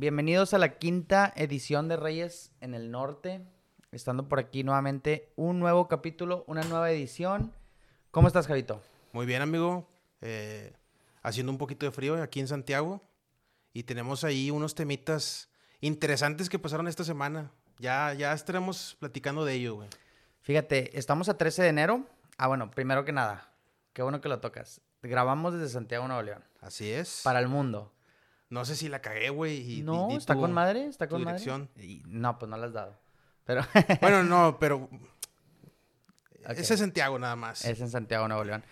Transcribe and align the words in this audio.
Bienvenidos 0.00 0.54
a 0.54 0.58
la 0.58 0.78
quinta 0.78 1.30
edición 1.36 1.86
de 1.86 1.98
Reyes 1.98 2.52
en 2.62 2.72
el 2.72 2.90
Norte. 2.90 3.42
Estando 3.92 4.30
por 4.30 4.38
aquí 4.38 4.64
nuevamente 4.64 5.30
un 5.36 5.60
nuevo 5.60 5.88
capítulo, 5.88 6.42
una 6.46 6.62
nueva 6.62 6.90
edición. 6.90 7.52
¿Cómo 8.10 8.26
estás, 8.26 8.46
Javito? 8.46 8.80
Muy 9.12 9.26
bien, 9.26 9.42
amigo. 9.42 9.86
Eh, 10.22 10.72
haciendo 11.22 11.52
un 11.52 11.58
poquito 11.58 11.84
de 11.84 11.92
frío 11.92 12.22
aquí 12.22 12.40
en 12.40 12.48
Santiago. 12.48 13.02
Y 13.74 13.82
tenemos 13.82 14.24
ahí 14.24 14.50
unos 14.50 14.74
temitas 14.74 15.50
interesantes 15.82 16.48
que 16.48 16.58
pasaron 16.58 16.88
esta 16.88 17.04
semana. 17.04 17.50
Ya, 17.78 18.14
ya 18.14 18.32
estaremos 18.32 18.96
platicando 19.00 19.44
de 19.44 19.52
ello, 19.52 19.74
güey. 19.74 19.90
Fíjate, 20.40 20.98
estamos 20.98 21.28
a 21.28 21.36
13 21.36 21.64
de 21.64 21.68
enero. 21.68 22.06
Ah, 22.38 22.46
bueno, 22.46 22.70
primero 22.70 23.04
que 23.04 23.12
nada, 23.12 23.52
qué 23.92 24.00
bueno 24.00 24.22
que 24.22 24.30
lo 24.30 24.40
tocas. 24.40 24.80
Grabamos 25.02 25.52
desde 25.52 25.68
Santiago, 25.68 26.06
Nuevo 26.08 26.22
León. 26.22 26.42
Así 26.62 26.90
es. 26.90 27.20
Para 27.22 27.38
el 27.38 27.48
mundo. 27.48 27.92
No 28.50 28.64
sé 28.64 28.76
si 28.76 28.88
la 28.88 29.00
cagué, 29.00 29.30
güey. 29.30 29.80
No, 29.82 30.06
di- 30.08 30.12
di 30.14 30.18
está 30.18 30.34
tu- 30.34 30.40
con 30.40 30.52
madre, 30.52 30.86
está 30.86 31.06
tu 31.06 31.14
con 31.14 31.24
madre. 31.24 31.38
dirección. 31.38 31.70
Y- 31.76 32.02
no, 32.06 32.38
pues 32.38 32.48
no 32.50 32.56
la 32.56 32.66
has 32.66 32.72
dado. 32.72 32.98
Pero 33.44 33.62
Bueno, 34.00 34.22
no, 34.24 34.58
pero. 34.58 34.88
Ok. 36.44 36.50
Ese 36.58 36.74
es 36.74 36.80
Santiago 36.80 37.18
nada 37.18 37.36
más. 37.36 37.64
es 37.64 37.80
en 37.80 37.90
Santiago, 37.90 38.26
Nuevo 38.28 38.44
León. 38.44 38.64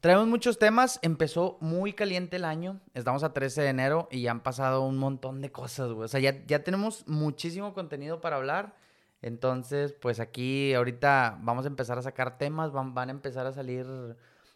Traemos 0.00 0.26
muchos 0.28 0.58
temas. 0.58 0.98
Empezó 1.02 1.56
muy 1.60 1.94
caliente 1.94 2.36
el 2.36 2.44
año. 2.44 2.80
Estamos 2.92 3.24
a 3.24 3.32
13 3.32 3.62
de 3.62 3.68
enero 3.68 4.08
y 4.10 4.20
ya 4.22 4.30
han 4.32 4.40
pasado 4.40 4.82
un 4.82 4.98
montón 4.98 5.40
de 5.40 5.50
cosas, 5.50 5.90
güey. 5.92 6.04
O 6.04 6.08
sea, 6.08 6.20
ya, 6.20 6.44
ya 6.46 6.62
tenemos 6.62 7.08
muchísimo 7.08 7.72
contenido 7.72 8.20
para 8.20 8.36
hablar. 8.36 8.76
Entonces, 9.22 9.94
pues 9.94 10.20
aquí 10.20 10.74
ahorita 10.74 11.38
vamos 11.40 11.64
a 11.64 11.68
empezar 11.68 11.98
a 11.98 12.02
sacar 12.02 12.36
temas, 12.36 12.72
van, 12.72 12.92
van 12.92 13.08
a 13.08 13.12
empezar 13.12 13.46
a 13.46 13.52
salir 13.52 13.86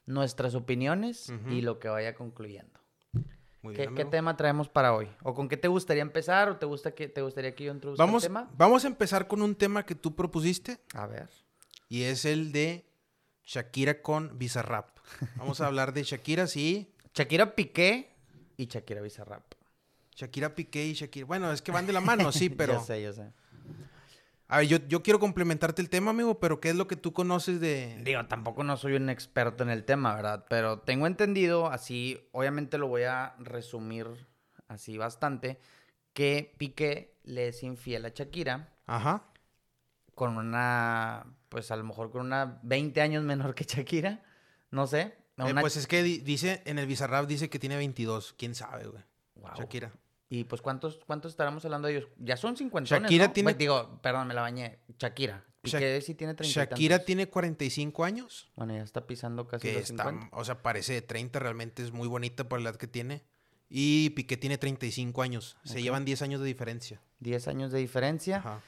nuestras 0.05 0.55
opiniones 0.55 1.33
y 1.49 1.63
lo 1.63 1.79
que 1.79 1.89
vaya 1.89 2.15
concluyendo. 2.15 2.78
Muy 3.63 3.75
¿Qué, 3.75 3.83
bien, 3.83 3.95
qué 3.97 4.05
tema 4.05 4.37
traemos 4.37 4.69
para 4.69 4.95
hoy? 4.95 5.09
¿O 5.23 5.35
con 5.35 5.49
qué 5.49 5.57
te 5.57 5.67
gustaría 5.69 6.03
empezar? 6.03 6.49
¿O 6.49 6.57
te, 6.57 6.67
gusta 6.67 6.93
que, 6.93 7.09
te 7.09 7.23
gustaría 7.23 7.55
que 7.55 7.65
yo 7.65 7.73
introduzca 7.73 8.05
Vamos, 8.05 8.23
el 8.23 8.29
tema? 8.29 8.49
vamos 8.57 8.85
a 8.85 8.89
empezar 8.89 9.27
con 9.27 9.43
un 9.43 9.55
tema 9.57 9.85
que 9.85 9.95
tú 9.97 10.15
propusiste 10.15 10.79
A 10.95 11.07
ver. 11.07 11.29
y 11.89 12.03
es 12.03 12.25
el 12.25 12.53
de 12.53 12.87
Shakira 13.45 14.01
con 14.03 14.39
Bizarrap. 14.39 14.99
Vamos 15.37 15.61
a 15.61 15.67
hablar 15.67 15.93
de 15.93 16.03
Shakira, 16.05 16.47
sí. 16.47 16.93
Shakira 17.15 17.55
Piqué 17.55 18.15
y 18.57 18.67
Shakira 18.67 19.01
Bizarrap. 19.01 19.43
Shakira 20.15 20.55
Piqué 20.55 20.87
y 20.87 20.93
Shakira. 20.95 21.27
Bueno, 21.27 21.51
es 21.53 21.63
que 21.63 21.73
van 21.73 21.87
de 21.87 21.93
la 21.93 22.01
mano, 22.01 22.31
sí, 22.31 22.51
pero. 22.51 22.75
ya 22.75 22.81
sé, 22.81 23.03
ya 23.03 23.13
sé. 23.13 23.33
A 24.51 24.59
ver, 24.59 24.67
yo, 24.67 24.79
yo 24.89 25.03
quiero 25.03 25.21
complementarte 25.21 25.83
el 25.83 25.91
tema, 25.91 26.11
amigo, 26.13 26.41
pero 26.41 26.59
¿qué 26.61 26.71
es 26.71 26.77
lo 26.77 26.89
que 26.89 26.97
tú 26.97 27.13
conoces 27.13 27.61
de. 27.61 28.01
Digo, 28.03 28.25
tampoco 28.27 28.65
no 28.65 28.77
soy 28.79 28.95
un 28.95 29.11
experto 29.11 29.63
en 29.63 29.69
el 29.71 29.85
tema, 29.85 30.15
¿verdad? 30.15 30.47
Pero 30.49 30.81
tengo 30.81 31.07
entendido, 31.07 31.67
así, 31.71 32.19
obviamente 32.33 32.79
lo 32.79 32.89
voy 32.89 33.03
a 33.03 33.35
resumir 33.39 34.07
así 34.69 34.97
bastante, 34.97 35.59
que 36.15 36.55
Piqué 36.57 37.15
le 37.25 37.49
es 37.49 37.63
infiel 37.63 38.07
a 38.07 38.09
Shakira 38.09 38.73
Ajá. 38.87 39.25
con 40.15 40.37
una, 40.39 41.27
pues 41.51 41.71
a 41.71 41.77
lo 41.77 41.85
mejor 41.85 42.11
con 42.11 42.23
una 42.23 42.59
20 42.63 43.01
años 43.03 43.23
menor 43.25 43.55
que 43.55 43.65
Shakira, 43.65 44.23
no 44.71 44.87
sé. 44.87 45.15
Eh, 45.37 45.43
una- 45.51 45.61
pues 45.61 45.77
es 45.77 45.87
que 45.87 46.03
di- 46.03 46.19
dice, 46.21 46.63
en 46.65 46.79
el 46.79 46.87
Bizarrap 46.87 47.27
dice 47.27 47.51
que 47.51 47.59
tiene 47.59 47.77
22. 47.77 48.35
¿Quién 48.39 48.55
sabe, 48.55 48.87
güey? 48.87 49.05
Guau. 49.37 49.55
Shakira. 49.57 49.93
Y 50.31 50.45
pues, 50.45 50.61
¿cuántos, 50.61 51.01
¿cuántos 51.07 51.33
estaremos 51.33 51.65
hablando 51.65 51.89
de 51.89 51.97
ellos? 51.97 52.09
Ya 52.19 52.37
son 52.37 52.57
50 52.57 52.99
Shakira 53.01 53.29
¿no? 53.29 53.33
tiene- 53.33 53.55
digo, 53.55 53.99
perdón, 54.03 54.29
me 54.29 54.35
la 54.35 54.43
bañé. 54.43 54.79
Shakira. 54.99 55.45
Piqué 55.61 56.01
sí 56.03 56.15
tiene 56.15 56.35
30 56.35 56.45
y 56.51 56.53
Shakira 56.55 56.99
tiene 57.05 57.29
45 57.29 58.05
años. 58.05 58.49
Bueno, 58.55 58.75
ya 58.77 58.83
está 58.83 59.07
pisando 59.07 59.47
casi 59.49 59.73
los 59.73 59.83
está, 59.91 60.05
50. 60.05 60.29
o 60.37 60.45
sea, 60.45 60.63
parece 60.63 60.93
de 60.93 61.03
30, 61.03 61.39
realmente 61.41 61.83
es 61.83 61.93
muy 61.93 62.07
bonita 62.09 62.49
por 62.49 62.61
la 62.61 62.71
edad 62.71 62.79
que 62.79 62.87
tiene. 62.87 63.25
Y 63.69 64.11
Piqué 64.11 64.37
tiene 64.37 64.57
35 64.57 65.21
años. 65.23 65.57
Se 65.65 65.75
Ok. 65.79 65.81
llevan 65.81 66.05
10 66.05 66.23
años 66.23 66.41
de 66.41 66.47
diferencia. 66.47 67.03
10 67.21 67.49
años 67.49 67.73
de 67.73 67.81
diferencia. 67.81 68.37
Ajá. 68.39 68.63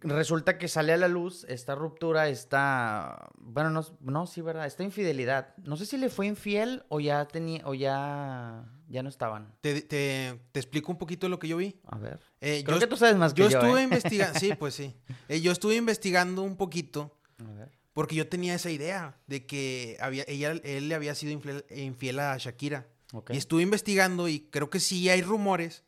Resulta 0.00 0.58
que 0.58 0.68
sale 0.68 0.92
a 0.92 0.96
la 0.96 1.08
luz 1.08 1.44
esta 1.48 1.74
ruptura, 1.74 2.28
esta... 2.28 3.30
Bueno, 3.38 3.70
no, 3.70 3.84
no, 4.00 4.26
sí, 4.26 4.40
¿verdad? 4.40 4.66
Esta 4.66 4.82
infidelidad. 4.84 5.54
No 5.58 5.76
sé 5.76 5.86
si 5.86 5.96
le 5.98 6.08
fue 6.08 6.26
infiel 6.26 6.84
o 6.88 7.00
ya 7.00 7.26
tenía... 7.26 7.62
O 7.66 7.74
ya... 7.74 8.64
Ya 8.90 9.02
no 9.02 9.10
estaban. 9.10 9.54
Te, 9.60 9.82
te- 9.82 10.40
te 10.50 10.60
explico 10.60 10.90
un 10.90 10.96
poquito 10.96 11.28
lo 11.28 11.38
que 11.38 11.46
yo 11.48 11.58
vi. 11.58 11.78
A 11.86 11.98
ver. 11.98 12.20
Eh, 12.40 12.62
Creo 12.64 12.76
yo 12.78 12.80
que 12.80 12.86
tú 12.86 12.96
sabes 12.96 13.16
más 13.16 13.34
que 13.34 13.42
yo 13.42 13.50
yo, 13.50 13.58
estuve 13.58 13.80
¿eh? 13.80 13.84
investigando, 13.84 14.38
sí, 14.40 14.54
pues 14.58 14.74
sí. 14.74 14.94
Eh, 15.28 15.42
yo 15.42 15.52
estuve 15.52 15.76
investigando 15.76 16.40
un 16.42 16.56
poquito 16.56 17.14
A 17.38 17.52
ver. 17.52 17.70
porque 17.92 18.14
yo 18.14 18.28
tenía 18.28 18.54
esa 18.54 18.70
idea 18.70 19.18
de 19.26 19.44
que 19.44 19.98
había, 20.00 20.24
ella, 20.26 20.52
él 20.64 20.88
le 20.88 20.94
había 20.94 21.14
sido 21.14 21.32
infiel, 21.32 21.66
infiel 21.68 22.18
a 22.20 22.36
Shakira. 22.38 22.86
Y 23.28 23.36
estuve 23.36 23.60
investigando 23.62 24.26
y 24.28 24.40
creo 24.50 24.70
que 24.70 24.80
sí 24.80 25.08
hay 25.10 25.20
rumores, 25.20 25.84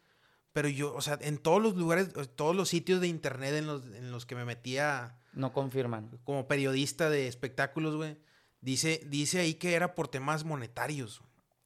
pero 0.52 0.68
yo, 0.68 0.94
o 0.94 1.00
sea, 1.00 1.18
en 1.20 1.38
todos 1.38 1.62
los 1.62 1.76
lugares, 1.76 2.08
todos 2.36 2.54
los 2.56 2.68
sitios 2.68 3.00
de 3.00 3.08
internet 3.08 3.54
en 3.54 3.66
los, 3.66 3.84
en 3.86 4.10
los 4.10 4.26
que 4.26 4.34
me 4.34 4.44
metía 4.44 5.18
No 5.32 5.52
confirman. 5.52 6.10
como 6.24 6.48
periodista 6.48 7.08
de 7.10 7.28
espectáculos, 7.28 7.96
güey, 7.96 8.16
dice, 8.60 9.00
dice 9.06 9.40
ahí 9.40 9.54
que 9.54 9.74
era 9.74 9.94
por 9.94 10.08
temas 10.08 10.44
monetarios. 10.44 11.22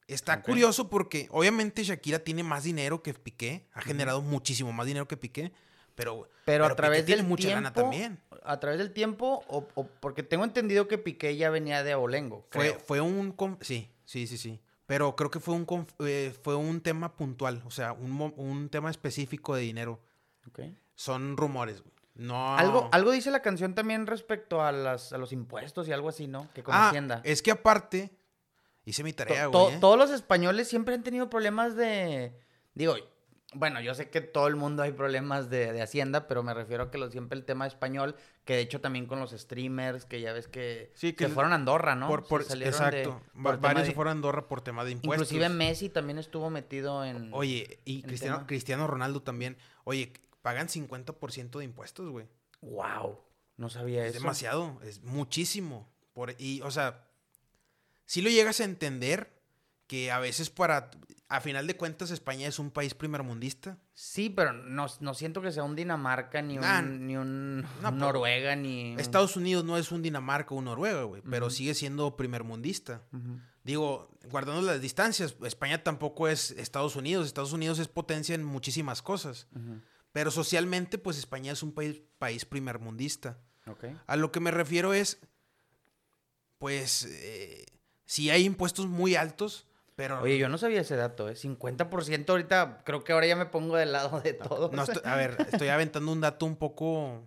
Está 0.07 0.43
curioso 0.43 0.91
porque 0.91 1.29
obviamente 1.31 1.83
Shakira 1.83 2.19
tiene 2.19 2.43
más 2.43 2.63
dinero 2.65 3.03
que 3.03 3.15
Piqué, 3.15 3.67
ha 3.73 3.81
generado 3.81 4.21
muchísimo 4.21 4.71
más 4.73 4.87
dinero 4.87 5.09
que 5.09 5.17
Piqué, 5.17 5.53
pero, 5.95 6.29
Pero, 6.45 6.67
a 6.67 6.69
Piqué 6.69 6.77
través 6.77 7.07
tiene 7.07 7.23
del 7.23 7.29
mucha 7.29 7.43
tiempo... 7.49 7.55
lana 7.63 7.73
también. 7.73 8.21
A 8.43 8.61
través 8.61 8.79
del 8.79 8.93
tiempo, 8.93 9.43
o, 9.49 9.67
o- 9.75 9.87
porque 9.87 10.23
tengo 10.23 10.45
entendido 10.45 10.89
que 10.89 10.99
Piqué 10.99 11.37
ya 11.37 11.49
venía 11.49 11.83
de 11.83 11.93
Abolengo. 11.93 12.47
Fue, 12.51 12.71
creo. 12.73 12.81
fue 12.81 13.01
un... 13.01 13.35
Sí, 13.63 13.89
sí, 14.05 14.27
sí, 14.27 14.37
sí. 14.37 14.61
Pero 14.87 15.17
creo 15.17 15.31
que 15.31 15.41
fue 15.41 15.55
un, 15.55 15.67
eh, 16.01 16.35
fue 16.43 16.57
un 16.57 16.81
tema 16.81 17.17
puntual, 17.17 17.63
o 17.65 17.71
sea, 17.71 17.93
un, 17.93 18.11
mo- 18.11 18.35
un 18.37 18.69
tema 18.69 18.91
específico 18.91 19.55
de 19.55 19.63
dinero. 19.63 20.01
Son 20.95 21.37
rumores, 21.37 21.81
güey. 21.83 21.93
No... 22.17 22.57
Algo, 22.57 22.89
algo 22.93 23.11
dice 23.11 23.31
la 23.33 23.43
canción 23.43 23.75
también 23.75 24.07
respecto 24.07 24.63
a, 24.63 24.71
las, 24.71 25.13
a 25.13 25.19
los 25.19 25.33
impuestos 25.33 25.89
y 25.89 25.93
algo 25.93 26.09
así, 26.09 26.29
¿no? 26.29 26.49
Que 26.55 26.63
con 26.63 26.75
Ah, 26.75 26.89
Hacienda. 26.91 27.21
es 27.25 27.43
que 27.43 27.51
aparte, 27.51 28.15
hice 28.85 29.03
mi 29.03 29.13
tarea, 29.13 29.51
to- 29.51 29.65
güey. 29.65 29.75
¿eh? 29.75 29.79
Todos 29.81 29.99
los 29.99 30.11
españoles 30.11 30.69
siempre 30.69 30.95
han 30.95 31.03
tenido 31.03 31.29
problemas 31.29 31.75
de. 31.75 32.39
Digo, 32.75 32.95
bueno, 33.55 33.81
yo 33.81 33.95
sé 33.95 34.11
que 34.11 34.21
todo 34.21 34.47
el 34.49 34.57
mundo 34.57 34.83
hay 34.83 34.93
problemas 34.93 35.49
de, 35.51 35.73
de 35.73 35.83
Hacienda, 35.83 36.27
pero 36.29 36.43
me 36.43 36.53
refiero 36.55 36.85
a 36.85 36.91
que 36.91 36.99
lo, 36.99 37.11
siempre 37.11 37.39
el 37.39 37.45
tema 37.45 37.67
español, 37.67 38.15
que 38.45 38.55
de 38.55 38.61
hecho 38.61 38.81
también 38.81 39.07
con 39.07 39.21
los 39.21 39.31
streamers, 39.33 40.05
que 40.05 40.21
ya 40.21 40.33
ves 40.33 40.49
que, 40.49 40.91
Sí, 40.95 41.13
que 41.13 41.29
se 41.29 41.33
fueron 41.35 41.53
a 41.53 41.57
Andorra, 41.57 41.95
¿no? 41.95 42.09
Por, 42.09 42.23
Se 42.25 42.29
por- 42.29 42.45
salieron 42.45 42.75
exacto. 42.75 43.23
de- 43.35 43.43
por 43.43 43.61
varios 43.61 43.83
de- 43.83 43.89
se 43.91 43.95
fueron 43.95 44.09
a 44.11 44.13
Andorra 44.13 44.47
por 44.49 44.61
tema 44.61 44.85
de 44.85 44.93
impuestos. 44.93 45.31
Inclusive 45.33 45.49
Messi 45.55 45.89
también 45.89 46.19
estuvo 46.19 46.51
metido 46.51 47.05
en. 47.05 47.31
Oye, 47.33 47.81
y 47.85 47.97
en 47.97 48.03
Cristiano, 48.03 48.37
tema. 48.39 48.47
Cristiano 48.47 48.87
Ronaldo 48.87 49.23
también. 49.23 49.57
Oye, 49.85 50.13
pagan 50.43 50.69
50% 50.69 51.59
de 51.59 51.65
impuestos, 51.65 52.09
güey. 52.11 52.27
¡Wow! 52.61 53.19
No 53.57 53.69
sabía 53.71 54.05
Es 54.05 54.15
eso. 54.15 54.21
demasiado, 54.23 54.81
es 54.85 55.03
muchísimo. 55.03 55.89
Por, 56.13 56.35
y, 56.39 56.61
o 56.63 56.71
sea, 56.71 57.07
si 58.07 58.21
lo 58.23 58.31
llegas 58.31 58.61
a 58.61 58.65
entender 58.65 59.33
que 59.87 60.11
a 60.11 60.19
veces 60.19 60.49
para, 60.51 60.91
a 61.29 61.41
final 61.41 61.67
de 61.67 61.77
cuentas, 61.77 62.11
España 62.11 62.49
es 62.49 62.59
un 62.59 62.71
país 62.71 62.95
primermundista. 62.95 63.79
Sí, 63.93 64.31
pero 64.31 64.53
no, 64.53 64.87
no 65.01 65.15
siento 65.15 65.43
que 65.43 65.53
sea 65.53 65.63
un 65.65 65.77
Dinamarca, 65.77 66.41
ni 66.43 66.55
un, 66.57 66.63
Nah, 66.63 66.81
ni 66.83 67.17
un 67.17 67.61
no, 67.63 67.69
pero- 67.83 67.91
Noruega, 67.93 68.57
ni. 68.57 68.95
un- 68.95 69.01
Estados 69.01 69.37
Unidos 69.37 69.65
no 69.65 69.77
es 69.77 69.93
un 69.93 70.03
Dinamarca 70.03 70.55
o 70.55 70.59
un 70.59 70.65
Noruega, 70.65 71.03
güey, 71.03 71.23
pero 71.29 71.51
sigue 71.51 71.75
siendo 71.75 72.17
primermundista. 72.17 73.03
Digo, 73.63 74.11
guardando 74.31 74.61
las 74.63 74.81
distancias, 74.81 75.37
España 75.45 75.83
tampoco 75.83 76.29
es 76.29 76.51
Estados 76.51 76.97
Unidos. 76.97 77.27
Estados 77.27 77.53
Unidos 77.55 77.79
es 77.79 77.89
potencia 77.89 78.35
en 78.35 78.45
muchísimas 78.45 79.01
cosas. 79.03 79.47
Pero 80.13 80.31
socialmente, 80.31 80.97
pues 80.99 81.19
España 81.19 81.53
es 81.53 81.63
un 81.63 81.73
país, 81.73 82.01
país 82.19 82.45
primermundista. 82.45 83.39
Ok. 83.67 83.85
A 84.07 84.17
lo 84.17 84.31
que 84.33 84.41
me 84.41 84.51
refiero 84.51 84.93
es, 84.95 85.19
pues, 86.59 87.05
eh, 87.11 87.65
sí 88.05 88.31
hay 88.31 88.45
impuestos 88.45 88.87
muy 88.87 89.17
altos, 89.17 89.67
pero... 89.97 90.21
Oye, 90.23 90.39
yo 90.39 90.49
no 90.49 90.59
sabía 90.59 90.81
ese 90.81 90.97
dato, 90.97 91.29
¿eh? 91.29 91.35
50% 91.35 92.29
ahorita, 92.31 92.83
creo 92.85 93.05
que 93.05 93.13
ahora 93.13 93.27
ya 93.27 93.37
me 93.37 93.47
pongo 93.47 93.77
del 93.77 93.93
lado 93.93 94.21
de 94.21 94.33
todo. 94.35 94.71
no 94.73 94.83
estoy- 94.85 95.03
a 95.05 95.17
ver, 95.17 95.37
estoy 95.51 95.69
aventando 95.69 96.11
un 96.13 96.21
dato 96.21 96.47
un 96.47 96.57
poco 96.57 97.27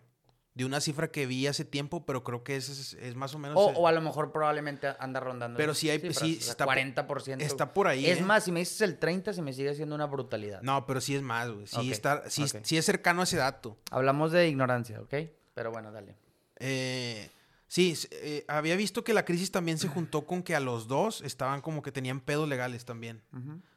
de 0.53 0.65
una 0.65 0.81
cifra 0.81 1.09
que 1.11 1.27
vi 1.27 1.45
hace 1.45 1.65
tiempo, 1.65 2.03
pero 2.03 2.23
creo 2.23 2.43
que 2.43 2.55
es, 2.55 2.67
es, 2.69 2.93
es 2.95 3.15
más 3.15 3.35
o 3.35 3.37
menos... 3.39 3.55
O, 3.57 3.67
o 3.67 3.87
a 3.87 3.91
lo 3.91 4.01
mejor 4.01 4.31
probablemente 4.31 4.87
anda 4.99 5.19
rondando. 5.19 5.55
Pero 5.55 5.75
sí 5.75 5.89
hay- 5.89 5.99
cifras, 5.99 6.17
sí 6.17 6.37
o 6.39 6.41
sea, 6.41 6.51
está 6.51 6.65
por- 6.65 6.75
40%. 6.75 7.41
está 7.41 7.73
por 7.73 7.87
ahí, 7.87 8.07
Es 8.07 8.17
¿eh? 8.19 8.21
más, 8.23 8.43
si 8.45 8.51
me 8.51 8.61
dices 8.61 8.81
el 8.81 8.97
30, 8.97 9.33
se 9.33 9.41
me 9.43 9.53
sigue 9.53 9.75
siendo 9.75 9.93
una 9.93 10.07
brutalidad. 10.07 10.61
No, 10.63 10.85
pero 10.87 10.99
sí 10.99 11.15
es 11.15 11.21
más, 11.21 11.51
güey. 11.51 11.67
Sí, 11.67 11.91
está, 11.91 12.27
sí, 12.29 12.45
sí 12.63 12.75
es 12.77 12.85
cercano 12.85 13.21
a 13.21 13.25
ese 13.25 13.37
dato. 13.37 13.77
Hablamos 13.91 14.31
de 14.31 14.47
ignorancia, 14.47 14.99
¿ok? 14.99 15.13
Pero 15.53 15.71
bueno, 15.71 15.91
dale. 15.91 16.15
Eh, 16.59 17.29
sí, 17.67 17.95
eh, 18.11 18.45
había 18.47 18.75
visto 18.75 19.03
que 19.03 19.13
la 19.13 19.25
crisis 19.25 19.51
también 19.51 19.77
se 19.77 19.87
juntó 19.87 20.25
con 20.25 20.43
que 20.43 20.55
a 20.55 20.59
los 20.59 20.87
dos 20.87 21.21
estaban 21.21 21.61
como 21.61 21.81
que 21.81 21.91
tenían 21.91 22.19
pedos 22.21 22.47
legales 22.47 22.85
también. 22.85 23.21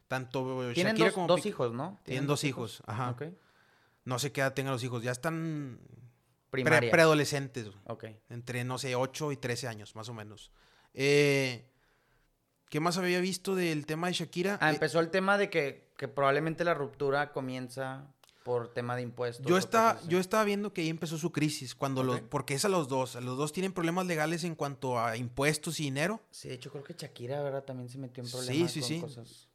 Tanto 0.07 0.71
Tienen 0.73 0.93
Shakira 0.93 1.07
dos, 1.07 1.13
como 1.15 1.27
dos 1.27 1.45
hijos, 1.45 1.73
¿no? 1.73 1.99
Tienen 2.03 2.27
dos 2.27 2.43
hijos, 2.43 2.81
ajá. 2.85 3.11
Ok. 3.11 3.23
No 4.03 4.19
sé 4.19 4.31
qué 4.31 4.41
edad 4.41 4.53
tengan 4.53 4.73
los 4.73 4.83
hijos. 4.83 5.03
Ya 5.03 5.11
están 5.11 5.79
pre- 6.49 6.63
preadolescentes. 6.89 7.67
güey. 7.67 7.77
ok. 7.85 8.05
Entre, 8.29 8.63
no 8.63 8.77
sé, 8.77 8.95
8 8.95 9.31
y 9.31 9.37
13 9.37 9.67
años, 9.67 9.95
más 9.95 10.09
o 10.09 10.13
menos. 10.13 10.51
Eh, 10.93 11.65
¿Qué 12.69 12.79
más 12.79 12.97
había 12.97 13.19
visto 13.21 13.55
del 13.55 13.85
tema 13.85 14.07
de 14.07 14.13
Shakira? 14.13 14.57
Ah, 14.61 14.71
Eh, 14.71 14.73
empezó 14.73 14.99
el 14.99 15.09
tema 15.11 15.37
de 15.37 15.49
que, 15.49 15.91
que 15.97 16.07
probablemente 16.07 16.63
la 16.63 16.73
ruptura 16.73 17.31
comienza 17.31 18.07
por 18.43 18.73
tema 18.73 18.95
de 18.95 19.03
impuestos. 19.03 19.45
yo, 19.45 19.57
estaba, 19.57 19.99
yo 20.07 20.19
estaba 20.19 20.43
viendo 20.43 20.73
que 20.73 20.81
ahí 20.81 20.89
empezó 20.89 21.17
su 21.17 21.31
crisis, 21.31 21.75
cuando 21.75 22.03
los, 22.03 22.21
porque 22.21 22.53
es 22.55 22.65
a 22.65 22.69
los 22.69 22.87
dos. 22.87 23.15
Los 23.15 23.37
dos 23.37 23.51
tienen 23.53 23.71
problemas 23.73 24.07
legales 24.07 24.43
en 24.43 24.55
cuanto 24.55 24.99
a 24.99 25.15
impuestos 25.17 25.79
y 25.79 25.83
dinero. 25.83 26.21
Sí, 26.31 26.47
de 26.49 26.55
hecho 26.55 26.71
creo 26.71 26.83
que 26.83 26.93
Shakira, 26.97 27.41
¿verdad? 27.43 27.63
También 27.63 27.89
se 27.89 27.97
metió 27.97 28.23
en 28.23 28.27
Sí, 28.29 28.35
problemas 28.35 28.71
sí, 28.71 28.79
con 28.79 28.87
sí. 28.89 28.99
cosas. 29.01 29.47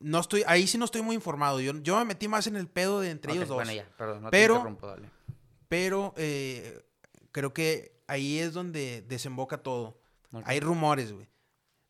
No 0.00 0.20
estoy, 0.20 0.44
ahí 0.46 0.66
sí 0.68 0.78
no 0.78 0.84
estoy 0.84 1.02
muy 1.02 1.16
informado. 1.16 1.60
Yo, 1.60 1.72
yo 1.82 1.98
me 1.98 2.04
metí 2.04 2.28
más 2.28 2.46
en 2.46 2.54
el 2.56 2.68
pedo 2.68 3.00
de 3.00 3.10
entre 3.10 3.32
ellos 3.32 3.48
dos. 3.48 3.56
Bueno, 3.56 3.72
ya, 3.72 3.88
perdón, 3.96 4.22
no 4.22 4.30
Pero- 4.30 4.54
te 4.54 4.58
interrumpo, 4.60 4.86
dale. 4.86 5.10
Pero 5.68 6.14
eh, 6.16 6.84
creo 7.32 7.52
que 7.52 8.00
ahí 8.06 8.38
es 8.38 8.52
donde 8.52 9.02
desemboca 9.02 9.58
todo. 9.58 9.98
Hay 10.44 10.60
rumores, 10.60 11.12
güey. 11.12 11.28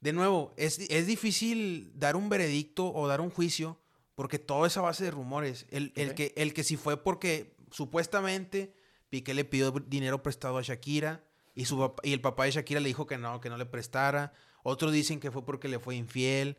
De 0.01 0.13
nuevo, 0.13 0.55
es, 0.57 0.79
es 0.79 1.07
difícil 1.07 1.93
dar 1.95 2.17
un 2.17 2.29
veredicto 2.29 2.93
o 2.93 3.07
dar 3.09 3.21
un 3.21 3.31
juicio 3.31 3.79
porque 4.19 4.41
todo 4.41 4.67
es 4.67 4.77
a 4.77 4.81
base 4.81 5.05
de 5.05 5.13
rumores. 5.13 5.65
El, 5.71 5.93
el 5.95 6.17
que, 6.17 6.33
el 6.37 6.53
que 6.53 6.65
sí 6.65 6.77
fue 6.77 6.97
porque 7.05 7.55
supuestamente 7.71 8.75
Piqué 9.11 9.33
le 9.33 9.45
pidió 9.45 9.71
dinero 9.71 10.25
prestado 10.25 10.59
a 10.59 10.63
Shakira 10.63 11.23
y, 11.55 11.67
su, 11.67 11.95
y 12.03 12.13
el 12.13 12.21
papá 12.21 12.45
de 12.45 12.51
Shakira 12.51 12.81
le 12.81 12.89
dijo 12.89 13.07
que 13.07 13.17
no, 13.17 13.41
que 13.41 13.49
no 13.49 13.57
le 13.57 13.65
prestara. 13.65 14.33
Otros 14.65 14.91
dicen 14.93 15.21
que 15.21 15.31
fue 15.31 15.45
porque 15.45 15.69
le 15.69 15.79
fue 15.79 15.95
infiel. 15.95 16.59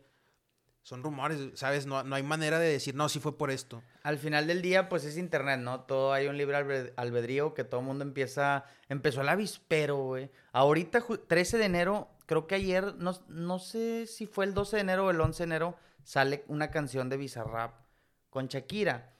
Son 0.82 1.02
rumores, 1.02 1.38
¿sabes? 1.54 1.84
No, 1.84 2.02
no 2.02 2.16
hay 2.16 2.22
manera 2.22 2.58
de 2.58 2.68
decir, 2.72 2.94
no, 2.94 3.10
sí 3.10 3.20
fue 3.20 3.36
por 3.36 3.50
esto. 3.50 3.82
Al 4.02 4.16
final 4.18 4.46
del 4.46 4.62
día, 4.62 4.88
pues 4.88 5.04
es 5.04 5.18
internet, 5.18 5.60
¿no? 5.60 5.80
Todo 5.82 6.14
hay 6.14 6.26
un 6.28 6.38
libre 6.38 6.56
albe- 6.56 6.94
albedrío 6.96 7.52
que 7.52 7.64
todo 7.64 7.80
el 7.80 7.86
mundo 7.86 8.02
empieza. 8.04 8.64
Empezó 8.88 9.20
el 9.20 9.28
avispero, 9.28 9.98
güey. 9.98 10.30
Ahorita, 10.52 11.02
ju- 11.02 11.20
13 11.28 11.58
de 11.58 11.66
enero, 11.66 12.08
creo 12.24 12.46
que 12.46 12.54
ayer, 12.54 12.94
no, 12.96 13.12
no 13.28 13.58
sé 13.58 14.06
si 14.06 14.24
fue 14.26 14.46
el 14.46 14.54
12 14.54 14.76
de 14.76 14.82
enero 14.82 15.04
o 15.06 15.10
el 15.10 15.20
11 15.20 15.38
de 15.42 15.44
enero, 15.44 15.76
sale 16.10 16.42
una 16.48 16.72
canción 16.72 17.08
de 17.08 17.16
Bizarrap 17.16 17.72
con 18.30 18.48
Shakira. 18.48 19.14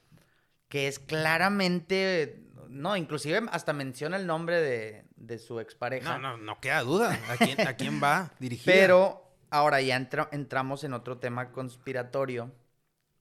Que 0.69 0.88
es 0.88 0.98
claramente. 0.98 2.42
No, 2.69 2.96
inclusive 2.96 3.42
hasta 3.52 3.72
menciona 3.72 4.16
el 4.16 4.26
nombre 4.26 4.60
de, 4.60 5.04
de 5.14 5.38
su 5.38 5.60
expareja. 5.60 6.19
No, 6.19 6.37
no, 6.37 6.37
no 6.37 6.60
queda 6.60 6.81
duda. 6.82 7.16
¿A 7.28 7.37
quién, 7.37 7.60
a 7.66 7.75
quién 7.75 8.02
va 8.02 8.32
dirigida? 8.40 8.72
Pero 8.72 9.32
ahora 9.50 9.81
ya 9.81 9.96
entra- 9.96 10.28
entramos 10.32 10.82
en 10.82 10.92
otro 10.94 11.19
tema 11.19 11.52
conspiratorio, 11.52 12.52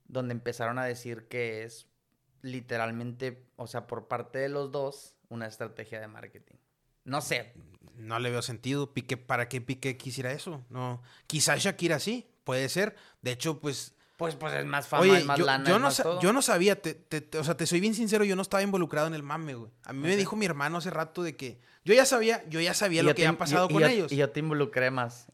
donde 0.06 0.32
empezaron 0.34 0.78
a 0.80 0.84
decir 0.84 1.28
que 1.28 1.62
es 1.62 1.86
literalmente, 2.42 3.46
o 3.56 3.66
sea, 3.68 3.86
por 3.86 4.08
parte 4.08 4.38
de 4.40 4.48
los 4.48 4.72
dos, 4.72 5.14
una 5.28 5.46
estrategia 5.46 6.00
de 6.00 6.08
marketing. 6.08 6.56
No 7.04 7.20
sé. 7.20 7.52
No 7.96 8.18
le 8.18 8.30
veo 8.30 8.42
sentido. 8.42 8.92
Piqué, 8.92 9.16
¿Para 9.16 9.48
qué 9.48 9.60
Piqué 9.60 9.96
quisiera 9.96 10.32
eso? 10.32 10.64
No. 10.70 11.02
Quizás 11.26 11.60
Shakira 11.62 11.98
sí, 12.00 12.26
puede 12.50 12.68
ser. 12.68 12.96
De 13.22 13.30
hecho, 13.32 13.60
pues. 13.60 13.94
Pues, 14.16 14.34
pues 14.34 14.52
es 14.52 14.66
más 14.66 14.86
fama, 14.86 15.02
Oye, 15.04 15.18
es 15.18 15.24
más 15.24 15.38
yo, 15.38 15.46
lana, 15.46 15.64
yo 15.66 15.76
es 15.76 15.80
no 15.80 15.86
más 15.86 15.96
todo. 16.02 16.20
yo 16.20 16.32
no 16.34 16.42
sabía, 16.42 16.80
te, 16.82 16.92
te- 16.92 17.22
te- 17.22 17.38
o 17.38 17.44
sea, 17.44 17.56
te 17.56 17.66
soy 17.66 17.80
bien 17.80 17.94
sincero, 17.94 18.22
yo 18.24 18.36
no 18.36 18.42
estaba 18.42 18.62
involucrado 18.62 19.06
en 19.06 19.14
el 19.14 19.22
mame, 19.22 19.54
güey. 19.54 19.70
A 19.84 19.94
mí 19.94 20.00
me 20.00 20.14
dijo 20.16 20.36
mi 20.36 20.44
hermano 20.44 20.76
hace 20.76 20.90
rato 20.90 21.22
de 21.22 21.36
que 21.36 21.58
yo 21.86 21.94
ya 21.94 22.04
sabía, 22.04 22.44
yo 22.50 22.60
ya 22.60 22.74
sabía 22.74 23.00
Y 23.00 23.04
lo 23.04 23.10
yo 23.12 23.14
que 23.14 23.26
había 23.26 23.38
pasado 23.38 23.68
con 23.70 23.82
ellos. 23.82 24.12
Y 24.12 24.16
yo 24.16 24.28
te 24.28 24.40
involucré 24.40 24.90
más. 24.90 25.26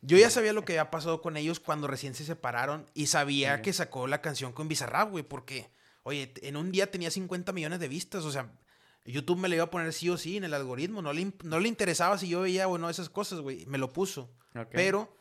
Yo 0.00 0.16
ya 0.16 0.30
sabía 0.30 0.54
lo 0.54 0.64
que 0.64 0.72
había 0.72 0.90
pasado 0.90 1.20
con 1.20 1.36
ellos 1.36 1.60
cuando 1.60 1.86
recién 1.86 2.14
se 2.14 2.24
separaron 2.24 2.86
y 2.94 3.08
sabía 3.08 3.60
que 3.60 3.74
sacó 3.74 4.06
la 4.06 4.22
canción 4.22 4.52
con 4.52 4.68
Bizarrap, 4.68 5.10
güey, 5.10 5.22
porque, 5.24 5.68
oye, 6.04 6.32
en 6.40 6.56
un 6.56 6.72
día 6.72 6.90
tenía 6.90 7.10
50 7.10 7.52
millones 7.52 7.78
de 7.80 7.88
vistas, 7.88 8.24
o 8.24 8.30
sea, 8.32 8.50
YouTube 9.04 9.38
me 9.38 9.48
lo 9.50 9.54
iba 9.56 9.64
a 9.64 9.70
poner 9.70 9.92
sí 9.92 10.08
o 10.08 10.16
sí 10.16 10.38
en 10.38 10.44
el 10.44 10.54
algoritmo, 10.54 11.02
no 11.02 11.12
le, 11.12 11.30
no 11.44 11.60
le 11.60 11.68
interesaba 11.68 12.16
si 12.16 12.28
yo 12.28 12.40
veía 12.40 12.68
o 12.68 12.78
no 12.78 12.88
esas 12.88 13.10
cosas, 13.10 13.40
güey, 13.40 13.66
me 13.66 13.76
lo 13.76 13.92
puso. 13.92 14.30
Ok. 14.54 14.68
Pero, 14.72 15.14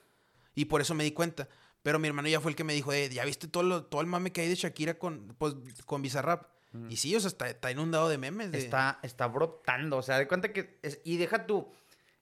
y 0.61 0.65
por 0.65 0.81
eso 0.81 0.93
me 0.95 1.03
di 1.03 1.11
cuenta. 1.11 1.47
Pero 1.81 1.97
mi 1.99 2.07
hermano 2.07 2.27
ya 2.27 2.41
fue 2.41 2.51
el 2.51 2.55
que 2.57 2.63
me 2.65 2.73
dijo, 2.73 2.91
eh, 2.91 3.09
¿ya 3.09 3.23
viste 3.25 3.47
todo, 3.47 3.63
lo- 3.63 3.85
todo 3.85 4.01
el 4.01 4.07
mame 4.07 4.31
que 4.31 4.41
hay 4.41 4.49
de 4.49 4.55
Shakira 4.55 4.95
con, 4.95 5.33
pues, 5.37 5.53
con 5.85 6.01
Bizarrap? 6.01 6.47
Y 6.89 6.97
sí, 6.97 7.15
o 7.15 7.19
sea, 7.19 7.29
está, 7.29 7.49
está 7.49 7.71
inundado 7.71 8.09
de 8.09 8.17
memes. 8.17 8.51
de- 8.51 8.57
Está, 8.59 8.99
está 9.01 9.27
brotando. 9.27 9.97
O 9.97 10.01
sea, 10.03 10.17
de 10.19 10.27
cuenta 10.27 10.51
que. 10.53 10.77
es- 10.83 10.99
y 11.03 11.17
deja 11.17 11.45
tú. 11.47 11.67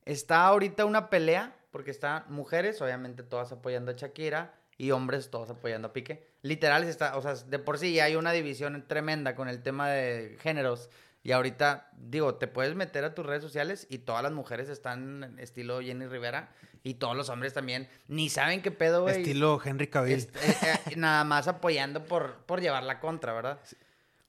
Está 0.06 0.46
ahorita 0.46 0.86
una 0.86 1.10
pelea, 1.10 1.56
porque 1.72 1.92
están 1.92 2.24
mujeres, 2.30 2.82
obviamente 2.82 3.24
todas 3.24 3.52
apoyando 3.52 3.92
a 3.92 3.96
Shakira, 3.96 4.54
y 4.78 4.92
hombres 4.92 5.32
todos 5.32 5.50
apoyando 5.50 5.88
a 5.90 5.94
Piqué. 5.94 6.28
Literal, 6.44 6.84
está, 6.84 7.18
o 7.18 7.22
sea, 7.24 7.34
de 7.34 7.60
por 7.60 7.78
sí 7.80 7.94
ya 7.94 8.06
hay 8.06 8.16
una 8.16 8.32
división 8.32 8.86
tremenda 8.88 9.36
con 9.36 9.50
el 9.50 9.64
tema 9.64 9.90
de 9.90 10.38
géneros. 10.40 10.90
Y 11.24 11.32
ahorita, 11.34 11.90
digo, 11.98 12.36
te 12.36 12.48
puedes 12.48 12.76
meter 12.76 13.04
a 13.04 13.14
tus 13.16 13.26
redes 13.26 13.42
sociales 13.42 13.86
y 13.90 13.98
todas 13.98 14.22
las 14.24 14.32
mujeres 14.32 14.70
están 14.70 15.36
estilo 15.40 15.82
Jenny 15.82 16.06
Rivera 16.06 16.52
y 16.88 16.94
todos 16.96 17.16
los 17.18 17.30
hombres 17.30 17.54
también. 17.54 17.88
Ni 18.08 18.30
saben 18.30 18.62
qué 18.62 18.72
pedo, 18.72 19.02
güey. 19.04 19.18
Estilo 19.22 19.60
Henry 19.64 19.88
Cavill. 19.88 20.14
Est- 20.18 20.36
eh, 20.38 20.56
eh, 20.92 20.96
nada 20.96 21.24
más 21.24 21.48
apoyando 21.48 22.06
por, 22.06 22.38
por 22.46 22.62
llevar 22.62 22.84
la 22.84 23.00
contra, 23.00 23.34
¿verdad? 23.34 23.60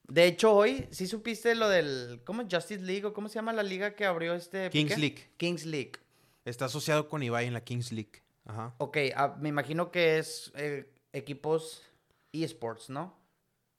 De 0.08 0.24
hecho, 0.26 0.54
hoy, 0.54 0.86
¿sí 0.90 1.06
supiste 1.06 1.54
lo 1.54 1.68
del, 1.68 2.20
¿cómo? 2.24 2.42
Justice 2.50 2.80
League 2.80 3.04
o 3.04 3.12
cómo 3.12 3.28
se 3.28 3.36
llama 3.36 3.52
la 3.52 3.62
liga 3.62 3.94
que 3.94 4.06
abrió 4.06 4.34
este 4.34 4.70
Kings 4.70 4.94
Piqué? 4.94 5.00
League. 5.00 5.28
Kings 5.36 5.66
League. 5.66 5.92
Está 6.44 6.64
asociado 6.64 7.08
con 7.08 7.22
Ibai 7.22 7.46
en 7.46 7.52
la 7.52 7.60
Kings 7.62 7.92
League. 7.92 8.22
Ajá. 8.46 8.74
Ok, 8.78 8.96
ah, 9.14 9.36
me 9.38 9.50
imagino 9.50 9.90
que 9.90 10.18
es 10.18 10.50
eh, 10.56 10.90
equipos 11.12 11.82
eSports, 12.32 12.88
¿no? 12.88 13.14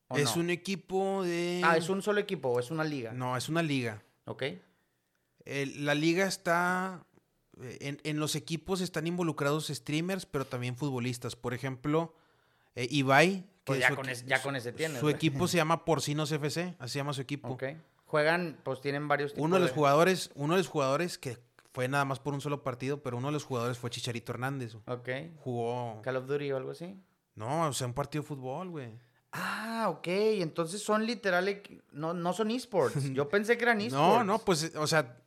¿O 0.08 0.18
Es 0.18 0.36
no? 0.36 0.42
un 0.44 0.50
equipo 0.52 1.24
de... 1.24 1.62
Ah, 1.64 1.78
es 1.78 1.90
un 1.90 2.02
solo 2.04 2.20
equipo 2.20 2.50
o 2.50 2.60
es 2.60 2.70
una 2.72 2.84
liga. 2.84 3.12
No, 3.12 3.36
es 3.36 3.50
una 3.50 3.62
liga. 3.64 4.02
Ok. 4.26 4.44
El- 5.46 5.86
la 5.86 5.96
liga 5.96 6.28
está... 6.28 7.04
eh, 7.62 7.78
En, 7.82 8.00
en 8.04 8.20
los 8.20 8.36
equipos 8.36 8.82
están 8.82 9.08
involucrados 9.08 9.68
streamers, 9.68 10.26
pero 10.26 10.46
también 10.46 10.76
futbolistas. 10.76 11.36
Por 11.36 11.54
ejemplo, 11.54 12.14
eh, 12.76 12.88
Ibai. 12.90 13.46
Pues 13.64 13.78
que 13.78 13.82
ya 13.82 13.90
su 13.90 13.96
con 13.96 14.10
ese- 14.10 14.26
ya 14.26 14.42
con 14.42 14.56
ese 14.56 14.72
tienes, 14.74 15.00
Su 15.00 15.10
equipo 15.10 15.48
se 15.48 15.58
llama 15.58 15.86
Porcinos 15.86 16.32
FC, 16.32 16.76
así 16.80 16.94
se 16.94 17.00
llama 17.00 17.14
su 17.14 17.22
equipo. 17.22 17.50
Ok. 17.50 17.64
Juegan, 18.06 18.58
pues 18.64 18.82
tienen 18.82 19.08
varios 19.08 19.34
tipos 19.34 19.46
Uno 19.46 19.56
de 19.58 19.62
los 19.62 19.72
jugadores, 19.72 20.32
uno 20.34 20.56
de 20.56 20.60
los 20.60 20.68
jugadores 20.68 21.20
que 21.20 21.38
fue 21.72 21.88
nada 21.88 22.04
más 22.06 22.20
por 22.20 22.34
un 22.34 22.42
solo 22.42 22.64
partido, 22.64 23.04
pero 23.04 23.18
uno 23.18 23.28
de 23.28 23.34
los 23.34 23.44
jugadores 23.44 23.78
fue 23.78 23.92
Chicharito 23.92 24.32
Hernández. 24.32 24.76
Ok. 24.88 25.10
Jugó. 25.44 26.02
Call 26.02 26.16
of 26.16 26.26
Duty 26.26 26.52
o 26.52 26.58
algo 26.58 26.72
así. 26.72 26.96
No, 27.36 27.68
o 27.68 27.74
sea, 27.74 27.86
un 27.86 27.94
partido 27.94 28.24
de 28.24 28.28
fútbol, 28.28 28.70
güey. 28.70 28.90
Ah, 29.32 29.86
ok. 29.90 30.08
Entonces 30.08 30.82
son 30.82 31.06
literal, 31.06 31.62
no, 31.92 32.16
no 32.16 32.34
son 32.34 32.50
esports. 32.50 32.96
Yo 33.14 33.30
pensé 33.30 33.56
que 33.58 33.64
eran 33.66 33.80
esports. 33.82 33.94
No, 34.18 34.24
no, 34.24 34.40
pues, 34.40 34.74
o 34.76 34.88
sea, 34.88 35.18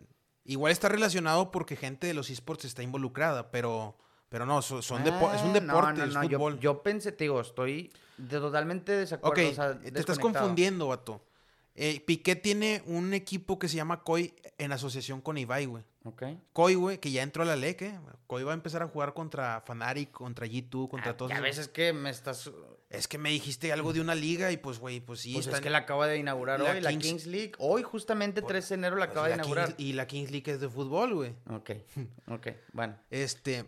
igual 0.44 0.72
está 0.72 0.88
relacionado 0.88 1.50
porque 1.50 1.76
gente 1.76 2.06
de 2.06 2.14
los 2.14 2.30
esports 2.30 2.64
está 2.64 2.82
involucrada, 2.82 3.50
pero, 3.50 3.96
pero 4.28 4.46
no, 4.46 4.62
so- 4.62 4.82
son 4.82 5.06
es 5.06 5.42
un 5.42 5.50
Ah, 5.50 5.52
deporte, 5.52 6.06
no, 6.06 6.22
fútbol. 6.22 6.58
Yo, 6.60 6.82
pensé, 6.82 7.12
te 7.12 7.24
digo, 7.24 7.40
estoy 7.40 7.92
de 8.16 8.38
totalmente 8.38 8.92
ok, 8.92 8.98
desacuerdo. 8.98 9.50
o 9.50 9.54
sea, 9.54 9.80
te 9.80 10.00
estás 10.00 10.18
confundiendo, 10.18 10.88
vato. 10.88 11.20
Eh, 11.74 12.00
Piqué 12.06 12.36
tiene 12.36 12.82
un 12.86 13.14
equipo 13.14 13.58
que 13.58 13.68
se 13.68 13.76
llama 13.76 14.02
COI 14.02 14.34
en 14.58 14.72
asociación 14.72 15.20
con 15.20 15.38
Ibai, 15.38 15.66
güey. 15.66 15.84
Ok. 16.04 16.22
COI, 16.52 16.74
güey, 16.74 16.98
que 16.98 17.10
ya 17.10 17.22
entró 17.22 17.44
a 17.44 17.46
la 17.46 17.56
ley, 17.56 17.74
¿qué? 17.74 17.94
COI 18.26 18.44
va 18.44 18.50
a 18.52 18.54
empezar 18.54 18.82
a 18.82 18.88
jugar 18.88 19.14
contra 19.14 19.62
Fanatic, 19.62 20.10
contra 20.10 20.46
G2, 20.46 20.88
contra 20.88 21.12
Ah, 21.12 21.16
todos 21.16 21.30
ya 21.30 21.36
esos- 21.36 21.44
ves, 21.44 21.58
es 21.58 21.68
que 21.68 21.92
me 21.92 22.10
estás... 22.10 22.50
Es 22.90 23.08
que 23.08 23.16
me 23.16 23.30
dijiste 23.30 23.72
algo 23.72 23.94
de 23.94 24.02
una 24.02 24.14
liga 24.14 24.52
y 24.52 24.58
pues, 24.58 24.78
güey, 24.78 25.00
pues 25.00 25.20
sí. 25.20 25.32
Pues 25.32 25.46
es 25.46 25.50
están- 25.54 25.62
que 25.62 25.70
la 25.70 25.78
acaba 25.78 26.06
de 26.06 26.18
inaugurar 26.18 26.60
la 26.60 26.72
hoy, 26.72 26.80
la 26.82 26.90
Kings- 26.90 27.24
League. 27.24 27.52
Hoy, 27.58 27.82
justamente, 27.82 28.42
13 28.42 28.74
de 28.74 28.78
enero, 28.80 28.96
la 28.96 29.06
pues, 29.06 29.12
acaba 29.12 29.28
de 29.28 29.36
la 29.36 29.42
inaugurar. 29.42 29.68
Kings- 29.70 29.74
y 29.78 29.92
la 29.94 30.06
Kings 30.06 30.30
League 30.30 30.52
es 30.52 30.60
de 30.60 30.68
fútbol, 30.68 31.14
güey. 31.14 31.34
Ok, 31.48 31.70
ok, 32.28 32.48
bueno. 32.74 32.98
Este, 33.08 33.64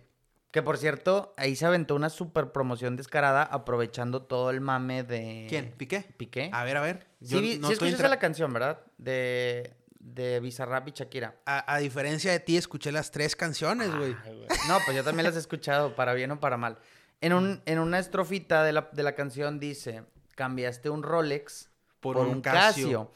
Que, 0.51 0.63
por 0.63 0.77
cierto, 0.79 1.33
ahí 1.39 1.57
se 1.57 1.65
aventó 1.67 1.95
una 1.97 2.11
super 2.11 2.53
promoción 2.53 2.97
descarada 2.97 3.43
aprovechando 3.45 4.23
todo 4.23 4.51
el 4.51 4.61
mame 4.61 5.03
de... 5.05 5.47
¿quién? 5.49 5.73
¿Piqué? 5.77 6.03
¿Piqué? 6.17 6.51
A 6.53 6.63
ver, 6.65 6.77
a 6.77 6.81
ver. 6.83 7.07
Sí, 7.29 7.59
no 7.59 7.69
sí 7.69 7.73
estoy 7.75 7.89
escuchaste 7.89 7.95
entra- 7.97 8.09
la 8.09 8.19
canción, 8.19 8.53
¿verdad? 8.53 8.81
De, 8.99 9.75
de 9.99 10.41
Bizarrap 10.41 10.89
y 10.89 10.93
Shakira. 10.93 11.35
a, 11.47 11.75
a 11.75 11.79
diferencia 11.79 12.31
de 12.33 12.41
ti, 12.41 12.57
escuché 12.57 12.93
las 12.93 13.11
tres 13.11 13.35
canciones, 13.37 13.95
güey. 13.95 14.15
Ay, 14.25 14.37
güey. 14.37 14.49
No, 14.69 14.79
pues 14.85 14.97
yo 14.97 15.05
también 15.05 15.25
las 15.27 15.37
he 15.37 15.39
escuchado, 15.41 15.95
para 15.97 16.15
bien 16.15 16.31
o 16.31 16.41
para 16.41 16.57
mal. 16.57 16.79
En, 17.21 17.33
un, 17.33 17.63
en 17.67 17.79
una 17.79 17.99
estrofita 17.99 18.63
de 18.65 18.73
la, 18.73 18.89
de 18.93 19.03
la 19.03 19.15
canción 19.15 19.59
dice, 19.61 20.03
cambiaste 20.35 20.91
un 20.91 21.03
Rolex 21.03 21.71
Por 22.01 22.17
por, 22.17 22.27
un 22.27 22.35
un 22.37 22.41
Casio". 22.43 23.11
Casio. 23.11 23.13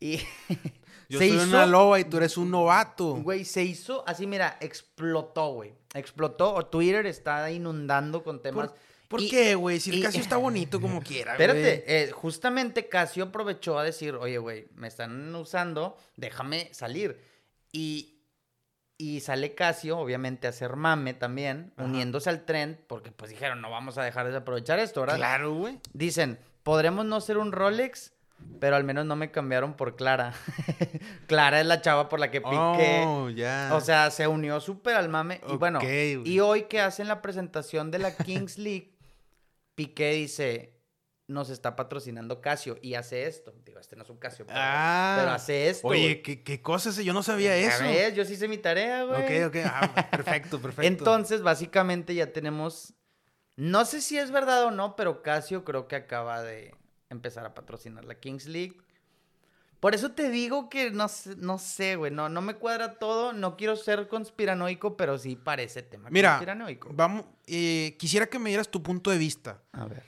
Y 0.00 0.18
Yo 1.08 1.18
se 1.18 1.28
soy 1.28 1.36
hizo- 1.36 1.44
una 1.48 1.66
loba 1.66 2.00
y 2.00 2.04
tú 2.04 2.16
eres 2.16 2.36
un 2.36 2.50
novato. 2.50 3.14
Güey, 3.16 3.44
se 3.44 3.62
hizo 3.62 4.02
así, 4.06 4.26
mira, 4.26 4.56
explotó, 4.60 5.52
güey. 5.54 5.74
Explotó. 5.94 6.54
O 6.54 6.66
Twitter 6.66 7.04
está 7.06 7.50
inundando 7.50 8.22
con 8.22 8.40
temas. 8.40 8.68
¿Por, 8.68 8.78
por 9.12 9.20
Y- 9.20 9.28
qué, 9.30 9.54
güey? 9.54 9.78
Si 9.78 9.90
el 9.90 9.98
y- 9.98 10.02
Casio 10.02 10.20
está 10.20 10.36
bonito 10.38 10.80
como 10.80 11.00
quiera, 11.00 11.36
güey. 11.36 11.46
Espérate, 11.48 11.84
eh, 12.02 12.10
justamente 12.10 12.88
Casio 12.88 13.24
aprovechó 13.24 13.78
a 13.78 13.84
decir, 13.84 14.16
oye, 14.16 14.38
güey, 14.38 14.66
me 14.74 14.88
están 14.88 15.32
usando, 15.36 15.96
déjame 16.16 16.68
salir. 16.72 17.20
Y, 17.70 18.18
y 18.98 19.20
sale 19.20 19.54
Casio, 19.54 19.98
obviamente, 19.98 20.46
a 20.46 20.50
hacer 20.50 20.74
mame 20.76 21.14
también, 21.14 21.72
Ajá. 21.76 21.86
uniéndose 21.88 22.30
al 22.30 22.44
trend, 22.44 22.76
porque 22.88 23.12
pues 23.12 23.30
dijeron, 23.30 23.60
no 23.60 23.70
vamos 23.70 23.98
a 23.98 24.02
dejar 24.02 24.28
de 24.30 24.36
aprovechar 24.36 24.78
esto, 24.80 25.00
¿verdad? 25.02 25.16
Claro, 25.16 25.54
güey. 25.54 25.78
Dicen, 25.92 26.38
podremos 26.62 27.04
no 27.04 27.20
ser 27.20 27.38
un 27.38 27.52
Rolex, 27.52 28.12
pero 28.60 28.74
al 28.76 28.82
menos 28.84 29.06
no 29.06 29.14
me 29.16 29.30
cambiaron 29.30 29.74
por 29.74 29.94
Clara. 29.96 30.34
Clara 31.26 31.60
es 31.60 31.66
la 31.66 31.80
chava 31.80 32.08
por 32.08 32.18
la 32.20 32.30
que 32.30 32.40
piqué. 32.40 33.02
Oh, 33.06 33.30
ya. 33.30 33.70
O 33.72 33.80
sea, 33.80 34.10
se 34.10 34.26
unió 34.26 34.60
súper 34.60 34.96
al 34.96 35.08
mame. 35.08 35.40
Y 35.48 35.56
bueno, 35.56 35.78
y 35.82 36.40
hoy 36.40 36.62
que 36.64 36.80
hacen 36.80 37.08
la 37.08 37.22
presentación 37.22 37.90
de 37.90 37.98
la 38.00 38.16
Kings 38.16 38.58
League, 38.58 38.91
Piqué 39.86 40.12
dice, 40.12 40.72
nos 41.28 41.50
está 41.50 41.76
patrocinando 41.76 42.40
Casio 42.40 42.78
y 42.82 42.94
hace 42.94 43.26
esto. 43.26 43.54
Digo, 43.64 43.78
este 43.80 43.96
no 43.96 44.02
es 44.02 44.10
un 44.10 44.18
Casio, 44.18 44.46
pero, 44.46 44.58
Ah. 44.60 45.16
pero 45.18 45.30
hace 45.32 45.68
esto. 45.70 45.88
Oye. 45.88 46.22
¿qué, 46.22 46.42
qué 46.42 46.60
cosas? 46.60 46.96
Yo 46.96 47.12
no 47.12 47.22
sabía 47.22 47.56
eso. 47.56 47.82
ves, 47.84 48.14
yo 48.14 48.24
sí 48.24 48.34
hice 48.34 48.48
mi 48.48 48.58
tarea, 48.58 49.04
güey. 49.04 49.42
Ok, 49.42 49.48
ok. 49.48 49.56
Ah, 49.66 50.08
perfecto, 50.10 50.60
perfecto. 50.60 50.82
Entonces, 50.86 51.42
básicamente 51.42 52.14
ya 52.14 52.32
tenemos, 52.32 52.94
no 53.56 53.84
sé 53.84 54.00
si 54.00 54.18
es 54.18 54.30
verdad 54.30 54.64
o 54.64 54.70
no, 54.70 54.94
pero 54.96 55.22
Casio 55.22 55.64
creo 55.64 55.88
que 55.88 55.96
acaba 55.96 56.42
de 56.42 56.74
empezar 57.10 57.44
a 57.46 57.54
patrocinar 57.54 58.04
la 58.04 58.14
Kings 58.20 58.46
League. 58.46 58.76
Por 59.82 59.96
eso 59.96 60.12
te 60.12 60.30
digo 60.30 60.68
que 60.68 60.92
no 60.92 61.08
sé, 61.08 61.34
no 61.38 61.58
sé, 61.58 61.96
güey, 61.96 62.12
no, 62.12 62.28
no 62.28 62.40
me 62.40 62.54
cuadra 62.54 63.00
todo, 63.00 63.32
no 63.32 63.56
quiero 63.56 63.74
ser 63.74 64.06
conspiranoico, 64.06 64.96
pero 64.96 65.18
sí 65.18 65.34
parece 65.34 65.82
tema 65.82 66.08
Mira, 66.08 66.34
conspiranoico. 66.34 66.90
vamos, 66.92 67.24
eh, 67.48 67.96
quisiera 67.98 68.26
que 68.26 68.38
me 68.38 68.50
dieras 68.50 68.68
tu 68.68 68.80
punto 68.80 69.10
de 69.10 69.18
vista. 69.18 69.60
A 69.72 69.86
ver. 69.86 70.04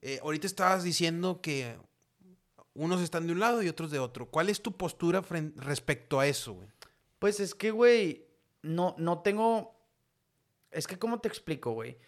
Eh, 0.00 0.20
ahorita 0.22 0.46
estabas 0.46 0.84
diciendo 0.84 1.42
que 1.42 1.76
unos 2.72 3.02
están 3.02 3.26
de 3.26 3.34
un 3.34 3.40
lado 3.40 3.62
y 3.62 3.68
otros 3.68 3.90
de 3.90 3.98
otro. 3.98 4.24
¿Cuál 4.24 4.48
es 4.48 4.62
tu 4.62 4.72
postura 4.74 5.22
respecto 5.56 6.18
a 6.18 6.26
eso, 6.26 6.54
güey? 6.54 6.68
Pues 7.18 7.40
es 7.40 7.54
que, 7.54 7.70
güey, 7.70 8.24
no, 8.62 8.94
no 8.96 9.18
tengo. 9.18 9.74
Es 10.70 10.86
que, 10.86 10.98
¿cómo 10.98 11.20
te 11.20 11.28
explico, 11.28 11.72
güey? 11.72 11.98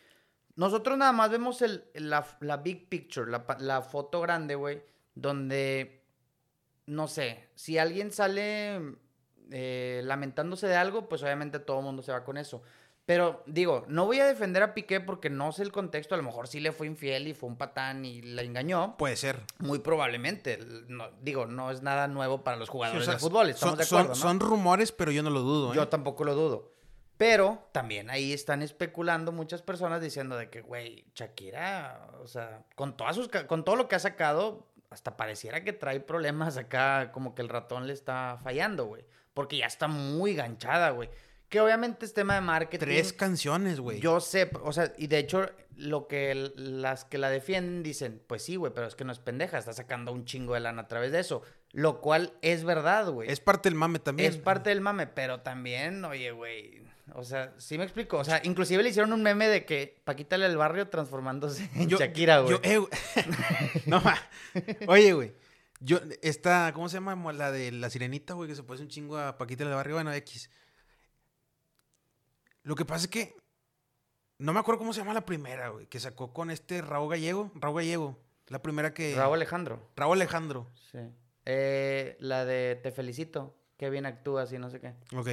Nosotros 0.57 0.97
nada 0.97 1.13
más 1.13 1.29
vemos 1.31 1.61
el, 1.61 1.85
la, 1.93 2.27
la 2.41 2.57
big 2.57 2.89
picture, 2.89 3.31
la, 3.31 3.45
la 3.59 3.83
foto 3.83 4.23
grande, 4.23 4.55
güey, 4.55 4.83
donde, 5.15 6.00
no 6.91 7.09
sé, 7.09 7.49
si 7.55 7.79
alguien 7.79 8.13
sale 8.13 8.81
eh, 9.51 10.03
lamentándose 10.05 10.67
de 10.67 10.77
algo, 10.77 11.09
pues 11.09 11.23
obviamente 11.23 11.59
todo 11.59 11.79
el 11.79 11.85
mundo 11.85 12.03
se 12.03 12.13
va 12.13 12.25
con 12.25 12.37
eso. 12.37 12.63
Pero 13.07 13.43
digo, 13.47 13.85
no 13.89 14.07
voy 14.07 14.21
a 14.21 14.27
defender 14.27 14.63
a 14.63 14.73
Piqué 14.73 15.01
porque 15.01 15.31
no 15.31 15.51
sé 15.51 15.63
el 15.65 15.73
contexto. 15.73 16.15
A 16.15 16.19
lo 16.19 16.23
mejor 16.23 16.47
sí 16.47 16.61
le 16.61 16.71
fue 16.71 16.87
infiel 16.87 17.27
y 17.27 17.35
fue 17.35 17.49
un 17.49 17.57
patán 17.57 18.05
y 18.05 18.23
la 18.23 18.43
engañó. 18.43 18.97
Puede 18.99 19.17
ser. 19.17 19.41
Muy 19.59 19.81
probablemente. 19.81 20.59
No, 20.87 21.09
digo, 21.21 21.47
no 21.47 21.73
es 21.73 21.83
nada 21.83 22.07
nuevo 22.07 22.45
para 22.45 22.57
los 22.57 22.69
Sí, 22.69 22.73
jugadores 22.73 23.03
o 23.03 23.05
sea, 23.05 23.15
de 23.15 23.19
fútbol. 23.21 23.51
Estamos 23.51 23.73
son, 23.73 23.79
de 23.79 23.85
son- 23.85 23.99
acuerdo, 24.01 24.15
¿no? 24.17 24.21
son 24.23 24.41
rumores, 24.41 24.93
pero 24.93 25.11
yo 25.11 25.25
no 25.25 25.31
lo 25.31 25.41
dudo. 25.41 25.73
¿eh? 25.73 25.77
Yo 25.77 25.89
tampoco 25.89 26.23
lo 26.23 26.37
dudo. 26.37 26.73
Pero 27.17 27.69
también 27.73 28.09
ahí 28.11 28.33
están 28.33 28.63
especulando 28.63 29.33
muchas 29.33 29.61
personas 29.61 30.01
diciendo 30.01 30.37
de 30.37 30.49
que, 30.49 30.61
güey, 30.63 31.05
Shakira, 31.15 32.11
o 32.23 32.27
sea, 32.29 32.65
con, 32.77 32.97
todas 32.97 33.17
sus, 33.17 33.29
con 33.29 33.65
todo 33.65 33.77
lo 33.77 33.89
que 33.89 33.97
ha 33.97 33.99
sacado, 33.99 34.70
hasta 34.91 35.17
pareciera 35.17 35.63
que 35.63 35.73
trae 35.73 36.01
problemas 36.01 36.57
acá, 36.57 37.13
como 37.13 37.35
que 37.35 37.43
el 37.43 37.49
ratón 37.49 37.87
le 37.87 37.93
está 37.93 38.39
fallando, 38.43 38.87
güey. 38.87 39.05
Porque 39.35 39.57
ya 39.57 39.67
está 39.67 39.87
muy 39.89 40.35
ganchada, 40.35 40.91
güey. 40.91 41.09
Que 41.49 41.61
obviamente 41.61 42.05
es 42.05 42.13
tema 42.13 42.35
de 42.35 42.41
marketing. 42.41 42.79
Tres 42.85 43.13
canciones, 43.13 43.81
güey. 43.81 44.01
Yo 44.01 44.21
sé, 44.21 44.51
o 44.63 44.73
sea, 44.73 44.93
y 44.99 45.07
de 45.07 45.19
hecho, 45.19 45.49
lo 45.77 46.07
que 46.07 46.53
las 46.55 47.05
que 47.05 47.19
la 47.19 47.31
defienden 47.31 47.83
dicen, 47.83 48.23
pues 48.27 48.43
sí, 48.43 48.57
güey, 48.57 48.73
pero 48.73 48.87
es 48.87 48.95
que 48.95 49.05
no 49.05 49.13
es 49.13 49.19
pendeja, 49.19 49.59
está 49.59 49.73
sacando 49.73 50.13
un 50.13 50.25
chingo 50.25 50.55
de 50.55 50.61
lana 50.61 50.83
a 50.83 50.89
través 50.89 51.11
de 51.11 51.21
eso. 51.21 51.43
Lo 51.73 52.01
cual 52.01 52.33
es 52.43 52.65
verdad, 52.65 53.11
güey. 53.11 53.31
Es 53.31 53.41
parte 53.41 53.69
del 53.69 53.77
mame 53.77 54.01
también. 54.01 54.31
Es 54.31 54.39
parte 54.39 54.71
del 54.71 54.81
mame, 54.81 55.07
pero 55.07 55.41
también, 55.41 56.05
oye, 56.05 56.33
güey. 56.33 56.83
O 57.15 57.25
sea, 57.25 57.55
sí 57.59 57.77
me 57.79 57.85
explico. 57.85 58.19
O 58.19 58.25
sea, 58.25 58.41
inclusive 58.45 58.83
le 58.83 58.91
hicieron 58.91 59.13
un 59.13 59.23
meme 59.23 59.49
de 59.49 59.65
que 59.65 60.01
Paquita 60.05 60.37
del 60.39 60.57
barrio 60.57 60.89
transformándose 60.89 61.69
en 61.75 61.89
Yo- 61.89 61.99
Shakira, 61.99 62.41
güey. 62.41 62.53
yo- 62.55 62.61
eh, 62.63 62.81
no, 63.87 64.01
ma. 64.01 64.17
Oye, 64.89 65.13
güey. 65.13 65.35
Yo, 65.81 65.99
esta, 66.23 66.73
¿cómo 66.75 66.89
se 66.89 66.99
llama? 67.01 67.33
La 67.33 67.51
de 67.51 67.73
la 67.73 67.89
sirenita, 67.91 68.35
güey, 68.35 68.49
que 68.49 68.55
se 68.55 68.63
parece 68.63 68.83
un 68.85 68.91
chingo 68.91 69.17
a 69.19 69.39
Paquita 69.39 69.65
del 69.65 69.75
barrio, 69.75 69.95
bueno, 69.97 70.13
X. 70.13 70.51
Lo 72.63 72.75
que 72.75 72.85
pasa 72.85 73.05
es 73.07 73.11
que 73.11 73.35
no 74.39 74.53
me 74.53 74.61
acuerdo 74.61 74.79
cómo 74.79 74.93
se 74.93 75.01
llama 75.01 75.15
la 75.15 75.25
primera, 75.25 75.69
güey, 75.71 75.87
que 75.87 75.99
sacó 76.01 76.33
con 76.33 76.51
este 76.51 76.83
Raúl 76.83 77.11
Gallego. 77.11 77.51
Raúl 77.55 77.77
Gallego. 77.77 78.19
La 78.49 78.61
primera 78.63 78.93
que. 78.93 79.15
Raúl 79.17 79.35
Alejandro. 79.37 79.91
Raúl 79.97 80.17
Alejandro. 80.19 80.71
Sí. 80.91 80.99
Eh, 81.47 82.17
la 82.21 82.45
de 82.45 82.79
Te 82.83 82.91
felicito. 82.93 83.57
Qué 83.79 83.89
bien 83.89 84.05
actúas 84.05 84.53
y 84.53 84.59
no 84.59 84.69
sé 84.69 84.79
qué. 84.81 84.95
Ok. 85.17 85.29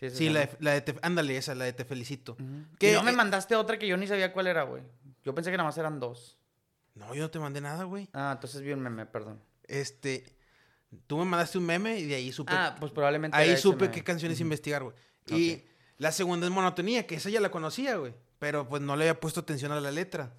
Sí, 0.00 0.28
la 0.30 0.40
de, 0.40 0.56
la 0.60 0.72
de 0.72 0.80
te- 0.80 0.98
ándale, 1.02 1.36
esa, 1.36 1.54
la 1.54 1.64
de 1.64 1.72
Te 1.72 1.84
Felicito. 1.84 2.36
Que- 2.78 2.92
no 2.92 3.02
me 3.02 3.10
eh, 3.10 3.16
mandaste 3.16 3.56
otra 3.56 3.78
que 3.78 3.88
yo 3.88 3.96
ni 3.96 4.06
sabía 4.06 4.32
cuál 4.32 4.46
era, 4.46 4.62
güey. 4.62 4.82
Yo 5.24 5.34
pensé 5.34 5.50
que 5.50 5.56
nada 5.56 5.68
más 5.68 5.76
eran 5.78 5.98
dos. 5.98 6.38
No, 6.94 7.14
yo 7.14 7.22
no 7.22 7.30
te 7.30 7.38
mandé 7.38 7.60
nada, 7.60 7.84
güey. 7.84 8.08
Ah, 8.12 8.30
entonces 8.34 8.60
vi 8.62 8.72
un 8.72 8.80
meme, 8.80 9.06
perdón. 9.06 9.40
Este, 9.64 10.36
tú 11.06 11.18
me 11.18 11.24
mandaste 11.24 11.58
un 11.58 11.66
meme 11.66 11.98
y 11.98 12.06
de 12.06 12.14
ahí 12.14 12.32
supe, 12.32 12.52
Ah, 12.54 12.76
pues 12.78 12.92
probablemente. 12.92 13.36
ahí 13.36 13.56
supe 13.56 13.84
meme. 13.84 13.94
qué 13.94 14.04
canciones 14.04 14.40
investigar, 14.40 14.82
güey. 14.84 14.94
Y 15.26 15.64
la 15.98 16.12
segunda 16.12 16.46
es 16.46 16.52
Monotonía, 16.52 17.06
que 17.06 17.16
esa 17.16 17.28
ya 17.30 17.40
la 17.40 17.50
conocía, 17.50 17.96
güey. 17.96 18.14
Pero 18.38 18.68
pues 18.68 18.80
no 18.82 18.94
le 18.94 19.04
había 19.04 19.20
puesto 19.20 19.40
atención 19.40 19.72
a 19.72 19.80
la 19.80 19.90
letra. 19.90 20.32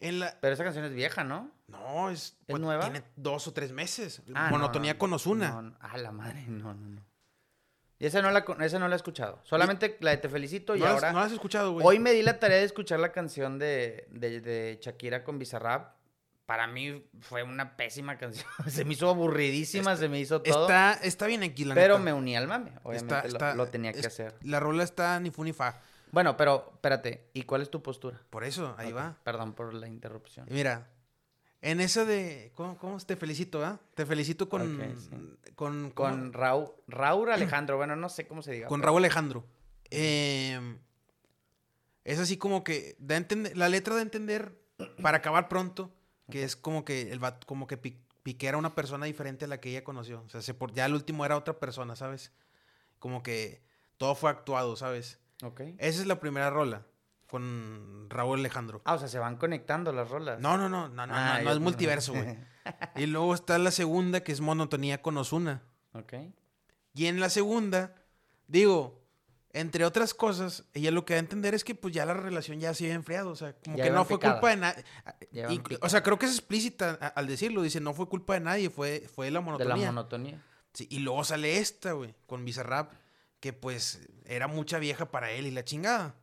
En 0.00 0.20
la... 0.20 0.38
Pero 0.40 0.54
esa 0.54 0.62
canción 0.62 0.84
es 0.84 0.92
vieja, 0.92 1.24
¿no? 1.24 1.50
No, 1.66 2.10
es... 2.10 2.20
¿Es 2.20 2.36
pues, 2.46 2.60
nueva? 2.60 2.84
Tiene 2.84 3.02
dos 3.16 3.48
o 3.48 3.52
tres 3.52 3.72
meses. 3.72 4.22
Ah, 4.34 4.44
no, 4.44 4.50
Monotonía 4.50 4.92
no, 4.92 4.98
con 4.98 5.10
no, 5.10 5.18
no. 5.62 5.76
Ah, 5.80 5.98
la 5.98 6.12
madre, 6.12 6.44
no, 6.46 6.72
no, 6.74 6.88
no. 6.88 7.02
Y 8.00 8.06
esa 8.06 8.22
no 8.22 8.30
la, 8.30 8.44
esa 8.60 8.78
no 8.78 8.86
la 8.88 8.94
he 8.94 8.96
escuchado. 8.96 9.40
Solamente 9.42 9.96
la 10.00 10.10
de 10.12 10.18
Te 10.18 10.28
Felicito 10.28 10.76
y 10.76 10.80
¿No, 10.80 10.86
has- 10.86 10.92
ahora... 10.92 11.12
no 11.12 11.18
la 11.18 11.24
has 11.26 11.32
escuchado, 11.32 11.72
güey? 11.72 11.84
Hoy 11.86 11.98
me 11.98 12.12
di 12.12 12.22
la 12.22 12.38
tarea 12.38 12.58
de 12.58 12.64
escuchar 12.64 13.00
la 13.00 13.10
canción 13.12 13.58
de, 13.58 14.06
de, 14.10 14.40
de 14.40 14.78
Shakira 14.80 15.24
con 15.24 15.38
Bizarrap. 15.38 15.96
Para 16.46 16.66
mí 16.66 17.04
fue 17.20 17.42
una 17.42 17.76
pésima 17.76 18.16
canción. 18.16 18.46
se 18.68 18.84
me 18.84 18.94
hizo 18.94 19.10
aburridísima, 19.10 19.96
se 19.96 20.08
me 20.08 20.18
hizo 20.20 20.40
todo. 20.42 20.62
Está, 20.62 20.94
está 21.02 21.26
bien 21.26 21.42
aquí, 21.42 21.64
la 21.64 21.74
pero 21.74 21.94
neta. 21.98 22.04
me 22.04 22.12
uní 22.12 22.36
al 22.36 22.46
mame. 22.46 22.72
Obviamente 22.84 23.14
Está- 23.14 23.22
lo- 23.22 23.28
está- 23.28 23.54
lo, 23.54 23.66
tenía 23.66 23.92
que 23.92 24.00
es- 24.00 24.06
hacer. 24.06 24.34
La 24.42 24.60
rola 24.60 24.84
está 24.84 25.18
ni 25.20 25.30
fu 25.30 25.42
ni 25.44 25.52
fa. 25.52 25.80
Bueno, 26.10 26.36
pero 26.38 26.70
espérate. 26.74 27.28
¿Y 27.34 27.42
cuál 27.42 27.60
es 27.62 27.70
tu 27.70 27.82
postura? 27.82 28.18
Por 28.30 28.44
eso, 28.44 28.74
ahí 28.78 28.92
va. 28.92 29.16
Perdón 29.24 29.52
por 29.52 29.74
la 29.74 29.88
interrupción. 29.88 30.46
Mira, 30.50 30.86
en 31.60 31.80
esa 31.80 32.04
de. 32.04 32.52
¿Cómo, 32.54 32.76
cómo? 32.78 32.98
Te 32.98 33.16
felicito, 33.16 33.64
¿ah? 33.64 33.80
Te 33.94 34.06
felicito 34.06 34.48
con. 34.48 34.80
Ok, 34.80 34.96
sí. 34.98 35.10
Con, 35.54 35.90
Con 35.90 36.32
Raúl, 36.32 36.68
Raúl 36.86 37.30
Alejandro. 37.32 37.76
Bueno, 37.76 37.96
no 37.96 38.08
sé 38.08 38.26
cómo 38.26 38.42
se 38.42 38.52
diga. 38.52 38.68
con 38.68 38.80
pero- 38.80 38.88
Raúl 38.88 39.00
Alejandro. 39.02 39.44
Eh, 39.90 40.60
es 42.04 42.18
así 42.18 42.36
como 42.36 42.64
que. 42.64 42.96
Da 42.98 43.16
entender, 43.16 43.56
la 43.56 43.68
letra 43.68 43.94
da 43.94 44.00
a 44.00 44.02
entender, 44.04 44.58
para 45.02 45.18
acabar 45.18 45.48
pronto, 45.48 45.92
que 46.30 46.44
es 46.44 46.56
como 46.56 46.84
que 46.84 47.10
el 47.12 47.20
como 47.46 47.66
que 47.66 47.76
Pi- 47.76 48.00
Piqué 48.22 48.48
era 48.48 48.58
una 48.58 48.74
persona 48.74 49.06
diferente 49.06 49.46
a 49.46 49.48
la 49.48 49.60
que 49.60 49.70
ella 49.70 49.84
conoció. 49.84 50.22
O 50.22 50.28
sea, 50.28 50.42
se 50.42 50.54
por- 50.54 50.72
ya 50.72 50.86
el 50.86 50.94
último 50.94 51.24
era 51.24 51.36
otra 51.36 51.58
persona, 51.58 51.96
¿sabes? 51.96 52.32
Como 52.98 53.22
que 53.22 53.62
todo 53.96 54.14
fue 54.14 54.30
actuado, 54.30 54.76
¿sabes? 54.76 55.18
Ok. 55.42 55.60
Esa 55.78 56.00
es 56.00 56.06
la 56.06 56.20
primera 56.20 56.50
rola 56.50 56.84
con 57.28 58.06
Raúl 58.10 58.40
Alejandro. 58.40 58.80
Ah, 58.84 58.94
o 58.94 58.98
sea, 58.98 59.06
se 59.06 59.18
van 59.18 59.36
conectando 59.36 59.92
las 59.92 60.08
rolas. 60.10 60.40
No, 60.40 60.56
no, 60.56 60.68
no, 60.68 60.88
no, 60.88 61.06
no, 61.06 61.12
Ah, 61.14 61.38
no, 61.38 61.44
no 61.44 61.52
es 61.52 61.60
multiverso, 61.60 62.12
güey. 62.14 62.36
Y 62.96 63.06
luego 63.06 63.34
está 63.34 63.58
la 63.58 63.70
segunda, 63.70 64.20
que 64.24 64.32
es 64.32 64.40
monotonía 64.40 65.00
con 65.02 65.16
Ozuna. 65.16 65.62
ok. 65.92 66.14
Y 66.94 67.06
en 67.06 67.20
la 67.20 67.30
segunda, 67.30 67.94
digo, 68.48 69.04
entre 69.52 69.84
otras 69.84 70.14
cosas, 70.14 70.64
ella 70.74 70.90
lo 70.90 71.04
que 71.04 71.14
da 71.14 71.18
a 71.18 71.20
entender 71.20 71.54
es 71.54 71.62
que 71.62 71.74
pues 71.76 71.94
ya 71.94 72.04
la 72.04 72.14
relación 72.14 72.58
ya 72.58 72.74
se 72.74 72.84
había 72.84 72.94
enfriado. 72.96 73.30
O 73.30 73.36
sea, 73.36 73.54
como 73.64 73.76
Ya 73.76 73.84
que 73.84 73.90
no 73.90 74.04
fue 74.04 74.18
picada. 74.18 74.34
culpa 74.34 74.50
de 74.50 74.56
nadie. 74.56 74.84
O 75.80 75.88
sea, 75.88 76.02
creo 76.02 76.18
que 76.18 76.26
es 76.26 76.32
explícita 76.32 76.94
al 77.14 77.26
decirlo. 77.28 77.62
Dice, 77.62 77.80
no 77.80 77.94
fue 77.94 78.08
culpa 78.08 78.34
de 78.34 78.40
nadie, 78.40 78.68
fue, 78.70 79.06
fue 79.14 79.26
la 79.30 79.38
De 79.40 79.44
la 79.44 79.52
monotonía. 79.52 79.86
monotonía. 79.92 80.42
Sí, 80.72 80.86
y 80.90 80.98
luego 81.00 81.22
sale 81.24 81.58
esta, 81.58 81.92
güey, 81.92 82.14
con 82.26 82.44
Bizarrap, 82.44 82.92
que 83.40 83.52
pues 83.52 84.08
era 84.26 84.48
mucha 84.48 84.78
vieja 84.78 85.10
para 85.10 85.30
él 85.30 85.46
y 85.46 85.50
la 85.50 85.64
chingada. 85.64 86.14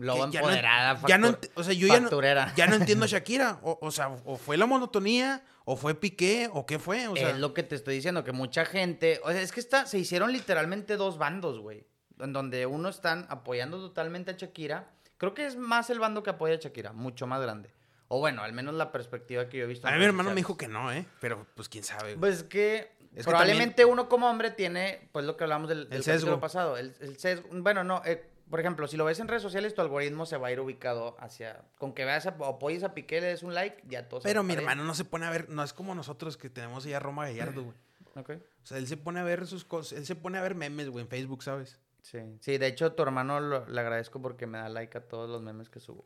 Que 0.00 0.06
ya 0.06 0.14
no- 0.16 0.24
empoderada, 0.24 1.00
ya 1.06 1.18
no, 1.18 1.38
o 1.54 1.62
sea, 1.64 1.72
yo 1.72 1.86
ya 1.88 2.00
no, 2.00 2.08
ya 2.56 2.66
no 2.66 2.76
entiendo 2.76 3.04
a 3.04 3.08
Shakira. 3.08 3.58
O, 3.62 3.78
o 3.80 3.90
sea, 3.90 4.08
o 4.24 4.36
fue 4.36 4.56
la 4.56 4.66
monotonía, 4.66 5.44
o 5.64 5.76
fue 5.76 5.94
Piqué, 5.94 6.48
o 6.52 6.66
qué 6.66 6.78
fue. 6.78 7.08
O 7.08 7.16
sea, 7.16 7.30
es 7.30 7.38
lo 7.38 7.52
que 7.54 7.62
te 7.62 7.74
estoy 7.74 7.96
diciendo, 7.96 8.22
que 8.24 8.32
mucha 8.32 8.64
gente. 8.64 9.20
O 9.24 9.30
sea, 9.32 9.40
es 9.42 9.52
que 9.52 9.60
está, 9.60 9.86
se 9.86 9.98
hicieron 9.98 10.32
literalmente 10.32 10.96
dos 10.96 11.18
bandos, 11.18 11.58
güey. 11.58 11.86
En 12.20 12.32
donde 12.32 12.66
uno 12.66 12.88
están 12.88 13.26
apoyando 13.28 13.78
totalmente 13.78 14.30
a 14.32 14.34
Shakira. 14.36 14.90
Creo 15.18 15.34
que 15.34 15.46
es 15.46 15.56
más 15.56 15.90
el 15.90 15.98
bando 15.98 16.22
que 16.22 16.30
apoya 16.30 16.54
a 16.54 16.58
Shakira, 16.58 16.92
mucho 16.92 17.26
más 17.26 17.40
grande. 17.40 17.72
O 18.08 18.20
bueno, 18.20 18.42
al 18.42 18.52
menos 18.52 18.74
la 18.74 18.90
perspectiva 18.92 19.48
que 19.48 19.58
yo 19.58 19.64
he 19.64 19.66
visto. 19.66 19.86
a 19.86 19.92
mi 19.92 20.04
hermano 20.04 20.30
me 20.30 20.36
dijo 20.36 20.56
que 20.56 20.66
no, 20.68 20.92
¿eh? 20.92 21.04
Pero 21.20 21.46
pues 21.54 21.68
quién 21.68 21.84
sabe. 21.84 22.14
güey. 22.14 22.16
Pues 22.20 22.42
que 22.44 22.92
Es 23.14 23.24
que 23.24 23.30
probablemente 23.30 23.84
uno 23.84 24.08
como 24.08 24.30
hombre 24.30 24.50
tiene, 24.50 25.08
pues 25.12 25.26
lo 25.26 25.36
que 25.36 25.44
hablamos 25.44 25.68
del, 25.68 25.88
del 25.88 25.98
El 25.98 26.04
sesgo. 26.04 26.40
pasado, 26.40 26.76
el, 26.78 26.94
el 27.00 27.18
sesgo. 27.18 27.48
Bueno, 27.52 27.84
no, 27.84 28.00
eh, 28.06 28.24
por 28.48 28.60
ejemplo, 28.60 28.86
si 28.88 28.96
lo 28.96 29.04
ves 29.04 29.20
en 29.20 29.28
redes 29.28 29.42
sociales, 29.42 29.74
tu 29.74 29.80
algoritmo 29.80 30.26
se 30.26 30.36
va 30.36 30.48
a 30.48 30.52
ir 30.52 30.60
ubicado 30.60 31.16
hacia, 31.20 31.62
con 31.78 31.92
que 31.94 32.04
veas 32.04 32.26
a, 32.26 32.36
o 32.38 32.44
apoyes 32.46 32.82
a 32.84 32.94
Piqué, 32.94 33.20
le 33.20 33.28
des 33.28 33.42
un 33.42 33.54
like, 33.54 33.82
ya 33.88 34.08
todo 34.08 34.20
Pero 34.22 34.42
mi 34.42 34.52
allá. 34.52 34.60
hermano 34.62 34.84
no 34.84 34.94
se 34.94 35.04
pone 35.04 35.26
a 35.26 35.30
ver, 35.30 35.48
no 35.48 35.62
es 35.62 35.72
como 35.72 35.94
nosotros 35.94 36.36
que 36.36 36.48
tenemos 36.50 36.84
ya 36.84 36.96
a 36.96 37.00
Roma 37.00 37.26
Gallardo, 37.26 37.62
güey. 37.64 37.76
Ok. 38.16 38.30
O 38.62 38.66
sea, 38.66 38.78
él 38.78 38.86
se 38.88 38.96
pone 38.96 39.20
a 39.20 39.22
ver 39.22 39.46
sus 39.46 39.64
cosas, 39.64 39.96
él 39.98 40.04
se 40.06 40.16
pone 40.16 40.38
a 40.38 40.42
ver 40.42 40.54
memes, 40.54 40.88
güey, 40.90 41.04
en 41.04 41.08
Facebook, 41.08 41.42
¿sabes? 41.44 41.78
Sí, 42.02 42.18
sí, 42.40 42.58
de 42.58 42.66
hecho, 42.66 42.92
tu 42.92 43.02
hermano 43.02 43.38
lo- 43.38 43.66
le 43.68 43.80
agradezco 43.80 44.20
porque 44.20 44.46
me 44.46 44.58
da 44.58 44.68
like 44.68 44.96
a 44.98 45.02
todos 45.06 45.28
los 45.30 45.42
memes 45.42 45.68
que 45.68 45.78
subo. 45.78 46.04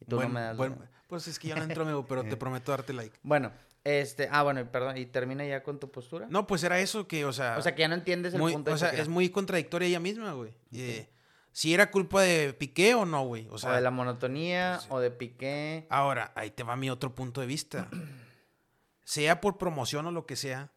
Y 0.00 0.04
tú 0.06 0.16
Buen- 0.16 0.28
no 0.28 0.34
me 0.34 0.40
das 0.40 0.56
buen- 0.56 0.72
like. 0.78 0.92
pues 1.08 1.28
es 1.28 1.38
que 1.38 1.48
yo 1.48 1.56
no 1.56 1.62
entro, 1.62 1.84
amigo, 1.84 2.04
pero 2.06 2.22
te 2.24 2.36
prometo 2.36 2.72
darte 2.72 2.92
like. 2.92 3.16
Bueno, 3.22 3.52
este... 3.84 4.28
Ah, 4.32 4.42
bueno, 4.42 4.64
perdón. 4.72 4.96
¿Y 4.96 5.06
termina 5.06 5.44
ya 5.46 5.62
con 5.62 5.78
tu 5.78 5.90
postura? 5.90 6.26
No, 6.28 6.46
pues 6.46 6.64
era 6.64 6.80
eso 6.80 7.06
que, 7.06 7.24
o 7.24 7.32
sea... 7.32 7.56
O 7.58 7.62
sea, 7.62 7.74
que 7.74 7.82
ya 7.82 7.88
no 7.88 7.94
entiendes 7.94 8.34
el 8.34 8.40
muy- 8.40 8.52
punto 8.52 8.70
de 8.70 8.74
o 8.74 8.78
sea, 8.78 8.90
es 8.90 9.06
muy 9.08 9.28
contradictoria 9.30 9.86
ella 9.88 10.00
misma, 10.00 10.32
güey. 10.32 10.52
Eh, 10.72 11.08
si 11.56 11.72
era 11.72 11.90
culpa 11.90 12.20
de 12.20 12.52
Piqué 12.52 12.94
o 12.94 13.06
no, 13.06 13.24
güey. 13.24 13.48
O 13.48 13.54
O 13.54 13.58
sea, 13.58 13.72
de 13.72 13.80
la 13.80 13.90
monotonía, 13.90 14.78
sí. 14.78 14.88
o 14.90 15.00
de 15.00 15.10
Piqué. 15.10 15.86
ahora, 15.88 16.30
ahí 16.34 16.50
te 16.50 16.62
va 16.62 16.76
mi 16.76 16.90
otro 16.90 17.14
punto 17.14 17.40
de 17.40 17.46
vista. 17.46 17.88
sea 19.04 19.40
por 19.40 19.56
promoción 19.56 20.04
o 20.04 20.10
lo 20.10 20.26
que 20.26 20.36
sea, 20.36 20.70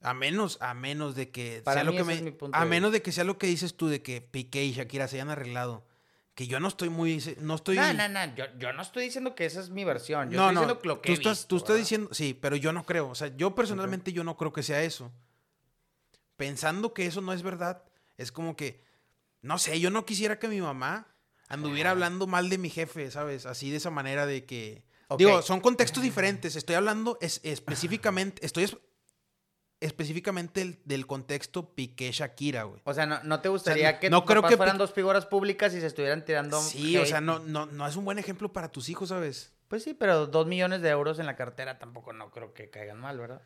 a 0.00 0.14
menos, 0.14 0.58
a 0.60 0.74
menos 0.74 1.14
de 1.14 1.30
que 1.30 1.62
Para 1.64 1.76
sea 1.76 1.84
lo 1.84 1.92
mí 1.92 1.98
que 1.98 2.02
ese 2.02 2.08
me, 2.08 2.14
es 2.16 2.22
mi 2.22 2.32
punto 2.32 2.58
a 2.58 2.64
menos 2.64 2.90
de 2.90 3.02
que 3.02 3.12
sea 3.12 3.22
lo 3.22 3.38
que 3.38 3.46
dices 3.46 3.76
tú 3.76 3.86
de 3.86 4.02
que 4.02 4.20
Piqué 4.20 4.64
y 4.64 4.72
Shakira 4.72 5.06
se 5.06 5.14
hayan 5.14 5.30
arreglado, 5.30 5.86
que 6.34 6.48
yo 6.48 6.58
no 6.58 6.66
estoy 6.66 6.88
muy, 6.88 7.22
no 7.38 7.54
estoy. 7.54 7.76
No, 7.76 7.92
no, 7.92 8.08
no. 8.08 8.34
Yo, 8.34 8.46
yo 8.58 8.72
no 8.72 8.82
estoy 8.82 9.04
diciendo 9.04 9.36
que 9.36 9.46
esa 9.46 9.60
es 9.60 9.70
mi 9.70 9.84
versión. 9.84 10.28
Yo 10.32 10.38
no, 10.38 10.48
estoy 10.48 10.54
no, 10.56 10.60
diciendo 10.62 10.80
lo 10.88 11.00
que 11.02 11.06
tú 11.06 11.12
he 11.12 11.14
estás, 11.14 11.38
visto, 11.38 11.48
tú 11.50 11.56
estás 11.56 11.68
¿verdad? 11.68 11.80
diciendo, 11.82 12.08
sí, 12.14 12.34
pero 12.34 12.56
yo 12.56 12.72
no 12.72 12.82
creo. 12.82 13.10
O 13.10 13.14
sea, 13.14 13.28
yo 13.36 13.54
personalmente 13.54 14.12
yo 14.12 14.24
no 14.24 14.36
creo 14.36 14.52
que 14.52 14.64
sea 14.64 14.82
eso. 14.82 15.12
Pensando 16.36 16.92
que 16.94 17.06
eso 17.06 17.20
no 17.20 17.32
es 17.32 17.44
verdad, 17.44 17.84
es 18.16 18.32
como 18.32 18.56
que, 18.56 18.87
no 19.42 19.58
sé, 19.58 19.78
yo 19.80 19.90
no 19.90 20.04
quisiera 20.06 20.38
que 20.38 20.48
mi 20.48 20.60
mamá 20.60 21.06
anduviera 21.48 21.90
hablando 21.92 22.26
mal 22.26 22.50
de 22.50 22.58
mi 22.58 22.70
jefe, 22.70 23.10
¿sabes? 23.10 23.46
Así 23.46 23.70
de 23.70 23.76
esa 23.78 23.90
manera 23.90 24.26
de 24.26 24.44
que... 24.44 24.84
Digo, 25.16 25.40
son 25.42 25.60
contextos 25.60 26.02
diferentes. 26.02 26.54
Estoy 26.56 26.74
hablando 26.76 27.16
es, 27.22 27.40
específicamente, 27.42 28.44
estoy 28.44 28.64
es- 28.64 28.76
específicamente 29.80 30.60
el- 30.62 30.78
del 30.84 31.06
contexto 31.06 31.74
Piqué-Shakira, 31.74 32.64
güey. 32.64 32.80
O 32.84 32.92
sea, 32.92 33.06
no, 33.06 33.22
no 33.22 33.40
te 33.40 33.48
gustaría 33.48 33.98
que 34.00 34.10
no 34.10 34.24
creo 34.24 34.42
que 34.42 34.56
fueran 34.56 34.76
Piqué- 34.76 34.78
dos 34.80 34.92
figuras 34.92 35.24
públicas 35.26 35.72
y 35.74 35.80
se 35.80 35.86
estuvieran 35.86 36.24
tirando 36.24 36.60
Sí, 36.60 36.96
o 36.96 37.06
sea, 37.06 37.20
no, 37.20 37.38
no, 37.38 37.66
no 37.66 37.86
es 37.86 37.96
un 37.96 38.04
buen 38.04 38.18
ejemplo 38.18 38.52
para 38.52 38.70
tus 38.70 38.88
hijos, 38.88 39.10
¿sabes? 39.10 39.54
Pues 39.68 39.84
sí, 39.84 39.94
pero 39.94 40.26
dos 40.26 40.46
millones 40.46 40.82
de 40.82 40.88
euros 40.88 41.18
en 41.18 41.26
la 41.26 41.36
cartera 41.36 41.78
tampoco 41.78 42.12
no 42.12 42.30
creo 42.30 42.52
que 42.54 42.70
caigan 42.70 42.98
mal, 42.98 43.18
¿verdad? 43.18 43.42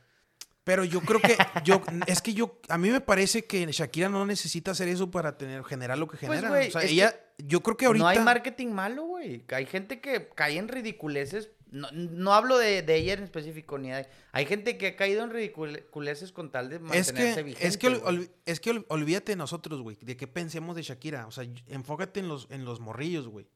Pero 0.65 0.85
yo 0.85 1.01
creo 1.01 1.21
que, 1.21 1.37
yo, 1.65 1.83
es 2.07 2.23
que 2.23 2.35
yo, 2.35 2.61
a 2.69 2.79
mí 2.79 2.91
me 2.91 3.01
parece 3.01 3.45
que 3.45 3.67
Shakira 3.67 4.09
no 4.09 4.25
necesita 4.25 4.71
hacer 4.71 4.87
eso 4.89 5.11
para 5.11 5.37
tener, 5.37 5.65
generar 5.65 5.99
lo 5.99 6.07
que 6.07 6.17
Pues, 6.17 6.41
genera. 6.41 6.67
o 6.69 6.71
sea, 6.71 6.83
es 6.83 6.93
ella, 6.93 7.15
yo 7.39 7.63
creo 7.63 7.77
que 7.77 7.87
ahorita. 7.87 8.05
No 8.05 8.09
hay 8.09 8.21
marketing 8.21 8.69
malo, 8.69 9.05
güey. 9.05 9.45
Hay 9.49 9.67
gente 9.67 10.01
que 10.01 10.29
cae 10.35 10.59
en 10.59 10.69
ridiculeces. 10.69 11.51
No, 11.73 11.89
no 11.93 12.35
hablo 12.35 12.59
de, 12.59 12.83
de 12.83 12.97
ella 12.97 13.15
en 13.15 13.23
específico, 13.23 13.79
ni 13.79 13.91
de... 13.91 14.07
Hay 14.33 14.45
gente 14.45 14.77
que 14.77 14.89
ha 14.89 14.97
caído 14.97 15.25
en 15.25 15.31
ridiculeces 15.31 16.31
con 16.31 16.51
tal 16.53 16.69
de 16.69 16.77
es 16.77 16.83
mantenerse 16.83 17.15
que, 17.37 17.43
vigente, 17.43 17.67
es 17.67 17.79
que, 17.79 17.87
ol- 17.89 18.01
güey. 18.01 18.17
ol- 18.19 18.31
es 18.45 18.61
que 18.61 18.71
ol- 18.73 18.85
olvídate 18.89 19.33
de 19.33 19.37
nosotros, 19.37 19.81
güey, 19.81 19.97
de 20.03 20.17
qué 20.19 20.27
pensemos 20.27 20.77
de 20.77 20.83
Shakira. 20.83 21.27
O 21.27 21.31
sea, 21.33 21.45
enfócate 21.69 22.21
en 22.21 22.29
los, 22.29 22.47
en 22.51 22.67
los 22.67 22.79
morrillos, 22.81 23.27
güey. 23.27 23.49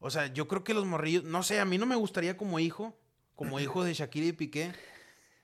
O 0.00 0.10
sea, 0.10 0.26
yo 0.32 0.46
creo 0.46 0.64
que 0.64 0.74
los 0.74 0.84
morrillos, 0.84 1.24
no 1.24 1.42
sé, 1.42 1.58
a 1.58 1.64
mí 1.64 1.78
no 1.78 1.86
me 1.86 1.96
gustaría 1.96 2.36
como 2.36 2.60
hijo, 2.60 2.94
como 3.34 3.58
hijo 3.58 3.82
de 3.84 3.94
Shakira 3.94 4.26
y 4.26 4.32
Piqué, 4.32 4.72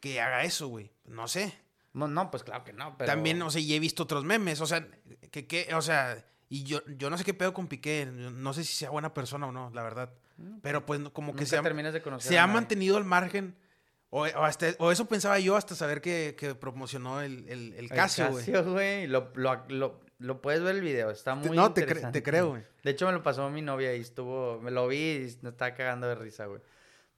que 0.03 0.21
haga 0.21 0.43
eso, 0.43 0.67
güey. 0.67 0.91
No 1.05 1.29
sé. 1.29 1.55
No, 1.95 2.09
no, 2.09 2.31
pues 2.31 2.43
claro 2.43 2.65
que 2.65 2.73
no, 2.73 2.97
pero... 2.99 3.07
También, 3.11 3.41
o 3.41 3.51
sea, 3.51 3.61
y 3.61 3.73
he 3.73 3.79
visto 3.79 4.03
otros 4.03 4.25
memes, 4.25 4.61
o 4.61 4.67
sea, 4.67 4.89
que, 5.31 5.47
que, 5.47 5.73
o 5.75 5.81
sea, 5.81 6.25
y 6.49 6.65
yo, 6.65 6.83
yo 6.97 7.09
no 7.09 7.17
sé 7.17 7.25
qué 7.25 7.35
pedo 7.35 7.55
con 7.55 7.69
Piqué, 7.69 8.07
no 8.07 8.53
sé 8.53 8.65
si 8.65 8.73
sea 8.73 8.91
buena 8.91 9.15
persona 9.15 9.47
o 9.47 9.53
no, 9.53 9.71
la 9.71 9.83
verdad. 9.83 10.13
Pero 10.63 10.85
pues 10.85 10.99
como 11.11 11.33
que 11.33 11.43
Nunca 11.43 11.47
se 11.47 11.57
ha, 11.57 11.63
de 11.63 12.21
se 12.21 12.47
mantenido 12.47 12.97
al 12.97 13.05
margen, 13.05 13.55
o, 14.11 14.23
o 14.23 14.43
hasta, 14.43 14.69
o 14.79 14.91
eso 14.91 15.07
pensaba 15.07 15.39
yo 15.39 15.55
hasta 15.55 15.75
saber 15.75 16.01
que, 16.01 16.35
que 16.37 16.55
promocionó 16.55 17.21
el, 17.21 17.47
el, 17.49 17.89
Casio, 17.91 18.31
güey. 18.31 18.45
Casio, 18.45 18.73
güey. 18.73 19.07
Lo, 19.07 19.31
lo, 19.35 19.63
lo, 19.69 20.01
lo 20.19 20.43
puedes 20.43 20.63
ver 20.63 20.77
el 20.77 20.81
video, 20.81 21.11
está 21.11 21.35
muy 21.35 21.55
No, 21.57 21.73
te, 21.73 21.87
cre- 21.87 22.11
te 22.11 22.23
creo, 22.23 22.49
güey. 22.51 22.63
De 22.83 22.91
hecho, 22.91 23.07
me 23.07 23.13
lo 23.13 23.23
pasó 23.23 23.49
mi 23.51 23.63
novia 23.63 23.95
y 23.95 24.01
estuvo... 24.01 24.59
Me 24.61 24.71
lo 24.71 24.89
vi 24.89 24.97
y 24.97 25.39
me 25.43 25.51
estaba 25.51 25.75
cagando 25.75 26.09
de 26.09 26.15
risa, 26.15 26.47
güey. 26.47 26.61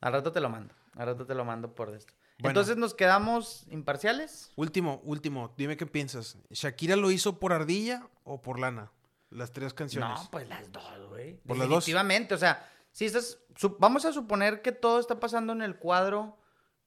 Al 0.00 0.12
rato 0.12 0.33
te 0.33 0.41
lo 0.41 0.50
mando. 0.50 0.75
Al 0.97 1.07
rato 1.07 1.25
te 1.26 1.35
lo 1.35 1.45
mando 1.45 1.75
por 1.75 1.95
esto. 1.95 2.12
Bueno. 2.38 2.50
Entonces, 2.50 2.76
¿nos 2.76 2.95
quedamos 2.95 3.64
imparciales? 3.71 4.53
Último, 4.57 5.00
último, 5.05 5.55
dime 5.57 5.76
qué 5.76 5.87
piensas. 5.87 6.37
¿Shakira 6.50 6.97
lo 6.97 7.11
hizo 7.12 7.38
por 7.38 7.53
ardilla 7.53 8.09
o 8.25 8.43
por 8.43 8.59
lana? 8.59 8.91
Las 9.31 9.53
tres 9.53 9.73
canciones. 9.73 10.11
No, 10.11 10.31
pues 10.31 10.49
las 10.49 10.71
dos, 10.73 11.09
güey. 11.09 11.35
Por 11.38 11.57
las 11.57 11.69
dos. 11.69 11.85
Definitivamente, 11.85 12.35
o 12.35 12.38
sea, 12.38 12.69
si 12.91 13.05
estás... 13.05 13.38
vamos 13.79 14.05
a 14.05 14.12
suponer 14.12 14.62
que 14.62 14.73
todo 14.73 14.99
está 14.99 15.21
pasando 15.21 15.53
en 15.53 15.62
el 15.62 15.76
cuadro 15.76 16.37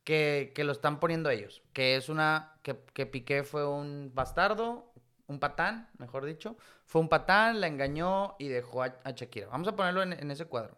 que, 0.03 0.51
que 0.53 0.65
lo 0.65 0.73
están 0.73 0.99
poniendo 0.99 1.29
ellos. 1.29 1.63
Que 1.73 1.95
es 1.95 2.09
una... 2.09 2.59
Que, 2.61 2.83
que 2.93 3.05
Piqué 3.05 3.43
fue 3.43 3.65
un 3.65 4.11
bastardo, 4.13 4.93
un 5.27 5.39
patán, 5.39 5.89
mejor 5.97 6.25
dicho. 6.25 6.57
Fue 6.85 7.01
un 7.01 7.07
patán, 7.09 7.61
la 7.61 7.67
engañó 7.67 8.35
y 8.37 8.49
dejó 8.49 8.83
a, 8.83 8.97
a 9.03 9.11
Shakira. 9.11 9.47
Vamos 9.47 9.69
a 9.69 9.75
ponerlo 9.75 10.03
en, 10.03 10.11
en 10.11 10.29
ese 10.29 10.45
cuadro. 10.45 10.77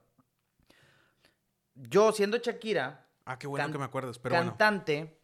Yo, 1.73 2.11
siendo 2.11 2.37
Shakira, 2.37 3.08
Ah, 3.25 3.37
qué 3.37 3.47
bueno 3.47 3.71
que 3.71 3.77
me 3.77 3.85
acuerdas, 3.85 4.17
pero 4.19 4.35
bueno. 4.35 4.51
cantante, 4.51 5.19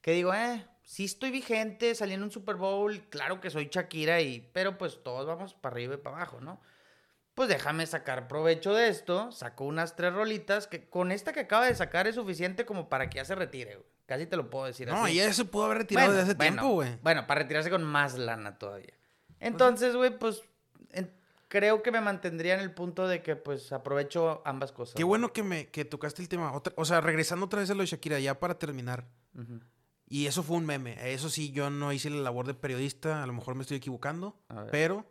que 0.00 0.12
digo, 0.12 0.32
eh, 0.34 0.66
sí 0.82 1.04
estoy 1.04 1.30
vigente, 1.30 1.94
salí 1.94 2.14
en 2.14 2.22
un 2.22 2.30
Super 2.30 2.56
Bowl, 2.56 3.08
claro 3.10 3.40
que 3.40 3.50
soy 3.50 3.68
Shakira, 3.70 4.20
y, 4.20 4.50
pero 4.52 4.78
pues 4.78 5.02
todos 5.02 5.26
vamos 5.26 5.54
para 5.54 5.74
arriba 5.74 5.94
y 5.94 5.98
para 5.98 6.16
abajo, 6.16 6.40
¿no? 6.40 6.60
Pues 7.34 7.48
déjame 7.48 7.86
sacar 7.86 8.28
provecho 8.28 8.74
de 8.74 8.88
esto, 8.88 9.32
saco 9.32 9.64
unas 9.64 9.96
tres 9.96 10.12
rolitas, 10.12 10.66
que 10.66 10.88
con 10.88 11.12
esta 11.12 11.32
que 11.32 11.40
acaba 11.40 11.66
de 11.66 11.74
sacar 11.74 12.06
es 12.06 12.14
suficiente 12.16 12.66
como 12.66 12.88
para 12.88 13.08
que 13.08 13.16
ya 13.16 13.24
se 13.24 13.34
retire, 13.34 13.76
güey. 13.76 13.86
Casi 14.04 14.26
te 14.26 14.36
lo 14.36 14.50
puedo 14.50 14.66
decir 14.66 14.88
No, 14.88 15.04
así. 15.04 15.18
ella 15.18 15.32
se 15.32 15.44
pudo 15.46 15.64
haber 15.66 15.78
retirado 15.78 16.08
Bueno, 16.08 16.18
desde 16.18 16.30
hace 16.32 16.36
bueno, 16.36 16.52
tiempo, 16.54 16.74
güey. 16.74 16.98
Bueno, 17.02 17.26
para 17.26 17.42
retirarse 17.42 17.70
con 17.70 17.82
más 17.84 18.18
lana 18.18 18.58
todavía. 18.58 18.92
Entonces, 19.40 19.96
güey, 19.96 20.18
pues 20.18 20.42
en- 20.90 21.10
creo 21.52 21.82
que 21.82 21.92
me 21.92 22.00
mantendría 22.00 22.54
en 22.54 22.60
el 22.60 22.72
punto 22.72 23.06
de 23.06 23.20
que 23.22 23.36
pues 23.36 23.72
aprovecho 23.72 24.40
ambas 24.46 24.72
cosas. 24.72 24.94
Qué 24.94 25.04
bueno 25.04 25.34
que 25.34 25.42
me 25.42 25.68
que 25.68 25.84
tocaste 25.84 26.22
el 26.22 26.28
tema. 26.30 26.50
Otra- 26.54 26.72
o 26.78 26.86
sea, 26.86 27.02
regresando 27.02 27.44
otra 27.44 27.60
vez 27.60 27.68
a 27.68 27.74
lo 27.74 27.80
de 27.82 27.86
Shakira, 27.88 28.18
ya 28.20 28.40
para 28.40 28.58
terminar. 28.58 29.06
Ujú. 29.38 29.60
Y 30.08 30.26
eso 30.26 30.42
fue 30.42 30.56
un 30.56 30.64
meme. 30.64 30.96
Eso 31.12 31.28
sí, 31.28 31.52
yo 31.52 31.68
no 31.68 31.92
hice 31.92 32.08
la 32.08 32.22
labor 32.22 32.46
de 32.46 32.54
periodista. 32.54 33.22
A 33.22 33.26
lo 33.26 33.34
mejor 33.34 33.54
me 33.54 33.62
estoy 33.62 33.76
equivocando. 33.76 34.34
Pero 34.70 35.04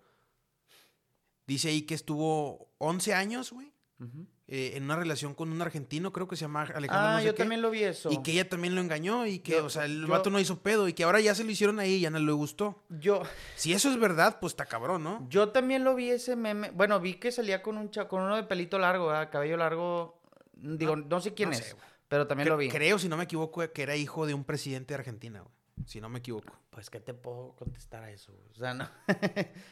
dice 1.46 1.70
ahí 1.70 1.84
que 1.84 1.94
estuvo 1.94 2.72
11 2.80 3.14
años, 3.14 3.52
güey. 3.52 3.72
Ujú. 4.00 4.26
Eh, 4.54 4.74
en 4.76 4.84
una 4.84 4.98
relación 4.98 5.34
con 5.34 5.50
un 5.52 5.62
argentino, 5.62 6.12
creo 6.12 6.28
que 6.28 6.36
se 6.36 6.42
llama 6.42 6.64
Alejandro. 6.64 7.08
Ah, 7.08 7.14
no 7.14 7.20
sé 7.20 7.26
yo 7.28 7.34
qué, 7.34 7.38
también 7.38 7.62
lo 7.62 7.72
vi 7.72 7.84
eso. 7.84 8.12
Y 8.12 8.22
que 8.22 8.34
ella 8.34 8.50
también 8.50 8.76
lo 8.76 8.82
engañó 8.82 9.26
y 9.26 9.40
que, 9.40 9.54
Yo- 9.54 9.66
o 9.66 9.70
sea, 9.70 9.86
el 9.86 10.02
yo- 10.02 10.08
vato 10.10 10.30
no 10.30 10.40
hizo 10.42 10.60
pedo 10.60 10.88
y 10.90 10.94
que 10.94 11.06
ahora 11.06 11.22
ya 11.22 11.34
se 11.34 11.44
lo 11.46 11.52
hicieron 11.52 11.80
ahí 11.80 11.94
y 11.96 12.00
ya 12.02 12.10
no 12.10 12.20
le 12.20 12.32
gustó. 12.34 12.84
Yo, 12.90 13.24
Si 13.56 13.72
eso 13.74 13.90
es 13.90 13.98
verdad, 13.98 14.40
pues 14.42 14.52
está 14.52 14.66
cabrón, 14.66 15.04
¿no? 15.04 15.26
yo 15.30 15.50
también 15.50 15.84
lo 15.86 15.96
vi 15.96 16.10
ese 16.12 16.36
meme. 16.36 16.70
Bueno, 16.72 17.00
vi 17.00 17.14
que 17.14 17.32
salía 17.32 17.62
con 17.64 17.78
un 17.78 17.90
cha- 17.92 18.08
con 18.10 18.22
uno 18.24 18.36
de 18.36 18.44
pelito 18.44 18.78
largo, 18.78 19.08
¿verdad? 19.08 19.30
cabello 19.32 19.56
largo. 19.56 20.22
Digo, 20.54 20.96
no, 20.98 21.22
sé 21.22 21.34
quién 21.34 21.50
no 21.50 21.56
es, 21.56 21.64
sé, 21.64 21.76
pero 22.10 22.28
también 22.28 22.50
lo 22.50 22.58
vi. 22.58 22.68
Creo, 22.70 23.00
si 23.00 23.08
no 23.08 23.16
me 23.18 23.24
equivoco, 23.24 23.62
que 23.72 23.82
era 23.84 23.96
hijo 23.96 24.28
de 24.28 24.34
un 24.34 24.44
presidente 24.44 24.94
de 24.94 25.00
Argentina, 25.00 25.40
güey. 25.40 25.54
Si 25.88 26.00
no 26.02 26.10
me 26.10 26.20
equivoco. 26.20 26.54
Pues, 26.70 26.90
¿qué 26.92 27.00
te 27.00 27.14
puedo 27.14 27.56
contestar 27.56 28.04
a 28.04 28.12
eso? 28.12 28.34
O 28.52 28.56
sea, 28.60 28.74
no. 28.76 28.88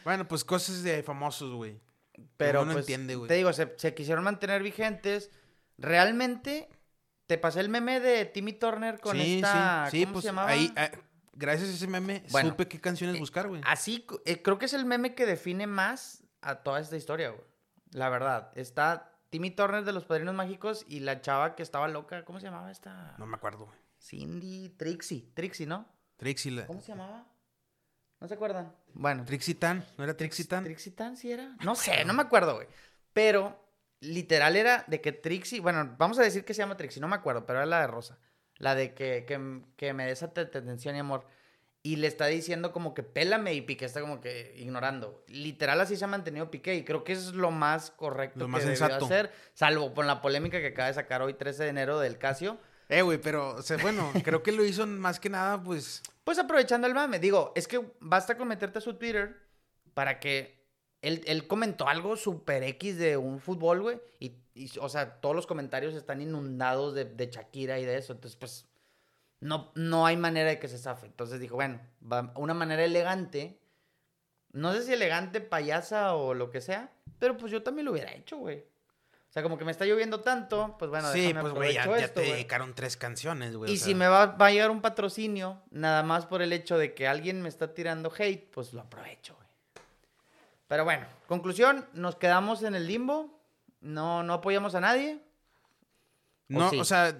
Bueno, 0.03 0.27
pues 0.27 0.43
cosas 0.43 0.81
de 0.83 1.03
famosos, 1.03 1.53
güey. 1.53 1.79
Pero 2.37 2.65
no 2.65 2.73
pues, 2.73 2.83
entiende, 2.83 3.15
güey. 3.15 3.27
te 3.27 3.35
digo, 3.35 3.51
se, 3.53 3.73
se 3.77 3.93
quisieron 3.93 4.23
mantener 4.23 4.61
vigentes. 4.63 5.29
Realmente, 5.77 6.69
te 7.25 7.37
pasé 7.37 7.59
el 7.61 7.69
meme 7.69 7.99
de 7.99 8.25
Timmy 8.25 8.53
Turner 8.53 8.99
con 8.99 9.15
sí, 9.17 9.35
esta. 9.35 9.87
sí, 9.89 9.99
sí, 9.99 10.03
¿Cómo 10.03 10.13
pues 10.13 10.23
se 10.23 10.29
llamaba? 10.29 10.49
ahí, 10.49 10.73
ah, 10.75 10.89
gracias 11.33 11.69
a 11.69 11.73
ese 11.73 11.87
meme, 11.87 12.23
Bueno, 12.31 12.49
supe 12.49 12.67
qué 12.67 12.81
canciones 12.81 13.19
buscar, 13.19 13.47
güey. 13.47 13.61
Así, 13.65 14.05
eh, 14.25 14.41
creo 14.41 14.57
que 14.59 14.65
es 14.65 14.73
el 14.73 14.85
meme 14.85 15.15
que 15.15 15.25
define 15.25 15.67
más 15.67 16.23
a 16.41 16.55
toda 16.63 16.79
esta 16.79 16.97
historia, 16.97 17.29
güey. 17.29 17.43
La 17.91 18.09
verdad. 18.09 18.51
Está 18.55 19.11
Timmy 19.29 19.51
Turner 19.51 19.83
de 19.83 19.93
los 19.93 20.05
Padrinos 20.05 20.35
Mágicos 20.35 20.85
y 20.87 20.99
la 20.99 21.21
chava 21.21 21.55
que 21.55 21.63
estaba 21.63 21.87
loca. 21.87 22.23
¿Cómo 22.25 22.39
se 22.39 22.45
llamaba 22.47 22.71
esta? 22.71 23.15
No 23.17 23.25
me 23.25 23.35
acuerdo, 23.35 23.65
güey. 23.65 23.77
Cindy, 23.99 24.69
Trixie. 24.69 25.31
Trixie, 25.33 25.65
¿no? 25.65 25.85
Trixie, 26.17 26.51
la- 26.51 26.67
¿Cómo 26.67 26.81
se 26.81 26.89
llamaba? 26.91 27.25
¿No 28.19 28.27
se 28.27 28.33
acuerdan? 28.33 28.75
Bueno. 28.93 29.23
Trixie 29.25 29.55
Tan, 29.55 29.85
¿no 29.97 30.03
era 30.03 30.15
Trixie 30.15 30.45
Tan? 30.45 30.63
Trixie 30.63 30.91
Tan, 30.93 31.15
sí 31.17 31.31
era. 31.31 31.55
No 31.63 31.75
sé, 31.75 32.03
no 32.05 32.13
me 32.13 32.21
acuerdo, 32.21 32.55
güey. 32.55 32.67
Pero 33.13 33.65
literal 34.01 34.55
era 34.55 34.83
de 34.87 35.01
que 35.01 35.11
Trixie, 35.11 35.59
bueno, 35.59 35.95
vamos 35.97 36.19
a 36.19 36.23
decir 36.23 36.45
que 36.45 36.53
se 36.53 36.59
llama 36.59 36.77
Trixie, 36.77 37.01
no 37.01 37.07
me 37.07 37.15
acuerdo, 37.15 37.45
pero 37.45 37.59
era 37.59 37.65
la 37.65 37.81
de 37.81 37.87
Rosa. 37.87 38.17
La 38.57 38.75
de 38.75 38.93
que, 38.93 39.25
que, 39.25 39.61
que 39.77 39.93
me 39.93 40.05
des 40.05 40.21
ate- 40.23 40.41
atención 40.41 40.95
y 40.95 40.99
amor. 40.99 41.25
Y 41.81 41.95
le 41.95 42.07
está 42.07 42.25
diciendo 42.25 42.73
como 42.73 42.93
que 42.93 43.03
pélame 43.03 43.53
y 43.53 43.61
Piqué 43.61 43.85
está 43.85 44.01
como 44.01 44.19
que 44.19 44.53
ignorando. 44.57 45.23
Literal 45.29 45.79
así 45.79 45.95
se 45.95 46.03
ha 46.03 46.07
mantenido 46.09 46.51
Piqué 46.51 46.75
y 46.75 46.83
creo 46.83 47.05
que 47.05 47.13
eso 47.13 47.29
es 47.29 47.35
lo 47.35 47.51
más 47.51 47.91
correcto 47.91 48.39
Lo 48.39 48.45
que 48.47 48.51
más 48.51 48.63
debió 48.63 48.75
sensato. 48.77 49.05
hacer. 49.05 49.31
Salvo 49.53 49.93
con 49.93 50.05
la 50.05 50.21
polémica 50.21 50.59
que 50.59 50.67
acaba 50.67 50.89
de 50.89 50.93
sacar 50.95 51.21
hoy 51.21 51.35
13 51.35 51.63
de 51.63 51.69
enero 51.69 51.99
del 51.99 52.17
Casio. 52.17 52.57
Eh, 52.89 53.01
güey, 53.01 53.17
pero, 53.17 53.55
o 53.55 53.61
sea, 53.61 53.77
bueno, 53.77 54.11
creo 54.25 54.43
que 54.43 54.51
lo 54.51 54.65
hizo 54.65 54.85
más 54.87 55.19
que 55.21 55.29
nada, 55.29 55.61
pues... 55.63 56.01
Pues 56.29 56.37
aprovechando 56.37 56.85
el 56.85 56.93
mame, 56.93 57.17
digo, 57.17 57.53
es 57.55 57.67
que 57.67 57.83
basta 58.01 58.37
con 58.37 58.47
meterte 58.47 58.77
a 58.77 58.81
su 58.81 58.93
Twitter 58.93 59.35
para 59.95 60.19
que 60.19 60.63
él, 61.01 61.23
él 61.25 61.47
comentó 61.47 61.87
algo 61.87 62.15
super 62.17 62.61
X 62.61 62.99
de 62.99 63.17
un 63.17 63.39
fútbol, 63.39 63.81
güey, 63.81 63.99
y, 64.19 64.35
o 64.79 64.89
sea, 64.89 65.21
todos 65.21 65.35
los 65.35 65.47
comentarios 65.47 65.95
están 65.95 66.21
inundados 66.21 66.93
de, 66.93 67.05
de 67.05 67.31
Shakira 67.31 67.79
y 67.79 67.85
de 67.85 67.97
eso, 67.97 68.13
entonces, 68.13 68.37
pues, 68.37 68.69
no, 69.39 69.71
no 69.73 70.05
hay 70.05 70.17
manera 70.17 70.49
de 70.51 70.59
que 70.59 70.67
se 70.67 70.77
zafe. 70.77 71.07
Entonces 71.07 71.39
dijo, 71.39 71.55
bueno, 71.55 71.81
va, 71.99 72.31
una 72.35 72.53
manera 72.53 72.85
elegante, 72.85 73.59
no 74.51 74.71
sé 74.73 74.83
si 74.83 74.93
elegante, 74.93 75.41
payasa 75.41 76.13
o 76.13 76.35
lo 76.35 76.51
que 76.51 76.61
sea, 76.61 76.93
pero 77.17 77.37
pues 77.37 77.51
yo 77.51 77.63
también 77.63 77.85
lo 77.85 77.91
hubiera 77.93 78.13
hecho, 78.13 78.37
güey. 78.37 78.67
O 79.29 79.31
sea, 79.31 79.43
como 79.43 79.59
que 79.59 79.65
me 79.65 79.71
está 79.71 79.85
lloviendo 79.85 80.21
tanto, 80.21 80.75
pues 80.79 80.89
bueno, 80.89 81.11
sí, 81.13 81.31
pues 81.39 81.53
güey, 81.53 81.73
ya, 81.75 81.83
te 82.13 82.21
dedicaron 82.21 82.73
tres 82.73 82.97
canciones, 82.97 83.55
güey. 83.55 83.69
o 83.69 83.73
Y 83.73 83.77
sea, 83.77 83.85
si 83.87 83.93
me 83.95 84.07
va, 84.07 84.25
va 84.25 84.47
a 84.47 84.51
llegar 84.51 84.71
un 84.71 84.81
patrocinio, 84.81 85.61
nada 85.69 86.01
más 86.01 86.25
por 86.25 86.41
el 86.41 86.51
hecho 86.51 86.79
de 86.79 86.95
que 86.95 87.07
alguien 87.07 87.41
me 87.43 87.47
está 87.49 87.73
tirando 87.75 88.11
hate, 88.17 88.49
pues 88.51 88.73
lo 88.73 88.81
aprovecho, 88.81 89.35
güey. 89.35 89.47
Pero 90.67 90.83
bueno, 90.83 91.05
conclusión, 91.27 91.85
nos 91.93 92.15
quedamos 92.15 92.63
en 92.63 92.73
el 92.73 92.87
limbo, 92.87 93.39
no, 93.81 94.23
no 94.23 94.33
apoyamos 94.33 94.73
a 94.73 94.79
nadie. 94.79 95.19
No, 96.47 96.67
¿O 96.67 96.69
sí? 96.71 96.79
o 96.79 96.83
sea, 96.83 97.15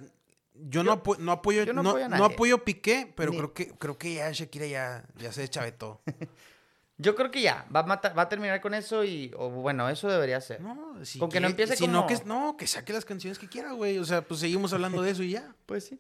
yo, 0.56 0.84
no, 0.84 0.93
apo- 1.04 1.17
no 1.19 1.32
apoyo, 1.32 1.63
yo 1.63 1.74
no 1.74 1.84
no, 1.84 1.89
apoyo 1.91 2.06
a 2.06 2.10
no 2.10 2.26
apoyo 2.26 2.63
Piqué, 2.65 3.13
pero 3.15 3.30
Ni- 3.32 3.38
creo 3.38 3.54
que 3.54 3.69
creo 3.78 3.98
que 4.00 4.15
ya 4.15 4.32
Shakira 4.32 4.65
ya, 4.65 5.06
ya 5.17 5.32
se 5.32 5.41
deschavetó. 5.41 6.02
Yo 7.01 7.15
creo 7.15 7.31
que 7.31 7.41
ya, 7.41 7.65
va 7.73 7.79
a, 7.79 7.85
matar- 7.85 8.15
va 8.17 8.23
a 8.23 8.29
terminar 8.29 8.59
con 8.59 8.73
eso 8.73 9.05
y, 9.05 9.31
o 9.38 9.49
bueno, 9.49 9.88
eso 9.89 10.09
debería 10.09 10.41
ser. 10.41 10.59
No, 10.59 11.03
si 11.05 11.17
Con 11.17 11.29
que 11.29 11.39
no 11.39 11.47
empiece 11.47 11.77
si 11.77 11.88
no, 11.88 12.05
como- 12.05 12.07
que, 12.19 12.25
no, 12.25 12.57
que 12.57 12.67
saque 12.67 12.91
las 12.91 13.05
canciones 13.05 13.39
que 13.39 13.47
quiera, 13.47 13.71
güey. 13.71 13.97
O 13.99 14.03
sea, 14.05 14.21
pues 14.21 14.41
seguimos 14.41 14.73
hablando 14.73 15.01
de 15.01 15.12
eso 15.12 15.23
y 15.23 15.31
ya. 15.31 15.55
Pues 15.65 15.85
sí. 15.85 15.99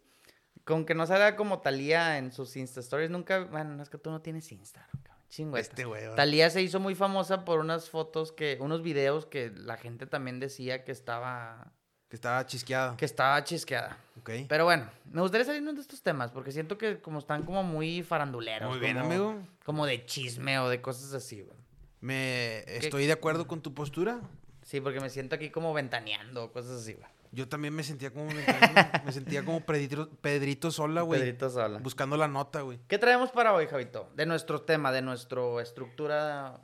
Con 0.65 0.85
que 0.85 0.93
no 0.93 1.07
salga 1.07 1.35
como 1.37 1.61
Talía 1.61 2.17
en 2.17 2.31
sus 2.33 2.55
Insta 2.57 2.81
Stories, 2.81 3.09
nunca, 3.09 3.39
bueno, 3.45 3.75
no 3.75 3.81
es 3.81 3.89
que 3.89 3.97
tú 3.97 4.11
no 4.11 4.21
tienes 4.21 4.51
Instagram, 4.51 5.01
cabrón. 5.01 5.23
Chingüeta. 5.29 5.61
Este 5.67 5.85
güey. 5.85 6.03
Talía 6.15 6.49
se 6.49 6.61
hizo 6.61 6.79
muy 6.79 6.95
famosa 6.95 7.45
por 7.45 7.59
unas 7.59 7.89
fotos 7.89 8.31
que, 8.31 8.57
unos 8.59 8.81
videos 8.83 9.25
que 9.25 9.51
la 9.55 9.77
gente 9.77 10.05
también 10.05 10.39
decía 10.39 10.83
que 10.83 10.91
estaba, 10.91 11.71
Que 12.09 12.15
estaba 12.15 12.45
chisqueada. 12.45 12.97
que 12.97 13.05
estaba 13.05 13.43
chisqueada. 13.43 13.97
Ok. 14.19 14.31
Pero 14.49 14.65
bueno, 14.65 14.89
me 15.11 15.21
gustaría 15.21 15.45
salirnos 15.45 15.75
de 15.75 15.81
estos 15.81 16.01
temas 16.01 16.31
porque 16.31 16.51
siento 16.51 16.77
que 16.77 16.99
como 16.99 17.19
están 17.19 17.43
como 17.43 17.61
muy 17.63 18.01
faranduleros. 18.03 18.69
Muy 18.69 18.79
bien, 18.79 18.97
como- 18.97 19.05
amigo. 19.07 19.35
Como 19.63 19.85
de 19.85 20.05
chisme 20.05 20.57
o 20.59 20.69
de 20.69 20.81
cosas 20.81 21.13
así, 21.13 21.41
güey. 21.41 21.57
Me 22.01 22.59
estoy 22.77 23.05
de 23.05 23.13
acuerdo 23.13 23.45
con 23.47 23.61
tu 23.61 23.73
postura. 23.73 24.19
Sí, 24.63 24.81
porque 24.81 24.99
me 24.99 25.09
siento 25.09 25.35
aquí 25.35 25.49
como 25.51 25.73
ventaneando 25.73 26.45
o 26.45 26.51
cosas 26.51 26.81
así, 26.81 26.93
güey. 26.93 27.07
Yo 27.31 27.47
también 27.47 27.75
me 27.75 27.83
sentía 27.83 28.11
como 28.11 28.25
me 29.05 29.11
sentía 29.11 29.45
como 29.45 29.61
Pedrito, 29.61 30.09
Pedrito 30.09 30.71
sola, 30.71 31.01
güey. 31.03 31.19
Pedrito 31.19 31.49
Sola. 31.51 31.77
Buscando 31.77 32.17
la 32.17 32.27
nota, 32.27 32.61
güey. 32.61 32.79
¿Qué 32.87 32.97
traemos 32.97 33.29
para 33.31 33.53
hoy, 33.53 33.67
Javito? 33.67 34.09
De 34.15 34.25
nuestro 34.25 34.61
tema, 34.63 34.91
de 34.91 35.03
nuestra 35.03 35.41
estructura 35.61 36.59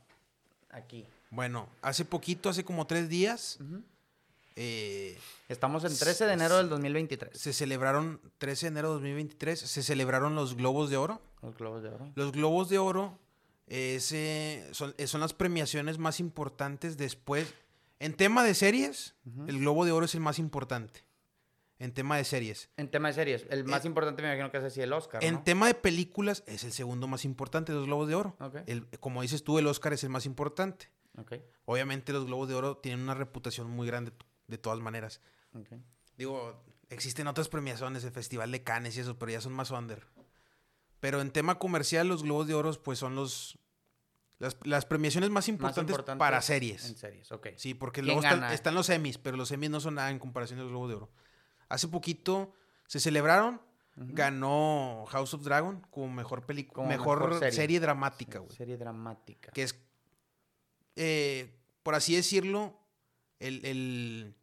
aquí. 0.71 1.05
Bueno, 1.29 1.69
hace 1.83 2.03
poquito, 2.05 2.49
hace 2.49 2.63
como 2.63 2.87
tres 2.87 3.09
días, 3.09 3.59
eh, 4.55 5.17
Estamos 5.49 5.83
en 5.83 5.95
13 5.97 6.25
de 6.25 6.33
enero 6.33 6.57
del 6.57 6.69
2023. 6.69 7.37
se 7.39 7.53
celebraron, 7.53 8.19
13 8.39 8.65
de 8.65 8.69
enero 8.69 8.87
de 8.89 8.93
2023, 8.95 9.59
se 9.59 9.83
celebraron 9.83 10.33
los 10.35 10.55
Globos 10.55 10.89
de 10.89 10.97
Oro. 10.97 11.21
Los 11.41 11.55
globos 11.55 11.83
de 11.83 11.89
oro. 11.89 12.11
Los 12.15 12.31
Globos 12.31 12.69
de 12.69 12.77
Oro 12.79 13.19
es, 13.67 14.11
eh, 14.11 14.67
son, 14.71 14.95
eh, 14.97 15.05
son 15.07 15.21
las 15.21 15.33
premiaciones 15.33 15.97
más 15.99 16.19
importantes 16.19 16.97
después. 16.97 17.53
En 17.99 18.13
tema 18.13 18.43
de 18.43 18.53
series, 18.55 19.13
el 19.47 19.59
Globo 19.59 19.85
de 19.85 19.91
Oro 19.91 20.05
es 20.05 20.15
el 20.15 20.21
más 20.21 20.39
importante. 20.39 21.03
En 21.77 21.91
tema 21.93 22.15
de 22.17 22.23
series. 22.23 22.69
En 22.77 22.89
tema 22.89 23.09
de 23.09 23.13
series, 23.15 23.45
el 23.49 23.65
más 23.65 23.83
importante 23.85 24.21
me 24.21 24.29
imagino 24.29 24.49
que 24.49 24.57
es 24.57 24.63
así 24.63 24.81
el 24.81 24.93
Oscar, 24.93 25.23
En 25.23 25.43
tema 25.43 25.67
de 25.67 25.73
películas, 25.75 26.43
es 26.47 26.63
el 26.63 26.71
segundo 26.71 27.05
más 27.07 27.25
importante 27.25 27.71
de 27.73 27.77
los 27.77 27.85
Globos 27.87 28.07
de 28.07 28.15
Oro. 28.15 28.35
El- 28.65 28.87
como 28.99 29.21
dices 29.21 29.43
tú, 29.43 29.59
el 29.59 29.67
Oscar 29.67 29.91
es 29.93 30.03
el 30.03 30.09
más 30.09 30.25
importante. 30.25 30.89
Obviamente 31.65 32.13
los 32.13 32.25
Globos 32.25 32.47
de 32.49 32.55
Oro 32.55 32.77
tienen 32.77 33.01
una 33.01 33.13
reputación 33.13 33.69
muy 33.69 33.85
grande 33.87 34.11
de 34.47 34.57
todas 34.57 34.79
maneras. 34.79 35.21
Digo, 36.17 36.63
existen 36.89 37.27
otras 37.27 37.49
premiaciones, 37.49 38.03
el 38.03 38.11
Festival 38.11 38.51
de 38.51 38.63
Cannes 38.63 38.97
y 38.97 39.01
eso, 39.01 39.17
pero 39.17 39.31
ya 39.31 39.41
son 39.41 39.53
más 39.53 39.71
under. 39.71 40.05
Pero 40.99 41.21
en 41.21 41.31
tema 41.31 41.59
comercial, 41.59 42.07
los 42.07 42.23
Globos 42.23 42.47
de 42.47 42.53
Oro, 42.53 42.71
pues 42.83 42.99
son 42.99 43.15
los 43.15 43.59
las, 44.39 44.57
las 44.63 44.85
premiaciones 44.85 45.29
más 45.29 45.45
Más 45.45 45.47
importantes, 45.47 45.97
para 46.17 46.41
series. 46.41 46.85
En 46.89 46.95
series, 46.95 47.31
ok. 47.31 47.49
Sí, 47.55 47.73
porque 47.73 48.01
¿Quién 48.01 48.15
luego 48.15 48.27
están, 48.51 48.75
los 48.75 48.89
Emmys, 48.89 49.17
pero 49.17 49.37
los 49.37 49.51
Emmys 49.51 49.69
no 49.69 49.79
son 49.79 49.95
nada 49.95 50.09
en 50.09 50.19
comparación 50.19 50.59
a 50.59 50.63
los 50.63 50.71
Globos 50.71 50.89
de 50.89 50.95
Oro. 50.95 51.09
Hace 51.69 51.87
poquito 51.87 52.53
se 52.85 52.99
celebraron, 52.99 53.61
ganó 53.95 55.05
House 55.07 55.33
of 55.33 55.43
Dragon 55.43 55.81
como 55.89 56.09
mejor 56.09 56.45
película, 56.45 56.85
mejor, 56.85 57.19
mejor 57.19 57.39
serie. 57.39 57.51
serie. 57.53 57.79
dramática, 57.79 58.39
güey. 58.39 58.55
Serie 58.55 58.77
dramática. 58.77 59.51
Que 59.51 59.63
es, 59.63 59.79
eh, 60.97 61.57
por 61.81 61.95
así 61.95 62.15
decirlo, 62.15 62.77
el- 63.39 63.65
el, 63.65 64.35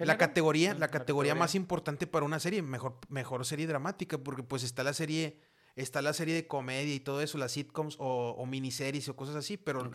la 0.00 0.16
categoría, 0.16 0.74
la 0.74 0.88
categoría 0.88 1.34
más 1.34 1.54
importante 1.54 2.06
para 2.06 2.24
una 2.24 2.40
serie, 2.40 2.62
mejor, 2.62 2.98
mejor 3.08 3.44
serie 3.44 3.66
dramática, 3.66 4.16
porque 4.18 4.42
pues 4.42 4.62
está 4.62 4.82
la 4.82 4.94
serie, 4.94 5.40
está 5.76 6.00
la 6.02 6.12
serie 6.14 6.34
de 6.34 6.46
comedia 6.46 6.94
y 6.94 7.00
todo 7.00 7.20
eso, 7.20 7.36
las 7.38 7.52
sitcoms 7.52 7.96
o, 7.98 8.30
o 8.38 8.46
miniseries 8.46 9.08
o 9.08 9.16
cosas 9.16 9.36
así, 9.36 9.56
pero 9.56 9.90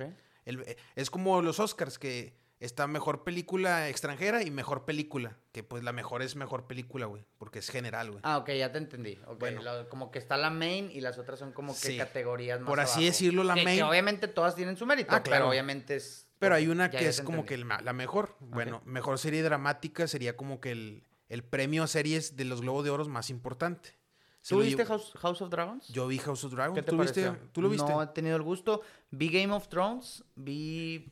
el- 0.45 0.61
eh, 0.61 0.77
es 0.95 1.09
como 1.09 1.41
los 1.41 1.59
Oscars, 1.59 1.97
que 1.97 2.37
está 2.59 2.87
mejor 2.87 3.23
película 3.23 3.89
extranjera 3.89 4.41
y 4.43 4.49
mejor 4.51 4.85
película, 4.85 5.37
que 5.51 5.61
pues 5.63 5.83
la 5.83 5.91
mejor 5.91 6.21
es 6.21 6.35
mejor 6.35 6.67
película, 6.67 7.05
güey, 7.07 7.25
porque 7.37 7.59
es 7.59 7.69
general, 7.69 8.11
güey. 8.11 8.21
Ah, 8.23 8.37
ok, 8.37 8.51
ya 8.51 8.71
te 8.71 8.77
entendí. 8.77 9.19
Ok, 9.27 9.39
Bueno. 9.39 9.61
lo- 9.63 9.89
como 9.89 10.09
que 10.11 10.19
está 10.19 10.37
la 10.37 10.49
main 10.51 10.89
y 10.91 11.01
las 11.01 11.17
otras 11.17 11.37
son 11.39 11.51
como 11.51 11.73
que 11.73 11.79
Sí. 11.79 11.97
categorías 11.97 12.59
más 12.61 12.67
Por 12.69 12.79
así 12.79 12.91
abajo. 12.99 13.05
decirlo, 13.05 13.43
la 13.43 13.55
Que- 13.55 13.59
que 13.61 13.65
main- 13.65 13.81
obviamente 13.83 14.27
todas 14.27 14.55
tienen 14.55 14.77
su 14.77 14.85
mérito, 14.85 15.09
Ah, 15.15 15.21
claro. 15.23 15.41
pero 15.45 15.49
obviamente 15.49 15.95
es... 15.97 16.27
Pero 16.39 16.55
hay 16.55 16.67
una 16.67 16.89
ya- 16.91 16.99
que 16.99 17.03
ya 17.05 17.09
es 17.09 17.21
como 17.21 17.39
entendí. 17.39 17.63
que 17.65 17.75
el 17.75 17.85
la 17.85 17.93
mejor. 17.93 18.35
Bueno, 18.39 18.81
mejor 18.85 19.17
serie 19.19 19.41
dramática 19.43 20.07
sería 20.07 20.35
como 20.35 20.59
que 20.59 20.71
el, 20.71 21.03
el 21.29 21.43
premio 21.43 21.83
a 21.83 21.87
series 21.87 22.35
de 22.35 22.45
los 22.45 22.61
Globos 22.61 22.83
de 22.83 22.89
Oro 22.91 23.05
más 23.05 23.29
importante. 23.29 23.95
Se 24.41 24.53
¿Tú 24.53 24.59
lo 24.59 24.65
viste 24.65 24.85
House, 24.85 25.11
House 25.19 25.41
of 25.41 25.49
Dragons? 25.49 25.87
Yo 25.87 26.07
vi 26.07 26.19
House 26.19 26.43
of 26.43 26.53
Dragon. 26.53 26.75
¿Qué 26.75 26.83
te 26.83 26.91
¿Tú, 26.91 26.97
viste? 26.99 27.23
pareció? 27.23 27.49
¿Tú 27.51 27.61
lo 27.63 27.69
viste? 27.69 27.89
No 27.91 28.03
he 28.03 28.07
tenido 28.07 28.35
el 28.35 28.43
gusto. 28.43 28.81
Vi 29.09 29.29
Game 29.29 29.51
of 29.53 29.67
Thrones, 29.69 30.23
vi... 30.35 31.11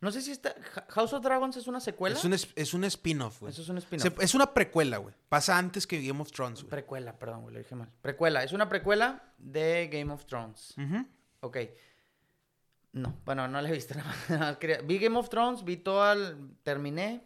No 0.00 0.10
sé 0.10 0.20
si 0.20 0.32
está... 0.32 0.54
House 0.88 1.12
of 1.12 1.22
Dragons 1.22 1.56
es 1.56 1.68
una 1.68 1.78
secuela. 1.80 2.16
Es 2.16 2.24
un, 2.24 2.32
es, 2.32 2.48
es 2.56 2.74
un 2.74 2.82
spin-off, 2.84 3.40
güey. 3.40 3.52
Eso 3.52 3.62
es 3.62 3.68
un 3.68 3.78
spin-off. 3.78 4.20
es 4.20 4.34
una 4.34 4.52
precuela, 4.52 4.98
güey. 4.98 5.14
Pasa 5.28 5.56
antes 5.56 5.86
que 5.86 6.04
Game 6.04 6.20
of 6.20 6.32
Thrones, 6.32 6.62
güey. 6.62 6.70
Precuela, 6.70 7.16
perdón, 7.18 7.42
güey, 7.42 7.54
lo 7.54 7.58
dije 7.60 7.74
mal. 7.76 7.90
Precuela, 8.02 8.42
es 8.42 8.52
una 8.52 8.68
precuela 8.68 9.32
de 9.38 9.88
Game 9.92 10.12
of 10.12 10.26
Thrones. 10.26 10.74
Ujú. 10.76 11.06
Ok. 11.40 11.56
No, 12.96 13.14
bueno, 13.26 13.46
no 13.46 13.60
la 13.60 13.68
he 13.68 13.72
visto 13.72 13.94
nada 13.98 14.14
más. 14.38 14.58
Vi 14.84 14.98
Game 14.98 15.18
of 15.18 15.28
Thrones, 15.28 15.64
vi 15.64 15.76
todo 15.76 16.10
el... 16.12 16.56
Terminé. 16.62 17.22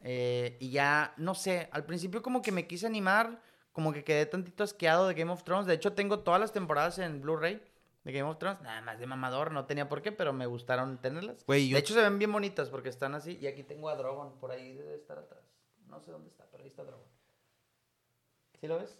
eh, 0.00 0.56
y 0.60 0.70
ya, 0.70 1.14
no 1.16 1.34
sé, 1.34 1.68
al 1.72 1.84
principio 1.86 2.20
como 2.22 2.42
que 2.42 2.50
me 2.52 2.66
quise 2.66 2.86
animar, 2.86 3.40
como 3.72 3.92
que 3.92 4.02
quedé 4.02 4.26
tantito 4.26 4.64
asqueado 4.64 5.06
de 5.06 5.14
Game 5.14 5.30
of 5.30 5.44
Thrones. 5.44 5.66
De 5.66 5.74
hecho, 5.74 5.92
tengo 5.92 6.18
todas 6.20 6.40
las 6.40 6.52
temporadas 6.52 6.98
en 6.98 7.20
Blu-ray 7.20 7.62
de 8.02 8.12
Game 8.12 8.28
of 8.28 8.38
Thrones. 8.38 8.60
Nada 8.62 8.80
más 8.80 8.98
de 8.98 9.06
mamador, 9.06 9.52
no 9.52 9.66
tenía 9.66 9.88
por 9.88 10.02
qué, 10.02 10.10
pero 10.10 10.32
me 10.32 10.46
gustaron 10.46 10.98
tenerlas. 10.98 11.44
Yo- 11.68 11.74
De 11.74 11.80
hecho, 11.80 11.94
se 11.94 12.00
ven 12.02 12.18
bien 12.18 12.32
bonitas 12.32 12.68
porque 12.68 12.88
están 12.88 13.14
así. 13.14 13.38
Y 13.40 13.46
aquí 13.46 13.62
tengo 13.62 13.88
a 13.88 13.94
Drogon, 13.94 14.38
por 14.40 14.50
ahí 14.50 14.72
debe 14.74 14.96
estar 14.96 15.16
atrás. 15.18 15.44
No 15.86 16.00
sé 16.00 16.10
dónde 16.10 16.28
está, 16.28 16.44
pero 16.50 16.64
ahí 16.64 16.68
está 16.68 16.82
Drogon. 16.82 17.06
¿Sí 18.60 18.66
lo 18.66 18.78
ves? 18.78 18.98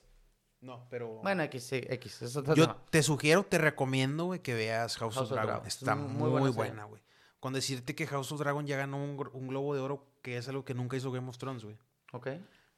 No, 0.60 0.86
pero... 0.90 1.20
Bueno, 1.22 1.42
X, 1.44 1.62
sí, 1.64 1.80
X. 1.88 2.22
Eso 2.22 2.42
Yo 2.54 2.66
no. 2.66 2.76
te 2.90 3.02
sugiero, 3.02 3.44
te 3.44 3.58
recomiendo, 3.58 4.24
güey, 4.24 4.40
que 4.40 4.54
veas 4.54 4.96
House, 4.96 5.14
House 5.14 5.16
of 5.16 5.22
of 5.24 5.30
Dragon. 5.30 5.46
Dragon. 5.50 5.66
Está 5.68 5.94
Muy- 5.94 6.30
muy, 6.30 6.40
muy 6.40 6.50
buena 6.50 6.84
güey. 6.84 7.00
Con 7.40 7.52
decirte 7.52 7.94
que 7.94 8.06
House 8.08 8.32
of 8.32 8.40
Dragon 8.40 8.66
ya 8.66 8.76
ganó 8.76 8.96
un, 8.96 9.16
Globo 9.46 9.74
de 9.74 9.80
Oro, 9.80 10.04
que 10.22 10.36
es 10.36 10.48
algo 10.48 10.64
que 10.64 10.74
nunca 10.74 10.96
hizo 10.96 11.12
Game 11.12 11.28
of 11.28 11.38
Thrones, 11.38 11.62
güey. 11.62 11.78
Ok. 12.12 12.28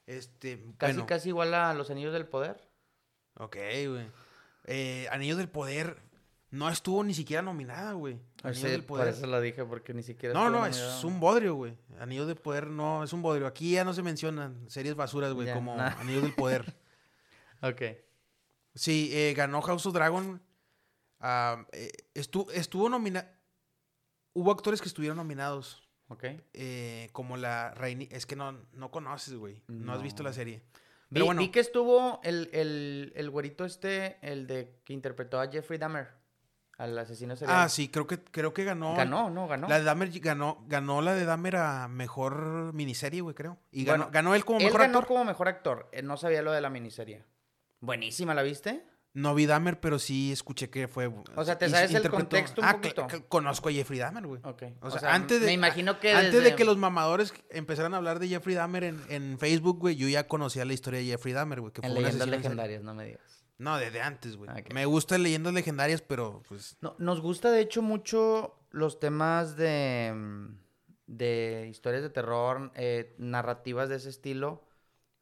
Este, 0.07 0.63
Casi, 0.77 0.93
bueno, 0.93 1.07
casi 1.07 1.29
igual 1.31 1.55
a 1.55 1.73
los 1.73 1.89
Anillos 1.91 2.13
del 2.13 2.27
Poder. 2.27 2.61
Ok, 3.39 3.57
güey. 3.89 4.07
Eh, 4.65 5.09
Anillos 5.11 5.39
del 5.39 5.49
Poder 5.49 6.03
no 6.51 6.69
estuvo 6.69 7.03
ni 7.05 7.15
siquiera 7.15 7.41
nominada, 7.43 7.93
güey. 7.93 8.19
Anillos 8.43 8.63
Sí, 8.63 8.69
del 8.69 8.85
por 8.85 8.99
Poder. 8.99 9.15
eso 9.15 9.27
lo 9.27 9.41
dije, 9.41 9.65
porque 9.65 9.95
ni 9.95 10.03
siquiera... 10.03 10.35
No, 10.35 10.51
no, 10.51 10.67
es 10.67 11.03
un 11.05 11.21
bodrio, 11.21 11.55
güey. 11.55 11.75
Anillos 11.99 12.27
del 12.27 12.37
Poder 12.37 12.67
no, 12.67 13.03
es 13.05 13.13
un 13.15 13.23
bodrio. 13.23 13.47
Aquí 13.47 13.73
ya 13.73 13.85
no 13.85 13.95
se 13.95 14.03
mencionan 14.03 14.69
series 14.69 14.95
basuras, 14.97 15.33
güey, 15.33 15.47
Ya, 15.47 15.55
como. 15.55 15.81
Anillos 15.81 16.23
del 16.23 16.35
Poder. 16.35 16.75
Ok. 17.63 17.83
Sí, 18.75 19.11
eh, 19.13 19.35
ganó 19.37 19.61
House 19.63 19.87
of 19.87 19.95
Dragon. 19.95 20.41
Ah, 21.19 21.67
eh, 21.73 21.91
estu- 22.15 22.51
estuvo 22.53 22.89
nominado. 22.89 23.27
Hubo 24.33 24.53
actores 24.53 24.81
que 24.81 24.89
estuvieron 24.89 25.17
nominados. 25.17 25.87
Ok. 26.09 26.25
eh, 26.55 27.09
como 27.13 27.37
la 27.37 27.71
reina. 27.75 28.05
Es 28.11 28.27
que 28.27 28.35
no, 28.35 28.53
no 28.73 28.91
conoces, 28.91 29.35
güey. 29.35 29.63
No. 29.69 29.93
has 29.93 30.03
visto 30.03 30.23
la 30.25 30.33
serie. 30.33 30.63
Vi, 31.09 31.15
Pero 31.15 31.27
bueno, 31.27 31.41
vi 31.41 31.51
que 31.51 31.61
estuvo 31.61 32.21
el, 32.25 32.51
el, 32.53 33.13
el 33.15 33.31
güerito 33.31 33.65
este, 33.65 34.19
el 34.23 34.47
de 34.49 34.81
que 34.85 34.93
interpretó 34.93 35.41
a 35.41 35.49
Jeffrey 35.49 35.79
Dahmer, 35.79 36.09
al 36.79 36.99
asesino 36.99 37.37
serial. 37.37 37.59
ah, 37.61 37.69
sí, 37.69 37.89
creo 37.89 38.07
que, 38.09 38.19
creo 38.25 38.53
que 38.55 38.65
ganó. 38.65 38.95
Ganó, 38.97 39.31
no, 39.31 39.47
ganó. 39.47 39.69
La 39.69 39.79
de 39.79 39.85
Dahmer 39.85 40.11
ganó, 40.21 40.65
ganó 40.67 41.01
la 41.01 41.15
de 41.15 41.25
Dahmer 41.25 41.57
a 41.57 41.87
mejor 41.89 42.73
miniserie, 42.75 43.21
güey, 43.21 43.35
creo. 43.37 43.59
Y 43.71 43.85
ganó, 43.85 44.05
Bueno, 44.05 44.13
ganó 44.13 44.35
él 44.35 44.45
como 44.45 44.59
Él 44.61 44.65
mejor 44.67 44.81
ganó 44.81 44.99
actor. 44.99 45.07
como 45.09 45.25
mejor 45.25 45.49
actor. 45.49 45.89
Eh, 45.93 46.03
No 46.03 46.17
sabía 46.17 46.43
lo 46.43 46.51
de 46.53 46.61
la 46.61 46.71
miniserie. 46.71 47.25
Buenísima, 47.81 48.35
¿la 48.35 48.43
viste? 48.43 48.85
No 49.13 49.35
vi 49.35 49.47
Dahmer, 49.47 49.81
pero 49.81 49.99
sí 49.99 50.31
escuché 50.31 50.71
que 50.71 50.87
fue. 50.87 51.11
O 51.35 51.45
sea, 51.45 51.59
¿te 51.59 51.69
sabes 51.69 51.93
el 51.93 52.09
contexto 52.09 52.61
un 52.61 52.67
Ah, 52.69 52.75
poquito? 52.75 53.07
conozco 53.29 53.69
a 53.69 53.73
Jeffrey 53.73 53.99
Dahmer, 53.99 54.25
güey. 54.27 54.41
Ok. 54.45 54.63
O 54.83 54.91
sea, 54.91 55.13
antes 55.15 55.41
de. 55.41 55.47
Me 55.47 55.53
imagino 55.53 55.99
que 55.99 56.13
Antes 56.13 56.33
desde- 56.35 56.51
de 56.51 56.55
que 56.57 56.65
los 56.65 56.77
mamadores 56.77 57.35
empezaran 57.51 57.93
a 57.95 57.97
hablar 57.97 58.21
de 58.21 58.29
Jeffrey 58.29 58.55
Dahmer 58.55 58.85
en, 58.85 59.01
en 59.09 59.39
Facebook, 59.41 59.81
güey, 59.81 59.97
yo 59.97 60.07
ya 60.09 60.29
conocía 60.29 60.65
la 60.65 60.75
historia 60.75 61.01
de 61.01 61.07
Jeffrey 61.07 61.35
Dahmer, 61.35 61.61
güey. 61.61 61.73
Que 61.73 61.81
En 61.85 61.93
fue 61.93 62.03
leyendas 62.03 62.29
legendarias, 62.29 62.83
no 62.85 62.95
me 62.95 63.05
digas. 63.07 63.45
No, 63.59 63.77
desde 63.79 64.01
antes, 64.01 64.37
güey. 64.37 64.49
Ah, 64.49 64.61
ok. 64.61 64.73
Me 64.73 64.87
gustan 64.87 65.23
leyendas 65.25 65.53
legendarias, 65.55 66.03
pero 66.03 66.43
pues. 66.49 66.77
No, 66.81 66.95
nos 66.99 67.21
gusta, 67.21 67.51
de 67.51 67.63
hecho, 67.63 67.83
mucho 67.83 68.55
los 68.71 69.01
temas 69.01 69.57
de, 69.57 70.13
mm, 70.15 70.55
de 71.09 71.67
historias 71.69 72.03
de 72.05 72.11
terror, 72.11 72.71
eh, 72.77 73.17
narrativas 73.19 73.89
de 73.89 73.97
ese 73.97 74.09
estilo. 74.09 74.63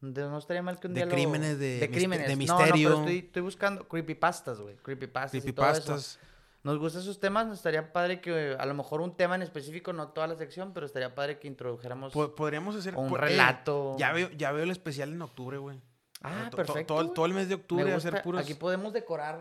De- 0.00 0.22
no 0.22 0.38
estaría 0.38 0.62
mal 0.62 0.78
que 0.78 0.86
un 0.86 0.94
De 0.94 1.00
día 1.00 1.06
lo- 1.06 1.12
crímenes, 1.12 1.58
de 1.58 1.80
de 1.80 1.88
mis- 1.88 1.96
crímenes. 1.98 2.26
de 2.28 2.36
No, 2.36 2.54
no, 2.54 2.58
misterio. 2.60 2.88
pero 2.88 3.00
estoy, 3.00 3.18
estoy 3.18 3.42
buscando 3.42 3.88
creepypastas, 3.88 4.60
güey. 4.60 4.76
Creepypastas 4.76 5.44
y 5.44 5.52
todo 5.52 5.66
eso. 5.66 5.72
Creepypastas. 5.82 6.18
Nos 6.62 6.78
gustan 6.78 7.02
esos 7.02 7.18
temas, 7.20 7.46
nos 7.46 7.58
estaría 7.58 7.92
padre 7.92 8.20
que 8.20 8.56
a 8.58 8.66
lo 8.66 8.74
mejor 8.74 9.00
un 9.00 9.16
tema 9.16 9.34
en 9.36 9.42
específico, 9.42 9.92
no 9.92 10.08
toda 10.08 10.26
la 10.26 10.36
sección, 10.36 10.72
pero 10.74 10.86
estaría 10.86 11.14
padre 11.14 11.38
que 11.38 11.46
introdujéramos 11.48 12.12
Po- 12.12 12.34
Podríamos 12.34 12.74
hacer 12.76 12.94
un 12.96 13.12
eh, 13.14 13.16
relato. 13.18 13.96
ya 13.98 14.12
veo, 14.12 14.28
ya 14.30 14.52
veo 14.52 14.64
el 14.64 14.70
especial 14.70 15.12
en 15.12 15.22
octubre, 15.22 15.56
güey. 15.58 15.80
Ah, 16.22 16.46
To- 16.46 16.50
to- 16.50 16.56
perfecto. 16.56 16.94
Todo, 16.94 17.10
todo 17.12 17.26
el 17.26 17.34
mes 17.34 17.48
de 17.48 17.54
octubre 17.54 17.92
hacer 17.94 18.22
puros. 18.22 18.42
Aquí 18.42 18.54
podemos 18.54 18.92
decorar 18.92 19.38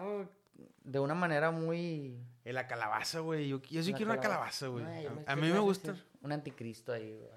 de 0.83 0.99
una 0.99 1.15
manera 1.15 1.51
muy... 1.51 2.17
En 2.45 2.55
la 2.55 2.65
calabaza, 2.67 3.19
güey. 3.19 3.49
Yo, 3.49 3.61
yo 3.63 3.83
sí 3.83 3.89
una 3.89 3.97
quiero 3.97 4.11
una 4.13 4.21
calabaza. 4.21 4.67
güey. 4.67 4.85
A- 4.85 4.87
me- 4.87 5.21
a, 5.25 5.35
¿qué 5.35 5.41
mí 5.41 5.49
me 5.51 5.59
gusta. 5.59 5.95
Un 6.21 6.31
anticristo 6.31 6.93
ahí, 6.93 7.13
güey. 7.13 7.29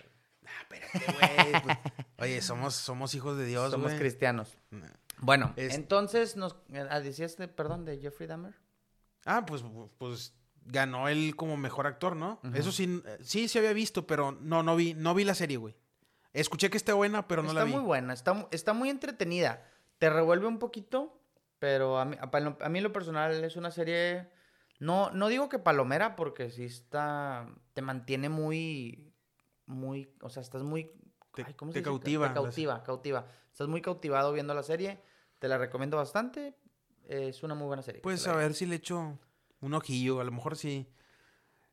Ah, 0.46 0.62
espérate, 0.62 1.62
güey. 1.62 1.76
Oye, 2.20 2.42
somos, 2.42 2.74
somos 2.74 3.14
hijos 3.14 3.36
de 3.38 3.44
Dios, 3.46 3.70
Somos 3.70 3.92
cristianos. 3.94 4.56
Bueno, 5.18 5.52
Es- 5.56 5.74
entonces 5.74 6.36
nos... 6.36 6.56
ah, 6.90 7.00
decías, 7.00 7.36
de- 7.36 7.48
perdón, 7.48 7.84
de 7.84 7.98
Jeffrey 7.98 8.26
Dahmer. 8.26 8.54
Ah, 9.24 9.44
pues, 9.46 9.62
pues 9.98 10.34
ganó 10.64 11.08
él 11.08 11.34
como 11.36 11.56
mejor 11.56 11.86
actor, 11.86 12.16
¿no? 12.16 12.40
Eso 12.54 12.72
sí, 12.72 13.02
eh, 13.04 13.18
sí 13.22 13.48
se 13.48 13.58
había 13.58 13.72
visto, 13.72 14.06
pero 14.06 14.32
no, 14.32 14.62
no 14.62 14.76
vi, 14.76 14.94
no 14.94 15.14
vi 15.14 15.24
la 15.24 15.34
serie, 15.34 15.56
güey. 15.56 15.74
Escuché 16.32 16.70
que 16.70 16.76
está 16.76 16.94
buena, 16.94 17.26
pero 17.26 17.42
no 17.42 17.48
está 17.48 17.60
la 17.60 17.64
vi. 17.64 17.72
muy 17.72 17.82
buena, 17.82 18.12
está, 18.14 18.46
está 18.50 18.72
muy 18.72 18.88
entretenida. 18.88 19.66
Te 19.98 20.08
revuelve 20.10 20.46
un 20.46 20.58
poquito, 20.58 21.20
pero 21.58 21.98
a 21.98 22.04
mí, 22.04 22.16
a, 22.20 22.30
a 22.64 22.68
mí 22.68 22.80
lo 22.80 22.92
personal 22.92 23.44
es 23.44 23.56
una 23.56 23.70
serie... 23.70 24.30
No, 24.78 25.10
no 25.10 25.28
digo 25.28 25.48
que 25.50 25.58
palomera, 25.58 26.16
porque 26.16 26.50
sí 26.50 26.64
está... 26.64 27.46
Te 27.74 27.82
mantiene 27.82 28.28
muy... 28.30 29.12
Muy... 29.66 30.14
O 30.22 30.30
sea, 30.30 30.40
estás 30.42 30.62
muy... 30.62 30.90
Te- 31.34 31.44
ay, 31.46 31.54
¿cómo 31.54 31.70
te 31.72 31.74
se 31.74 31.80
dice? 31.80 31.90
cautiva, 31.90 32.28
Te 32.28 32.34
cautiva, 32.34 32.82
cautiva. 32.82 33.26
Estás 33.52 33.68
muy 33.68 33.80
cautivado 33.82 34.32
viendo 34.32 34.54
la 34.54 34.62
serie. 34.62 35.00
Te 35.38 35.48
la 35.48 35.58
recomiendo 35.58 35.96
bastante. 35.96 36.54
Es 37.08 37.42
una 37.42 37.54
muy 37.54 37.66
buena 37.66 37.82
serie. 37.82 38.00
Pues 38.02 38.26
a 38.26 38.34
ver 38.36 38.54
si 38.54 38.66
le 38.66 38.76
echo 38.76 39.18
un 39.60 39.74
ojillo, 39.74 40.20
a 40.20 40.24
lo 40.24 40.32
mejor 40.32 40.56
sí. 40.56 40.86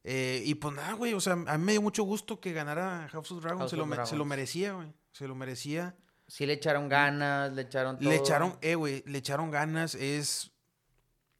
Eh, 0.03 0.41
y 0.45 0.55
pues 0.55 0.73
nada, 0.73 0.93
güey, 0.93 1.13
o 1.13 1.19
sea, 1.19 1.33
a 1.33 1.57
mí 1.57 1.63
me 1.65 1.71
dio 1.73 1.81
mucho 1.81 2.03
gusto 2.03 2.39
que 2.39 2.53
ganara 2.53 3.07
House 3.11 3.31
of 3.31 3.41
Dragons. 3.41 3.61
House 3.63 3.71
se, 3.71 3.77
lo 3.77 3.83
of 3.83 3.89
me- 3.89 3.95
se 3.97 4.01
lo 4.01 4.05
Dragons. 4.09 4.29
merecía, 4.29 4.73
güey. 4.73 4.93
Se 5.11 5.27
lo 5.27 5.35
merecía. 5.35 5.95
Sí 6.27 6.45
le 6.45 6.53
echaron 6.53 6.87
ganas, 6.89 7.53
le 7.53 7.63
echaron 7.63 7.97
todo. 7.99 8.09
Le 8.09 8.15
echaron, 8.15 8.57
eh, 8.61 8.75
güey, 8.75 9.03
le 9.05 9.17
echaron 9.17 9.51
ganas. 9.51 9.95
Es. 9.95 10.51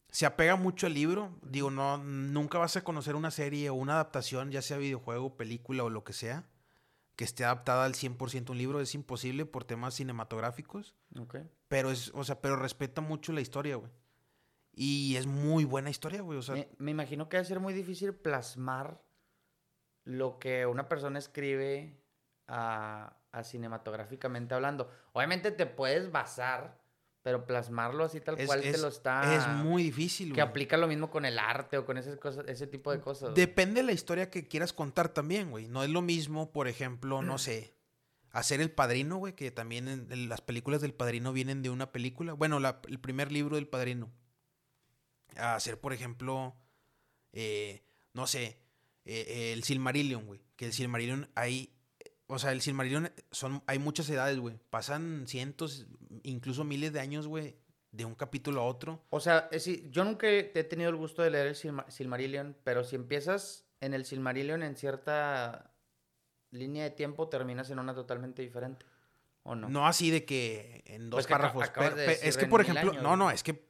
Se 0.10 0.26
apega 0.26 0.56
mucho 0.56 0.88
al 0.88 0.94
libro. 0.94 1.38
Digo, 1.44 1.70
no, 1.72 1.98
nunca 1.98 2.58
vas 2.58 2.76
a 2.78 2.84
conocer 2.84 3.16
una 3.16 3.30
serie 3.32 3.70
o 3.70 3.74
una 3.76 3.94
adaptación, 3.94 4.52
ya 4.52 4.62
sea 4.62 4.78
videojuego, 4.78 5.36
película 5.38 5.84
o 5.84 5.90
lo 5.90 6.04
que 6.04 6.14
sea, 6.14 6.46
que 7.18 7.26
esté 7.26 7.44
adaptada 7.44 7.84
al 7.84 7.96
100% 7.96 8.48
a 8.48 8.52
un 8.54 8.58
libro. 8.58 8.80
Es 8.80 8.96
imposible 8.96 9.46
por 9.46 9.66
temas 9.66 9.96
cinematográficos. 9.96 10.96
Ok. 11.20 11.38
Pero 11.68 11.92
es, 11.92 12.12
o 12.14 12.24
sea, 12.24 12.40
pero 12.40 12.56
respeta 12.56 13.02
mucho 13.02 13.34
la 13.34 13.42
historia, 13.42 13.76
güey. 13.76 13.92
Y 14.72 15.16
es 15.18 15.26
muy 15.26 15.66
buena 15.66 15.90
historia, 15.90 16.22
güey. 16.22 16.38
O 16.38 16.44
sea, 16.44 16.54
me, 16.54 16.70
me 16.78 16.92
imagino 16.92 17.28
que 17.28 17.38
debe 17.38 17.48
ser 17.48 17.60
muy 17.60 17.74
difícil 17.74 18.14
plasmar 18.14 19.02
lo 20.04 20.38
que 20.38 20.68
una 20.68 20.88
persona 20.88 21.18
escribe 21.18 22.00
a, 22.48 23.18
a 23.32 23.44
cinematográficamente 23.44 24.54
hablando. 24.54 24.90
Obviamente 25.14 25.52
te 25.52 25.66
puedes 25.66 26.12
basar, 26.12 26.80
pero 27.28 27.46
plasmarlo 27.46 28.06
así 28.06 28.22
tal 28.22 28.40
es, 28.40 28.46
cual 28.48 28.62
te 28.62 28.78
lo 28.78 28.88
está... 28.88 29.36
es 29.36 29.46
muy 29.62 29.84
difícil, 29.84 30.32
Que 30.32 30.40
aplica 30.40 30.78
lo 30.78 30.88
mismo 30.88 31.12
con 31.12 31.26
el 31.26 31.38
arte 31.38 31.78
o 31.78 31.86
con 31.86 31.98
esas 31.98 32.18
cosas, 32.18 32.46
ese 32.48 32.68
tipo 32.68 32.90
de 32.90 33.02
cosas. 33.02 33.36
Depende 33.36 33.82
de 33.82 33.84
la 33.86 33.92
historia 33.92 34.30
que 34.30 34.48
quieras 34.48 34.72
contar 34.72 35.10
también, 35.10 35.52
güey. 35.52 35.68
No 35.68 35.84
es 35.84 35.90
lo 35.90 36.02
mismo, 36.02 36.54
por 36.54 36.70
ejemplo, 36.70 37.22
no 37.22 37.38
sé, 37.38 37.76
hacer 38.32 38.62
El 38.62 38.72
Padrino, 38.72 39.18
güey, 39.18 39.34
que 39.36 39.52
también 39.52 39.90
en, 39.90 40.10
en 40.10 40.30
las 40.30 40.40
películas 40.40 40.80
del 40.80 40.94
Padrino 40.94 41.34
vienen 41.34 41.62
de 41.64 41.70
una 41.70 41.92
película. 41.92 42.32
Bueno, 42.32 42.62
la- 42.62 42.80
el 42.88 42.98
primer 43.02 43.30
libro 43.30 43.58
del 43.58 43.68
Padrino. 43.68 44.10
A 45.36 45.56
hacer, 45.56 45.78
por 45.82 45.92
ejemplo, 45.92 46.56
eh, 47.34 47.84
no 48.14 48.26
sé, 48.26 48.58
eh, 49.04 49.52
el 49.54 49.66
Silmarillion, 49.66 50.26
güey. 50.28 50.40
Que 50.56 50.68
el 50.68 50.72
Silmarillion 50.72 51.30
hay... 51.36 51.74
O 52.28 52.40
sea, 52.40 52.52
el 52.52 52.62
Silmarillion 52.62 53.12
son, 53.32 53.64
hay 53.68 53.80
muchas 53.80 54.10
edades, 54.10 54.38
güey. 54.40 54.60
Pasan 54.70 55.26
cientos, 55.28 55.88
incluso 56.24 56.64
miles 56.66 56.92
de 56.94 57.00
años, 57.00 57.26
güey, 57.28 57.56
de 57.92 58.04
un 58.06 58.16
capítulo 58.16 58.62
a 58.62 58.66
otro. 58.66 59.02
O 59.10 59.20
sea, 59.22 59.48
es 59.52 59.66
yo 59.92 60.04
nunca 60.04 60.28
he 60.30 60.44
tenido 60.66 60.90
el 60.90 60.98
gusto 60.98 61.22
de 61.22 61.30
leer 61.32 61.48
el 61.48 61.56
Silma- 61.56 61.90
Silmarillion, 61.90 62.56
pero 62.64 62.84
si 62.84 62.96
empiezas 62.98 63.66
en 63.80 63.94
el 63.94 64.04
Silmarillion 64.06 64.62
en 64.62 64.76
cierta 64.76 65.72
línea 66.52 66.84
de 66.84 66.92
tiempo, 66.92 67.30
terminas 67.30 67.70
en 67.70 67.80
una 67.80 67.94
totalmente 67.96 68.42
diferente. 68.42 68.86
¿O 69.44 69.56
no? 69.56 69.70
No 69.70 69.88
así 69.88 70.10
de 70.12 70.26
que 70.26 70.84
en 70.86 71.10
dos 71.10 71.20
Pues 71.20 71.28
párrafos. 71.28 71.70
pero- 71.74 71.96
de 71.96 72.12
es 72.24 72.36
que, 72.38 72.48
por 72.48 72.60
ejemplo, 72.60 72.92
años, 72.92 73.04
no, 73.04 73.16
no, 73.16 73.32
es 73.32 73.42
que 73.44 73.70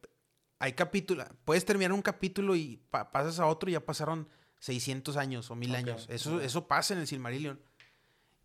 hay 0.60 0.74
capítulos. 0.74 1.28
Puedes 1.46 1.63
terminar 1.65 1.93
un 1.93 2.02
capítulo 2.02 2.56
y 2.56 2.78
pa- 2.89 3.12
pasas 3.12 3.39
a 3.39 3.46
otro 3.46 3.70
y 3.70 3.74
ya 3.74 3.86
pasaron 3.86 4.28
600 4.60 5.15
años 5.17 5.52
o 5.52 5.56
1000 5.56 5.70
Ok, 5.72 5.78
años. 5.78 6.08
Eso, 6.10 6.41
eso 6.41 6.67
pasa 6.67 6.96
en 6.96 7.02
el 7.02 7.08
Silmarillion. 7.08 7.60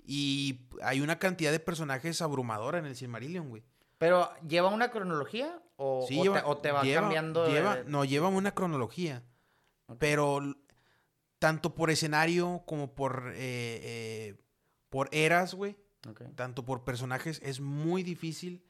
Y 0.04 0.60
hay 0.82 1.00
una 1.00 1.18
cantidad 1.18 1.52
de 1.52 1.60
personajes 1.60 2.20
abrumadora 2.22 2.78
en 2.78 2.86
el 2.86 2.96
Silmarillion, 2.96 3.48
güey. 3.48 3.62
Pero, 3.98 4.28
¿lleva 4.48 4.68
una 4.68 4.90
cronología? 4.90 5.62
¿O, 5.76 6.04
Sí, 6.08 6.18
o 6.18 6.22
lleva- 6.24 6.40
te, 6.42 6.46
o 6.48 6.58
te 6.58 6.72
va 6.72 6.82
lleva- 6.82 7.02
cambiando? 7.02 7.44
de- 7.44 7.52
lleva- 7.52 7.82
no, 7.86 8.04
lleva 8.04 8.28
una 8.28 8.52
cronología. 8.52 9.22
Pero 9.98 10.40
tanto 11.38 11.74
por 11.74 11.90
escenario 11.90 12.62
como 12.66 12.94
por, 12.94 13.32
eh, 13.34 13.80
eh, 13.82 14.36
por 14.88 15.08
eras, 15.12 15.54
güey. 15.54 15.76
Tanto 16.34 16.64
por 16.64 16.82
personajes, 16.84 17.40
es 17.44 17.60
muy 17.60 18.02
difícil 18.02 18.64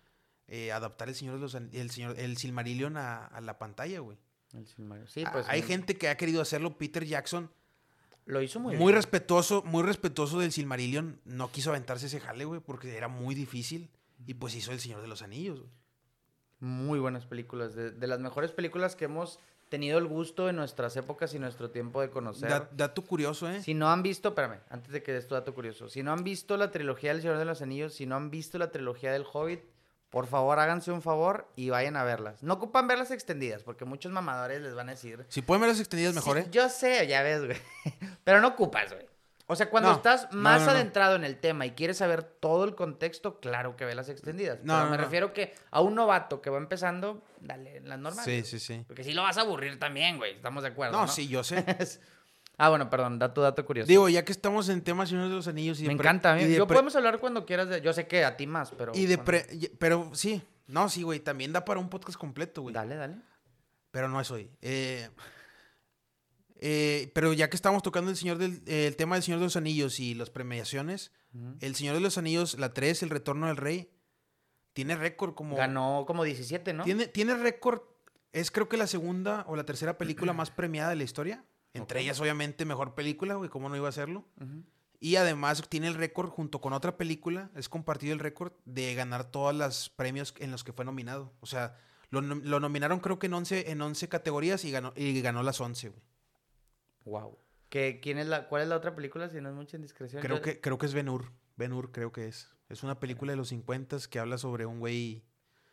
eh, 0.49 0.71
adaptar 0.73 1.09
el 1.09 1.15
Señor 1.15 1.37
de 1.37 1.41
los 1.41 1.55
el 1.55 1.91
señor 1.91 2.19
el 2.19 2.37
Silmarillion 2.37 2.99
a, 2.99 3.25
a 3.27 3.41
la 3.41 3.59
pantalla, 3.59 4.01
güey. 4.01 4.19
El 4.53 4.67
Silmarillion. 4.67 5.09
Sí, 5.11 5.25
pues. 5.33 5.49
Hay 5.49 5.63
gente 5.63 5.97
que 5.97 6.09
ha 6.11 6.17
querido 6.19 6.43
hacerlo, 6.43 6.77
Peter 6.77 7.07
Jackson, 7.07 7.51
Lo 8.27 8.41
hizo 8.41 8.61
muy, 8.61 8.77
muy, 8.77 8.87
bien. 8.87 8.97
respetuoso, 8.97 9.63
muy 9.65 9.83
respetuoso 9.83 10.39
del 10.39 10.53
Silmarillion, 10.53 11.21
no 11.25 11.51
quiso 11.51 11.71
aventarse 11.71 12.07
ese 12.07 12.21
jale, 12.21 12.45
güey, 12.45 12.61
porque 12.61 12.97
era 12.97 13.09
muy 13.09 13.35
difícil 13.35 13.91
y 14.27 14.35
pues 14.35 14.55
hizo 14.55 14.71
el 14.73 14.79
Señor 14.81 15.03
de 15.03 15.09
los 15.09 15.23
Anillos, 15.23 15.61
güey. 15.61 15.71
Muy 16.61 17.01
buenas 17.01 17.27
películas. 17.27 17.75
De, 17.75 17.91
de 17.91 18.07
las 18.07 18.21
mejores 18.21 18.53
películas 18.53 18.95
que 18.95 19.07
hemos 19.07 19.41
tenido 19.69 19.99
el 19.99 20.07
gusto 20.07 20.49
en 20.49 20.55
nuestras 20.57 20.97
épocas 20.97 21.35
y 21.35 21.39
nuestro 21.41 21.71
tiempo 21.71 22.01
de 22.01 22.11
conocer. 22.11 22.49
Da- 22.49 22.69
dato 22.73 23.03
curioso, 23.03 23.51
¿eh? 23.51 23.61
Si 23.63 23.75
no 23.75 23.91
han 23.91 24.03
visto, 24.03 24.29
espérame, 24.29 24.61
antes 24.71 24.93
de 24.93 25.03
que 25.03 25.13
des 25.13 25.27
tu 25.27 25.35
dato 25.35 25.55
curioso, 25.55 25.89
si 25.89 26.03
no 26.05 26.13
han 26.13 26.23
visto 26.23 26.57
la 26.57 26.71
trilogía 26.71 27.13
del 27.13 27.23
Señor 27.23 27.39
de 27.39 27.47
los 27.47 27.63
Anillos, 27.63 27.95
si 27.95 28.07
no 28.07 28.15
han 28.15 28.31
visto 28.31 28.59
la 28.59 28.71
trilogía 28.71 29.11
del 29.13 29.25
Hobbit, 29.33 29.61
por 30.13 30.27
favor 30.27 30.59
háganse 30.61 30.93
un 30.93 31.01
favor 31.01 31.49
y 31.57 31.71
vayan 31.71 31.97
a 31.97 32.05
verlas. 32.05 32.43
No 32.43 32.53
ocupan 32.55 32.87
verlas 32.87 33.11
extendidas, 33.11 33.63
porque 33.63 33.87
muchos 33.87 34.13
mamadores 34.13 34.61
les 34.61 34.75
van 34.75 34.91
a 34.91 34.93
decir. 34.93 35.25
Si 35.31 35.41
pueden 35.41 35.63
ver 35.63 35.71
las 35.71 35.81
extendidas 35.81 36.15
mejor, 36.15 36.37
Sí, 36.37 36.43
¿eh? 36.45 36.49
Yo 36.51 36.69
sé, 36.69 37.07
ya 37.07 37.23
ves, 37.23 37.47
güey. 37.47 37.57
Pero 38.25 38.43
no 38.43 38.49
ocupas, 38.49 38.93
güey. 38.93 39.07
O 39.47 39.57
sea, 39.57 39.71
cuando 39.71 39.89
No, 39.91 39.97
estás 39.97 40.29
más 40.33 40.61
no, 40.61 40.67
no. 40.67 40.73
adentrado 40.73 41.17
en 41.17 41.25
el 41.25 41.39
tema 41.41 41.65
y 41.67 41.71
quieres 41.73 41.97
saber 41.97 42.23
todo 42.23 42.65
el 42.65 42.75
contexto, 42.75 43.41
claro 43.41 43.75
que 43.75 43.87
ve 43.87 43.95
las 43.95 44.11
extendidas. 44.11 44.59
No, 44.63 44.75
Pero 44.75 44.85
no, 44.85 44.91
me 44.91 44.97
refiero 44.99 45.33
que 45.33 45.55
a 45.71 45.81
un 45.81 45.95
novato 45.95 46.43
que 46.43 46.51
va 46.51 46.59
empezando, 46.59 47.23
dale 47.41 47.81
las 47.81 47.99
normales. 47.99 48.47
Sí, 48.47 48.59
sí, 48.59 48.61
sí. 48.65 48.85
Porque 48.87 49.05
si 49.05 49.13
lo 49.15 49.23
vas 49.23 49.39
a 49.39 49.41
aburrir 49.41 49.79
también, 49.79 50.19
güey. 50.19 50.35
Estamos 50.37 50.63
de 50.63 50.69
acuerdo. 50.71 50.93
No, 50.93 51.03
No, 51.07 51.09
sí, 51.09 51.27
yo 51.27 51.43
sé. 51.43 51.65
ah, 52.65 52.69
bueno, 52.71 52.89
perdón, 52.91 53.19
da 53.19 53.33
tu 53.35 53.41
dato 53.41 53.65
curioso. 53.65 53.89
Digo, 53.89 54.09
ya 54.09 54.25
que 54.25 54.33
estamos 54.33 54.69
en 54.69 54.83
temas 54.83 55.09
Señor 55.09 55.29
de 55.29 55.35
los 55.35 55.49
Anillos 55.49 55.79
y 55.81 55.83
de 55.83 55.89
Me 55.89 55.95
encanta. 55.95 56.41
y 56.41 56.47
de 56.49 56.57
Yo 56.57 56.67
podemos 56.67 56.95
hablar 56.97 57.19
cuando 57.19 57.45
quieras. 57.45 57.69
de- 57.69 57.81
Yo 57.81 57.93
sé 57.93 58.07
que 58.07 58.25
a 58.25 58.37
ti 58.37 58.47
más, 58.47 58.71
pero. 58.73 58.93
y 58.95 59.07
de 59.07 59.19
pre- 59.19 59.47
pero 59.79 60.11
sí, 60.15 60.43
no, 60.67 60.89
sí, 60.89 61.03
güey, 61.03 61.21
también 61.21 61.53
da 61.53 61.65
para 61.65 61.81
un 61.81 61.89
podcast 61.89 62.19
completo, 62.19 62.63
güey. 62.63 62.75
Dale, 62.75 62.97
dale. 62.97 63.17
Pero 63.91 64.09
no 64.09 64.21
es 64.21 64.31
hoy. 64.31 64.51
Eh, 64.63 65.09
eh, 66.61 67.11
pero 67.15 67.33
ya 67.33 67.51
que 67.51 67.57
estamos 67.57 67.83
tocando 67.83 68.11
el, 68.11 68.17
señor 68.17 68.39
del, 68.39 68.63
eh, 68.67 68.87
el 68.87 68.97
tema 68.97 69.17
del 69.17 69.25
Señor 69.25 69.41
de 69.41 69.47
los 69.47 69.57
Anillos 69.57 69.99
y 69.99 70.15
las 70.15 70.31
premiaciones, 70.31 71.11
el 71.61 71.75
Señor 71.75 71.95
de 71.95 72.01
los 72.01 72.19
Anillos, 72.19 72.59
la 72.59 72.73
3, 72.73 73.03
el 73.03 73.11
Retorno 73.11 73.47
del 73.49 73.57
Rey, 73.57 73.91
tiene 74.75 74.97
récord 74.97 75.35
como... 75.35 75.57
Ganó 75.57 76.05
como 76.07 76.25
17, 76.25 76.73
¿no? 76.75 76.85
Tiene, 76.85 77.07
tiene 77.07 77.35
récord, 77.35 77.81
es 78.33 78.51
creo 78.51 78.69
que 78.69 78.77
la 78.77 78.87
segunda 78.87 79.45
o 79.49 79.57
la 79.57 79.65
tercera 79.65 79.99
película 79.99 80.33
más 80.35 80.51
premiada 80.51 80.91
de 80.91 80.97
la 80.97 81.03
historia. 81.05 81.45
Entre 81.75 82.01
ellas, 82.01 82.21
obviamente, 82.21 82.65
mejor 82.65 82.95
película, 82.95 83.35
güey, 83.35 83.49
¿cómo 83.49 83.69
no 83.69 83.77
iba 83.77 83.87
a 83.87 83.91
hacerlo? 83.91 84.25
Y 85.01 85.17
además 85.17 85.69
tiene 85.69 85.89
el 85.89 85.95
récord 85.95 86.29
junto 86.29 86.61
con 86.61 86.73
otra 86.73 86.97
película, 86.97 87.51
es 87.57 87.69
compartido 87.69 88.13
el 88.13 88.19
récord 88.21 88.53
de 88.65 88.95
ganar 88.95 89.25
todos 89.31 89.55
los 89.55 89.91
premios 89.91 90.35
en 90.39 90.51
los 90.51 90.63
que 90.65 90.73
fue 90.73 90.85
nominado. 90.85 91.33
O 91.41 91.47
sea, 91.47 91.77
lo, 92.11 92.21
lo 92.21 92.61
nominaron 92.61 93.01
creo 93.01 93.19
que 93.19 93.27
en 93.27 93.35
11, 93.35 93.71
en 93.71 93.81
11 93.81 94.09
categorías 94.09 94.65
y 94.65 94.71
ganó, 94.71 94.93
y 94.95 95.21
ganó 95.23 95.43
las 95.43 95.61
11, 95.61 95.89
güey. 95.89 96.03
Wow. 97.05 97.39
¿Qué, 97.69 98.01
quién 98.03 98.19
es 98.19 98.27
la, 98.27 98.49
¿Cuál 98.49 98.63
es 98.63 98.69
la 98.69 98.77
otra 98.77 98.95
película? 98.95 99.29
Si 99.29 99.41
no 99.41 99.49
es 99.49 99.55
mucha 99.55 99.77
indiscreción. 99.77 100.23
Creo 100.23 100.41
que, 100.43 100.61
creo 100.61 100.79
que 100.79 100.87
es 100.87 100.95
Ben 100.95 101.09
Hur. 101.09 101.33
Ben 101.57 101.73
Hur 101.73 101.91
creo 101.91 102.13
que 102.13 102.29
es. 102.29 102.51
Es 102.69 102.83
una 102.83 103.01
película 103.01 103.33
de 103.33 103.37
los 103.37 103.49
50 103.49 103.97
que 104.11 104.19
habla 104.19 104.39
sobre 104.39 104.67
un 104.67 104.79
güey... 104.79 105.25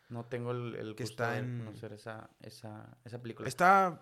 No 0.08 0.24
tengo 0.24 0.50
el, 0.50 0.74
el 0.74 0.96
que 0.96 1.04
gusto 1.04 1.22
está 1.22 1.32
de 1.32 1.38
en- 1.38 1.58
conocer 1.58 1.92
esa, 1.92 2.30
esa, 2.40 2.98
esa 3.04 3.22
película. 3.22 3.46
Está, 3.48 4.00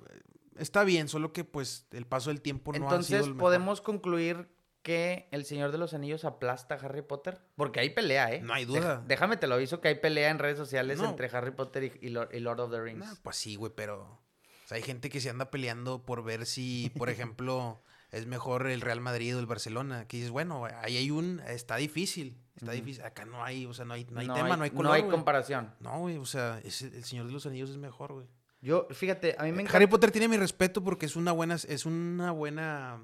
está 0.59 0.85
bien, 0.85 1.09
solo 1.09 1.33
que 1.33 1.44
pues 1.44 1.87
el 1.92 2.07
paso 2.07 2.31
del 2.31 2.40
tiempo 2.40 2.73
no 2.73 2.77
ha 2.77 2.79
sido 2.79 2.88
Entonces, 2.90 3.21
el 3.21 3.27
mejor. 3.35 3.38
podemos 3.38 3.81
concluir 3.81 4.49
que 4.83 5.29
El 5.33 5.44
Señor 5.44 5.73
de 5.73 5.79
los 5.79 5.92
Anillos 5.92 6.25
aplasta 6.25 6.75
a 6.77 6.79
Harry 6.79 7.03
Potter? 7.03 7.40
Porque 7.57 7.81
hay 7.81 7.90
pelea, 7.90 8.33
¿eh? 8.33 8.40
No 8.40 8.55
hay 8.55 8.64
duda. 8.64 9.03
déjame 9.07 9.37
te 9.37 9.47
lo 9.47 9.57
aviso 9.57 9.81
que 9.81 9.88
hay 9.88 9.97
pelea 9.97 10.31
en 10.31 10.38
redes 10.38 10.57
sociales 10.57 10.99
No. 11.01 11.11
entre 11.11 11.29
Harry 11.37 11.51
Potter 11.51 11.85
y, 11.85 12.07
y 12.07 12.11
Lord, 12.11 12.31
y 12.35 12.40
Lord 12.40 12.61
of 12.61 12.71
the 12.71 12.81
Rings. 12.81 13.01
Nah, 13.05 13.14
pues 13.23 13.37
sí, 13.37 13.57
güey, 13.57 13.73
pero 13.75 14.03
o 14.05 14.68
sea, 14.68 14.77
hay 14.77 14.83
gente 14.83 15.11
que 15.11 15.21
se 15.21 15.31
anda 15.31 15.51
peleando 15.51 16.05
por 16.05 16.23
ver 16.23 16.47
si, 16.47 16.90
por 16.97 17.11
ejemplo, 17.11 17.83
es 18.12 18.27
mejor 18.27 18.66
el 18.68 18.81
Real 18.81 19.01
Madrid 19.01 19.37
o 19.37 19.40
el 19.40 19.47
Barcelona. 19.47 20.07
Que 20.07 20.18
dices, 20.18 20.31
bueno, 20.31 20.64
ahí 20.83 20.97
hay 20.97 21.11
un, 21.11 21.40
está 21.49 21.77
difícil, 21.77 22.40
está 22.57 22.73
difícil. 22.73 23.05
Acá 23.05 23.25
no 23.27 23.44
hay, 23.44 23.66
o 23.66 23.75
sea, 23.75 23.85
no 23.85 23.92
hay, 23.94 24.07
no 24.11 24.21
hay 24.21 24.29
tema, 24.29 24.57
no 24.57 24.62
hay 24.64 24.71
color, 24.71 24.85
No 24.85 24.92
hay 24.92 25.03
comparación. 25.03 25.75
No, 25.81 25.99
güey, 25.99 26.16
o 26.16 26.25
sea, 26.25 26.61
es- 26.64 26.81
el 26.83 27.05
Señor 27.05 27.27
de 27.27 27.33
los 27.33 27.44
Anillos 27.47 27.68
es 27.71 27.77
mejor, 27.77 28.12
güey. 28.14 28.27
Yo, 28.61 28.88
fíjate, 28.90 29.37
a 29.38 29.44
mí 29.44 29.53
me 29.53 29.62
encanta. 29.62 29.77
Harry 29.77 29.87
Potter 29.87 30.11
tiene 30.11 30.29
mi 30.29 30.37
respeto 30.37 30.83
porque 30.83 31.07
es 31.07 31.16
una 31.16 31.33
buena, 31.33 31.55
es 31.55 31.87
una 31.87 32.33
buena, 32.33 33.01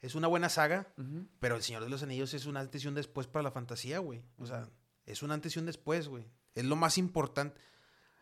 es 0.00 0.14
una 0.14 0.28
buena 0.28 0.48
saga, 0.48 0.86
pero 1.40 1.56
el 1.56 1.62
Señor 1.62 1.82
de 1.82 1.90
los 1.90 2.02
Anillos 2.02 2.34
es 2.34 2.46
un 2.46 2.56
antes 2.56 2.84
y 2.84 2.88
un 2.88 2.94
después 2.94 3.26
para 3.26 3.42
la 3.42 3.50
fantasía, 3.50 3.98
güey. 3.98 4.22
O 4.38 4.46
sea, 4.46 4.68
es 5.06 5.22
un 5.22 5.32
antes 5.32 5.56
y 5.56 5.58
un 5.58 5.66
después, 5.66 6.08
güey. 6.08 6.24
Es 6.54 6.64
lo 6.64 6.76
más 6.76 6.98
importante. 6.98 7.58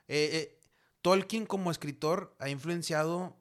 Eh, 0.08 0.30
eh, 0.32 0.58
Tolkien 1.02 1.46
como 1.46 1.70
escritor 1.70 2.34
ha 2.38 2.48
influenciado 2.48 3.36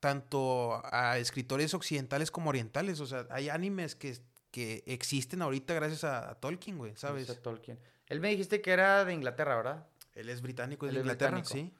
tanto 0.00 0.80
a 0.84 1.18
escritores 1.18 1.74
occidentales 1.74 2.30
como 2.30 2.50
orientales. 2.50 3.00
O 3.00 3.06
sea, 3.06 3.26
hay 3.30 3.48
animes 3.48 3.94
que, 3.94 4.18
que 4.50 4.82
existen 4.86 5.42
ahorita 5.42 5.74
gracias 5.74 6.04
a, 6.04 6.30
a 6.30 6.34
Tolkien, 6.34 6.76
güey, 6.78 6.94
¿sabes? 6.96 7.26
Dice 7.28 7.40
Tolkien. 7.40 7.78
Él 8.08 8.20
me 8.20 8.28
dijiste 8.30 8.60
que 8.60 8.72
era 8.72 9.04
de 9.04 9.14
Inglaterra, 9.14 9.56
¿verdad? 9.56 9.86
Él 10.14 10.28
es 10.28 10.42
británico, 10.42 10.86
es 10.86 10.90
Él 10.90 10.96
de 10.96 11.00
Inglaterra, 11.02 11.38
británico. 11.38 11.70
sí. 11.70 11.74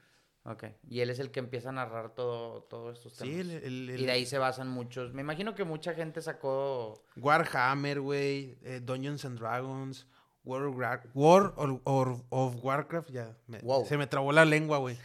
Ok. 0.48 0.64
Y 0.88 1.00
él 1.00 1.10
es 1.10 1.18
el 1.18 1.30
que 1.30 1.40
empieza 1.40 1.70
a 1.70 1.72
narrar 1.72 2.14
todo, 2.14 2.62
todos 2.64 2.96
estos 2.98 3.14
temas. 3.16 3.34
Sí, 3.34 3.40
el, 3.40 3.50
el- 3.50 3.90
el- 3.90 4.00
Y 4.00 4.06
de 4.06 4.12
ahí 4.12 4.26
se 4.26 4.38
basan 4.38 4.68
muchos. 4.68 5.12
Me 5.12 5.22
imagino 5.22 5.54
que 5.54 5.64
mucha 5.64 5.92
gente 5.94 6.22
sacó. 6.22 7.02
Warhammer, 7.16 8.00
güey, 8.00 8.56
eh, 8.62 8.80
Dungeons 8.82 9.24
and 9.24 9.38
Dragons, 9.38 10.06
World 10.44 10.68
of, 10.68 10.76
War, 10.78 11.02
War 11.14 11.52
or- 11.56 11.80
or- 11.84 12.24
of 12.30 12.64
Warcraft, 12.64 13.10
ya, 13.10 13.36
me- 13.48 13.58
Wow. 13.58 13.84
se 13.86 13.96
me 13.98 14.06
trabó 14.06 14.30
la 14.32 14.44
lengua, 14.44 14.78
güey. 14.78 14.96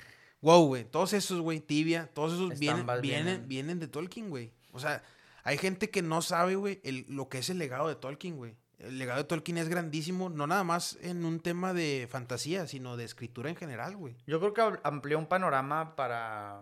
Wow, 0.41 0.67
güey, 0.67 0.83
todos 0.85 1.13
esos, 1.13 1.39
güey, 1.41 1.59
Tibia, 1.59 2.09
todos 2.13 2.33
esos 2.33 2.59
vienen, 2.59 2.85
vienen, 3.01 3.47
vienen. 3.47 3.79
de 3.79 3.87
Tolkien, 3.87 4.29
güey. 4.29 4.51
O 4.71 4.79
sea, 4.79 5.03
hay 5.43 5.57
gente 5.57 5.89
que 5.89 6.01
no 6.03 6.21
sabe, 6.21 6.55
güey, 6.55 6.79
el- 6.83 7.05
lo 7.09 7.29
que 7.29 7.39
es 7.39 7.49
el 7.49 7.57
legado 7.57 7.87
de 7.87 7.95
Tolkien, 7.95 8.37
güey. 8.37 8.55
El 8.81 8.97
legado 8.97 9.19
de 9.19 9.23
Tolkien 9.25 9.57
es 9.57 9.69
grandísimo, 9.69 10.29
no 10.29 10.47
nada 10.47 10.63
más 10.63 10.97
en 11.01 11.23
un 11.25 11.39
tema 11.39 11.73
de 11.73 12.07
fantasía, 12.09 12.65
sino 12.67 12.97
de 12.97 13.03
escritura 13.05 13.49
en 13.49 13.55
general, 13.55 13.95
güey. 13.95 14.15
Yo 14.27 14.39
creo 14.39 14.53
que 14.53 14.79
amplió 14.83 15.17
un 15.19 15.27
panorama 15.27 15.95
para. 15.95 16.61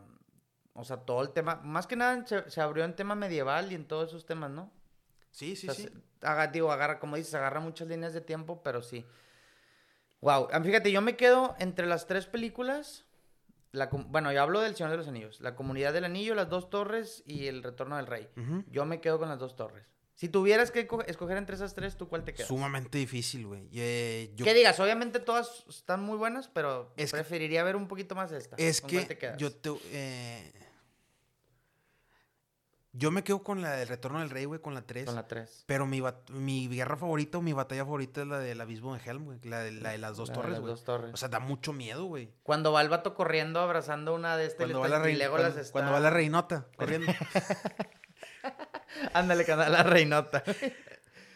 O 0.73 0.83
sea, 0.83 0.97
todo 0.97 1.21
el 1.21 1.31
tema. 1.31 1.55
Más 1.63 1.87
que 1.87 1.95
nada 1.95 2.25
se, 2.27 2.49
se 2.49 2.61
abrió 2.61 2.83
en 2.85 2.95
tema 2.95 3.15
medieval 3.15 3.71
y 3.71 3.75
en 3.75 3.85
todos 3.85 4.09
esos 4.09 4.25
temas, 4.25 4.51
¿no? 4.51 4.71
Sí, 5.31 5.55
sí, 5.55 5.67
O 5.69 5.73
sea, 5.73 5.85
sí. 5.85 5.91
se- 5.91 6.27
haga- 6.27 6.47
digo, 6.47 6.71
agarra, 6.71 6.99
como 6.99 7.15
dices, 7.15 7.33
agarra 7.35 7.59
muchas 7.59 7.87
líneas 7.87 8.13
de 8.13 8.21
tiempo, 8.21 8.61
pero 8.63 8.81
sí. 8.81 9.05
Wow. 10.21 10.49
Fíjate, 10.63 10.91
yo 10.91 11.01
me 11.01 11.15
quedo 11.15 11.55
entre 11.59 11.85
las 11.87 12.07
tres 12.07 12.25
películas. 12.25 13.05
La, 13.71 13.87
bueno, 13.91 14.31
yo 14.33 14.41
hablo 14.41 14.59
del 14.61 14.75
Señor 14.75 14.91
de 14.91 14.97
los 14.97 15.07
Anillos. 15.07 15.39
La 15.41 15.55
Comunidad 15.55 15.93
del 15.93 16.03
Anillo, 16.05 16.33
Las 16.35 16.49
Dos 16.49 16.69
Torres 16.69 17.23
y 17.25 17.47
El 17.47 17.61
Retorno 17.63 17.97
del 17.97 18.07
Rey. 18.07 18.27
Yo 18.71 18.85
me 18.85 18.99
quedo 18.99 19.19
con 19.19 19.29
Las 19.29 19.39
Dos 19.39 19.55
Torres. 19.55 19.85
Si 20.19 20.27
tuvieras 20.27 20.69
que 20.69 20.85
co- 20.85 21.01
escoger 21.05 21.37
entre 21.37 21.55
esas 21.55 21.73
tres, 21.73 21.95
¿tú 21.95 22.09
cuál 22.09 22.25
te 22.25 22.33
quedas? 22.33 22.49
Sumamente 22.49 22.97
difícil, 22.97 23.47
güey. 23.47 23.69
Eh, 23.73 24.33
yo- 24.35 24.43
Que 24.43 24.53
digas, 24.53 24.77
obviamente 24.81 25.21
todas 25.21 25.63
están 25.69 26.01
muy 26.03 26.17
buenas, 26.17 26.49
pero 26.49 26.91
Es 26.97 27.11
que- 27.11 27.17
preferiría 27.19 27.63
ver 27.63 27.77
un 27.77 27.87
poquito 27.87 28.15
más 28.15 28.29
esta. 28.33 28.57
Es 28.57 28.81
¿Con 28.81 28.89
cuál 28.89 29.03
que 29.03 29.07
te 29.07 29.17
quedas? 29.17 29.37
yo 29.37 29.49
te, 29.53 29.69
eh, 29.93 30.51
yo 32.91 33.11
me 33.11 33.23
quedo 33.23 33.43
con 33.43 33.61
la 33.61 33.71
del 33.77 33.87
Retorno 33.87 34.19
del 34.19 34.29
Rey, 34.29 34.43
güey, 34.43 34.59
con 34.59 34.73
la 34.73 34.81
3. 34.81 35.05
Con 35.05 35.15
la 35.15 35.25
3. 35.25 35.63
Pero 35.67 35.85
mi, 35.85 36.01
bat- 36.01 36.29
mi 36.31 36.67
guerra 36.67 36.97
favorita 36.97 37.37
o 37.37 37.41
mi 37.41 37.53
batalla 37.53 37.85
favorita 37.85 38.19
es 38.23 38.27
la 38.27 38.39
del 38.39 38.59
abismo 38.59 38.93
de 38.95 39.01
Helm, 39.09 39.23
güey. 39.23 39.39
La 39.43 39.59
de, 39.61 39.71
la 39.71 39.91
de 39.91 39.99
las 39.99 40.17
dos 40.17 40.33
torres, 40.33 40.51
Las 40.51 40.59
güey. 40.59 40.71
dos 40.73 40.83
torres. 40.83 41.11
O 41.13 41.17
sea, 41.17 41.29
da 41.29 41.39
mucho 41.39 41.71
miedo, 41.71 42.03
güey. 42.03 42.33
Cuando 42.43 42.73
va 42.73 42.81
el 42.81 42.89
vato 42.89 43.13
corriendo 43.13 43.61
abrazando 43.61 44.13
una 44.13 44.35
de 44.35 44.47
estas 44.47 44.65
Cuando, 44.65 44.81
va 44.81 44.89
la, 44.89 44.99
rein- 45.01 45.17
Legolas 45.17 45.45
cuando, 45.53 45.61
está... 45.61 45.71
cuando 45.71 45.91
va 45.93 45.99
la 46.01 46.09
reinota 46.09 46.67
corriendo. 46.75 47.07
Ándale, 49.13 49.45
con 49.45 49.57
la 49.59 49.83
reinota. 49.83 50.43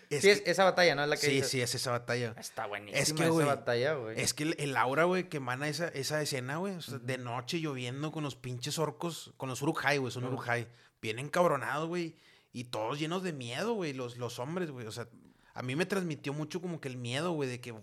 Es 0.09 0.21
sí, 0.21 0.29
es, 0.29 0.43
esa 0.45 0.63
batalla, 0.65 0.93
¿no? 0.95 1.03
Es 1.03 1.09
la 1.09 1.15
que 1.15 1.25
sí, 1.25 1.31
dices. 1.33 1.49
sí, 1.49 1.61
es 1.61 1.73
esa 1.75 1.91
batalla. 1.91 2.35
Está 2.37 2.67
buenísima 2.67 2.99
Es 3.01 3.13
que, 3.13 3.23
esa 3.23 3.45
batalla, 3.45 3.93
güey. 3.95 4.21
Es 4.21 4.33
que 4.33 4.43
el, 4.43 4.55
el 4.59 4.77
aura, 4.77 5.05
güey, 5.05 5.27
que 5.27 5.37
emana 5.37 5.67
esa, 5.67 5.87
esa 5.87 6.21
escena, 6.21 6.57
güey. 6.57 6.75
o 6.75 6.81
sea, 6.81 6.99
De 6.99 7.17
noche 7.17 7.59
lloviendo 7.59 8.11
con 8.11 8.23
los 8.23 8.35
pinches 8.35 8.77
orcos, 8.77 9.33
con 9.37 9.49
los 9.49 9.61
Uruk-hai, 9.63 9.97
güey, 9.97 10.11
son 10.11 10.25
Uruk. 10.25 10.41
Uruk-hai. 10.41 10.67
Bien 11.01 11.17
encabronados, 11.19 11.87
güey. 11.87 12.15
Y 12.51 12.65
todos 12.65 12.99
llenos 12.99 13.23
de 13.23 13.33
miedo, 13.33 13.73
güey, 13.73 13.93
los, 13.93 14.17
los 14.17 14.37
hombres, 14.37 14.69
güey. 14.69 14.85
O 14.85 14.91
sea, 14.91 15.07
a 15.55 15.63
mí 15.63 15.75
me 15.75 15.85
transmitió 15.87 16.31
mucho 16.33 16.61
como 16.61 16.79
que 16.79 16.87
el 16.89 16.97
miedo, 16.97 17.31
güey, 17.31 17.49
de 17.49 17.59
que 17.59 17.73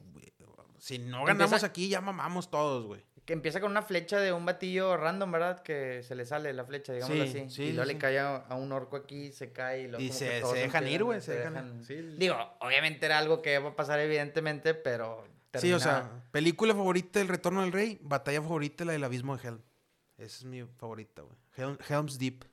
si 0.78 0.98
no 0.98 1.24
ganamos 1.24 1.52
Empieza- 1.52 1.66
aquí, 1.66 1.88
ya 1.88 2.00
mamamos 2.00 2.50
todos, 2.50 2.86
güey. 2.86 3.04
Que 3.30 3.34
empieza 3.34 3.60
con 3.60 3.70
una 3.70 3.82
flecha 3.82 4.18
de 4.18 4.32
un 4.32 4.44
batillo 4.44 4.96
random, 4.96 5.30
¿verdad? 5.30 5.62
Que 5.62 6.02
se 6.02 6.16
le 6.16 6.26
sale 6.26 6.52
la 6.52 6.64
flecha, 6.64 6.92
digámoslo 6.92 7.22
Sí, 7.26 7.38
así. 7.42 7.50
sí, 7.50 7.62
y 7.62 7.72
luego 7.74 7.86
sí, 7.86 7.92
le 7.94 7.98
cae 8.00 8.18
a, 8.18 8.38
a 8.38 8.56
un 8.56 8.72
orco 8.72 8.96
aquí, 8.96 9.30
se 9.30 9.52
cae 9.52 9.82
y 9.82 9.86
luego 9.86 10.02
Y 10.02 10.08
como 10.08 10.18
se- 10.18 10.40
que 10.40 10.46
se 10.46 10.56
dejan 10.56 10.88
ir, 10.88 11.04
güey, 11.04 11.20
se 11.20 11.38
dejan- 11.44 11.84
sí. 11.84 11.94
Digo, 12.18 12.34
obviamente 12.58 13.06
era 13.06 13.18
algo 13.18 13.40
que 13.40 13.54
iba 13.54 13.68
a 13.68 13.76
pasar 13.76 14.00
evidentemente, 14.00 14.74
pero... 14.74 15.28
Sí, 15.54 15.72
o 15.72 15.78
sea, 15.78 16.10
película 16.32 16.74
favorita, 16.74 17.20
El 17.20 17.28
Retorno 17.28 17.60
del 17.62 17.70
Rey. 17.70 18.00
Batalla 18.02 18.42
favorita, 18.42 18.84
la 18.84 18.94
del 18.94 19.04
Abismo 19.04 19.36
de 19.36 19.46
Helm. 19.46 19.60
Esa 20.18 20.24
es 20.38 20.44
mi 20.44 20.64
favorita, 20.64 21.22
güey. 21.22 21.36
Hel- 21.56 21.78
Helm's 21.88 22.18
Deep. 22.18 22.46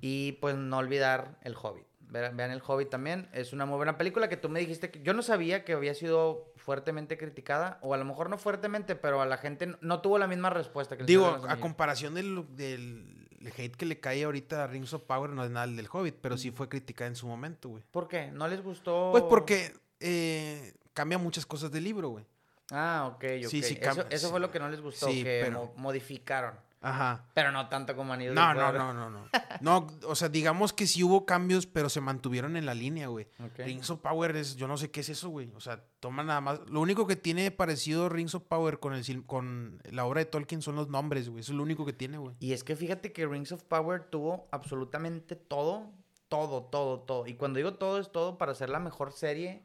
Y 0.00 0.32
pues 0.40 0.54
no 0.54 0.78
olvidar 0.78 1.40
El 1.42 1.56
Hobbit. 1.60 1.86
Vean, 1.98 2.36
vean 2.36 2.52
El 2.52 2.62
Hobbit 2.64 2.88
también. 2.88 3.28
Es 3.32 3.52
una 3.52 3.66
muy 3.66 3.78
buena 3.78 3.98
película 3.98 4.28
que 4.28 4.36
tú 4.36 4.48
me 4.48 4.60
dijiste 4.60 4.92
que 4.92 5.02
yo 5.02 5.12
no 5.12 5.22
sabía 5.22 5.64
que 5.64 5.72
había 5.72 5.94
sido 5.94 6.49
fuertemente 6.70 7.18
criticada. 7.18 7.78
O 7.82 7.94
a 7.94 7.96
lo 7.96 8.04
mejor 8.04 8.30
no 8.30 8.38
fuertemente, 8.38 8.94
pero 8.94 9.20
a 9.20 9.26
la 9.26 9.38
gente 9.38 9.74
no, 9.80 10.00
tuvo 10.00 10.18
la 10.18 10.28
misma 10.28 10.50
respuesta 10.50 10.96
que 10.96 11.02
Digo, 11.02 11.26
a 11.26 11.56
comparación 11.56 12.14
del, 12.14 12.46
del 12.54 13.26
hate 13.58 13.74
que 13.74 13.86
le 13.86 13.98
cae 13.98 14.22
ahorita 14.22 14.62
a 14.62 14.66
Rings 14.68 14.92
of 14.94 15.02
Power, 15.02 15.30
no 15.30 15.42
es 15.44 15.50
nada 15.50 15.64
el 15.64 15.74
del 15.74 15.88
Hobbit, 15.90 16.14
pero 16.20 16.38
sí 16.38 16.52
fue 16.52 16.68
criticada 16.68 17.08
en 17.08 17.16
su 17.16 17.26
momento, 17.26 17.70
güey. 17.70 17.82
¿Por 17.90 18.06
qué? 18.06 18.30
¿No 18.30 18.46
les 18.46 18.62
gustó? 18.62 19.08
Pues 19.10 19.24
porque 19.24 19.72
eh, 19.98 20.74
cambia 20.94 21.18
muchas 21.18 21.44
cosas 21.44 21.72
del 21.72 21.82
libro, 21.82 22.10
güey. 22.10 22.24
Ah, 22.70 23.06
ok, 23.12 23.24
ok. 23.42 23.48
Sí, 23.50 23.62
sí, 23.64 23.80
eso, 24.10 24.30
fue 24.30 24.38
lo 24.38 24.52
que 24.52 24.60
no 24.60 24.68
les 24.68 24.80
gustó, 24.80 25.08
Sí, 25.08 25.24
que 25.24 25.40
pero- 25.44 25.64
mo- 25.64 25.72
modificaron. 25.76 26.54
Ajá. 26.82 27.26
Pero 27.34 27.52
no 27.52 27.68
tanto 27.68 27.94
como 27.94 28.14
Anillos 28.14 28.34
No, 28.34 28.48
del 28.48 28.56
no, 28.56 28.66
Poder. 28.66 28.80
no, 28.80 28.94
no, 28.94 29.10
no. 29.10 29.28
No, 29.60 29.86
o 30.06 30.14
sea, 30.14 30.28
digamos 30.30 30.72
que 30.72 30.86
sí 30.86 31.02
hubo 31.04 31.26
cambios, 31.26 31.66
pero 31.66 31.90
se 31.90 32.00
mantuvieron 32.00 32.56
en 32.56 32.64
la 32.64 32.72
línea, 32.74 33.08
güey. 33.08 33.28
Ok. 33.44 33.58
Rings 33.58 33.90
of 33.90 34.00
Power 34.00 34.34
es, 34.36 34.56
yo 34.56 34.66
no 34.66 34.78
sé 34.78 34.90
qué 34.90 35.00
es 35.00 35.10
eso, 35.10 35.28
güey. 35.28 35.52
O 35.54 35.60
sea, 35.60 35.84
toma 36.00 36.22
nada 36.22 36.40
más. 36.40 36.60
Lo 36.70 36.80
único 36.80 37.06
que 37.06 37.16
tiene 37.16 37.50
parecido 37.50 38.08
Rings 38.08 38.34
of 38.34 38.44
Power 38.44 38.78
con, 38.80 38.94
el, 38.94 39.26
con 39.26 39.80
la 39.90 40.06
obra 40.06 40.20
de 40.20 40.24
Tolkien 40.26 40.62
son 40.62 40.76
los 40.76 40.88
nombres, 40.88 41.28
güey. 41.28 41.40
Eso 41.40 41.52
es 41.52 41.56
lo 41.56 41.62
único 41.62 41.84
que 41.84 41.92
tiene, 41.92 42.16
güey. 42.16 42.34
Y 42.40 42.52
es 42.54 42.64
que 42.64 42.74
fíjate 42.76 43.12
que 43.12 43.26
Rings 43.26 43.52
of 43.52 43.62
Power 43.64 44.04
tuvo 44.04 44.48
absolutamente 44.50 45.36
todo, 45.36 45.92
todo, 46.28 46.62
todo, 46.62 47.00
todo. 47.00 47.26
Y 47.26 47.34
cuando 47.34 47.58
digo 47.58 47.74
todo 47.74 47.98
es 47.98 48.10
todo 48.10 48.38
para 48.38 48.54
ser 48.54 48.70
la 48.70 48.78
mejor 48.78 49.12
serie 49.12 49.62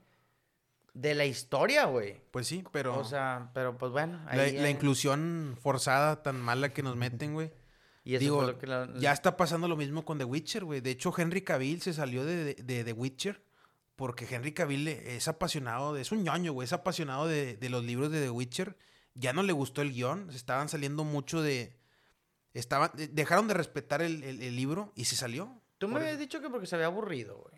de 0.95 1.13
la 1.13 1.25
historia, 1.25 1.85
güey. 1.85 2.19
Pues 2.31 2.47
sí, 2.47 2.63
pero. 2.71 2.97
O 2.97 3.03
sea, 3.03 3.51
pero 3.53 3.77
pues 3.77 3.91
bueno. 3.91 4.19
la, 4.25 4.31
ahí, 4.43 4.57
la 4.57 4.67
eh, 4.67 4.71
inclusión 4.71 5.55
forzada 5.61 6.23
tan 6.23 6.41
mala 6.41 6.73
que 6.73 6.81
nos 6.81 6.95
meten, 6.95 7.33
güey. 7.33 7.51
y 8.03 8.15
eso 8.15 8.19
digo, 8.21 8.37
fue 8.37 8.47
lo 8.53 8.57
que 8.57 8.65
la- 8.65 8.89
Ya 8.97 9.11
está 9.11 9.37
pasando 9.37 9.67
lo 9.67 9.75
mismo 9.77 10.03
con 10.05 10.17
The 10.17 10.23
Witcher, 10.25 10.63
güey. 10.65 10.81
De 10.81 10.89
hecho, 10.91 11.13
Henry 11.15 11.41
Cavill 11.41 11.81
se 11.81 11.93
salió 11.93 12.25
de, 12.25 12.55
de, 12.55 12.63
de 12.63 12.83
The 12.83 12.93
Witcher 12.93 13.43
porque 13.95 14.25
Henry 14.29 14.51
Cavill 14.53 14.87
es 14.87 15.27
apasionado, 15.27 15.93
de, 15.93 16.01
es 16.01 16.11
un 16.11 16.23
ñoño, 16.23 16.51
güey. 16.53 16.65
Es 16.65 16.73
apasionado 16.73 17.27
de, 17.27 17.55
de 17.57 17.69
los 17.69 17.83
libros 17.83 18.11
de 18.11 18.21
The 18.21 18.29
Witcher. 18.29 18.75
Ya 19.13 19.31
no 19.33 19.43
le 19.43 19.53
gustó 19.53 19.81
el 19.81 19.93
guion. 19.93 20.31
se 20.31 20.37
Estaban 20.37 20.67
saliendo 20.69 21.03
mucho 21.03 21.41
de... 21.41 21.77
Estaban, 22.53 22.91
de- 22.95 23.07
dejaron 23.09 23.47
de 23.47 23.53
respetar 23.53 24.01
el, 24.01 24.23
el- 24.23 24.41
el 24.41 24.55
libro 24.55 24.91
y 24.95 25.05
se 25.05 25.15
salió. 25.15 25.61
Tú 25.77 25.87
me 25.89 25.99
habías 25.99 26.17
dicho 26.19 26.39
que 26.41 26.49
porque 26.49 26.67
se 26.67 26.75
había 26.75 26.87
aburrido, 26.87 27.37
güey. 27.37 27.54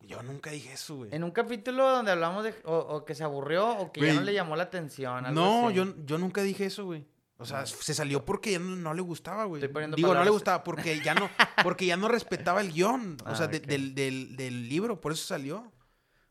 Yo 0.00 0.22
nunca 0.22 0.50
dije 0.50 0.72
eso, 0.72 0.96
güey. 0.96 1.10
En 1.14 1.22
un 1.24 1.30
capítulo 1.30 1.88
donde 1.88 2.10
hablamos 2.12 2.42
de... 2.44 2.54
O, 2.64 2.74
o 2.76 3.04
que 3.04 3.14
se 3.14 3.22
aburrió 3.22 3.68
o 3.68 3.92
que 3.92 4.00
ya 4.00 4.14
no 4.14 4.22
le 4.22 4.32
llamó 4.32 4.56
la 4.56 4.64
atención. 4.64 5.26
algo 5.26 5.40
No, 5.40 5.66
así. 5.68 5.76
yo, 5.76 5.94
yo 6.04 6.18
nunca 6.18 6.42
dije 6.42 6.64
eso, 6.66 6.84
güey. 6.84 7.06
O 7.36 7.44
sea, 7.46 7.64
se 7.64 7.94
salió 7.94 8.24
porque 8.24 8.52
ya 8.52 8.58
no, 8.58 8.76
no 8.76 8.92
le 8.92 9.00
gustaba, 9.02 9.44
güey. 9.44 9.62
Estoy 9.62 9.72
poniendo 9.72 9.96
Digo, 9.96 10.12
no 10.12 10.24
le 10.24 10.30
gustaba 10.30 10.62
porque 10.64 11.00
ya 11.00 11.14
no, 11.14 11.28
porque 11.62 11.86
ya 11.86 11.96
no 11.96 12.08
respetaba 12.08 12.60
el 12.60 12.72
guion. 12.72 13.16
O 13.24 13.28
Ah, 13.28 13.34
sea, 13.34 13.46
de- 13.46 13.60
del, 13.60 13.94
del, 13.94 14.36
del 14.36 14.68
libro, 14.68 15.00
por 15.00 15.12
eso 15.12 15.24
salió. 15.26 15.70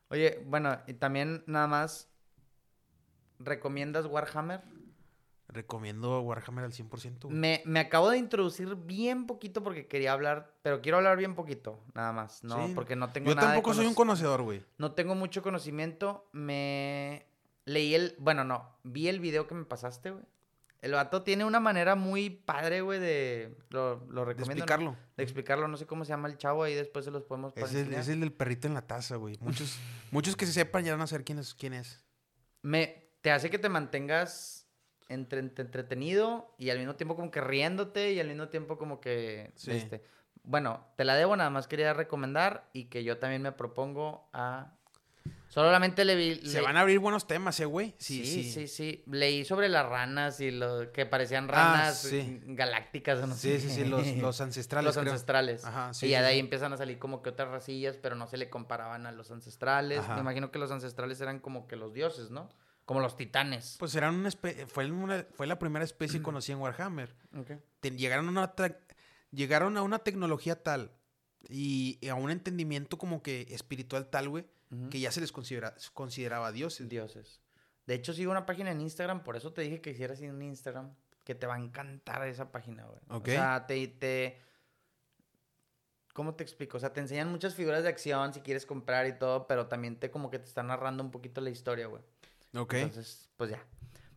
Oye, 0.09 0.43
bueno, 0.45 0.77
y 0.87 0.93
también 0.93 1.43
nada 1.47 1.67
más... 1.67 2.07
¿Recomiendas 3.39 4.05
Warhammer? 4.05 4.61
Recomiendo 5.51 6.21
Warhammer 6.21 6.63
al 6.65 6.71
100%, 6.73 7.23
güey. 7.23 7.35
Me, 7.35 7.61
me 7.65 7.79
acabo 7.79 8.09
de 8.11 8.17
introducir 8.19 8.75
bien 8.75 9.25
poquito 9.25 9.63
porque 9.63 9.87
quería 9.87 10.13
hablar, 10.13 10.53
pero 10.61 10.79
quiero 10.81 10.97
hablar 10.97 11.17
bien 11.17 11.33
poquito, 11.33 11.83
nada 11.95 12.13
más, 12.13 12.43
¿no? 12.43 12.67
Sí. 12.67 12.73
Porque 12.75 12.95
no 12.95 13.11
tengo 13.11 13.29
Yo 13.29 13.35
nada 13.35 13.47
de 13.49 13.53
tampoco 13.55 13.73
soy 13.73 13.85
un 13.87 13.93
conoc- 13.93 13.95
conocedor, 13.95 14.43
güey. 14.43 14.63
No 14.77 14.91
tengo 14.93 15.15
mucho 15.15 15.41
conocimiento, 15.41 16.29
me 16.33 17.25
leí 17.65 17.95
el, 17.95 18.15
bueno, 18.19 18.43
no, 18.43 18.77
vi 18.83 19.07
el 19.07 19.19
video 19.19 19.47
que 19.47 19.55
me 19.55 19.65
pasaste, 19.65 20.11
güey. 20.11 20.23
El 20.81 20.93
vato 20.93 21.23
tiene 21.23 21.43
una 21.43 21.59
manera 21.59 21.95
muy 21.95 22.29
padre, 22.29 22.79
güey, 22.79 22.99
de... 23.01 23.57
Lo, 23.69 24.05
lo 24.07 24.21
De 24.21 24.27
recomiendo. 24.33 24.45
¿no? 24.45 24.51
explicarlo. 24.53 24.95
De 25.17 25.23
explicarlo. 25.23 25.67
No 25.67 25.75
sé 25.75 25.85
cómo 25.85 26.05
se 26.05 26.09
llama 26.13 26.29
el 26.29 26.37
chavo. 26.37 26.63
Ahí 26.63 26.73
después 26.73 27.03
se 27.03 27.11
los 27.11 27.23
podemos 27.23 27.51
Es 27.57 27.73
el, 27.73 27.93
es 27.93 28.07
el 28.07 28.21
del 28.21 28.31
perrito 28.31 28.65
en 28.65 28.75
la 28.75 28.87
taza, 28.87 29.17
güey. 29.17 29.35
Muchos, 29.41 29.77
muchos 30.11 30.37
que 30.37 30.45
se 30.45 30.53
sepan 30.53 30.85
ya 30.85 30.93
van 30.93 31.01
a 31.01 31.07
saber 31.07 31.25
quién 31.25 31.39
es. 31.39 31.53
Quién 31.53 31.73
es. 31.73 32.01
Me, 32.61 33.09
te 33.19 33.29
hace 33.29 33.49
que 33.49 33.59
te 33.59 33.67
mantengas 33.67 34.58
entre, 35.09 35.39
entre- 35.39 35.65
entretenido 35.65 36.53
y 36.57 36.69
al 36.69 36.77
mismo 36.77 36.95
tiempo 36.95 37.15
como 37.15 37.29
que 37.31 37.41
riéndote 37.41 38.13
y 38.13 38.19
al 38.19 38.27
mismo 38.27 38.47
tiempo 38.47 38.77
como 38.77 39.01
que... 39.01 39.51
Sí. 39.55 39.71
Este, 39.71 40.03
bueno, 40.43 40.85
te 40.95 41.03
la 41.03 41.15
debo, 41.15 41.35
nada 41.35 41.49
más 41.49 41.67
quería 41.67 41.93
recomendar 41.93 42.69
y 42.73 42.85
que 42.85 43.03
yo 43.03 43.17
también 43.17 43.41
me 43.41 43.51
propongo 43.51 44.29
a... 44.33 44.73
Solamente 45.47 46.05
le 46.05 46.15
vi... 46.15 46.35
Se 46.47 46.59
le- 46.59 46.61
van 46.61 46.77
a 46.77 46.81
abrir 46.81 46.99
buenos 46.99 47.25
temas, 47.25 47.59
eh, 47.59 47.65
güey. 47.65 47.95
Sí, 47.97 48.23
Sí, 48.23 48.43
sí, 48.43 48.51
sí. 48.51 48.67
sí, 48.67 49.03
Leí 49.07 49.43
sobre 49.45 49.67
las 49.67 49.83
ranas 49.87 50.39
y 50.41 50.51
lo 50.51 50.91
que 50.91 51.07
parecían 51.07 51.45
Ah, 51.49 51.53
ranas 51.53 52.01
sí. 52.03 52.39
galácticas 52.45 53.19
o 53.19 53.25
no 53.27 53.33
Sí, 53.33 53.53
sé. 53.53 53.59
sí, 53.61 53.69
sí, 53.69 53.85
los, 53.85 54.05
los 54.17 54.41
ancestrales. 54.41 54.85
Los 54.85 54.97
creo. 54.97 55.11
ancestrales. 55.11 55.65
Ajá, 55.65 55.91
sí, 55.93 56.05
y 56.05 56.09
ya 56.11 56.19
sí, 56.19 56.21
de 56.23 56.27
ahí 56.29 56.35
sí. 56.35 56.39
empiezan 56.41 56.71
a 56.73 56.77
salir 56.77 56.99
como 56.99 57.23
que 57.23 57.29
otras 57.31 57.49
racillas, 57.49 57.97
pero 57.97 58.15
no 58.15 58.27
se 58.27 58.37
le 58.37 58.49
comparaban 58.49 59.07
a 59.07 59.11
los 59.11 59.31
ancestrales. 59.31 59.99
Ajá. 59.99 60.13
Me 60.15 60.21
imagino 60.21 60.51
que 60.51 60.59
los 60.59 60.69
ancestrales 60.71 61.19
eran 61.19 61.39
como 61.39 61.67
que 61.67 61.75
los 61.75 61.93
dioses, 61.93 62.29
¿no? 62.29 62.49
Como 62.89 63.01
los 63.01 63.15
titanes. 63.15 63.75
Pues 63.77 63.93
eran 63.93 64.15
una 64.15 64.31
fue, 64.31 64.89
una- 64.89 65.23
fue 65.35 65.45
la 65.45 65.59
primera 65.59 65.85
especie 65.85 66.23
conocida 66.23 66.55
en 66.55 66.61
Warhammer. 66.63 67.15
Ok. 67.37 67.51
Te- 67.81 67.91
llegaron, 67.91 68.25
a 68.27 68.31
una 68.31 68.55
llegaron 69.29 69.77
a 69.77 69.83
una 69.83 69.99
tecnología 69.99 70.63
tal 70.63 70.91
y, 71.47 71.99
y 72.01 72.07
a 72.07 72.15
un 72.15 72.31
entendimiento 72.31 72.97
como 72.97 73.21
que 73.21 73.45
espiritual 73.51 74.09
tal, 74.09 74.29
güey, 74.29 74.47
que 74.89 74.99
ya 74.99 75.11
se 75.11 75.21
les 75.21 75.31
considera, 75.31 75.75
consideraba 75.93 76.51
dioses. 76.51 76.89
Dioses. 76.89 77.41
De 77.85 77.93
hecho, 77.93 78.11
sigo 78.11 78.31
una 78.31 78.47
página 78.47 78.71
en 78.71 78.81
Instagram, 78.81 79.21
por 79.23 79.35
eso 79.35 79.53
te 79.53 79.61
dije 79.61 79.81
que 79.81 79.91
hicieras 79.91 80.19
un 80.21 80.41
Instagram, 80.41 80.91
que 81.23 81.35
te 81.35 81.45
va 81.45 81.57
a 81.57 81.59
encantar 81.59 82.27
esa 82.27 82.51
página, 82.51 82.85
güey. 82.85 82.99
Ok. 83.09 83.27
O 83.27 83.31
sea, 83.31 83.67
te, 83.67 83.87
te... 83.87 84.41
¿Cómo 86.13 86.33
te 86.33 86.43
explico? 86.43 86.77
O 86.77 86.79
sea, 86.79 86.91
te 86.91 87.01
enseñan 87.01 87.29
muchas 87.29 87.53
figuras 87.53 87.83
de 87.83 87.89
acción 87.89 88.33
si 88.33 88.41
quieres 88.41 88.65
comprar 88.65 89.05
y 89.05 89.13
todo, 89.13 89.45
pero 89.45 89.67
también 89.67 89.95
te 89.99 90.09
como 90.09 90.31
que 90.31 90.39
te 90.39 90.45
están 90.45 90.67
narrando 90.67 91.03
un 91.03 91.11
poquito 91.11 91.39
la 91.39 91.51
historia, 91.51 91.85
güey. 91.85 92.01
Ok. 92.55 92.73
Entonces, 92.75 93.29
pues 93.37 93.49
ya. 93.51 93.63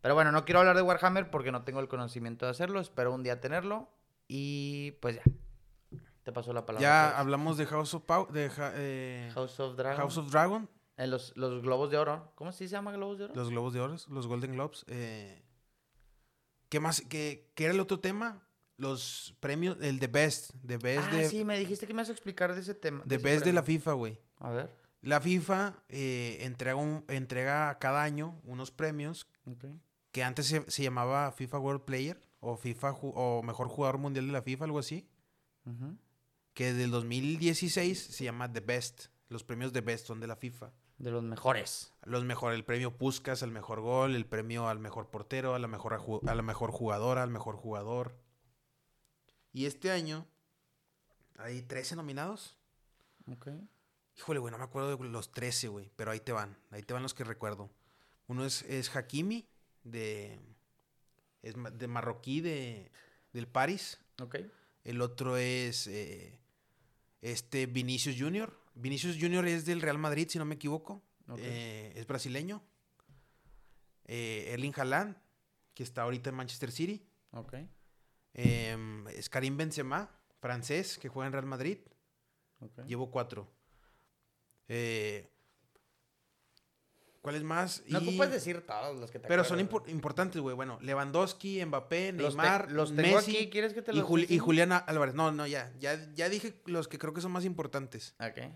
Pero 0.00 0.14
bueno, 0.14 0.32
no 0.32 0.44
quiero 0.44 0.60
hablar 0.60 0.76
de 0.76 0.82
Warhammer 0.82 1.30
porque 1.30 1.52
no 1.52 1.62
tengo 1.64 1.80
el 1.80 1.88
conocimiento 1.88 2.44
de 2.46 2.50
hacerlo. 2.50 2.80
Espero 2.80 3.12
un 3.14 3.22
día 3.22 3.40
tenerlo. 3.40 3.88
Y 4.28 4.92
pues 5.00 5.16
ya. 5.16 5.22
Te 6.22 6.32
paso 6.32 6.52
la 6.52 6.64
palabra. 6.64 6.80
ya 6.88 7.18
hablamos 7.18 7.56
de 7.58 7.66
House 7.66 7.94
of 7.94 8.04
Pow- 8.04 8.30
de 8.30 8.48
Ja- 8.48 8.72
eh, 8.76 9.30
House 9.34 9.58
of 9.60 9.76
Dragon. 9.76 9.98
House 9.98 10.16
of 10.18 10.30
Dragon, 10.30 10.68
Eh, 10.96 11.06
los, 11.08 11.36
los 11.36 11.62
globos 11.62 11.90
de 11.90 11.98
oro. 11.98 12.32
¿Cómo 12.36 12.52
sí 12.52 12.68
se 12.68 12.72
llama 12.72 12.92
globos 12.92 13.18
de 13.18 13.24
oro? 13.24 13.34
los 13.34 13.50
Globos 13.50 13.72
de 13.72 13.80
Oro, 13.80 13.96
los 14.08 14.26
Golden 14.28 14.52
Globes. 14.52 14.84
eh, 14.88 15.42
¿Qué 16.68 16.78
más? 16.80 17.02
¿Qué, 17.08 17.50
qué 17.54 17.64
era 17.64 17.74
el 17.74 17.80
otro 17.80 17.98
tema? 18.00 18.46
Los 18.76 19.36
premios, 19.40 19.76
el 19.80 19.98
The 20.00 20.06
Best, 20.06 20.52
The 20.66 20.78
Best 20.78 21.08
ah, 21.12 21.16
de, 21.16 21.28
sí, 21.28 21.44
me 21.44 21.58
dijiste 21.58 21.86
que 21.86 21.92
me 21.92 22.02
vas 22.02 22.08
a 22.08 22.12
explicar 22.12 22.54
de 22.54 22.60
ese 22.60 22.74
tema. 22.74 23.02
The 23.06 23.16
ese 23.16 23.24
Best 23.24 23.44
de 23.44 23.52
la. 23.52 23.62
FIFA, 23.62 23.92
güey. 23.92 24.18
A 24.38 24.50
ver. 24.50 24.70
La 25.02 25.20
FIFA 25.20 25.82
eh, 25.88 26.38
entrega, 26.42 26.76
un, 26.76 27.04
entrega 27.08 27.78
cada 27.78 28.02
año 28.02 28.40
unos 28.44 28.70
premios 28.70 29.28
que 30.12 30.22
antes 30.22 30.46
se, 30.46 30.70
se 30.70 30.82
llamaba 30.82 31.32
FIFA 31.32 31.58
World 31.58 31.84
Player 31.84 32.20
o 32.38 32.56
FIFA 32.56 32.92
o 33.00 33.42
mejor 33.42 33.68
jugador 33.68 33.98
mundial 33.98 34.26
de 34.26 34.32
la 34.32 34.42
FIFA, 34.42 34.64
algo 34.64 34.78
así. 34.78 35.08
Ujú. 35.64 35.96
Que 36.54 36.72
del 36.72 36.90
2016 36.90 37.98
se 37.98 38.24
llama 38.24 38.52
The 38.52 38.60
Best. 38.60 39.06
Los 39.28 39.44
premios 39.44 39.72
The 39.72 39.80
Best 39.80 40.06
son 40.06 40.20
de 40.20 40.26
la 40.26 40.36
FIFA. 40.36 40.72
De 40.98 41.10
los 41.10 41.22
mejores. 41.22 41.92
Los 42.04 42.24
mejor, 42.24 42.52
el 42.52 42.64
premio 42.64 42.96
Puskas 42.96 43.42
al 43.42 43.50
mejor 43.50 43.80
gol, 43.80 44.14
el 44.14 44.26
premio 44.26 44.68
al 44.68 44.78
mejor 44.78 45.10
portero, 45.10 45.54
a 45.54 45.58
la 45.58 45.68
mejor, 45.68 45.94
a 45.94 46.34
la 46.34 46.42
mejor 46.42 46.70
jugadora, 46.70 47.22
al 47.22 47.30
mejor 47.30 47.56
jugador. 47.56 48.16
Y 49.52 49.66
este 49.66 49.90
año 49.90 50.26
hay 51.38 51.62
13 51.62 51.96
nominados. 51.96 52.56
Híjole, 54.16 54.40
güey, 54.40 54.52
no 54.52 54.58
me 54.58 54.64
acuerdo 54.64 54.96
de 54.96 55.08
los 55.08 55.32
13, 55.32 55.68
güey, 55.68 55.90
pero 55.96 56.10
ahí 56.10 56.20
te 56.20 56.32
van, 56.32 56.56
ahí 56.70 56.82
te 56.82 56.92
van 56.92 57.02
los 57.02 57.14
que 57.14 57.24
recuerdo. 57.24 57.70
Uno 58.26 58.44
es, 58.44 58.62
es 58.62 58.94
Hakimi, 58.94 59.48
de, 59.84 60.38
es 61.42 61.54
de 61.74 61.86
marroquí 61.88 62.40
de, 62.40 62.90
del 63.32 63.48
Paris. 63.48 64.00
Ok. 64.20 64.36
El 64.84 65.00
otro 65.00 65.36
es 65.36 65.86
eh, 65.86 66.38
este 67.20 67.66
Vinicius 67.66 68.16
Junior. 68.18 68.58
Vinicius 68.74 69.16
Junior 69.20 69.46
es 69.46 69.64
del 69.64 69.80
Real 69.80 69.98
Madrid, 69.98 70.28
si 70.28 70.38
no 70.38 70.44
me 70.44 70.56
equivoco. 70.56 71.02
Ok. 71.28 71.38
Eh, 71.40 71.92
es 71.96 72.06
brasileño. 72.06 72.62
Eh, 74.06 74.50
Erling 74.52 74.74
Haaland, 74.76 75.16
que 75.74 75.82
está 75.82 76.02
ahorita 76.02 76.30
en 76.30 76.36
Manchester 76.36 76.70
City. 76.70 77.06
Ok. 77.32 77.54
Em, 78.34 79.06
es 79.08 79.28
Karim 79.28 79.56
Benzema, 79.56 80.10
francés, 80.40 80.98
que 80.98 81.08
juega 81.08 81.26
en 81.26 81.32
Real 81.32 81.46
Madrid. 81.46 81.78
ok. 82.60 82.86
Llevo 82.86 83.10
cuatro. 83.10 83.48
Eh, 84.74 85.28
¿Cuáles 87.20 87.44
más? 87.44 87.82
No 87.86 88.00
Y- 88.00 88.08
ocupas 88.08 88.32
decir 88.32 88.66
todos 88.66 88.98
los 88.98 89.10
que 89.10 89.18
te 89.20 89.28
Pero 89.28 89.44
son 89.44 89.60
acuerdas, 89.60 89.86
impor- 89.86 89.92
importante, 89.92 90.40
güey. 90.40 90.56
Bueno, 90.56 90.78
Lewandowski, 90.80 91.64
Mbappé, 91.64 92.12
güey. 92.12 92.22
Los 92.24 92.34
te- 92.34 92.40
Neymar, 92.42 92.72
los 92.72 92.96
tengo 92.96 93.16
Messi 93.16 93.36
aquí. 93.36 93.50
¿Quieres 93.50 93.74
que 93.74 93.82
te 93.82 93.92
y, 93.92 93.96
los 93.96 94.04
Juli- 94.06 94.22
y 94.22 94.24
enseñe? 94.24 94.38
Julián 94.40 94.72
Álvarez. 94.72 95.14
No, 95.14 95.30
no, 95.30 95.46
ya, 95.46 95.72
ya. 95.78 96.12
Ya 96.14 96.28
dije 96.28 96.60
los 96.66 96.88
que 96.88 96.98
creo 96.98 97.12
que 97.12 97.20
son 97.20 97.30
más 97.30 97.44
importantes. 97.44 98.16
Ok. 98.18 98.50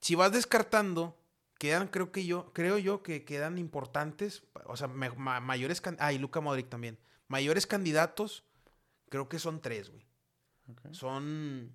Si 0.00 0.14
vas 0.14 0.32
descartando, 0.32 1.18
quedan, 1.58 1.88
creo 1.88 2.10
que 2.10 2.24
yo, 2.24 2.52
creo 2.54 2.78
yo 2.78 3.02
que 3.02 3.24
quedan 3.26 3.58
importantes. 3.58 4.44
O 4.64 4.76
sea, 4.78 4.86
ma- 4.88 5.40
mayores 5.40 5.80
can- 5.82 5.96
Ah, 6.00 6.12
y 6.14 6.18
Luca 6.18 6.40
Modric 6.40 6.68
también. 6.70 6.98
Mayores 7.28 7.66
candidatos, 7.66 8.44
creo 9.10 9.28
que 9.28 9.38
son 9.38 9.60
tres, 9.60 9.90
güey. 9.90 10.06
Son 10.92 11.74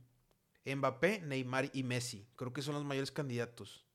Mbappé, 0.75 1.21
Neymar 1.21 1.69
y 1.73 1.83
Messi. 1.83 2.27
Creo 2.35 2.53
que 2.53 2.61
son 2.61 2.75
los 2.75 2.83
mayores 2.83 3.11
candidatos. 3.11 3.85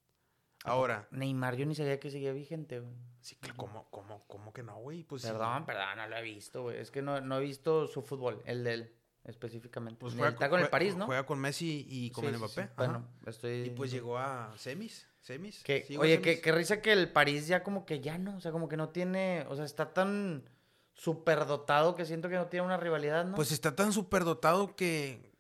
Ahora, 0.65 1.09
Neymar, 1.11 1.57
yo 1.57 1.67
ni 1.67 1.75
sabía 1.75 1.99
que 1.99 2.11
seguía 2.11 2.33
vigente, 2.33 2.79
güey. 2.79 2.95
sí, 3.21 3.35
que 3.37 3.51
¿cómo, 3.57 3.89
cómo, 3.91 4.25
cómo 4.29 4.53
que 4.53 4.63
no, 4.63 4.77
güey? 4.79 5.03
Pues 5.03 5.23
sí. 5.23 5.29
Perdón, 5.29 5.67
perdón, 5.67 5.97
no 5.97 6.07
lo 6.09 6.17
he 6.17 6.23
visto, 6.23 6.63
güey. 6.63 6.79
Es 6.79 6.91
que 6.93 7.03
no, 7.03 7.21
no 7.21 7.39
he 7.39 7.41
visto 7.41 7.89
su 7.89 8.03
fútbol, 8.03 8.41
el 8.47 8.63
de 8.63 8.75
él, 8.75 8.95
específicamente. 9.25 9.99
Pues 9.99 10.15
juega 10.15 10.29
está 10.31 10.49
con 10.49 10.61
el 10.61 10.69
París, 10.69 10.95
¿no? 10.95 11.07
Juega 11.07 11.27
con 11.27 11.41
Messi 11.41 11.85
y 11.89 12.11
con 12.13 12.23
Sí, 12.25 12.31
el 12.31 12.39
Mbappé. 12.39 12.63
sí. 12.63 12.69
Bueno, 12.77 13.09
estoy... 13.27 13.53
Y 13.63 13.71
pues 13.71 13.91
llegó 13.91 14.19
a 14.19 14.53
semis. 14.57 15.09
¿Semis? 15.21 15.63
Que- 15.65 15.85
oye, 15.99 16.21
qué, 16.21 16.31
semis. 16.31 16.43
qué 16.43 16.53
risa 16.53 16.81
que 16.81 16.93
el 16.93 17.11
París 17.11 17.49
ya 17.49 17.65
como 17.65 17.85
que 17.85 18.01
ya 18.01 18.19
no, 18.19 18.37
o 18.37 18.41
sea, 18.41 18.53
como 18.53 18.69
que 18.69 18.77
no 18.77 18.91
tiene, 18.91 19.45
o 19.49 19.57
sea, 19.57 19.65
está 19.65 19.93
tan 19.93 20.49
superdotado 20.95 21.95
que 21.97 22.05
siento 22.07 22.29
que 22.29 22.37
no 22.37 22.47
tiene 22.47 22.67
una 22.67 22.77
rivalidad, 22.77 23.25
¿no? 23.25 23.35
Pues 23.35 23.51
está 23.51 23.75
tan 23.75 23.93
superdotado 23.93 24.77
que 24.77 25.32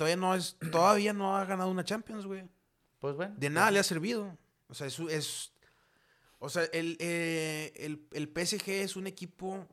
todavía 0.00 0.16
no 0.16 0.34
es, 0.34 0.56
todavía 0.72 1.12
no 1.12 1.36
ha 1.36 1.44
ganado 1.44 1.70
una 1.70 1.84
Champions, 1.84 2.24
güey. 2.26 2.48
Pues 3.00 3.14
bueno. 3.16 3.34
De 3.36 3.50
nada 3.50 3.70
le 3.70 3.78
ha 3.78 3.82
servido. 3.82 4.36
O 4.68 4.74
sea, 4.74 4.86
es, 4.86 4.98
es 4.98 5.52
o 6.38 6.48
sea, 6.48 6.64
el, 6.72 6.96
eh, 7.00 7.72
el, 7.76 8.06
el 8.12 8.28
PSG 8.28 8.68
es 8.70 8.96
un 8.96 9.06
equipo 9.06 9.66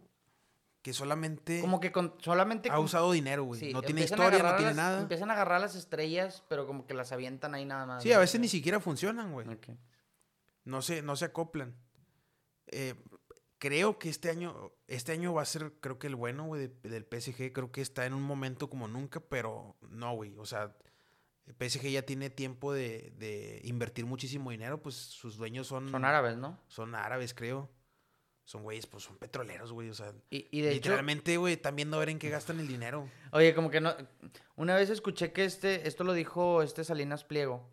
que 0.82 0.91
solamente 0.93 1.61
Como 1.61 1.80
que 1.80 1.91
con, 1.93 2.15
solamente... 2.21 2.69
ha 2.69 2.80
usado 2.80 3.11
dinero, 3.11 3.43
güey. 3.45 3.59
sí, 3.59 3.73
no 3.73 3.82
tiene 3.82 4.01
historia, 4.03 4.43
no 4.43 4.55
tiene 4.55 4.71
las- 4.71 4.75
nada. 4.75 5.01
Empiezan 5.01 5.30
a 5.30 5.34
agarrar 5.34 5.61
las 5.61 5.75
estrellas, 5.75 6.43
pero 6.49 6.67
como 6.67 6.86
que 6.86 6.93
las 6.93 7.11
avientan 7.13 7.55
ahí 7.55 7.63
nada 7.65 7.86
más. 7.86 8.03
Sí, 8.03 8.11
a 8.11 8.19
veces 8.19 8.39
ni 8.41 8.47
siquiera 8.49 8.80
funcionan, 8.82 9.32
güey. 9.32 9.47
Ok. 9.47 9.67
No 10.65 10.82
se, 10.82 11.01
no 11.01 11.15
se 11.15 11.25
acoplan. 11.25 11.73
Eh, 12.67 12.95
creo 13.60 13.97
que 13.99 14.10
este 14.10 14.30
año, 14.30 14.72
este 14.88 15.12
año 15.12 15.34
va 15.34 15.41
a 15.41 15.45
ser, 15.45 15.74
creo 15.80 15.99
que 15.99 16.08
el 16.08 16.16
bueno, 16.16 16.45
güey, 16.45 16.68
de- 16.68 16.89
del 16.89 17.05
PSG. 17.05 17.51
Creo 17.53 17.72
que 17.72 17.82
está 17.82 18.05
en 18.05 18.14
un 18.14 18.24
momento 18.24 18.70
como 18.70 18.88
nunca, 18.88 19.20
pero 19.20 19.76
no, 19.89 20.14
güey. 20.16 20.36
O 20.38 20.45
sea, 20.45 20.76
el 21.45 21.55
PSG 21.55 21.89
ya 21.91 22.01
tiene 22.01 22.30
tiempo 22.30 22.74
de, 22.74 23.14
de 23.18 23.62
invertir 23.64 24.05
muchísimo 24.05 24.51
dinero, 24.51 24.82
pues 24.82 24.95
sus 24.95 25.38
dueños 25.38 25.68
son, 25.68 25.89
Son 25.89 26.03
árabes, 26.05 26.38
¿no? 26.38 26.60
son 26.68 26.93
árabes, 26.95 27.34
creo. 27.34 27.70
Son 28.43 28.64
güeyes, 28.64 28.88
pues 28.88 29.03
son 29.03 29.18
petroleros, 29.18 29.74
güey. 29.74 29.89
O 29.89 29.93
sea, 29.93 30.14
Y, 30.30 30.47
y 30.58 30.62
de 30.62 30.70
hecho, 30.70 30.76
literalmente, 30.76 31.36
güey, 31.36 31.55
están 31.55 31.76
viendo 31.76 31.97
a 31.97 31.99
ver 31.99 32.08
en 32.10 32.18
qué 32.20 32.30
gastan 32.30 32.62
el 32.62 32.68
dinero. 32.68 33.10
Oye, 33.34 33.53
como 33.53 33.70
que 33.70 33.82
no. 33.82 33.93
Una 34.55 34.74
vez 34.74 34.89
escuché 34.89 35.34
que 35.34 35.43
este, 35.43 35.86
esto 35.86 36.05
lo 36.05 36.14
dijo 36.14 36.62
este 36.64 36.86
Salinas 36.86 37.26
Pliego, 37.26 37.70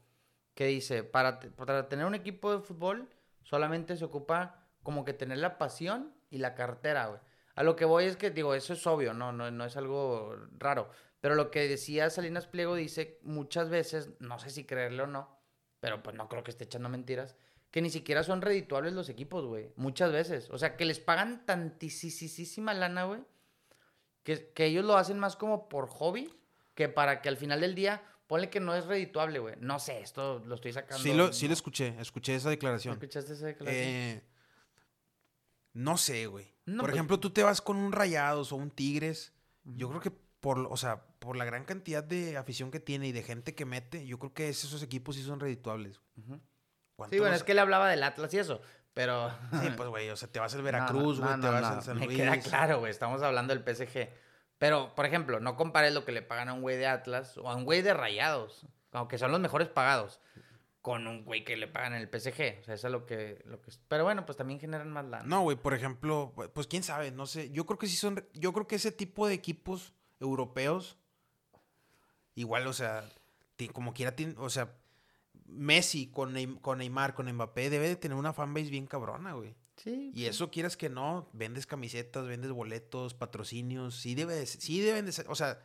que 0.55 0.67
dice, 0.67 1.05
para, 1.05 1.39
para 1.39 1.89
tener 1.89 2.07
un 2.07 2.17
equipo 2.17 2.53
de 2.53 2.59
fútbol, 2.61 3.09
solamente 3.45 3.97
se 3.97 4.05
ocupa 4.05 4.64
como 4.85 5.05
que 5.05 5.13
tener 5.13 5.39
la 5.39 5.59
pasión 5.59 6.15
y 6.31 6.39
la 6.39 6.55
cartera, 6.55 7.07
güey. 7.09 7.21
A 7.57 7.65
lo 7.65 7.75
que 7.75 7.85
voy 7.85 8.05
es 8.05 8.17
que, 8.17 8.31
digo, 8.31 8.55
eso 8.55 8.73
es 8.73 8.87
obvio, 8.87 9.13
no, 9.15 9.33
no, 9.33 9.51
no 9.51 9.65
es 9.65 9.77
algo 9.77 10.37
raro. 10.59 10.89
Pero 11.21 11.35
lo 11.35 11.51
que 11.51 11.67
decía 11.67 12.11
Salinas 12.11 12.47
Pliego 12.47 12.77
dice 12.77 13.19
muchas 13.23 13.69
veces, 13.69 14.11
no 14.21 14.39
sé 14.39 14.51
si 14.51 14.65
creerle 14.65 15.03
o 15.03 15.07
no, 15.09 15.37
pero 15.81 16.03
pues 16.03 16.15
no 16.15 16.29
creo 16.29 16.45
que 16.45 16.53
esté 16.53 16.65
echando 16.65 16.89
mentiras, 16.89 17.35
que 17.73 17.83
ni 17.83 17.91
siquiera 17.91 18.23
son 18.23 18.43
redituables 18.43 18.93
los 18.93 19.09
equipos, 19.09 19.45
güey. 19.45 19.73
Muchas 19.75 20.13
veces. 20.13 20.49
O 20.51 20.59
sea, 20.59 20.77
que 20.77 20.85
les 20.85 21.01
pagan 21.01 21.45
tantísima 21.45 22.73
lana, 22.75 23.05
güey, 23.05 23.21
que, 24.23 24.53
que 24.53 24.67
ellos 24.67 24.85
lo 24.85 24.97
hacen 24.97 25.19
más 25.19 25.35
como 25.35 25.69
por 25.69 25.89
hobby 25.89 26.33
que 26.75 26.89
para 26.89 27.23
que 27.23 27.29
al 27.29 27.37
final 27.37 27.61
del 27.61 27.75
día, 27.75 28.03
ponle 28.27 28.51
que 28.51 28.61
no 28.61 28.75
es 28.75 28.87
redituable, 28.87 29.39
güey. 29.39 29.55
No 29.61 29.79
sé, 29.79 30.01
esto 30.01 30.41
lo 30.45 30.57
estoy 30.57 30.73
sacando. 30.73 31.03
Sí 31.03 31.13
lo, 31.15 31.33
sí 31.33 31.47
lo 31.47 31.55
escuché, 31.55 31.95
escuché 32.01 32.35
esa 32.35 32.51
declaración. 32.51 32.95
¿Escuchaste 32.95 33.33
esa 33.33 33.47
declaración? 33.47 33.85
Eh, 33.87 34.23
No 35.75 35.97
sé, 35.99 36.27
güey. 36.27 36.55
No, 36.67 36.79
por 36.81 36.87
pues- 36.91 36.95
ejemplo, 36.95 37.21
tú 37.21 37.31
te 37.31 37.43
vas 37.43 37.61
con 37.61 37.77
un 37.77 37.93
Rayados 37.93 38.53
o 38.53 38.57
un 38.57 38.71
Tigres. 38.71 39.33
Yo 39.65 39.89
creo 39.91 40.01
que 40.01 40.11
por, 40.11 40.59
o 40.71 40.77
sea, 40.77 41.05
por 41.19 41.37
la 41.37 41.45
gran 41.45 41.65
cantidad 41.65 42.03
de 42.05 42.37
afición 42.37 42.71
que 42.71 42.81
tiene 42.81 43.09
y 43.09 43.13
de 43.13 43.23
gente 43.23 43.55
que 43.55 43.65
mete, 43.65 44.07
yo 44.07 44.19
creo 44.19 44.35
que 44.35 44.49
esos 44.51 44.83
equipos 44.83 45.17
sí 45.17 45.23
son 45.23 45.41
redituables. 45.41 46.01
Ujú. 46.17 46.41
¿Cuánto 46.97 47.15
Sí, 47.15 47.21
bueno, 47.21 47.35
es 47.35 47.43
que 47.43 47.55
le 47.55 47.61
hablaba 47.61 47.89
del 47.89 48.03
Atlas 48.03 48.33
y 48.35 48.39
eso, 48.39 48.61
pero... 48.93 49.31
Sí, 49.63 49.69
pues, 49.77 49.89
güey, 49.89 50.11
o 50.11 50.17
sea, 50.17 50.29
te 50.31 50.39
vas 50.41 50.55
al 50.55 50.63
Veracruz, 50.63 51.19
güey, 51.21 51.31
no, 51.37 51.41
te 51.41 51.49
vas 51.49 51.65
al 51.65 51.83
San 51.83 51.99
Me 51.99 52.07
Luis. 52.07 52.19
queda 52.19 52.39
claro, 52.41 52.79
güey, 52.81 52.91
estamos 52.91 53.23
hablando 53.23 53.55
del 53.55 53.63
PSG. 53.65 54.09
Pero, 54.59 54.95
por 54.95 55.07
ejemplo, 55.07 55.41
no 55.41 55.57
compares 55.57 55.93
lo 55.95 56.05
que 56.05 56.13
le 56.13 56.23
pagan 56.23 56.49
a 56.51 56.53
un 56.53 56.61
güey 56.61 56.77
de 56.77 56.87
Atlas 56.87 57.37
o 57.39 57.51
a 57.51 57.57
un 57.57 57.65
güey 57.65 57.83
de 57.83 57.93
Rayados, 57.95 58.67
aunque 58.93 59.19
son 59.19 59.33
los 59.33 59.41
mejores 59.41 59.69
pagados, 59.69 60.21
con 60.85 61.07
un 61.07 61.25
güey 61.25 61.45
que 61.45 61.57
le 61.57 61.67
pagan 61.67 61.95
en 61.95 62.03
el 62.03 62.09
PSG. 62.11 62.61
O 62.61 62.65
sea, 62.65 62.75
eso 62.75 62.89
es 62.89 62.93
lo 62.93 63.07
que... 63.07 63.41
Lo 63.47 63.63
que... 63.63 63.73
Pero 63.89 64.05
bueno, 64.05 64.27
pues 64.27 64.37
también 64.37 64.61
generan 64.61 64.91
más 64.91 65.07
lana. 65.07 65.25
No, 65.27 65.41
güey, 65.41 65.57
por 65.57 65.73
ejemplo, 65.73 66.35
pues 66.53 66.67
quién 66.67 66.83
sabe, 66.83 67.11
no 67.11 67.25
sé. 67.25 67.51
Yo 67.53 67.65
creo 67.65 67.79
que 67.79 67.87
sí 67.87 67.97
son, 67.97 68.23
yo 68.35 68.53
creo 68.53 68.67
que 68.67 68.75
ese 68.77 68.93
tipo 68.93 69.27
de 69.27 69.33
equipos 69.33 69.95
europeos, 70.21 70.99
igual, 72.35 72.67
o 72.67 72.75
sea, 72.75 73.09
como 73.73 73.95
quiera, 73.95 74.15
o 74.37 74.51
sea, 74.51 74.77
Messi 75.47 76.09
con, 76.11 76.35
Neym- 76.35 76.61
con 76.61 76.77
Neymar, 76.77 77.15
con 77.15 77.33
Mbappé, 77.33 77.71
debe 77.71 77.89
de 77.89 77.97
tener 77.97 78.19
una 78.19 78.35
fanbase 78.35 78.69
bien 78.69 78.87
cabrona, 78.87 79.33
güey. 79.33 79.55
Sí. 79.77 80.11
Y 80.15 80.27
eso 80.27 80.51
quieras 80.51 80.77
que 80.77 80.91
no, 80.91 81.31
vendes 81.33 81.67
camisetas, 81.67 82.27
vendes 82.27 82.51
boletos, 82.51 83.15
patrocinios, 83.15 83.97
sí 83.97 84.15
debe 84.15 84.35
de 84.35 84.45
sí 84.45 84.81
deben 84.83 85.07
de 85.07 85.13
ser, 85.13 85.27
o 85.31 85.35
sea, 85.35 85.61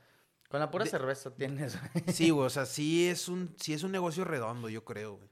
Con 0.49 0.59
la 0.59 0.69
pura 0.71 0.83
de- 0.83 0.89
cerveza 0.91 1.33
tienes. 1.33 1.77
sí, 2.13 2.29
güey, 2.31 2.47
o 2.47 2.49
sea, 2.49 2.65
sí 2.65 3.07
es 3.07 3.27
un, 3.29 3.55
sí 3.59 3.73
es 3.73 3.83
un 3.83 3.91
negocio 3.91 4.23
redondo, 4.25 4.67
yo 4.67 4.83
creo, 4.83 5.15
güey. 5.17 5.29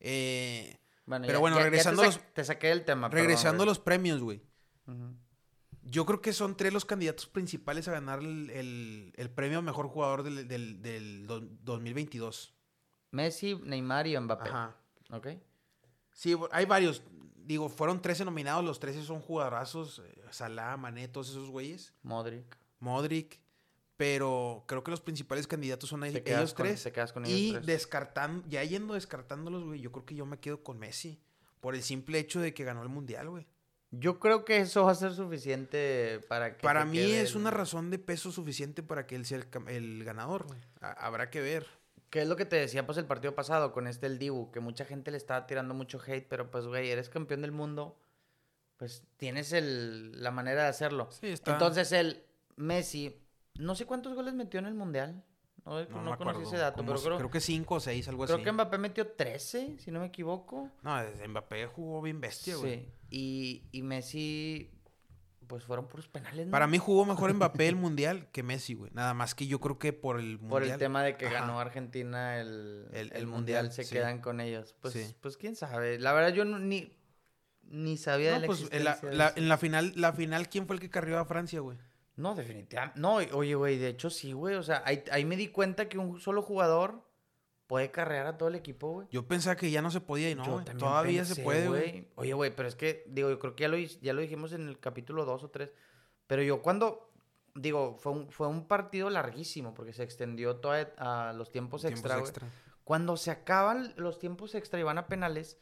Eh, 0.00 0.76
Bueno, 1.06 1.26
Pero 1.26 1.38
ya- 1.38 1.40
bueno, 1.40 1.56
ya- 1.56 1.60
ya 1.62 1.64
te 1.64 1.70
regresando 1.70 2.02
los- 2.04 2.20
Te 2.34 2.44
saqué 2.44 2.68
del 2.68 2.84
tema. 2.84 3.10
perdón, 3.10 3.24
regresando 3.26 3.62
a 3.62 3.64
güey. 3.64 3.68
los 3.68 3.78
premios, 3.80 4.20
güey. 4.22 4.40
Yo 5.82 6.06
creo 6.06 6.20
que 6.20 6.32
son 6.32 6.56
tres 6.56 6.72
los 6.72 6.84
candidatos 6.84 7.26
principales 7.26 7.88
a 7.88 7.92
ganar 7.92 8.20
el, 8.20 8.48
el- 8.50 9.12
el 9.16 9.30
premio 9.30 9.58
a 9.58 9.62
mejor 9.62 9.88
jugador 9.88 10.22
del, 10.22 10.46
del, 10.46 10.80
del 10.82 11.26
do- 11.26 11.40
2022. 11.40 12.54
Messi, 13.10 13.56
Neymar 13.64 14.06
y 14.06 14.16
Mbappé. 14.18 14.48
Ajá. 14.50 14.76
¿Ok? 15.10 15.28
Sí, 16.12 16.36
hay 16.52 16.64
varios. 16.66 17.02
Digo, 17.34 17.68
fueron 17.68 18.00
13 18.00 18.24
nominados, 18.24 18.64
los 18.64 18.78
13 18.78 19.02
son 19.02 19.20
jugadorazos. 19.20 20.00
eh, 20.04 20.22
Salah, 20.30 20.76
Mané, 20.76 21.08
todos 21.08 21.30
esos 21.30 21.50
güeyes. 21.50 21.92
Modric. 22.02 22.56
Modric. 22.78 23.40
Pero 24.00 24.64
creo 24.66 24.82
que 24.82 24.90
los 24.90 25.02
principales 25.02 25.46
candidatos 25.46 25.90
son 25.90 26.04
ellos 26.04 26.54
con- 26.54 26.64
tres. 26.64 26.82
te 26.82 26.90
quedas 26.90 27.12
con 27.12 27.26
ellos 27.26 27.38
y 27.38 27.52
tres. 27.52 27.66
descartando, 27.66 28.42
ya 28.48 28.64
yendo 28.64 28.94
descartándolos, 28.94 29.62
güey, 29.64 29.78
yo 29.80 29.92
creo 29.92 30.06
que 30.06 30.14
yo 30.14 30.24
me 30.24 30.38
quedo 30.38 30.62
con 30.62 30.78
Messi. 30.78 31.20
Por 31.60 31.74
el 31.74 31.82
simple 31.82 32.18
hecho 32.18 32.40
de 32.40 32.54
que 32.54 32.64
ganó 32.64 32.82
el 32.82 32.88
Mundial, 32.88 33.28
güey. 33.28 33.46
Yo 33.90 34.18
creo 34.18 34.46
que 34.46 34.56
eso 34.56 34.84
va 34.84 34.92
a 34.92 34.94
ser 34.94 35.12
suficiente 35.12 36.20
para 36.28 36.56
que. 36.56 36.62
Para 36.62 36.86
mí 36.86 36.96
quede 36.96 37.20
es 37.20 37.34
una 37.34 37.50
razón 37.50 37.90
de 37.90 37.98
peso 37.98 38.32
suficiente 38.32 38.82
para 38.82 39.06
que 39.06 39.16
él 39.16 39.26
sea 39.26 39.38
el, 39.68 40.02
ganador, 40.04 40.46
güey. 40.46 40.58
Ha- 40.80 40.92
Habrá 40.92 41.28
que 41.28 41.42
ver. 41.42 41.66
Que 42.08 42.22
es 42.22 42.26
lo 42.28 42.36
que 42.36 42.46
te 42.46 42.56
decía 42.56 42.86
pues 42.86 42.96
el 42.96 43.04
partido 43.04 43.34
pasado 43.34 43.70
con 43.72 43.86
este 43.86 44.06
el 44.06 44.18
Dibu, 44.18 44.50
que 44.50 44.60
mucha 44.60 44.86
gente 44.86 45.10
le 45.10 45.18
estaba 45.18 45.46
tirando 45.46 45.74
mucho 45.74 46.00
hate, 46.04 46.26
pero 46.26 46.50
pues 46.50 46.64
güey, 46.64 46.88
eres 46.88 47.10
campeón 47.10 47.42
del 47.42 47.52
mundo, 47.52 47.98
pues 48.78 49.04
tienes 49.18 49.52
el, 49.52 50.22
la 50.22 50.30
manera 50.30 50.62
de 50.62 50.68
hacerlo. 50.70 51.10
Sí, 51.12 51.26
está. 51.26 51.52
Entonces 51.52 51.92
el 51.92 52.24
Messi, 52.56 53.20
no 53.58 53.74
sé 53.74 53.86
cuántos 53.86 54.14
goles 54.14 54.34
metió 54.34 54.60
en 54.60 54.66
el 54.66 54.74
Mundial, 54.74 55.24
no, 55.64 55.84
no, 56.02 56.16
conocí 56.16 56.42
ese 56.42 56.56
dato, 56.56 56.84
pero 56.84 57.00
creo, 57.00 57.16
creo 57.18 57.30
que 57.30 57.40
cinco 57.40 57.74
o 57.76 57.80
seis, 57.80 58.08
algo 58.08 58.24
creo 58.24 58.36
así. 58.36 58.44
que 58.44 58.52
Mbappé 58.52 58.78
metió 58.78 59.06
13, 59.06 59.76
si 59.78 59.90
no 59.90 60.00
me 60.00 60.06
equivoco. 60.06 60.70
No, 60.82 60.96
desde 61.04 61.28
Mbappé 61.28 61.66
jugó 61.66 62.00
bien 62.00 62.20
bestia, 62.20 62.56
güey. 62.56 62.88
Y, 63.10 63.68
y 63.70 63.82
Messi, 63.82 64.70
pues 65.46 65.64
fueron 65.64 65.86
puros 65.86 66.08
penales, 66.08 66.46
¿no? 66.46 66.50
Para 66.52 66.66
mí 66.66 66.78
jugó 66.78 67.04
mejor 67.04 67.34
Mbappé 67.34 67.68
el 67.68 67.76
Mundial 67.76 68.28
que 68.32 68.42
Messi, 68.42 68.72
güey. 68.74 68.90
Nada 68.94 69.12
más 69.12 69.34
que 69.34 69.46
yo 69.46 69.60
creo 69.60 69.78
que 69.78 69.92
por 69.92 70.18
el 70.18 70.38
Mundial. 70.38 70.48
Por 70.48 70.62
el 70.62 70.78
tema 70.78 71.02
de 71.02 71.16
que 71.18 71.26
Ajá. 71.26 71.40
ganó 71.40 71.60
Argentina 71.60 72.40
el, 72.40 72.86
El- 72.92 73.12
el, 73.12 73.16
el 73.16 73.26
mundial, 73.26 73.64
Mundial, 73.64 73.72
se 73.72 73.84
sí. 73.84 73.92
quedan 73.92 74.20
con 74.22 74.40
ellos. 74.40 74.74
Pues, 74.80 74.94
Sí. 74.94 75.14
pues 75.20 75.36
quién 75.36 75.56
sabe. 75.56 75.98
La 75.98 76.12
verdad 76.14 76.32
yo 76.32 76.46
no- 76.46 76.58
ni, 76.58 76.96
ni 77.64 77.98
sabía 77.98 78.28
de 78.30 78.34
No, 78.36 78.40
la 78.40 78.46
pues 78.46 78.60
en 78.72 78.84
la, 78.84 78.90
existencia 78.92 79.10
de 79.10 79.16
la- 79.16 79.32
en 79.36 79.48
la 79.48 79.58
final, 79.58 79.92
la 79.96 80.12
final, 80.14 80.48
¿quién 80.48 80.66
fue 80.66 80.76
el 80.76 80.80
que 80.80 80.88
carrió 80.88 81.18
a 81.18 81.24
Francia, 81.26 81.60
güey? 81.60 81.76
No, 82.16 82.34
definitivamente. 82.34 83.00
No, 83.00 83.14
oye, 83.16 83.54
güey, 83.54 83.78
de 83.78 83.88
hecho 83.88 84.10
sí, 84.10 84.32
güey. 84.32 84.56
O 84.56 84.62
sea, 84.62 84.82
ahí, 84.84 85.02
ahí 85.10 85.24
me 85.24 85.36
di 85.36 85.48
cuenta 85.48 85.88
que 85.88 85.98
un 85.98 86.20
solo 86.20 86.42
jugador 86.42 87.08
puede 87.66 87.90
carrear 87.90 88.26
a 88.26 88.36
todo 88.36 88.48
el 88.48 88.56
equipo, 88.56 88.90
güey. 88.90 89.08
Yo 89.10 89.26
pensaba 89.26 89.56
que 89.56 89.70
ya 89.70 89.80
no 89.80 89.90
se 89.90 90.00
podía 90.00 90.30
y 90.30 90.34
no, 90.34 90.44
güey. 90.44 90.64
Todavía 90.76 91.24
se 91.24 91.42
puede, 91.42 91.68
güey. 91.68 92.08
Oye, 92.16 92.32
güey, 92.34 92.54
pero 92.54 92.68
es 92.68 92.74
que, 92.74 93.04
digo, 93.08 93.30
yo 93.30 93.38
creo 93.38 93.54
que 93.54 93.62
ya 93.62 93.68
lo, 93.68 93.76
ya 93.78 94.12
lo 94.12 94.20
dijimos 94.20 94.52
en 94.52 94.68
el 94.68 94.78
capítulo 94.80 95.24
2 95.24 95.44
o 95.44 95.50
3. 95.50 95.70
Pero 96.26 96.42
yo 96.42 96.62
cuando, 96.62 97.12
digo, 97.54 97.96
fue 97.96 98.12
un, 98.12 98.30
fue 98.30 98.48
un 98.48 98.66
partido 98.66 99.08
larguísimo 99.08 99.72
porque 99.72 99.92
se 99.92 100.02
extendió 100.02 100.56
todo 100.56 100.72
a 100.98 101.32
los 101.32 101.50
tiempos, 101.52 101.82
Tiempos 101.82 102.10
extra. 102.12 102.48
Cuando 102.84 103.16
se 103.16 103.30
acaban 103.30 103.94
los 103.96 104.18
tiempos 104.18 104.54
extra 104.56 104.80
y 104.80 104.82
van 104.82 104.98
a 104.98 105.06
penales, 105.06 105.58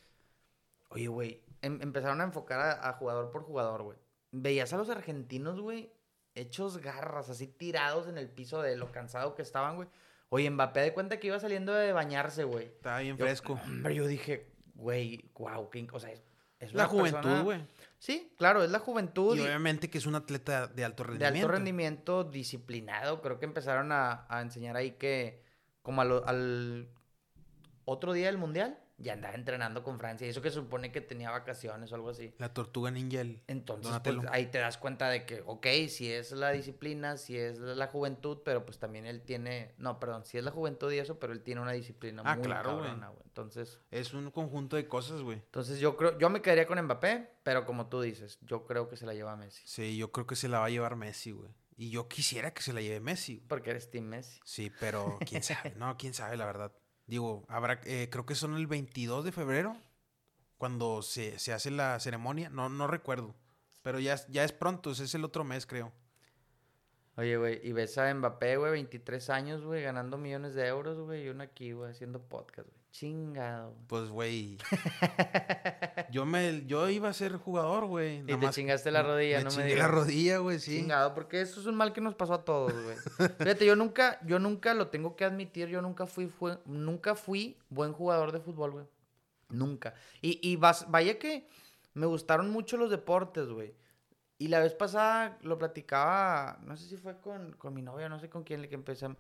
oye, 0.89 1.09
güey, 1.09 1.45
em- 1.61 1.81
empezaron 1.83 2.21
a 2.23 2.25
enfocar 2.25 2.59
a, 2.61 2.89
a 2.89 2.93
jugador 2.95 3.31
por 3.31 3.43
jugador, 3.43 3.83
güey. 3.83 3.99
Veías 4.31 4.73
a 4.73 4.79
los 4.79 4.89
argentinos, 4.89 5.61
güey, 5.61 5.93
hechos 6.39 6.79
garras, 6.79 7.29
así 7.31 7.47
tirados 7.47 8.09
en 8.09 8.19
el 8.19 8.29
piso 8.29 8.63
de 8.63 8.77
lo 8.77 8.91
cansado 8.93 9.35
que 9.35 9.43
estaban, 9.43 9.77
güey. 9.77 9.89
Oye, 10.31 10.51
Mbappé 10.51 10.81
de 10.81 10.93
cuenta 10.95 11.19
que 11.19 11.29
iba 11.29 11.41
saliendo 11.41 11.73
de 11.75 11.93
bañarse, 11.93 12.45
güey. 12.45 12.67
Estaba 12.67 12.99
bien 13.01 13.17
Yo- 13.17 13.25
fresco. 13.25 13.55
Hombre, 13.65 13.95
yo 13.95 14.07
dije, 14.07 14.47
güey, 14.75 15.31
wow, 15.35 15.71
qué, 15.71 15.87
o 15.93 15.99
sea, 15.99 16.11
es, 16.13 16.23
es 16.61 16.75
la 16.75 16.87
juventud, 16.87 17.21
persona- 17.21 17.43
güey. 17.43 17.65
Sí, 17.99 18.33
claro, 18.37 18.63
es 18.63 18.71
la 18.71 18.79
juventud 18.79 19.37
Y 19.37 19.41
y- 19.41 19.43
obviamente 19.43 19.89
que 19.91 19.99
es 19.99 20.07
un 20.07 20.15
atleta 20.15 20.67
de 20.69 20.85
alto 20.85 21.03
de 21.03 21.09
rendimiento. 21.11 21.39
alto 21.47 21.49
rendimiento, 21.57 22.25
disciplinado. 22.25 23.21
Creo 23.23 23.39
que 23.39 23.47
empezaron 23.47 23.91
a, 23.91 24.27
a 24.29 24.41
enseñar 24.43 24.77
ahí 24.77 24.93
que, 24.93 25.43
como 25.83 26.03
a 26.03 26.05
lo- 26.05 26.27
al 26.29 26.89
otro 27.87 28.13
día 28.13 28.27
del 28.27 28.39
mundial, 28.39 28.79
ya 28.99 29.13
andaba 29.15 29.35
entrenando 29.35 29.83
con 29.83 29.99
Francia. 29.99 30.27
Y 30.27 30.31
eso 30.31 30.43
que 30.43 30.51
supone 30.51 30.91
que 30.93 31.01
tenía 31.01 31.31
vacaciones 31.31 31.91
o 31.93 31.95
algo 31.95 32.11
así. 32.11 32.35
La 32.39 32.53
tortuga 32.53 32.91
ninja, 32.91 33.21
el 33.21 33.41
Entonces, 33.47 33.93
pues, 34.03 34.17
ahí 34.31 34.47
te 34.47 34.59
das 34.59 34.77
cuenta 34.77 35.09
de 35.09 35.25
que, 35.25 35.43
ok, 35.47 35.67
si 35.89 36.11
es 36.13 36.33
la 36.33 36.51
disciplina, 36.51 37.17
si 37.17 37.37
es 37.39 37.59
la 37.59 37.87
juventud, 37.87 38.39
pero 38.45 38.65
pues 38.67 38.79
también 38.79 39.07
él 39.07 39.23
tiene, 39.23 39.75
no, 39.79 39.99
perdón, 40.01 40.25
si 40.25 40.37
es 40.39 40.45
la 40.45 40.51
juventud 40.51 40.93
y 40.93 40.99
eso, 40.99 41.19
pero 41.19 41.33
él 41.33 41.43
tiene 41.43 41.61
una 41.61 41.73
disciplina 41.73 42.23
Ah, 42.25 42.35
muy 42.35 42.45
claro, 42.45 42.73
güey. 42.75 42.85
cabrona, 42.87 43.09
güey. 43.09 43.23
Entonces, 43.27 43.79
Es 43.91 44.15
un 44.15 44.31
conjunto 44.33 44.75
de 44.77 44.89
cosas, 44.89 45.23
güey. 45.23 45.39
entonces 45.39 45.79
yo 45.79 45.97
creo, 45.97 46.19
yo 46.19 46.29
me 46.29 46.43
quedaría 46.43 46.67
con 46.67 46.83
Mbappé, 46.83 47.29
pero 47.45 47.65
como 47.65 47.87
tú 47.89 48.01
dices, 48.01 48.39
yo 48.43 48.67
creo 48.67 48.89
que 48.89 48.97
se 48.97 49.07
la 49.07 49.15
lleva 49.15 49.37
Messi. 49.37 49.63
Sí, 49.65 49.97
yo 49.97 50.11
creo 50.11 50.27
que 50.27 50.35
se 50.35 50.49
la 50.49 50.59
va 50.59 50.67
a 50.67 50.71
llevar 50.71 50.97
Messi, 50.97 51.31
güey. 51.31 51.51
Y 51.77 51.91
yo 51.91 52.09
quisiera 52.09 52.53
que 52.53 52.61
se 52.63 52.73
la 52.73 52.81
lleve 52.81 52.99
Messi. 52.99 53.37
Porque 53.49 53.71
eres 53.71 53.89
Team 53.93 54.07
Messi. 54.07 54.41
Sí, 54.45 54.73
pero 54.81 55.17
quién 55.29 55.45
sabe. 55.45 55.73
No, 55.77 55.97
quién 55.97 56.13
sabe, 56.13 56.37
la 56.37 56.45
verdad. 56.47 56.73
Digo, 57.09 57.45
habrá, 57.49 57.81
eh, 57.85 58.09
creo 58.11 58.27
que 58.27 58.35
son 58.37 58.55
el 58.55 58.67
22 58.67 59.25
de 59.25 59.33
febrero 59.33 59.77
cuando 60.59 61.03
se, 61.03 61.39
se 61.39 61.53
hace 61.53 61.71
la 61.71 61.99
ceremonia. 61.99 62.51
No, 62.51 62.69
no 62.69 62.87
recuerdo. 62.87 63.35
Pero 63.83 63.99
ya, 63.99 64.17
ya 64.29 64.45
es 64.45 64.53
pronto, 64.53 64.91
es 64.91 65.15
el 65.15 65.25
otro 65.25 65.43
mes, 65.43 65.67
creo. 65.67 65.91
Oye, 67.17 67.37
güey, 67.37 67.61
y 67.67 67.73
ves 67.73 67.99
a 67.99 68.15
Mbappé, 68.15 68.59
güey, 68.59 68.71
23 68.73 69.31
años, 69.31 69.65
güey, 69.65 69.83
ganando 69.83 70.19
millones 70.19 70.55
de 70.55 70.67
euros, 70.67 71.01
güey, 71.01 71.25
y 71.25 71.29
uno 71.31 71.43
aquí, 71.43 71.73
güey, 71.73 71.91
haciendo 71.91 72.23
podcast, 72.23 72.69
güey. 72.69 72.78
Chingado. 72.91 73.77
Pues, 73.87 74.09
güey. 74.09 74.57
yo 76.11 76.25
me, 76.25 76.65
yo 76.67 76.89
iba 76.89 77.09
a 77.09 77.13
ser 77.13 77.37
jugador, 77.37 77.87
güey. 77.87 78.23
Y 78.27 78.37
te 78.37 78.51
chingaste 78.51 78.91
la 78.91 79.03
rodilla, 79.03 79.39
me 79.39 79.45
no 79.45 79.51
me 79.53 79.65
digas. 79.65 79.79
la 79.81 79.89
rodilla, 79.89 80.39
güey, 80.39 80.59
sí. 80.59 80.79
Chingado, 80.79 81.15
porque 81.15 81.41
eso 81.41 81.61
es 81.61 81.67
un 81.67 81.75
mal 81.77 81.93
que 81.93 82.01
nos 82.01 82.15
pasó 82.15 82.35
a 82.35 82.45
todos, 82.45 82.73
güey. 82.73 82.97
Fíjate, 83.39 83.67
yo 83.67 83.77
nunca, 83.77 84.19
yo 84.25 84.39
nunca 84.39 84.75
lo 84.75 84.89
tengo 84.89 85.17
que 85.17 85.25
admitir, 85.25 85.69
yo 85.69 85.83
nunca 85.83 86.07
fui, 86.07 86.27
fue, 86.29 86.59
nunca 86.65 87.15
fui 87.15 87.59
buen 87.69 87.93
jugador 87.93 88.33
de 88.33 88.41
fútbol, 88.41 88.71
güey. 88.73 88.87
Nunca. 89.51 89.95
Y, 90.21 90.39
y 90.47 90.57
vas- 90.57 90.91
vaya 90.91 91.19
que 91.19 91.49
me 91.95 92.07
gustaron 92.07 92.51
mucho 92.51 92.77
los 92.77 92.91
deportes, 92.91 93.49
güey. 93.49 93.75
Y 94.39 94.49
la 94.49 94.61
vez 94.61 94.73
pasada 94.73 95.39
lo 95.43 95.59
platicaba, 95.59 96.59
no 96.63 96.77
sé 96.77 96.87
si 96.89 96.97
fue 96.97 97.19
con, 97.21 97.53
con 97.55 97.75
mi 97.75 97.83
novia, 97.83 98.09
no 98.09 98.21
sé 98.21 98.29
con 98.31 98.45
quién 98.45 98.63
le 98.63 98.69
que 98.69 98.75
empecé. 98.77 99.07
a- 99.07 99.17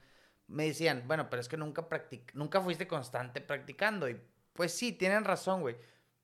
Me 0.49 0.65
decían, 0.67 1.05
bueno, 1.07 1.29
pero 1.31 1.41
es 1.41 1.49
que 1.49 1.57
nunca 1.57 1.89
practic 1.89 2.35
nunca 2.35 2.61
fuiste 2.61 2.87
constante 2.89 3.41
practicando. 3.41 4.09
Y 4.09 4.21
pues 4.55 4.73
sí, 4.73 4.93
tienen 4.93 5.25
razón, 5.25 5.61
güey. 5.61 5.77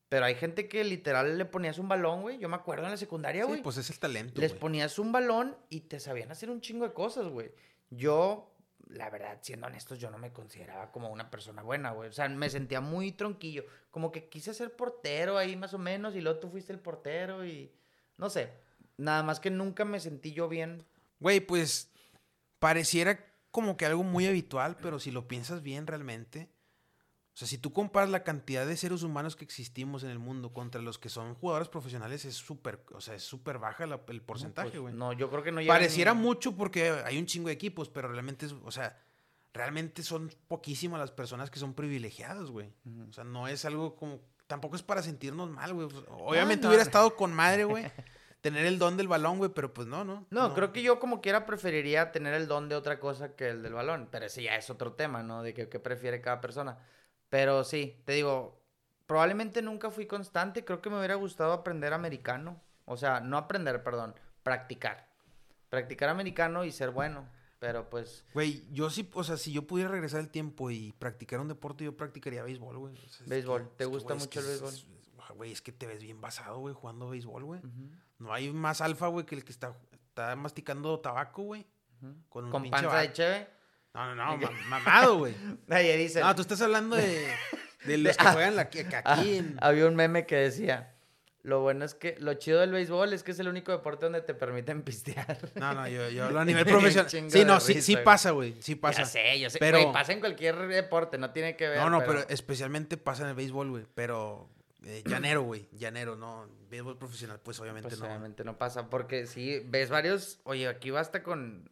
Pero 0.08 0.26
hay 0.26 0.34
gente 0.34 0.68
que 0.68 0.82
literal 0.84 1.38
le 1.38 1.44
ponías 1.44 1.78
un 1.78 1.88
balón, 1.88 2.22
güey. 2.22 2.38
Yo 2.38 2.48
me 2.48 2.56
acuerdo 2.56 2.84
en 2.84 2.90
la 2.90 2.96
secundaria, 2.96 3.42
Sí, 3.44 3.48
güey. 3.48 3.62
pues 3.62 3.76
es 3.78 3.90
el 3.90 3.98
talento, 3.98 4.40
Les 4.40 4.52
güey. 4.52 4.60
ponías 4.60 4.98
un 4.98 5.12
balón 5.12 5.56
y 5.68 5.80
te 5.82 5.98
sabían 6.00 6.30
hacer 6.30 6.50
un 6.50 6.60
chingo 6.60 6.86
de 6.86 6.94
cosas, 6.94 7.26
güey. 7.28 7.52
Yo, 7.90 8.54
la 8.86 9.10
verdad, 9.10 9.38
siendo 9.42 9.66
honestos, 9.66 9.98
yo 9.98 10.10
no 10.10 10.18
me 10.18 10.32
consideraba 10.32 10.90
como 10.92 11.08
una 11.10 11.30
persona 11.30 11.62
buena, 11.62 11.90
güey. 11.92 12.08
O 12.08 12.12
sea, 12.12 12.28
me 12.28 12.48
sentía 12.48 12.80
muy 12.80 13.12
tronquillo. 13.12 13.64
Como 13.90 14.12
que 14.12 14.28
quise 14.28 14.54
ser 14.54 14.74
portero 14.76 15.36
ahí 15.36 15.56
más 15.56 15.74
o 15.74 15.78
menos 15.78 16.14
y 16.14 16.20
luego 16.20 16.38
tú 16.38 16.48
fuiste 16.48 16.72
el 16.72 16.78
portero 16.80 17.44
y... 17.44 17.72
No 18.16 18.30
sé. 18.30 18.50
Nada 18.96 19.22
más 19.22 19.40
que 19.40 19.50
nunca 19.50 19.84
me 19.84 19.98
sentí 20.00 20.32
yo 20.32 20.48
bien. 20.48 20.84
Güey, 21.18 21.40
pues 21.40 21.90
pareciera 22.58 23.18
como 23.54 23.76
que 23.76 23.86
algo 23.86 24.02
muy 24.02 24.26
habitual, 24.26 24.76
pero 24.82 24.98
si 24.98 25.12
lo 25.12 25.28
piensas 25.28 25.62
bien 25.62 25.86
realmente, 25.86 26.50
O 27.32 27.36
sea, 27.36 27.48
si 27.48 27.58
tú 27.58 27.72
comparas 27.72 28.10
la 28.10 28.22
cantidad 28.22 28.64
de 28.64 28.76
seres 28.76 29.02
humanos 29.02 29.34
que 29.34 29.44
existimos 29.44 30.04
en 30.04 30.10
el 30.10 30.20
mundo 30.20 30.52
contra 30.52 30.80
los 30.80 30.98
que 30.98 31.08
son 31.08 31.34
jugadores 31.34 31.68
profesionales, 31.68 32.24
es 32.24 32.34
súper, 32.36 32.84
o 32.92 33.00
sea, 33.00 33.14
es 33.16 33.24
súper 33.24 33.58
baja 33.58 33.86
la- 33.88 34.00
el 34.06 34.22
porcentaje, 34.22 34.70
Pues, 34.70 34.80
güey. 34.82 34.94
No, 34.94 35.12
yo 35.12 35.28
creo 35.30 35.42
que 35.42 35.50
no 35.50 35.60
llega 35.60 35.74
Pareciera 35.74 36.14
ni- 36.14 36.20
mucho 36.20 36.54
porque 36.56 36.90
hay 37.04 37.18
un 37.18 37.26
chingo 37.26 37.48
de 37.48 37.54
equipos, 37.54 37.88
pero 37.88 38.06
realmente 38.06 38.46
es, 38.46 38.52
o 38.64 38.70
sea, 38.70 39.02
realmente 39.52 40.04
son 40.04 40.30
poquísimas 40.46 41.00
las 41.00 41.10
personas 41.10 41.50
que 41.50 41.58
son 41.58 41.74
privilegiadas, 41.74 42.50
güey. 42.50 42.72
O 43.08 43.12
sea, 43.12 43.24
no 43.24 43.48
es 43.48 43.64
algo 43.64 43.96
como, 43.96 44.20
tampoco 44.46 44.76
es 44.76 44.82
para 44.84 45.02
sentirnos 45.02 45.50
mal, 45.50 45.74
güey. 45.74 45.88
Pues, 45.88 46.04
Obviamente 46.10 46.62
no. 46.62 46.68
hubiera 46.68 46.84
estado 46.84 47.16
con 47.16 47.32
madre, 47.32 47.64
güey, 47.64 47.84
tener 48.44 48.66
el 48.66 48.78
don 48.78 48.98
del 48.98 49.08
balón, 49.08 49.38
güey, 49.38 49.50
pero 49.54 49.72
pues 49.72 49.88
no, 49.88 50.04
no. 50.04 50.26
No, 50.28 50.52
creo 50.52 50.70
que 50.70 50.82
yo 50.82 51.00
como 51.00 51.22
quiera 51.22 51.46
preferiría 51.46 52.12
tener 52.12 52.34
el 52.34 52.46
don 52.46 52.68
de 52.68 52.76
otra 52.76 53.00
cosa 53.00 53.34
que 53.34 53.48
el 53.48 53.62
del 53.62 53.72
balón. 53.72 54.06
Pero 54.12 54.26
ese 54.26 54.42
ya 54.42 54.54
es 54.56 54.68
otro 54.68 54.92
tema, 54.92 55.22
¿no? 55.22 55.42
De 55.42 55.54
qué 55.54 55.66
prefiere 55.66 56.20
cada 56.20 56.42
persona. 56.42 56.76
Pero 57.30 57.64
sí, 57.64 58.02
te 58.04 58.12
digo, 58.12 58.60
probablemente 59.06 59.62
nunca 59.62 59.90
fui 59.90 60.04
constante. 60.06 60.62
Creo 60.62 60.82
que 60.82 60.90
me 60.90 60.98
hubiera 60.98 61.14
gustado 61.14 61.54
aprender 61.54 61.94
americano. 61.94 62.60
O 62.84 62.98
sea, 62.98 63.20
no 63.20 63.38
aprender, 63.38 63.82
perdón, 63.82 64.14
practicar. 64.42 65.08
Practicar 65.70 66.10
americano 66.10 66.66
y 66.66 66.70
ser 66.70 66.90
bueno. 66.90 67.26
Pero 67.60 67.88
pues, 67.88 68.26
Güey, 68.34 68.62
yo 68.74 68.90
sí, 68.90 69.08
o 69.14 69.24
sea, 69.24 69.38
si 69.38 69.50
yo 69.52 69.66
pudiera 69.66 69.90
regresar 69.90 70.20
el 70.20 70.28
tiempo 70.28 70.70
y 70.70 70.92
practicar 70.98 71.40
un 71.40 71.48
deporte, 71.48 71.82
yo 71.84 71.96
practicaría 71.96 72.42
béisbol, 72.42 72.76
güey. 72.76 72.92
O 72.92 73.08
sea, 73.08 73.22
es 73.24 73.26
Béisbol. 73.26 73.62
que- 73.62 73.68
¿Te 73.70 73.84
que, 73.84 73.84
gusta 73.86 74.12
es 74.12 74.18
mucho 74.20 74.30
que 74.30 74.38
el 74.40 74.44
béisbol? 74.44 74.68
es- 74.74 74.86
Güey, 75.32 75.52
es 75.52 75.62
que 75.62 75.72
te 75.72 75.86
ves 75.86 76.02
bien 76.02 76.20
basado, 76.20 76.58
güey, 76.58 76.74
jugando 76.74 77.08
béisbol, 77.08 77.44
güey. 77.44 77.60
No 78.18 78.32
hay 78.32 78.52
más 78.52 78.80
alfa, 78.80 79.06
güey, 79.08 79.26
que 79.26 79.34
el 79.34 79.44
que 79.44 79.52
está, 79.52 79.74
está 79.92 80.36
masticando 80.36 80.98
tabaco, 81.00 81.42
güey. 81.42 81.66
Con 82.28 82.44
un 82.46 82.50
con 82.50 82.62
pinche 82.62 82.82
panza 82.82 82.98
de 82.98 83.12
cheve. 83.12 83.48
No, 83.94 84.14
no, 84.14 84.36
no, 84.36 84.36
ma- 84.68 84.78
mamado, 84.78 85.18
güey. 85.18 85.34
Ahí 85.70 85.96
dice. 85.96 86.20
No, 86.20 86.34
tú 86.34 86.42
estás 86.42 86.60
hablando 86.60 86.96
de, 86.96 87.28
de 87.84 87.98
los 87.98 88.16
que 88.16 88.24
juegan 88.26 88.56
la, 88.56 88.68
que, 88.68 88.86
Ah, 89.04 89.14
aquí 89.14 89.36
en... 89.36 89.56
había 89.60 89.86
un 89.86 89.94
meme 89.96 90.26
que 90.26 90.36
decía, 90.36 90.94
lo 91.42 91.60
bueno 91.60 91.84
es 91.84 91.94
que, 91.94 92.16
lo 92.18 92.34
chido 92.34 92.60
del 92.60 92.72
béisbol 92.72 93.12
es 93.12 93.22
que 93.22 93.30
es 93.32 93.38
el 93.38 93.48
único 93.48 93.70
deporte 93.72 94.04
donde 94.06 94.20
te 94.20 94.34
permiten 94.34 94.82
pistear. 94.82 95.38
No, 95.54 95.72
no, 95.74 95.86
yo, 95.88 96.08
yo 96.10 96.24
hablo 96.26 96.40
a 96.40 96.44
nivel 96.44 96.64
profesional. 96.66 97.08
Sí, 97.30 97.44
no, 97.44 97.60
sí, 97.60 97.74
risa, 97.74 97.86
sí 97.86 97.96
pasa, 97.98 98.30
güey, 98.32 98.56
sí 98.60 98.74
pasa. 98.74 99.02
Ya 99.02 99.06
sé, 99.06 99.40
yo 99.40 99.48
sé. 99.50 99.58
Pero- 99.58 99.92
pasa 99.92 100.12
en 100.12 100.20
cualquier 100.20 100.56
deporte, 100.68 101.16
no 101.18 101.30
tiene 101.30 101.56
que 101.56 101.68
ver. 101.68 101.78
No, 101.78 101.88
no, 101.88 102.00
pero, 102.04 102.26
especialmente 102.28 102.96
pasa 102.96 103.22
en 103.22 103.30
el 103.30 103.34
béisbol, 103.34 103.70
güey. 103.70 103.86
Pero 103.94 104.50
eh, 104.86 105.02
llanero, 105.06 105.42
güey, 105.42 105.68
llanero, 105.72 106.16
no. 106.16 106.46
Béisbol 106.70 106.98
profesional, 106.98 107.40
pues 107.42 107.58
obviamente 107.60 107.88
Pues 107.88 108.00
no. 108.00 108.06
obviamente 108.06 108.44
no 108.44 108.58
pasa, 108.58 108.90
porque 108.90 109.26
sí, 109.26 109.60
ves 109.66 109.90
varios, 109.90 110.40
oye, 110.44 110.68
aquí 110.68 110.90
basta 110.90 111.22
con 111.22 111.70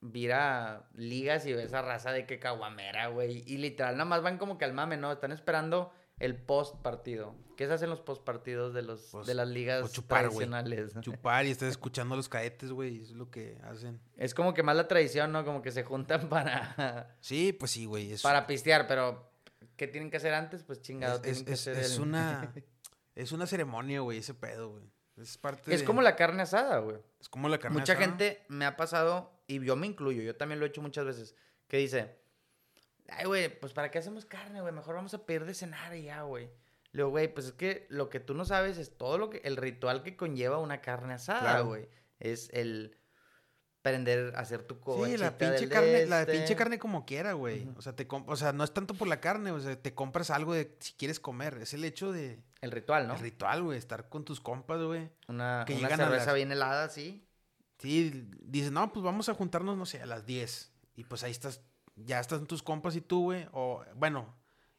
vira 0.00 0.86
ligas 0.94 1.46
y 1.46 1.52
ves 1.54 1.72
a 1.72 1.80
raza 1.82 2.12
de 2.12 2.26
que 2.26 2.38
caguamera, 2.38 3.08
güey, 3.08 3.42
y 3.46 3.56
literal 3.56 3.94
nada 3.94 4.04
más 4.04 4.22
van 4.22 4.38
como 4.38 4.58
que 4.58 4.64
al 4.64 4.72
mame, 4.74 4.96
¿no? 4.96 5.10
Están 5.10 5.32
esperando 5.32 5.92
el 6.18 6.36
post 6.36 6.76
partido. 6.82 7.34
¿Qué 7.56 7.66
se 7.66 7.72
hacen 7.72 7.88
los 7.90 8.00
post 8.00 8.22
partidos 8.22 8.74
de 8.74 8.82
los 8.82 9.00
Pues, 9.12 9.26
de 9.26 9.34
las 9.34 9.48
ligas 9.48 9.90
chupar? 9.92 10.28
Chupar 11.00 11.46
y 11.46 11.50
estás 11.50 11.70
escuchando 11.70 12.14
a 12.14 12.16
los 12.16 12.28
cadetes, 12.28 12.70
güey, 12.70 13.00
es 13.00 13.10
lo 13.12 13.30
que 13.30 13.58
hacen. 13.64 14.00
Es 14.16 14.34
como 14.34 14.54
que 14.54 14.62
más 14.62 14.76
la 14.76 14.86
tradición, 14.88 15.32
¿no? 15.32 15.44
Como 15.44 15.62
que 15.62 15.70
se 15.72 15.84
juntan 15.84 16.28
para 16.28 17.16
Sí, 17.20 17.52
pues 17.52 17.70
sí, 17.72 17.86
güey. 17.86 18.14
Para 18.22 18.46
pistear, 18.46 18.86
pero 18.86 19.30
¿qué 19.76 19.86
tienen 19.88 20.10
que 20.10 20.16
hacer 20.18 20.34
antes? 20.34 20.62
Pues 20.64 20.80
chingado, 20.82 21.16
es, 21.16 21.22
tienen 21.22 21.38
es- 21.40 21.46
que 21.46 21.52
es- 21.52 21.60
hacer 21.60 21.78
es 21.78 21.96
el- 21.96 22.02
una, 22.02 22.52
es 23.14 23.32
una 23.32 23.46
ceremonia, 23.46 24.00
güey, 24.00 24.18
ese 24.18 24.34
pedo, 24.34 24.70
güey. 24.70 24.84
Es 25.16 25.38
parte 25.38 25.72
Es 25.72 25.80
de- 25.80 25.86
como 25.86 26.02
la 26.02 26.16
carne 26.16 26.42
asada, 26.42 26.78
güey. 26.78 26.96
Es 27.20 27.28
como 27.28 27.48
la 27.48 27.58
carne 27.58 27.78
Mucha 27.78 27.92
asada. 27.92 28.06
gente 28.06 28.44
me 28.48 28.64
ha 28.66 28.76
pasado, 28.76 29.32
y 29.46 29.64
yo 29.64 29.76
me 29.76 29.86
incluyo, 29.86 30.22
yo 30.22 30.36
también 30.36 30.58
lo 30.58 30.66
he 30.66 30.68
hecho 30.70 30.82
muchas 30.82 31.04
veces, 31.04 31.34
que 31.68 31.76
dice, 31.76 32.18
ay, 33.08 33.26
güey, 33.26 33.60
pues 33.60 33.72
¿para 33.72 33.90
qué 33.90 33.98
hacemos 33.98 34.24
carne, 34.24 34.60
güey? 34.60 34.72
Mejor 34.72 34.94
vamos 34.96 35.14
a 35.14 35.24
pedir 35.24 35.44
de 35.44 35.54
cenar 35.54 35.94
y 35.94 36.04
ya, 36.04 36.22
güey. 36.22 36.46
Le 36.92 36.98
digo, 37.02 37.10
güey, 37.10 37.32
pues 37.32 37.46
es 37.46 37.52
que 37.52 37.86
lo 37.90 38.08
que 38.08 38.20
tú 38.20 38.34
no 38.34 38.44
sabes 38.44 38.78
es 38.78 38.96
todo 38.96 39.18
lo 39.18 39.30
que, 39.30 39.38
el 39.44 39.56
ritual 39.56 40.02
que 40.02 40.16
conlleva 40.16 40.58
una 40.58 40.80
carne 40.80 41.14
asada, 41.14 41.40
Claro. 41.40 41.66
güey. 41.66 41.88
Es 42.20 42.48
el 42.52 42.96
prender, 43.84 44.32
hacer 44.34 44.62
tu 44.62 44.76
Sí, 44.76 44.80
cobachita 44.82 45.18
la 45.24 45.36
pinche 45.38 45.68
carne, 45.68 46.06
la 46.06 46.20
este. 46.22 46.32
pinche 46.32 46.56
carne 46.56 46.78
como 46.78 47.04
quiera, 47.04 47.34
güey. 47.34 47.68
O 47.76 47.82
sea, 47.82 47.94
te 47.94 48.08
o 48.10 48.36
sea, 48.36 48.54
no 48.54 48.64
es 48.64 48.72
tanto 48.72 48.94
por 48.94 49.06
la 49.06 49.20
carne, 49.20 49.50
o 49.50 49.60
sea, 49.60 49.76
te 49.76 49.94
compras 49.94 50.30
algo 50.30 50.54
de 50.54 50.74
si 50.80 50.94
quieres 50.94 51.20
comer. 51.20 51.58
Es 51.60 51.74
el 51.74 51.84
hecho 51.84 52.10
de 52.10 52.42
El 52.62 52.70
ritual, 52.70 53.06
¿no? 53.06 53.12
el 53.14 53.20
ritual, 53.20 53.62
güey, 53.62 53.76
estar 53.76 54.08
con 54.08 54.24
tus 54.24 54.40
compas, 54.40 54.80
güey. 54.82 55.10
Una, 55.28 55.64
que 55.66 55.74
una 55.74 55.82
llegan 55.82 56.00
a 56.00 56.04
cerveza 56.04 56.26
las- 56.26 56.34
bien 56.34 56.50
helada, 56.50 56.88
sí. 56.88 57.28
Sí, 57.78 58.26
dices, 58.40 58.72
no, 58.72 58.90
pues 58.90 59.04
vamos 59.04 59.28
a 59.28 59.34
juntarnos, 59.34 59.76
no 59.76 59.84
sé, 59.84 60.00
a 60.00 60.06
las 60.06 60.24
10. 60.24 60.72
Y 60.96 61.04
pues 61.04 61.22
ahí 61.22 61.32
estás, 61.32 61.60
ya 61.94 62.20
están 62.20 62.46
tus 62.46 62.62
compas 62.62 62.96
y 62.96 63.02
tú, 63.02 63.24
güey. 63.24 63.46
O, 63.52 63.84
bueno, 63.96 64.34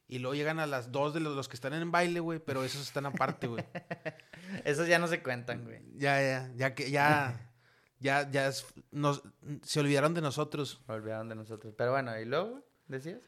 y 0.07 0.17
luego 0.17 0.33
llegan 0.33 0.57
a 0.59 0.65
las 0.65 0.91
2 0.91 1.13
de 1.13 1.19
los, 1.19 1.35
los 1.35 1.47
que 1.47 1.55
están 1.57 1.73
en 1.73 1.91
baile, 1.91 2.21
güey, 2.21 2.39
pero 2.39 2.63
esos 2.63 2.81
están 2.81 3.05
aparte, 3.05 3.45
güey. 3.45 3.63
Esos 4.63 4.87
ya 4.87 4.97
no 4.97 5.07
se 5.07 5.21
cuentan, 5.21 5.63
güey. 5.63 5.81
Ya, 5.95 6.19
ya, 6.21 6.51
ya 6.55 6.73
que, 6.75 6.89
ya, 6.89 7.51
ya, 7.99 8.29
ya, 8.29 8.47
es- 8.47 8.65
nos, 8.91 9.23
se 9.63 9.79
olvidaron 9.79 10.13
de 10.13 10.21
nosotros. 10.21 10.81
Olvidaron 10.87 11.29
de 11.29 11.35
nosotros. 11.35 11.73
Pero 11.77 11.91
bueno, 11.91 12.17
¿y 12.19 12.25
luego, 12.25 12.63
decías? 12.87 13.21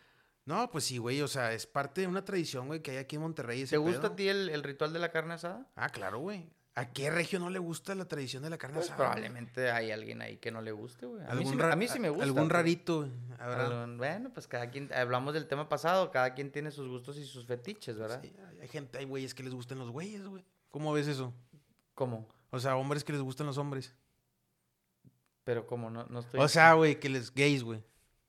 No, 0.46 0.70
pues 0.72 0.86
sí, 0.86 0.98
güey, 0.98 1.22
o 1.22 1.28
sea, 1.28 1.52
es 1.54 1.68
parte 1.68 2.02
de 2.02 2.08
una 2.08 2.24
tradición, 2.24 2.68
güey, 2.68 2.82
que 2.82 2.92
hay 2.92 2.98
aquí 2.98 3.18
en 3.18 3.22
Monterrey. 3.24 3.62
ese 3.64 3.72
¿Te 3.72 3.78
gusta 3.78 4.02
pedo. 4.04 4.14
a 4.14 4.16
ti 4.16 4.28
el, 4.30 4.50
el 4.50 4.64
ritual 4.64 4.94
de 4.94 5.00
la 5.00 5.12
carne 5.12 5.34
asada? 5.34 5.68
Ah, 5.76 5.90
claro, 5.90 6.20
güey. 6.20 6.50
¿A 6.76 6.94
qué 6.94 7.10
regio 7.10 7.40
no 7.40 7.50
le 7.50 7.58
gusta 7.60 7.96
la 7.96 8.06
tradición 8.08 8.44
de 8.44 8.52
la 8.52 8.58
carne 8.60 8.76
Pues 8.76 8.86
asada? 8.86 8.98
güey? 8.98 9.08
probablemente 9.16 9.72
hay 9.72 9.90
alguien 9.92 10.22
ahí 10.22 10.38
que 10.38 10.52
no 10.52 10.62
le 10.62 10.72
guste, 10.72 11.08
güey. 11.08 11.24
A, 11.28 11.34
mí 11.34 11.44
sí, 11.44 11.58
a 11.60 11.76
mí 11.76 11.88
sí 11.88 12.00
me 12.00 12.10
gusta. 12.10 12.24
Algún 12.24 12.50
rarito, 12.52 13.00
güey, 13.00 13.98
bueno, 13.98 14.30
pues 14.32 14.48
cada 14.48 14.70
quien, 14.70 14.94
hablamos 14.94 15.34
del 15.34 15.48
tema 15.48 15.68
pasado, 15.70 16.12
cada 16.12 16.34
quien 16.34 16.52
tiene 16.52 16.70
sus 16.72 16.88
gustos 16.88 17.18
y 17.18 17.26
sus 17.26 17.46
fetiches, 17.46 17.98
¿verdad? 17.98 18.22
Sí, 18.22 18.32
hay- 18.48 18.60
hay 18.62 18.68
gente, 18.68 19.00
hay 19.00 19.06
güeyes 19.06 19.34
que 19.34 19.44
les 19.44 19.54
gustan 19.54 19.80
los 19.80 19.90
güeyes, 19.90 20.24
güey. 20.28 20.46
¿Cómo 20.70 20.94
ves 20.94 21.08
eso? 21.08 21.34
¿Cómo? 21.96 22.28
O 22.52 22.60
sea, 22.60 22.76
hombres 22.78 23.04
que 23.04 23.12
les 23.12 23.22
gustan 23.22 23.48
los 23.48 23.58
hombres. 23.58 23.96
Pero 25.48 25.66
como 25.66 25.90
no, 25.90 26.06
no 26.10 26.20
estoy... 26.20 26.42
O 26.42 26.48
sea, 26.50 26.74
güey, 26.74 27.00
que 27.00 27.08
les 27.08 27.34
gays, 27.34 27.64
güey. 27.64 27.82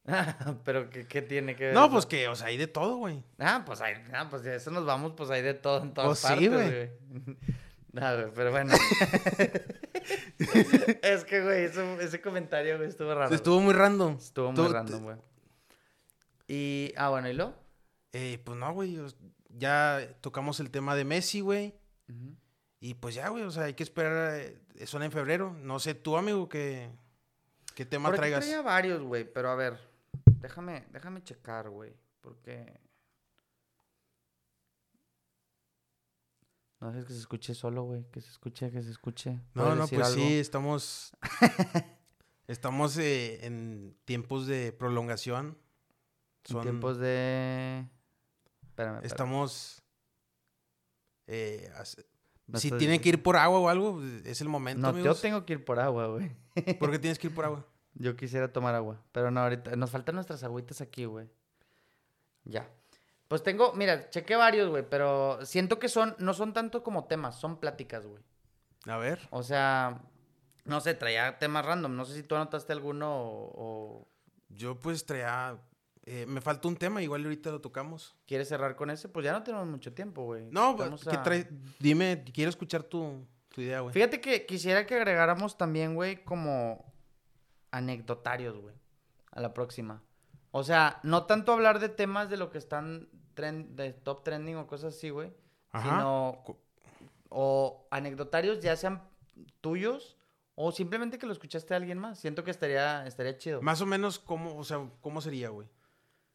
Pero 0.65 0.89
¿qué, 0.89 1.09
qué 1.09 1.21
tiene 1.21 1.57
que 1.57 1.65
ver? 1.65 1.75
No, 1.75 1.91
pues 1.91 2.07
que, 2.07 2.29
o 2.29 2.37
sea, 2.37 2.47
hay 2.47 2.57
de 2.57 2.69
todo, 2.69 2.99
güey. 2.99 3.25
Ah, 3.41 3.65
pues 3.67 3.81
hay, 3.81 3.95
ah, 4.15 4.29
pues 4.31 4.45
de 4.45 4.55
eso 4.55 4.71
nos 4.71 4.87
vamos, 4.87 5.15
pues 5.17 5.29
hay 5.31 5.43
de 5.43 5.55
todo 5.55 5.83
en 5.83 5.93
todas 5.93 6.11
Pues 6.11 6.19
sí, 6.21 6.49
partes, 6.49 6.91
güey. 7.11 7.37
No, 7.91 8.15
güey, 8.15 8.27
pero 8.37 8.53
bueno. 8.53 8.73
es 11.03 11.25
que, 11.25 11.43
güey, 11.43 11.65
eso- 11.65 12.01
ese 12.01 12.21
comentario, 12.21 12.77
güey, 12.77 12.89
estuvo 12.89 13.13
raro. 13.13 13.35
Estuvo 13.35 13.61
muy 13.61 13.75
random. 13.75 14.17
Estuvo 14.17 14.53
muy 14.53 14.69
random, 14.69 15.03
güey. 15.03 15.17
Y, 16.47 16.93
ah, 16.97 17.09
bueno, 17.09 17.29
¿y 17.29 17.33
lo? 17.33 17.53
Eh, 18.13 18.41
pues 18.45 18.57
no, 18.57 18.73
güey. 18.73 18.97
Ya 19.49 20.07
tocamos 20.21 20.61
el 20.61 20.71
tema 20.71 20.95
de 20.95 21.05
Messi, 21.05 21.41
güey. 21.41 21.75
Y 22.79 22.95
pues 22.95 23.17
ya, 23.17 23.31
güey, 23.31 23.43
o 23.43 23.51
sea, 23.51 23.65
hay 23.65 23.75
que 23.75 23.83
esperar. 23.83 24.39
eh, 24.39 24.87
Son 24.87 25.03
en 25.03 25.11
febrero. 25.11 25.57
No 25.63 25.81
sé, 25.81 25.95
tú, 25.95 26.17
amigo, 26.17 26.49
qué, 26.49 26.91
qué 27.79 27.87
tema 27.87 28.09
Por 28.09 28.15
aquí 28.15 28.23
traigas. 28.23 28.41
traía 28.41 28.61
varios, 28.61 29.01
güey, 29.05 29.33
pero 29.33 29.51
a 29.51 29.55
ver, 29.55 29.79
déjame, 30.41 30.85
déjame 30.91 31.23
checar, 31.23 31.71
güey, 31.71 31.95
porque... 32.21 32.81
No 36.81 36.93
es 36.93 37.05
que 37.05 37.13
se 37.13 37.21
escuche 37.21 37.55
solo, 37.55 37.85
güey, 37.85 38.05
que 38.11 38.21
se 38.21 38.31
escuche, 38.31 38.73
que 38.73 38.83
se 38.83 38.91
escuche. 38.91 39.35
No, 39.55 39.63
¿Puedes 39.63 39.79
no, 39.79 39.87
pues 39.87 40.07
algo? 40.09 40.21
sí, 40.21 40.39
estamos. 40.41 41.13
estamos 42.49 42.99
eh, 42.99 43.47
en 43.47 43.97
tiempos 44.05 44.49
de 44.49 44.73
prolongación. 44.73 45.57
En 46.47 46.53
Son, 46.53 46.63
tiempos 46.63 46.99
de... 46.99 47.87
Espérame, 48.63 48.97
espérame. 48.97 49.07
Estamos. 49.07 49.83
eh, 51.29 51.71
si 52.55 52.71
tienen 52.73 53.01
que 53.01 53.11
ir 53.11 53.23
por 53.23 53.37
agua 53.37 53.59
o 53.59 53.69
algo, 53.69 54.03
es 54.25 54.41
el 54.41 54.49
momento. 54.49 54.93
No, 54.93 54.99
yo 54.99 55.15
tengo 55.15 55.45
que 55.45 55.55
ir 55.55 55.65
por 55.65 55.79
agua, 55.81 56.07
güey. 56.07 56.31
¿Por 56.79 56.91
qué 56.91 56.99
tienes 56.99 57.19
que 57.19 57.29
ir 57.29 57.35
por 57.35 57.45
agua? 57.45 57.67
Yo 57.95 58.15
quisiera 58.15 58.53
tomar 58.53 58.77
agua, 58.77 59.03
pero 59.11 59.33
no, 59.33 59.41
ahorita 59.41 59.75
nos 59.75 59.91
faltan 59.91 60.15
nuestras 60.15 60.45
agüitas 60.45 60.81
aquí, 60.81 61.05
güey. 61.05 61.29
Ya. 62.45 62.71
Pues 63.27 63.43
tengo, 63.43 63.73
mira, 63.73 64.09
chequé 64.11 64.37
varios, 64.37 64.71
güey, 64.71 64.89
pero 64.89 65.45
siento 65.45 65.81
que 65.81 65.89
son, 65.89 66.15
no 66.19 66.33
son 66.33 66.53
tanto 66.53 66.85
como 66.85 67.07
temas, 67.07 67.35
son 67.35 67.59
pláticas, 67.59 68.07
güey. 68.07 68.23
A 68.87 68.97
ver. 68.99 69.27
O 69.31 69.43
sea, 69.43 70.01
no 70.65 70.81
sé, 70.81 70.95
traía 70.95 71.39
temas 71.39 71.65
random. 71.65 71.97
No 71.97 72.05
sé 72.05 72.15
si 72.15 72.23
tú 72.23 72.37
anotaste 72.37 72.73
alguno 72.73 73.11
o, 73.11 73.53
o 73.57 74.09
Yo 74.49 74.79
pues 74.79 75.05
traía. 75.05 75.59
Eh, 76.11 76.27
me 76.27 76.41
falta 76.41 76.69
un 76.69 76.77
tema, 76.77 77.03
igual 77.03 77.23
ahorita 77.25 77.51
lo 77.51 77.61
tocamos. 77.61 78.17
quieres 78.27 78.49
cerrar 78.49 78.77
con 78.77 78.91
ese. 78.91 79.09
Pues 79.09 79.25
ya 79.25 79.33
no 79.33 79.43
tenemos 79.43 79.67
mucho 79.67 79.93
tiempo, 79.93 80.25
güey. 80.25 80.49
No, 80.51 80.77
Vamos 80.77 81.05
¿qué 81.05 81.17
a- 81.17 81.23
trae? 81.23 81.49
Dime, 81.79 82.25
quiero 82.33 82.49
escuchar 82.51 82.83
tu, 82.83 83.27
tu 83.49 83.61
idea, 83.61 83.81
güey. 83.81 83.93
Fíjate 83.93 84.21
que 84.21 84.47
quisiera 84.47 84.87
que 84.87 84.95
agregáramos 84.97 85.57
también, 85.59 85.95
güey, 85.95 86.25
como 86.25 86.93
anecdotarios, 87.71 88.57
güey, 88.59 88.75
a 89.33 89.41
la 89.41 89.53
próxima. 89.55 90.03
O 90.51 90.65
sea, 90.65 91.01
no 91.03 91.25
tanto 91.27 91.53
hablar 91.53 91.79
de 91.79 91.89
temas 91.89 92.31
de 92.31 92.37
lo 92.37 92.51
que 92.51 92.59
están 92.59 93.09
tren- 93.35 93.69
de 93.75 93.93
top 93.93 94.25
trending 94.25 94.57
o 94.57 94.67
cosas 94.67 94.95
así, 94.95 95.11
güey. 95.11 95.33
Ajá. 95.71 95.91
Sino, 95.91 96.43
o 97.29 97.87
anecdotarios 97.91 98.61
ya 98.61 98.75
sean 98.77 99.03
tuyos 99.61 100.17
o 100.55 100.73
simplemente 100.73 101.19
que 101.19 101.27
lo 101.27 101.33
escuchaste 101.33 101.75
a 101.75 101.77
alguien 101.77 101.99
más. 101.99 102.19
Siento 102.19 102.43
que 102.43 102.51
estaría, 102.51 103.07
estaría 103.07 103.37
chido. 103.37 103.61
Más 103.61 103.81
o 103.83 103.87
menos, 103.87 104.19
¿cómo, 104.19 104.57
o 104.57 104.65
sea, 104.65 104.89
cómo 105.03 105.21
sería, 105.21 105.51
güey? 105.51 105.69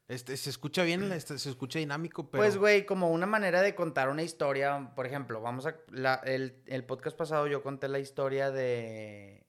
Este, 0.07 0.35
se 0.37 0.49
escucha 0.49 0.83
bien, 0.83 1.11
este, 1.13 1.37
se 1.39 1.49
escucha 1.49 1.79
dinámico, 1.79 2.29
pero... 2.29 2.41
Pues, 2.43 2.57
güey, 2.57 2.85
como 2.85 3.09
una 3.11 3.25
manera 3.25 3.61
de 3.61 3.73
contar 3.73 4.09
una 4.09 4.21
historia. 4.21 4.91
Por 4.95 5.05
ejemplo, 5.05 5.41
vamos 5.41 5.65
a. 5.65 5.75
la- 5.91 6.21
el, 6.25 6.61
el 6.67 6.83
podcast 6.83 7.15
pasado 7.17 7.47
yo 7.47 7.63
conté 7.63 7.87
la 7.87 7.99
historia 7.99 8.51
de. 8.51 9.45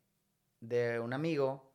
de 0.61 1.01
un 1.01 1.13
amigo. 1.13 1.73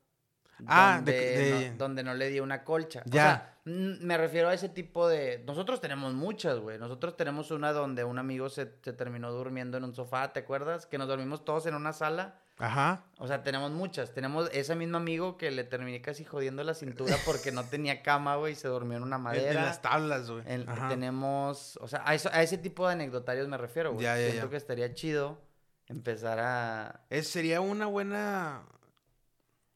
Ah, 0.66 1.02
de- 1.04 1.12
donde, 1.14 1.38
de- 1.60 1.70
No, 1.72 1.78
donde 1.78 2.04
no 2.04 2.14
le 2.14 2.30
dio 2.30 2.42
una 2.44 2.64
colcha. 2.64 3.02
O 3.06 3.10
Ya. 3.10 3.12
sea, 3.24 3.60
me 3.66 4.18
refiero 4.18 4.48
a 4.50 4.54
ese 4.54 4.70
tipo 4.70 5.08
de. 5.10 5.44
Nosotros 5.46 5.82
tenemos 5.82 6.14
muchas, 6.14 6.58
güey. 6.60 6.80
Nosotros 6.80 7.16
tenemos 7.18 7.52
una 7.52 7.74
donde 7.74 8.04
un 8.06 8.18
amigo 8.18 8.50
se, 8.50 8.72
se 8.82 8.94
terminó 8.94 9.32
durmiendo 9.32 9.78
en 9.78 9.84
un 9.84 9.94
sofá, 9.94 10.32
¿te 10.34 10.40
acuerdas? 10.40 10.86
Que 10.86 10.98
nos 10.98 11.08
dormimos 11.10 11.44
todos 11.46 11.66
en 11.66 11.76
una 11.76 11.92
sala. 11.94 12.42
Ajá. 12.60 13.06
O 13.18 13.28
sea, 13.28 13.42
tenemos 13.42 13.72
muchas. 13.72 14.14
Tenemos 14.14 14.50
ese 14.52 14.76
mismo 14.76 14.98
amigo 14.98 15.38
que 15.38 15.50
le 15.50 15.64
terminé 15.64 16.02
casi 16.02 16.26
jodiendo 16.26 16.64
la 16.64 16.74
cintura 16.74 17.16
porque 17.26 17.52
no 17.52 17.64
tenía 17.64 18.02
cama, 18.04 18.36
güey, 18.36 18.54
y 18.54 18.56
se 18.56 18.68
durmió 18.68 18.98
en 18.98 19.04
una 19.04 19.18
madera. 19.18 19.50
En 19.62 19.66
las 19.66 19.82
tablas, 19.82 20.30
güey. 20.30 20.44
Tenemos, 20.90 21.78
o 21.82 21.88
sea, 21.88 22.04
a, 22.06 22.14
eso- 22.16 22.30
a 22.34 22.44
ese 22.44 22.58
tipo 22.58 22.86
de 22.86 22.94
anecdotarios 22.94 23.48
me 23.48 23.58
refiero, 23.58 23.94
güey. 23.94 24.04
Ya, 24.04 24.18
ya, 24.18 24.28
Siento 24.28 24.46
ya. 24.48 24.52
que 24.52 24.58
estaría 24.58 24.94
chido 24.94 25.42
empezar 25.88 26.40
a... 26.40 27.06
Es, 27.10 27.28
sería 27.30 27.62
una 27.62 27.86
buena... 27.88 28.64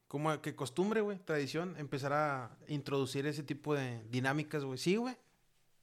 Como 0.07 0.41
que 0.41 0.55
costumbre, 0.55 1.01
güey, 1.01 1.17
tradición, 1.17 1.75
empezar 1.79 2.13
a 2.13 2.51
introducir 2.67 3.25
ese 3.25 3.41
tipo 3.41 3.73
de 3.73 4.03
dinámicas, 4.09 4.63
güey. 4.63 4.77
Sí, 4.77 4.95
güey. 4.95 5.17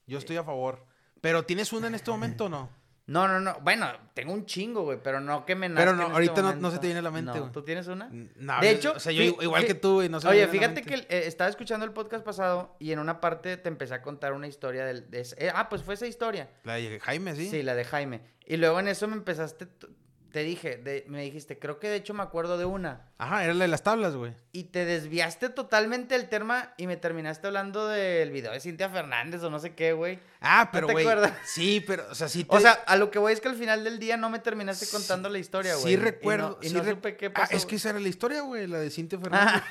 Yo 0.06 0.18
estoy 0.18 0.36
a 0.36 0.44
favor. 0.44 0.84
Pero 1.20 1.44
¿tienes 1.44 1.72
una 1.72 1.88
en 1.88 1.94
este 1.96 2.10
momento 2.12 2.44
o 2.44 2.48
no? 2.48 2.68
No, 3.10 3.26
no, 3.26 3.40
no. 3.40 3.58
Bueno, 3.62 3.88
tengo 4.14 4.32
un 4.32 4.46
chingo, 4.46 4.82
güey, 4.84 4.98
pero 5.02 5.20
no 5.20 5.44
que 5.44 5.56
me 5.56 5.68
nazca 5.68 5.80
Pero 5.82 5.96
no, 5.96 6.02
en 6.02 6.06
este 6.10 6.14
ahorita 6.14 6.42
no- 6.42 6.54
no 6.60 6.70
se 6.70 6.78
te 6.78 6.86
viene 6.86 7.00
a 7.00 7.02
la 7.02 7.10
mente, 7.10 7.32
No, 7.32 7.40
güey. 7.40 7.52
¿Tú 7.52 7.62
tienes 7.62 7.88
una? 7.88 8.08
No, 8.36 8.60
De 8.60 8.70
hecho, 8.70 8.92
o 8.94 9.00
sea, 9.00 9.10
yo 9.10 9.22
igual 9.24 9.66
que 9.66 9.74
tú, 9.74 9.94
güey, 9.94 10.08
no 10.08 10.20
se 10.20 10.28
Oye, 10.28 10.46
fíjate 10.46 10.82
que 10.82 10.94
eh, 10.94 11.06
estaba 11.26 11.50
escuchando 11.50 11.84
el 11.84 11.92
podcast 11.92 12.24
pasado 12.24 12.76
y 12.78 12.92
en 12.92 13.00
una 13.00 13.20
parte 13.20 13.56
te 13.56 13.68
empecé 13.68 13.94
a 13.94 14.02
contar 14.02 14.32
una 14.32 14.46
historia 14.46 14.84
del... 14.84 15.10
de 15.10 15.22
ese- 15.22 15.34
eh, 15.44 15.50
ah, 15.52 15.68
pues 15.68 15.82
fue 15.82 15.94
esa 15.94 16.06
historia. 16.06 16.50
La 16.62 16.74
de 16.74 17.00
Jaime, 17.00 17.34
¿sí? 17.34 17.48
Sí, 17.50 17.62
la 17.64 17.74
de 17.74 17.84
Jaime. 17.84 18.20
Y 18.46 18.56
luego 18.58 18.78
en 18.78 18.86
eso 18.86 19.08
me 19.08 19.16
empezaste... 19.16 19.66
Te 20.32 20.44
dije, 20.44 20.76
de- 20.76 21.04
me 21.08 21.22
dijiste, 21.22 21.58
creo 21.58 21.80
que 21.80 21.88
de 21.88 21.96
hecho 21.96 22.14
me 22.14 22.22
acuerdo 22.22 22.56
de 22.56 22.64
una. 22.64 23.08
Ajá, 23.18 23.42
era 23.44 23.52
la 23.52 23.64
de 23.64 23.68
las 23.68 23.82
tablas, 23.82 24.14
güey. 24.14 24.32
Y 24.52 24.64
te 24.64 24.84
desviaste 24.84 25.48
totalmente 25.48 26.14
del 26.16 26.28
tema 26.28 26.72
y 26.76 26.86
me 26.86 26.96
terminaste 26.96 27.48
hablando 27.48 27.88
del 27.88 28.30
video 28.30 28.52
de 28.52 28.60
Cintia 28.60 28.88
Fernández 28.88 29.42
o 29.42 29.50
no 29.50 29.58
sé 29.58 29.74
qué, 29.74 29.92
güey. 29.92 30.20
Ah, 30.40 30.64
¿No 30.66 30.70
pero 30.72 30.86
te 30.86 30.92
güey. 30.92 31.04
acuerdas? 31.04 31.32
Sí, 31.44 31.82
pero, 31.86 32.04
o 32.10 32.14
sea, 32.14 32.28
sí 32.28 32.44
te... 32.48 32.56
O 32.56 32.60
sea, 32.60 32.72
a 32.72 32.96
lo 32.96 33.10
que 33.10 33.18
voy 33.18 33.32
es 33.32 33.40
que 33.40 33.48
al 33.48 33.56
final 33.56 33.82
del 33.82 33.98
día 33.98 34.16
no 34.16 34.30
me 34.30 34.38
terminaste 34.38 34.86
Sí- 34.86 34.92
contando 34.92 35.28
la 35.28 35.38
historia, 35.38 35.74
güey. 35.74 35.86
Sí 35.86 35.92
Y 35.92 35.96
recuerdo. 35.96 36.50
no- 36.50 36.58
Y 36.62 36.68
sí 36.68 36.74
no, 36.74 36.82
re- 36.82 36.90
supe 36.92 37.16
qué 37.16 37.26
Ah, 37.26 37.32
pasó. 37.34 37.56
es 37.56 37.66
que 37.66 37.76
esa 37.76 37.90
era 37.90 37.98
la 38.00 38.08
historia, 38.08 38.42
güey, 38.42 38.66
la 38.68 38.78
de 38.78 38.90
Cintia 38.90 39.18
Fernández. 39.22 39.62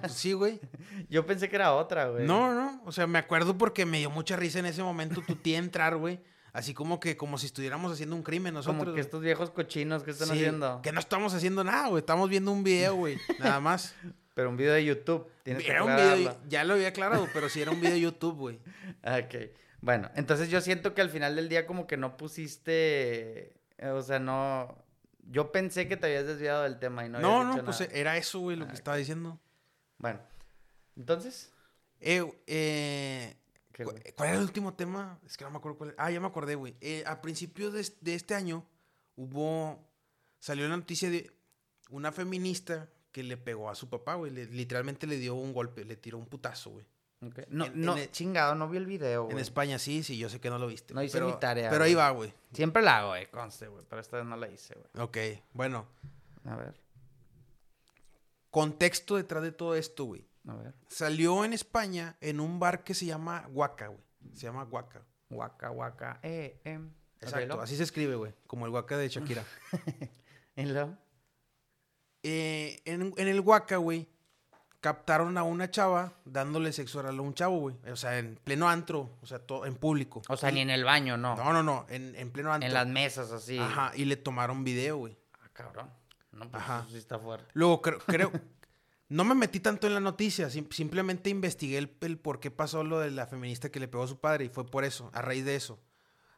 Pues 0.00 0.12
sí, 0.12 0.32
güey. 0.32 0.58
Yo 1.10 1.26
pensé 1.26 1.48
que 1.48 1.56
era 1.56 1.74
otra, 1.74 2.06
güey. 2.08 2.26
No, 2.26 2.54
no, 2.54 2.82
o 2.86 2.92
sea, 2.92 3.06
me 3.06 3.18
acuerdo 3.18 3.58
porque 3.58 3.84
me 3.86 3.98
dio 3.98 4.10
mucha 4.10 4.36
risa 4.36 4.58
en 4.58 4.66
ese 4.66 4.82
momento 4.82 5.22
tu 5.26 5.36
tía 5.36 5.58
entrar, 5.58 5.96
güey. 5.96 6.18
Así 6.52 6.74
como 6.74 6.98
que, 7.00 7.16
como 7.16 7.38
si 7.38 7.46
estuviéramos 7.46 7.92
haciendo 7.92 8.16
un 8.16 8.22
crimen 8.22 8.54
nosotros. 8.54 8.82
Como 8.84 8.94
que 8.94 9.00
estos 9.00 9.20
viejos 9.20 9.50
cochinos 9.50 10.02
que 10.02 10.10
están 10.12 10.28
Sí, 10.28 10.34
haciendo. 10.34 10.80
Que 10.82 10.92
no 10.92 11.00
estamos 11.00 11.34
haciendo 11.34 11.62
nada, 11.64 11.88
güey. 11.88 12.00
Estamos 12.00 12.28
viendo 12.30 12.50
un 12.52 12.64
video, 12.64 12.94
güey. 12.94 13.18
Nada 13.38 13.60
más. 13.60 13.94
Pero 14.34 14.48
un 14.50 14.56
video 14.56 14.72
de 14.72 14.84
YouTube. 14.84 15.28
Tienes 15.42 15.62
que 15.64 15.70
Era 15.70 15.84
un 15.84 15.94
video, 15.94 16.38
ya 16.48 16.64
lo 16.64 16.74
había 16.74 16.88
aclarado, 16.88 17.26
pero 17.34 17.48
sí 17.48 17.60
era 17.60 17.70
un 17.70 17.80
video 17.80 17.92
de 17.94 18.00
YouTube, 18.00 18.36
güey. 18.36 18.60
Ok. 19.02 19.34
Bueno, 19.80 20.10
entonces 20.16 20.48
yo 20.48 20.60
siento 20.60 20.92
que 20.94 21.00
al 21.02 21.10
final 21.10 21.36
del 21.36 21.48
día 21.48 21.66
como 21.66 21.86
que 21.86 21.96
no 21.96 22.16
pusiste... 22.16 23.54
eh, 23.78 23.88
O 23.90 24.02
sea, 24.02 24.18
no... 24.18 24.84
Yo 25.30 25.52
pensé 25.52 25.86
que 25.88 25.96
te 25.96 26.06
habías 26.06 26.26
desviado 26.26 26.62
del 26.64 26.78
tema 26.78 27.04
y 27.04 27.08
no 27.10 27.20
No, 27.20 27.44
no, 27.44 27.52
dicho 27.52 27.64
pues 27.64 27.80
nada. 27.80 27.92
era 27.94 28.16
eso, 28.16 28.40
güey, 28.40 28.56
lo 28.56 28.64
Ah, 28.64 28.68
que 28.68 28.72
ok. 28.72 28.78
estaba 28.78 28.96
diciendo. 28.96 29.38
Bueno. 29.98 30.20
Entonces... 30.96 31.52
Eh, 32.00 32.24
eh, 32.46 33.36
¿qué, 33.78 33.84
¿cu- 33.84 33.90
güey? 33.92 34.02
¿Cuál 34.14 34.28
era 34.28 34.38
el 34.38 34.44
último 34.44 34.74
tema? 34.74 35.18
Es 35.24 35.36
que 35.38 35.44
no 35.44 35.50
me 35.50 35.56
acuerdo 35.56 35.78
cuál 35.78 35.90
era. 35.90 36.04
Ah, 36.04 36.10
ya 36.10 36.20
me 36.20 36.26
acordé, 36.26 36.54
güey. 36.54 36.76
Eh, 36.82 37.02
a 37.06 37.22
principios 37.22 37.72
de, 37.72 37.90
de 38.02 38.14
este 38.14 38.34
año 38.34 38.66
hubo. 39.16 39.82
Salió 40.38 40.68
la 40.68 40.76
noticia 40.76 41.08
de 41.10 41.30
una 41.90 42.12
feminista 42.12 42.88
que 43.12 43.22
le 43.22 43.36
pegó 43.36 43.70
a 43.70 43.74
su 43.74 43.88
papá, 43.88 44.14
güey. 44.14 44.30
le- 44.30 44.44
literalmente 44.46 45.06
le 45.06 45.16
dio 45.16 45.34
un 45.34 45.52
golpe, 45.54 45.84
le 45.84 45.96
tiró 45.96 46.18
un 46.18 46.26
putazo, 46.26 46.70
güey. 46.70 46.86
No, 47.20 47.64
en- 47.64 47.72
no, 47.74 47.92
en 47.96 48.02
el- 48.04 48.10
chingado, 48.12 48.54
no 48.54 48.68
vi 48.68 48.76
el 48.76 48.86
video, 48.86 49.24
En 49.24 49.30
güey. 49.32 49.42
España 49.42 49.78
sí, 49.80 50.04
sí, 50.04 50.16
yo 50.18 50.28
sé 50.28 50.40
que 50.40 50.50
no 50.50 50.58
lo 50.58 50.68
viste. 50.68 50.94
No 50.94 51.02
hice 51.02 51.14
pero, 51.18 51.26
mi 51.26 51.40
tarea, 51.40 51.68
Pero 51.70 51.80
güey. 51.80 51.90
ahí 51.90 51.94
va, 51.96 52.10
güey. 52.10 52.32
Siempre 52.52 52.82
la 52.82 52.98
hago, 52.98 53.16
eh, 53.16 53.28
conste, 53.30 53.66
güey. 53.66 53.84
Pero 53.88 54.00
esta 54.00 54.18
vez 54.18 54.26
no 54.26 54.36
la 54.36 54.48
hice, 54.48 54.74
güey. 54.74 55.04
Ok, 55.04 55.40
bueno. 55.54 55.86
A 56.44 56.54
ver, 56.54 56.74
Contexto 58.50 59.16
detrás 59.16 59.42
de 59.42 59.52
todo 59.52 59.74
esto, 59.74 60.04
güey. 60.04 60.24
A 60.48 60.54
ver. 60.56 60.74
Salió 60.88 61.44
en 61.44 61.52
España 61.52 62.16
en 62.20 62.40
un 62.40 62.58
bar 62.58 62.84
que 62.84 62.94
se 62.94 63.06
llama 63.06 63.46
Huaca, 63.50 63.88
güey. 63.88 64.02
Se 64.34 64.42
llama 64.46 64.64
Huaca. 64.64 65.02
Waka, 65.30 65.70
waka, 65.70 66.20
eh, 66.22 66.60
em. 66.64 66.90
Exacto, 67.20 67.60
así 67.60 67.76
se 67.76 67.82
escribe, 67.82 68.14
güey. 68.14 68.32
Como 68.46 68.64
el 68.66 68.72
Huaca 68.72 68.96
de 68.96 69.08
Shakira. 69.08 69.44
¿Y 70.56 70.64
luego? 70.64 70.96
Eh, 72.22 72.80
en, 72.84 73.12
en 73.16 73.28
el 73.28 73.40
Huaca, 73.40 73.76
güey, 73.76 74.08
captaron 74.80 75.36
a 75.38 75.42
una 75.42 75.70
chava 75.70 76.14
dándole 76.24 76.72
sexo 76.72 77.00
oral 77.00 77.18
a 77.18 77.22
un 77.22 77.34
chavo, 77.34 77.58
güey. 77.58 77.76
O 77.90 77.96
sea, 77.96 78.18
en 78.18 78.36
pleno 78.36 78.68
antro, 78.68 79.16
o 79.20 79.26
sea, 79.26 79.38
todo 79.38 79.66
en 79.66 79.76
público. 79.76 80.22
O 80.28 80.36
sea, 80.36 80.50
Y- 80.50 80.54
ni 80.54 80.60
en 80.60 80.70
el 80.70 80.84
baño, 80.84 81.16
no. 81.16 81.36
No, 81.36 81.52
no, 81.52 81.62
no, 81.62 81.86
en, 81.88 82.14
en 82.16 82.30
pleno 82.30 82.52
antro. 82.52 82.66
en 82.66 82.74
las 82.74 82.86
mesas, 82.86 83.30
así. 83.32 83.58
Ajá, 83.58 83.92
y 83.94 84.04
le 84.04 84.16
tomaron 84.16 84.64
video, 84.64 84.96
güey. 84.98 85.16
Ah, 85.40 85.48
cabrón. 85.52 85.90
No, 86.32 86.48
pues 86.50 86.62
Ajá. 86.62 86.80
eso 86.80 86.90
sí 86.90 86.98
está 86.98 87.18
fuerte. 87.18 87.50
Luego, 87.54 87.82
creo, 87.82 87.98
creo 88.06 88.32
no 89.08 89.24
me 89.24 89.34
metí 89.34 89.60
tanto 89.60 89.86
en 89.86 89.94
la 89.94 90.00
noticia, 90.00 90.50
sim- 90.50 90.68
simplemente 90.70 91.30
investigué 91.30 91.78
el, 91.78 91.96
el 92.02 92.18
por 92.18 92.40
qué 92.40 92.50
pasó 92.50 92.84
lo 92.84 92.98
de 93.00 93.10
la 93.10 93.26
feminista 93.26 93.70
que 93.70 93.80
le 93.80 93.88
pegó 93.88 94.04
a 94.04 94.08
su 94.08 94.20
padre 94.20 94.44
y 94.44 94.48
fue 94.48 94.66
por 94.66 94.84
eso, 94.84 95.10
a 95.14 95.22
raíz 95.22 95.44
de 95.44 95.56
eso. 95.56 95.78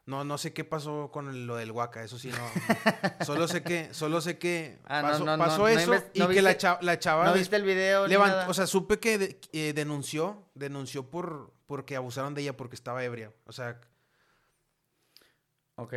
No, 0.07 0.25
no 0.25 0.39
sé 0.39 0.53
qué 0.53 0.65
pasó 0.65 1.11
con 1.13 1.29
el- 1.29 1.47
lo 1.47 1.57
del 1.57 1.71
Huaca, 1.73 2.03
eso 2.03 2.19
sí, 2.19 2.31
no. 2.31 2.39
solo 3.25 3.47
sé 3.49 3.63
que, 3.63 3.93
solo 3.93 4.21
sé 4.21 4.39
que 4.39 4.79
Ah, 4.85 5.03
pasó, 5.03 5.25
no, 5.25 5.37
no, 5.37 5.45
pasó 5.45 5.59
no 5.59 5.69
eso 5.69 5.95
y 6.15 6.27
que 6.27 6.43
la, 6.43 6.51
viste- 6.51 6.57
cha- 6.59 6.79
la 6.83 6.99
chava 6.99 7.27
¿No 7.27 7.35
viste 7.35 7.55
el 7.57 7.63
video? 7.65 8.07
levantó- 8.07 8.37
nada? 8.39 8.49
o 8.49 8.55
sea, 8.55 8.67
supe 8.67 8.99
que 8.99 9.19
de- 9.19 9.41
eh, 9.53 9.73
denunció, 9.75 10.49
denunció 10.55 11.11
por 11.11 11.53
porque 11.67 11.95
abusaron 11.97 12.35
de 12.35 12.43
ella 12.43 12.57
porque 12.57 12.75
estaba 12.75 13.05
ebria. 13.05 13.33
O 13.47 13.53
sea, 13.53 13.81
Ok. 15.77 15.95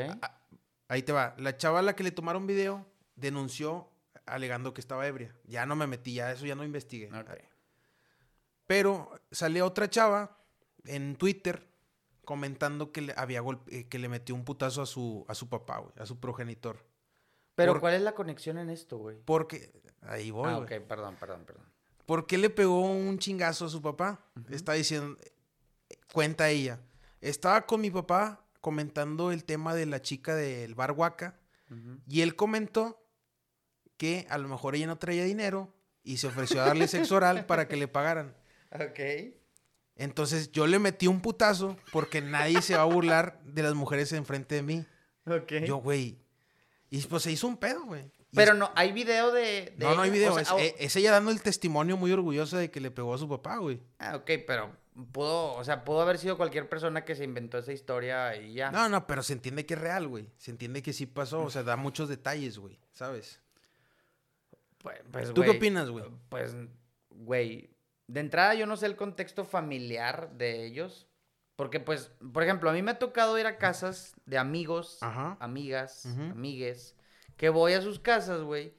ahí 0.87 1.01
te 1.03 1.11
va. 1.11 1.33
La 1.37 1.57
chava 1.57 1.79
a 1.79 1.81
la 1.81 1.95
que 1.95 2.03
le 2.03 2.11
tomaron 2.11 2.45
video 2.47 2.85
denunció 3.15 3.89
alegando 4.25 4.73
que 4.73 4.81
estaba 4.81 5.05
ebria. 5.07 5.35
Ya 5.45 5.65
no 5.65 5.75
me 5.75 5.87
metí, 5.87 6.13
ya 6.15 6.31
eso 6.31 6.45
ya 6.45 6.55
no 6.55 6.63
investigué. 6.63 7.09
Pero 8.67 9.11
salió 9.31 9.65
otra 9.65 9.89
chava 9.89 10.37
en 10.85 11.15
Twitter 11.15 11.67
comentando 12.25 12.91
que 12.91 13.01
le 13.01 13.13
había 13.17 13.41
golpe- 13.41 13.71
eh, 13.73 13.87
que 13.89 13.99
le 13.99 14.07
metió 14.07 14.33
un 14.35 14.45
putazo 14.45 14.81
a 14.81 14.85
su 14.85 15.25
a 15.27 15.35
su 15.35 15.49
papá, 15.49 15.79
güey, 15.79 15.93
a 15.97 16.05
su 16.05 16.19
progenitor. 16.19 16.85
Pero 17.55 17.73
por- 17.73 17.81
¿cuál 17.81 17.93
es 17.95 18.01
la 18.01 18.13
conexión 18.15 18.57
en 18.57 18.69
esto, 18.69 18.97
güey? 18.97 19.17
Porque 19.25 19.71
ahí 20.01 20.31
voy, 20.31 20.49
ah, 20.49 20.57
ok, 20.59 20.71
perdón, 20.87 21.17
perdón, 21.19 21.43
perdón. 21.45 21.65
¿Por 22.05 22.25
qué 22.25 22.37
le 22.37 22.49
pegó 22.49 22.81
un 22.81 23.17
chingazo 23.19 23.65
a 23.65 23.69
su 23.69 23.81
papá? 23.81 24.25
Está 24.49 24.73
diciendo, 24.73 25.17
cuenta 26.11 26.49
ella. 26.49 26.79
Estaba 27.21 27.65
con 27.65 27.81
mi 27.81 27.91
papá 27.91 28.45
comentando 28.61 29.31
el 29.31 29.43
tema 29.45 29.73
de 29.75 29.85
la 29.85 30.01
chica 30.01 30.35
del 30.35 30.75
bar 30.75 30.91
Huaca 30.93 31.39
y 32.07 32.21
él 32.21 32.35
comentó 32.35 33.02
que 33.97 34.25
a 34.29 34.37
lo 34.37 34.47
mejor 34.47 34.75
ella 34.75 34.87
no 34.87 34.97
traía 34.97 35.23
dinero 35.23 35.73
y 36.03 36.17
se 36.17 36.27
ofreció 36.27 36.61
a 36.61 36.65
darle 36.65 36.87
sexo 36.87 37.15
oral 37.15 37.45
para 37.45 37.67
que 37.67 37.77
le 37.77 37.87
pagaran. 37.87 38.35
Ok. 38.71 38.99
Entonces 39.95 40.51
yo 40.51 40.67
le 40.67 40.79
metí 40.79 41.07
un 41.07 41.21
putazo 41.21 41.77
porque 41.91 42.21
nadie 42.21 42.61
se 42.61 42.75
va 42.75 42.81
a 42.81 42.85
burlar 42.85 43.39
de 43.43 43.63
las 43.63 43.75
mujeres 43.75 44.11
enfrente 44.11 44.55
de 44.55 44.63
mí. 44.63 44.85
Ok. 45.25 45.53
Yo, 45.65 45.77
güey. 45.77 46.17
Y 46.89 47.01
pues 47.01 47.23
se 47.23 47.31
hizo 47.31 47.47
un 47.47 47.57
pedo, 47.57 47.85
güey. 47.85 48.11
Pero 48.35 48.55
no, 48.55 48.71
hay 48.75 48.91
video 48.91 49.31
de. 49.31 49.73
de 49.77 49.85
No, 49.85 49.95
no 49.95 50.01
hay 50.01 50.09
video. 50.09 50.31
O 50.31 50.33
sea, 50.33 50.41
es, 50.41 50.49
ah, 50.51 50.59
e- 50.59 50.75
es 50.79 50.95
ella 50.95 51.11
dando 51.11 51.29
el 51.31 51.41
testimonio 51.41 51.97
muy 51.97 52.11
orgullosa 52.11 52.57
de 52.57 52.71
que 52.71 52.79
le 52.81 52.89
pegó 52.91 53.13
a 53.13 53.17
su 53.17 53.29
papá, 53.29 53.57
güey. 53.57 53.79
Ah, 53.99 54.15
ok, 54.15 54.31
pero 54.47 54.75
pudo, 55.11 55.53
o 55.53 55.63
sea, 55.63 55.83
pudo 55.83 56.01
haber 56.01 56.17
sido 56.17 56.37
cualquier 56.37 56.67
persona 56.67 57.05
que 57.05 57.15
se 57.15 57.23
inventó 57.23 57.59
esa 57.59 57.71
historia 57.73 58.35
y 58.35 58.53
ya. 58.53 58.71
No, 58.71 58.89
no, 58.89 59.05
pero 59.05 59.21
se 59.21 59.33
entiende 59.33 59.65
que 59.65 59.75
es 59.75 59.79
real, 59.79 60.07
güey. 60.07 60.29
Se 60.37 60.49
entiende 60.49 60.81
que 60.81 60.93
sí 60.93 61.05
pasó. 61.05 61.41
O 61.41 61.49
sea, 61.51 61.61
da 61.63 61.75
muchos 61.75 62.09
detalles, 62.09 62.57
güey. 62.57 62.79
¿Sabes? 62.91 63.39
Pues, 64.83 64.99
pues, 65.11 65.33
¿Tú 65.33 65.41
qué 65.41 65.49
opinas, 65.49 65.89
güey? 65.89 66.05
Pues, 66.29 66.55
güey, 67.09 67.75
de 68.05 68.19
entrada 68.19 68.53
yo 68.53 68.67
no 68.67 68.77
sé 68.77 68.85
el 68.85 68.95
contexto 68.95 69.45
familiar 69.45 70.33
de 70.33 70.65
ellos. 70.65 71.07
Porque, 71.55 71.79
pues, 71.79 72.11
por 72.33 72.43
ejemplo, 72.43 72.69
a 72.69 72.73
mí 72.73 72.81
me 72.81 72.91
ha 72.91 72.99
tocado 72.99 73.37
ir 73.37 73.45
a 73.45 73.57
casas 73.57 74.15
de 74.25 74.39
amigos, 74.39 74.97
Ajá. 75.01 75.37
amigas, 75.39 76.05
amigues, 76.31 76.95
que 77.37 77.49
voy 77.49 77.73
a 77.73 77.81
sus 77.81 77.99
casas, 77.99 78.41
güey, 78.41 78.73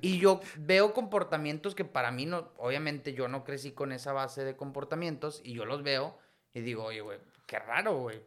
y 0.00 0.18
yo 0.18 0.40
veo 0.58 0.92
comportamientos 0.92 1.76
que 1.76 1.84
para 1.84 2.10
mí 2.10 2.26
no, 2.26 2.52
obviamente 2.56 3.14
yo 3.14 3.28
no 3.28 3.44
crecí 3.44 3.70
con 3.70 3.92
esa 3.92 4.12
base 4.12 4.44
de 4.44 4.56
comportamientos, 4.56 5.40
y 5.44 5.54
yo 5.54 5.66
los 5.66 5.84
veo 5.84 6.18
y 6.52 6.62
digo, 6.62 6.84
oye, 6.84 7.00
güey, 7.00 7.20
qué 7.46 7.60
raro, 7.60 7.96
güey. 7.96 8.20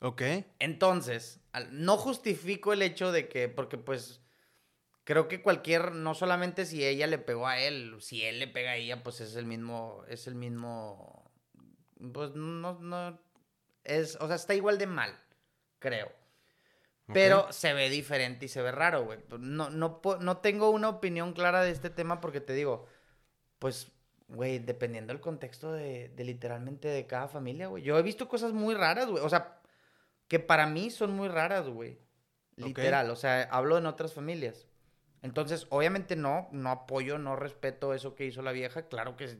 Ok. 0.00 0.22
Entonces, 0.58 1.40
no 1.70 1.96
justifico 1.96 2.74
el 2.74 2.82
hecho 2.82 3.10
de 3.10 3.26
que, 3.26 3.48
porque 3.48 3.78
pues, 3.78 4.20
creo 5.06 5.28
que 5.28 5.40
cualquier, 5.40 5.92
no 5.92 6.14
solamente 6.14 6.66
si 6.66 6.84
ella 6.84 7.06
le 7.06 7.18
pegó 7.18 7.46
a 7.46 7.60
él, 7.60 7.96
si 8.00 8.24
él 8.24 8.40
le 8.40 8.48
pega 8.48 8.72
a 8.72 8.76
ella, 8.76 9.04
pues 9.04 9.20
es 9.20 9.36
el 9.36 9.46
mismo, 9.46 10.02
es 10.08 10.26
el 10.26 10.34
mismo, 10.34 11.30
pues 12.12 12.34
no, 12.34 12.80
no, 12.80 13.18
es, 13.84 14.18
o 14.20 14.26
sea, 14.26 14.34
está 14.34 14.54
igual 14.54 14.78
de 14.78 14.88
mal, 14.88 15.16
creo. 15.78 16.12
Pero 17.12 17.52
se 17.52 17.72
ve 17.72 17.88
diferente 17.88 18.46
y 18.46 18.48
se 18.48 18.60
ve 18.60 18.72
raro, 18.72 19.04
güey. 19.04 19.20
No, 19.38 19.70
no, 19.70 20.00
no 20.20 20.36
tengo 20.38 20.70
una 20.70 20.88
opinión 20.88 21.34
clara 21.34 21.62
de 21.62 21.70
este 21.70 21.88
tema 21.88 22.20
porque 22.20 22.40
te 22.40 22.52
digo, 22.52 22.88
pues, 23.60 23.92
güey, 24.26 24.58
dependiendo 24.58 25.12
del 25.12 25.22
contexto 25.22 25.72
de, 25.72 26.08
de 26.08 26.24
literalmente 26.24 26.88
de 26.88 27.06
cada 27.06 27.28
familia, 27.28 27.68
güey. 27.68 27.84
Yo 27.84 27.96
he 27.96 28.02
visto 28.02 28.26
cosas 28.26 28.52
muy 28.52 28.74
raras, 28.74 29.06
güey. 29.06 29.22
O 29.22 29.28
sea, 29.28 29.60
que 30.26 30.40
para 30.40 30.66
mí 30.66 30.90
son 30.90 31.12
muy 31.12 31.28
raras, 31.28 31.68
güey. 31.68 32.00
Literal, 32.56 33.08
o 33.10 33.16
sea, 33.16 33.42
hablo 33.52 33.78
en 33.78 33.86
otras 33.86 34.12
familias. 34.12 34.65
Entonces, 35.26 35.66
obviamente 35.70 36.14
no, 36.14 36.48
no 36.52 36.70
apoyo, 36.70 37.18
no 37.18 37.34
respeto 37.34 37.92
eso 37.92 38.14
que 38.14 38.26
hizo 38.26 38.42
la 38.42 38.52
vieja. 38.52 38.88
Claro 38.88 39.16
que 39.16 39.36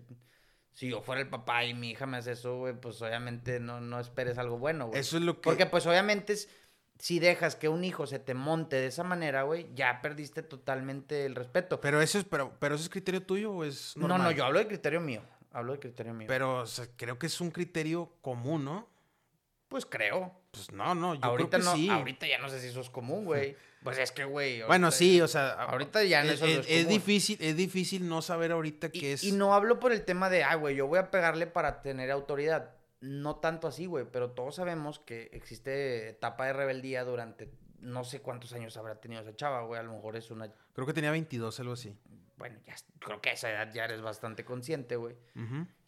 si 0.72 0.90
yo 0.90 1.00
fuera 1.00 1.20
el 1.20 1.28
papá 1.28 1.64
y 1.64 1.74
mi 1.74 1.90
hija 1.90 2.06
me 2.06 2.16
hace 2.16 2.32
eso, 2.32 2.58
güey, 2.58 2.74
pues 2.74 3.00
obviamente 3.00 3.60
no, 3.60 3.80
no 3.80 4.00
esperes 4.00 4.36
algo 4.36 4.58
bueno, 4.58 4.88
güey. 4.88 5.00
Eso 5.00 5.16
es 5.16 5.22
lo 5.22 5.36
que... 5.36 5.42
Porque 5.42 5.66
pues 5.66 5.86
obviamente 5.86 6.32
es, 6.32 6.48
si 6.98 7.20
dejas 7.20 7.54
que 7.54 7.68
un 7.68 7.84
hijo 7.84 8.06
se 8.08 8.18
te 8.18 8.34
monte 8.34 8.74
de 8.74 8.88
esa 8.88 9.04
manera, 9.04 9.44
güey, 9.44 9.72
ya 9.74 10.02
perdiste 10.02 10.42
totalmente 10.42 11.24
el 11.24 11.36
respeto. 11.36 11.80
Pero 11.80 12.02
eso 12.02 12.18
es, 12.18 12.24
pero, 12.24 12.56
pero 12.58 12.74
eso 12.74 12.82
es 12.82 12.90
criterio 12.90 13.22
tuyo 13.22 13.52
o 13.52 13.64
es 13.64 13.96
normal? 13.96 14.18
No, 14.18 14.24
no, 14.24 14.30
yo 14.32 14.44
hablo 14.44 14.58
de 14.58 14.66
criterio 14.66 15.00
mío. 15.00 15.22
Hablo 15.52 15.72
de 15.72 15.78
criterio 15.78 16.12
mío. 16.12 16.26
Pero 16.26 16.64
creo 16.96 17.16
que 17.16 17.26
es 17.26 17.40
un 17.40 17.52
criterio 17.52 18.12
común, 18.20 18.64
¿no? 18.64 18.88
Pues 19.68 19.86
creo. 19.86 20.34
Pues 20.56 20.72
no, 20.72 20.94
no, 20.94 21.14
yo 21.14 21.20
ahorita 21.22 21.58
creo 21.58 21.72
que 21.72 21.78
sí. 21.78 21.88
Ahorita 21.90 22.26
ya 22.26 22.38
no 22.38 22.48
sé 22.48 22.60
si 22.60 22.68
eso 22.68 22.80
es 22.80 22.88
común, 22.88 23.24
güey. 23.24 23.56
Pues 23.82 23.98
es 23.98 24.10
que, 24.10 24.24
güey. 24.24 24.62
Bueno, 24.62 24.90
sí, 24.90 25.20
o 25.20 25.28
sea. 25.28 25.50
Ahorita 25.50 26.02
ya 26.04 26.24
no 26.24 26.32
es, 26.32 26.40
es, 26.40 26.66
es, 26.68 26.88
difícil, 26.88 27.36
es 27.40 27.56
difícil 27.56 28.08
no 28.08 28.22
saber 28.22 28.52
ahorita 28.52 28.88
qué 28.90 29.12
es. 29.12 29.22
Y 29.22 29.32
no 29.32 29.54
hablo 29.54 29.78
por 29.78 29.92
el 29.92 30.04
tema 30.04 30.30
de, 30.30 30.44
ay, 30.44 30.58
güey, 30.58 30.74
yo 30.74 30.86
voy 30.86 30.98
a 30.98 31.10
pegarle 31.10 31.46
para 31.46 31.82
tener 31.82 32.10
autoridad. 32.10 32.74
No 33.00 33.36
tanto 33.36 33.68
así, 33.68 33.84
güey, 33.84 34.06
pero 34.10 34.30
todos 34.30 34.54
sabemos 34.56 34.98
que 34.98 35.28
existe 35.32 36.08
etapa 36.08 36.46
de 36.46 36.54
rebeldía 36.54 37.04
durante 37.04 37.52
no 37.80 38.04
sé 38.04 38.20
cuántos 38.20 38.52
años 38.54 38.76
habrá 38.76 39.00
tenido 39.00 39.20
esa 39.20 39.36
chava, 39.36 39.62
güey. 39.62 39.78
A 39.78 39.82
lo 39.82 39.92
mejor 39.92 40.16
es 40.16 40.30
una. 40.30 40.50
Creo 40.72 40.86
que 40.86 40.94
tenía 40.94 41.10
22, 41.10 41.60
algo 41.60 41.74
así. 41.74 41.94
Bueno, 42.36 42.58
ya, 42.64 42.74
creo 42.98 43.20
que 43.20 43.30
a 43.30 43.32
esa 43.32 43.50
edad 43.50 43.72
ya 43.72 43.84
eres 43.84 44.00
bastante 44.00 44.44
consciente, 44.44 44.96
güey. 44.96 45.16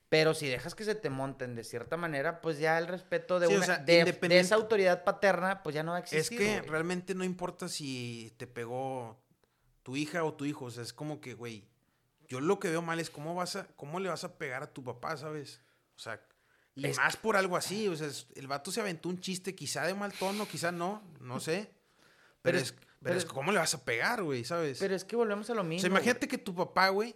Pero 0.09 0.33
si 0.33 0.49
dejas 0.49 0.75
que 0.75 0.85
se 0.85 0.95
te 0.95 1.11
monten 1.11 1.55
de 1.55 1.65
cierta 1.65 1.97
manera, 1.99 2.41
pues 2.41 2.59
ya 2.59 2.79
el 2.79 2.87
respeto 2.87 3.39
de, 3.41 3.49
una, 3.49 3.77
de, 3.79 4.19
esa 4.31 4.55
autoridad 4.55 5.05
paterna, 5.05 5.63
pues 5.63 5.75
ya 5.75 5.83
no 5.83 5.93
va 5.93 5.99
a 5.99 6.01
existir. 6.01 6.41
Es 6.41 6.63
que 6.63 6.69
realmente 6.69 7.15
no 7.15 7.25
importa 7.25 7.69
si 7.69 8.33
te 8.39 8.47
pegó 8.47 9.21
tu 9.83 9.97
hija 9.97 10.25
o 10.25 10.33
tu 10.33 10.47
hijo. 10.47 10.67
O 10.67 10.71
sea, 10.71 10.83
es 10.83 10.95
como 10.95 11.21
que, 11.21 11.35
güey, 11.35 11.69
yo 12.27 12.41
lo 12.41 12.59
que 12.59 12.71
veo 12.71 12.81
mal 12.81 13.01
es 13.01 13.11
cómo 13.11 13.35
vas 13.35 13.57
a, 13.57 13.67
cómo 13.77 14.01
le 14.01 14.09
vas 14.09 14.25
a 14.25 14.39
pegar 14.39 14.63
a 14.63 14.73
tu 14.73 14.83
papá, 14.83 15.15
¿sabes? 15.19 15.61
O 15.97 15.99
sea, 15.99 16.23
y 16.75 16.89
más 16.89 17.17
por 17.19 17.37
algo 17.37 17.59
así. 17.59 17.87
O 17.89 17.95
sea, 17.95 18.09
el 18.37 18.47
vato 18.47 18.73
se 18.73 18.81
aventó 18.81 19.11
un 19.11 19.21
chiste, 19.21 19.55
quizá 19.55 19.87
de 19.87 19.93
mal 19.93 20.15
tono, 20.15 20.49
quizá 20.49 20.73
no, 20.73 21.03
no 21.21 21.39
sé. 21.39 21.71
Pero, 22.41 22.57
es, 22.57 22.75
pero, 23.03 23.19
es, 23.19 23.27
¿cómo 23.27 23.53
le 23.53 23.59
vas 23.59 23.75
a 23.75 23.85
pegar, 23.85 24.23
güey? 24.23 24.43
¿Sabes? 24.45 24.79
Pero 24.79 24.95
es 24.95 25.05
que 25.05 25.17
volvemos 25.17 25.51
a 25.51 25.55
lo 25.55 25.65
mismo. 25.65 25.79
O 25.79 25.81
sea, 25.81 25.91
imagínate 25.91 26.29
que 26.29 26.39
tu 26.39 26.55
papá, 26.55 26.89
güey, 26.89 27.15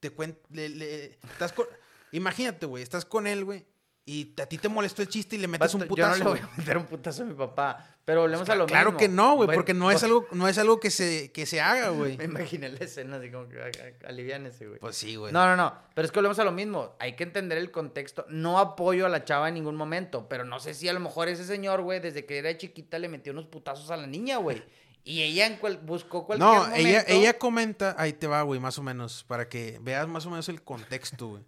te 0.00 0.08
cuenta, 0.10 0.40
le, 0.50 0.70
le, 0.70 1.18
estás 1.30 1.52
con 1.52 1.66
Imagínate, 2.12 2.66
güey, 2.66 2.82
estás 2.82 3.04
con 3.04 3.26
él, 3.26 3.44
güey, 3.44 3.66
y 4.04 4.34
a 4.40 4.46
ti 4.46 4.58
te 4.58 4.68
molestó 4.68 5.02
el 5.02 5.08
chiste 5.08 5.36
y 5.36 5.38
le 5.38 5.46
metes 5.46 5.74
un 5.74 5.82
putazo. 5.82 6.18
Yo 6.18 6.24
no 6.24 6.34
le 6.34 6.40
voy 6.40 6.50
a 6.50 6.56
meter 6.56 6.76
un 6.76 6.86
putazo 6.86 7.22
a 7.22 7.26
mi 7.26 7.34
papá. 7.34 7.86
Pero 8.04 8.22
volvemos 8.22 8.48
a 8.48 8.56
lo 8.56 8.66
claro 8.66 8.90
mismo. 8.90 8.98
Claro 8.98 9.10
que 9.10 9.14
no, 9.14 9.34
güey, 9.36 9.54
porque 9.54 9.74
no 9.74 9.92
es 9.92 10.02
algo, 10.02 10.26
no 10.32 10.48
es 10.48 10.58
algo 10.58 10.80
que 10.80 10.90
se, 10.90 11.30
que 11.30 11.46
se 11.46 11.60
haga, 11.60 11.88
güey. 11.90 12.16
Me 12.16 12.24
imaginé 12.24 12.68
la 12.68 12.80
escena 12.80 13.18
así 13.18 13.30
como 13.30 13.48
que 13.48 13.60
ese, 13.60 14.66
güey. 14.66 14.80
Pues 14.80 14.96
sí, 14.96 15.14
güey. 15.14 15.32
No, 15.32 15.46
no, 15.46 15.54
no. 15.56 15.72
Pero 15.94 16.04
es 16.04 16.10
que 16.10 16.18
volvemos 16.18 16.40
a 16.40 16.44
lo 16.44 16.50
mismo. 16.50 16.96
Hay 16.98 17.14
que 17.14 17.22
entender 17.22 17.58
el 17.58 17.70
contexto. 17.70 18.26
No 18.28 18.58
apoyo 18.58 19.06
a 19.06 19.08
la 19.08 19.24
chava 19.24 19.46
en 19.46 19.54
ningún 19.54 19.76
momento. 19.76 20.28
Pero 20.28 20.44
no 20.44 20.58
sé 20.58 20.74
si 20.74 20.88
a 20.88 20.92
lo 20.92 20.98
mejor 20.98 21.28
ese 21.28 21.44
señor, 21.44 21.82
güey, 21.82 22.00
desde 22.00 22.26
que 22.26 22.38
era 22.38 22.56
chiquita 22.56 22.98
le 22.98 23.08
metió 23.08 23.32
unos 23.32 23.46
putazos 23.46 23.88
a 23.92 23.96
la 23.96 24.08
niña, 24.08 24.38
güey. 24.38 24.64
Y 25.04 25.22
ella 25.22 25.46
en 25.46 25.60
buscó 25.86 26.26
cualquier 26.26 26.48
no, 26.48 26.66
No, 26.66 26.74
ella, 26.74 27.04
ella 27.06 27.38
comenta, 27.38 27.94
ahí 27.98 28.12
te 28.12 28.26
va, 28.26 28.42
güey, 28.42 28.58
más 28.58 28.78
o 28.78 28.82
menos, 28.82 29.24
para 29.24 29.48
que 29.48 29.78
veas 29.80 30.06
más 30.06 30.26
o 30.26 30.30
menos 30.30 30.48
el 30.48 30.62
contexto, 30.62 31.28
güey. 31.28 31.42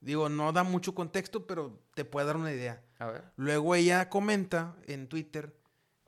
Digo, 0.00 0.28
no 0.28 0.52
da 0.52 0.62
mucho 0.62 0.94
contexto, 0.94 1.46
pero 1.46 1.80
te 1.94 2.04
puede 2.04 2.26
dar 2.26 2.36
una 2.36 2.52
idea. 2.52 2.82
A 2.98 3.06
ver. 3.06 3.24
Luego 3.36 3.74
ella 3.74 4.08
comenta 4.08 4.76
en 4.86 5.08
Twitter 5.08 5.56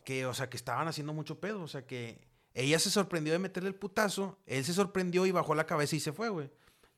que, 0.05 0.27
o 0.27 0.35
sea, 0.35 0.49
que 0.49 0.57
estaban 0.57 0.89
haciendo 0.89 1.13
mucho 1.13 1.41
pedo. 1.41 1.63
O 1.63 1.69
sea, 1.69 1.87
que 1.87 2.19
ella 2.55 2.79
se 2.79 2.91
sorprendió 2.91 3.33
de 3.33 3.39
meterle 3.39 3.69
el 3.69 3.75
putazo, 3.75 4.39
él 4.47 4.65
se 4.65 4.73
sorprendió 4.73 5.27
y 5.27 5.33
bajó 5.33 5.55
la 5.55 5.67
cabeza 5.67 5.97
y 5.97 6.01
se 6.01 6.13
fue, 6.13 6.29
güey. 6.29 6.51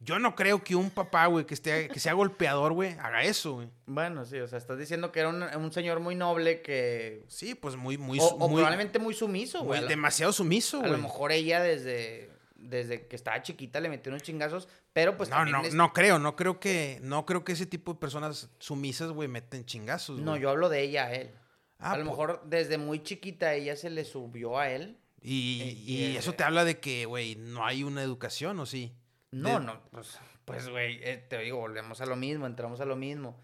Yo 0.05 0.19
no 0.19 0.35
creo 0.35 0.65
que 0.65 0.75
un 0.75 0.91
papá, 0.91 1.27
güey, 1.27 1.47
que, 1.47 1.55
esté, 1.55 1.87
que 1.87 2.01
sea 2.01 2.15
golpeador, 2.15 2.73
güey, 2.73 2.97
haga 2.99 3.23
eso, 3.23 3.55
güey. 3.55 3.69
Bueno, 3.87 4.25
sí, 4.25 4.37
o 4.41 4.49
sea, 4.49 4.59
estás 4.59 4.77
diciendo 4.77 5.13
que 5.13 5.21
era 5.21 5.29
un, 5.29 5.73
señor 5.73 6.01
muy 6.01 6.17
noble 6.17 6.61
que... 6.61 7.25
Sí, 7.29 7.55
pues 7.55 7.77
muy, 7.77 7.99
muy... 7.99 8.19
O, 8.21 8.37
probablemente 8.37 8.99
muy 8.99 9.15
sumiso, 9.15 9.63
güey. 9.63 9.87
Demasiado 9.87 10.33
sumiso, 10.33 10.81
güey. 10.81 10.91
A 10.91 10.97
lo 10.97 11.03
mejor 11.03 11.31
ella 11.31 11.63
desde 11.63 12.32
desde 12.63 13.07
que 13.07 13.17
estaba 13.17 13.43
chiquita 13.43 13.81
le 13.81 13.89
metió 13.89 14.11
unos 14.11 14.23
chingazos, 14.23 14.69
pero 14.93 15.17
pues 15.17 15.29
no, 15.31 15.45
no, 15.45 15.63
no 15.63 15.93
creo, 15.93 16.19
no 16.19 16.37
creo 16.37 16.61
que, 16.61 17.01
no 17.03 17.27
creo 17.27 17.45
que 17.45 17.53
ese 17.53 17.67
tipo 17.67 17.95
de 17.95 18.01
personas 18.01 18.51
sumisas, 18.59 19.11
güey, 19.11 19.29
meten 19.29 19.65
chingazos. 19.65 20.21
No, 20.21 20.37
yo 20.37 20.51
hablo 20.51 20.69
de 20.69 20.81
ella 20.83 21.07
a 21.07 21.13
él. 21.13 21.31
Ah, 21.79 21.93
a 21.93 21.97
lo 21.99 22.05
pues 22.05 22.11
mejor 22.11 22.43
desde 22.47 22.79
muy 22.79 23.03
chiquita 23.03 23.55
ella 23.55 23.77
se 23.77 23.91
le 23.91 24.05
subió 24.05 24.59
a 24.59 24.71
él. 24.71 24.97
Y, 25.21 25.87
eh, 25.89 26.19
eso 26.19 26.33
te 26.33 26.45
habla 26.45 26.65
de 26.65 26.81
que, 26.81 27.07
güey, 27.07 27.37
no 27.37 27.65
hay 27.65 27.85
una 27.85 28.03
educación, 28.03 28.59
¿o 28.59 28.67
sí? 28.67 28.93
No, 29.31 29.61
no, 29.61 29.81
pues, 29.91 30.19
pues, 30.45 30.69
güey, 30.69 31.01
eh, 31.03 31.17
te 31.17 31.39
digo, 31.39 31.59
volvemos 31.59 32.01
a 32.01 32.07
lo 32.07 32.17
mismo, 32.17 32.47
entramos 32.47 32.81
a 32.81 32.85
lo 32.85 32.97
mismo. 32.97 33.41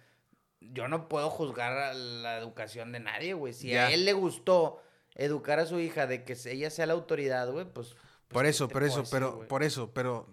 Yo 0.61 0.89
no 0.89 1.09
puedo 1.09 1.31
juzgar 1.31 1.95
la 1.95 2.37
educación 2.37 2.93
de 2.93 3.01
nadie, 3.01 3.35
güey. 3.35 3.53
Si 3.53 3.75
a 3.75 3.93
él 3.93 4.05
le 4.05 4.13
gustó 4.13 4.83
educar 5.15 5.61
a 5.61 5.67
su 5.67 5.79
hija 5.79 6.07
de 6.07 6.25
que 6.25 6.37
ella 6.47 6.71
sea 6.71 6.87
la 6.87 6.95
autoridad, 6.95 7.51
güey, 7.51 7.65
pues 7.65 7.97
por 8.29 8.47
eso, 8.47 8.69
por 8.69 8.83
eso, 8.83 9.05
pero, 9.11 9.49
por 9.49 9.63
eso, 9.63 9.93
pero. 9.93 10.29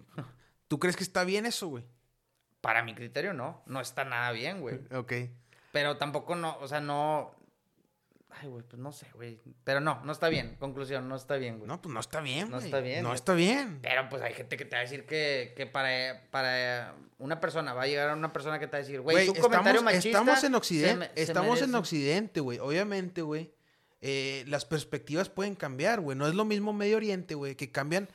¿Tú 0.67 0.79
crees 0.79 0.95
que 0.95 1.03
está 1.03 1.23
bien 1.23 1.45
eso, 1.45 1.67
güey? 1.67 1.85
Para 2.61 2.83
mi 2.83 2.95
criterio, 2.95 3.33
no. 3.33 3.61
No 3.67 3.79
está 3.79 4.03
nada 4.03 4.31
bien, 4.31 4.61
güey. 4.61 4.79
ok. 4.93 5.13
Pero 5.71 5.97
tampoco 5.97 6.35
no, 6.35 6.57
o 6.59 6.67
sea, 6.67 6.81
no. 6.81 7.33
Ay, 8.29 8.49
güey, 8.49 8.63
pues 8.63 8.81
no 8.81 8.91
sé, 8.91 9.07
güey. 9.13 9.39
Pero 9.63 9.79
no, 9.79 10.01
no 10.03 10.11
está 10.11 10.27
bien. 10.27 10.57
Conclusión, 10.59 11.07
no 11.07 11.15
está 11.15 11.37
bien, 11.37 11.57
güey. 11.57 11.69
No, 11.69 11.81
pues 11.81 11.93
no 11.93 12.01
está 12.01 12.19
bien, 12.19 12.49
No 12.49 12.57
está 12.57 12.81
bien. 12.81 13.03
No 13.03 13.13
está 13.13 13.33
bien. 13.33 13.79
Pero 13.81 14.09
pues 14.09 14.21
hay 14.21 14.33
gente 14.33 14.57
que 14.57 14.65
te 14.65 14.75
va 14.75 14.79
a 14.79 14.83
decir 14.83 15.05
que, 15.05 15.53
que 15.55 15.65
para, 15.65 16.21
para 16.31 16.95
una 17.17 17.39
persona, 17.39 17.73
va 17.73 17.83
a 17.83 17.87
llegar 17.87 18.09
a 18.09 18.13
una 18.13 18.33
persona 18.33 18.59
que 18.59 18.67
te 18.67 18.73
va 18.73 18.77
a 18.79 18.81
decir, 18.81 18.99
güey, 18.99 19.27
tu 19.27 19.35
comentario 19.35 19.81
machista. 19.81 20.09
Estamos 20.09 20.43
en 20.43 20.55
Occidente, 20.55 21.11
estamos 21.15 21.61
en 21.61 21.75
Occidente, 21.75 22.39
güey. 22.41 22.59
Obviamente, 22.59 23.21
güey 23.21 23.53
eh, 24.07 24.45
las 24.47 24.65
perspectivas 24.65 25.29
pueden 25.29 25.55
cambiar, 25.55 25.99
güey. 25.99 26.15
No 26.15 26.27
es 26.27 26.35
lo 26.35 26.45
mismo 26.45 26.73
Medio 26.73 26.97
Oriente, 26.97 27.33
güey, 27.33 27.55
que 27.55 27.71
cambian, 27.71 28.07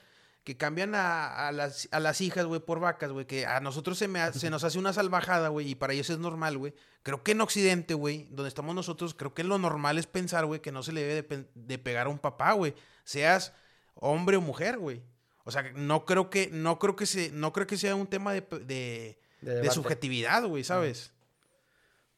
que 0.45 0.57
cambian 0.57 0.95
a, 0.95 1.51
las, 1.51 1.89
a 1.91 1.99
las 1.99 2.21
hijas, 2.21 2.47
güey, 2.47 2.61
por 2.61 2.79
vacas, 2.79 3.11
güey, 3.11 3.27
que 3.27 3.45
a 3.45 3.59
nosotros 3.59 3.99
se, 3.99 4.07
me 4.07 4.33
se 4.33 4.51
nos 4.51 4.63
hace 4.63 4.79
una 4.79 4.93
salvajada, 4.93 5.49
güey, 5.49 5.69
y 5.69 5.75
para 5.75 5.93
ellos 5.93 6.09
es 6.09 6.19
normal, 6.19 6.59
güey. 6.59 6.75
Creo 7.03 7.25
que 7.25 7.33
en 7.33 7.41
Occidente, 7.41 7.95
güey, 7.95 8.29
donde 8.31 8.47
estamos 8.47 8.73
nosotros, 8.73 9.15
creo 9.15 9.35
que 9.35 9.43
lo 9.43 9.59
normal 9.59 9.99
es 9.99 10.07
pensar, 10.07 10.47
güey, 10.47 10.61
que 10.61 10.71
no 10.71 10.85
se 10.85 10.93
le 10.93 11.03
debe 11.03 11.49
de, 11.57 11.79
pegar 11.79 12.07
a 12.07 12.11
un 12.11 12.21
papá, 12.21 12.53
güey. 12.53 12.73
Seas 13.03 13.53
hombre 13.97 14.37
o 14.37 14.41
mujer, 14.41 14.79
güey. 14.79 15.03
O 15.43 15.51
sea, 15.51 15.73
no 15.75 16.05
creo 16.05 16.31
que, 16.31 16.51
no 16.53 16.79
creo 16.79 16.95
que, 16.95 17.07
se, 17.07 17.33
no 17.33 17.53
creo 17.53 17.67
que 17.67 17.77
sea 17.77 17.97
un 17.97 18.07
tema 18.07 18.33
de, 18.33 19.19
de 19.41 19.71
subjetividad, 19.73 20.47
güey, 20.47 20.63
¿sabes? 20.63 21.13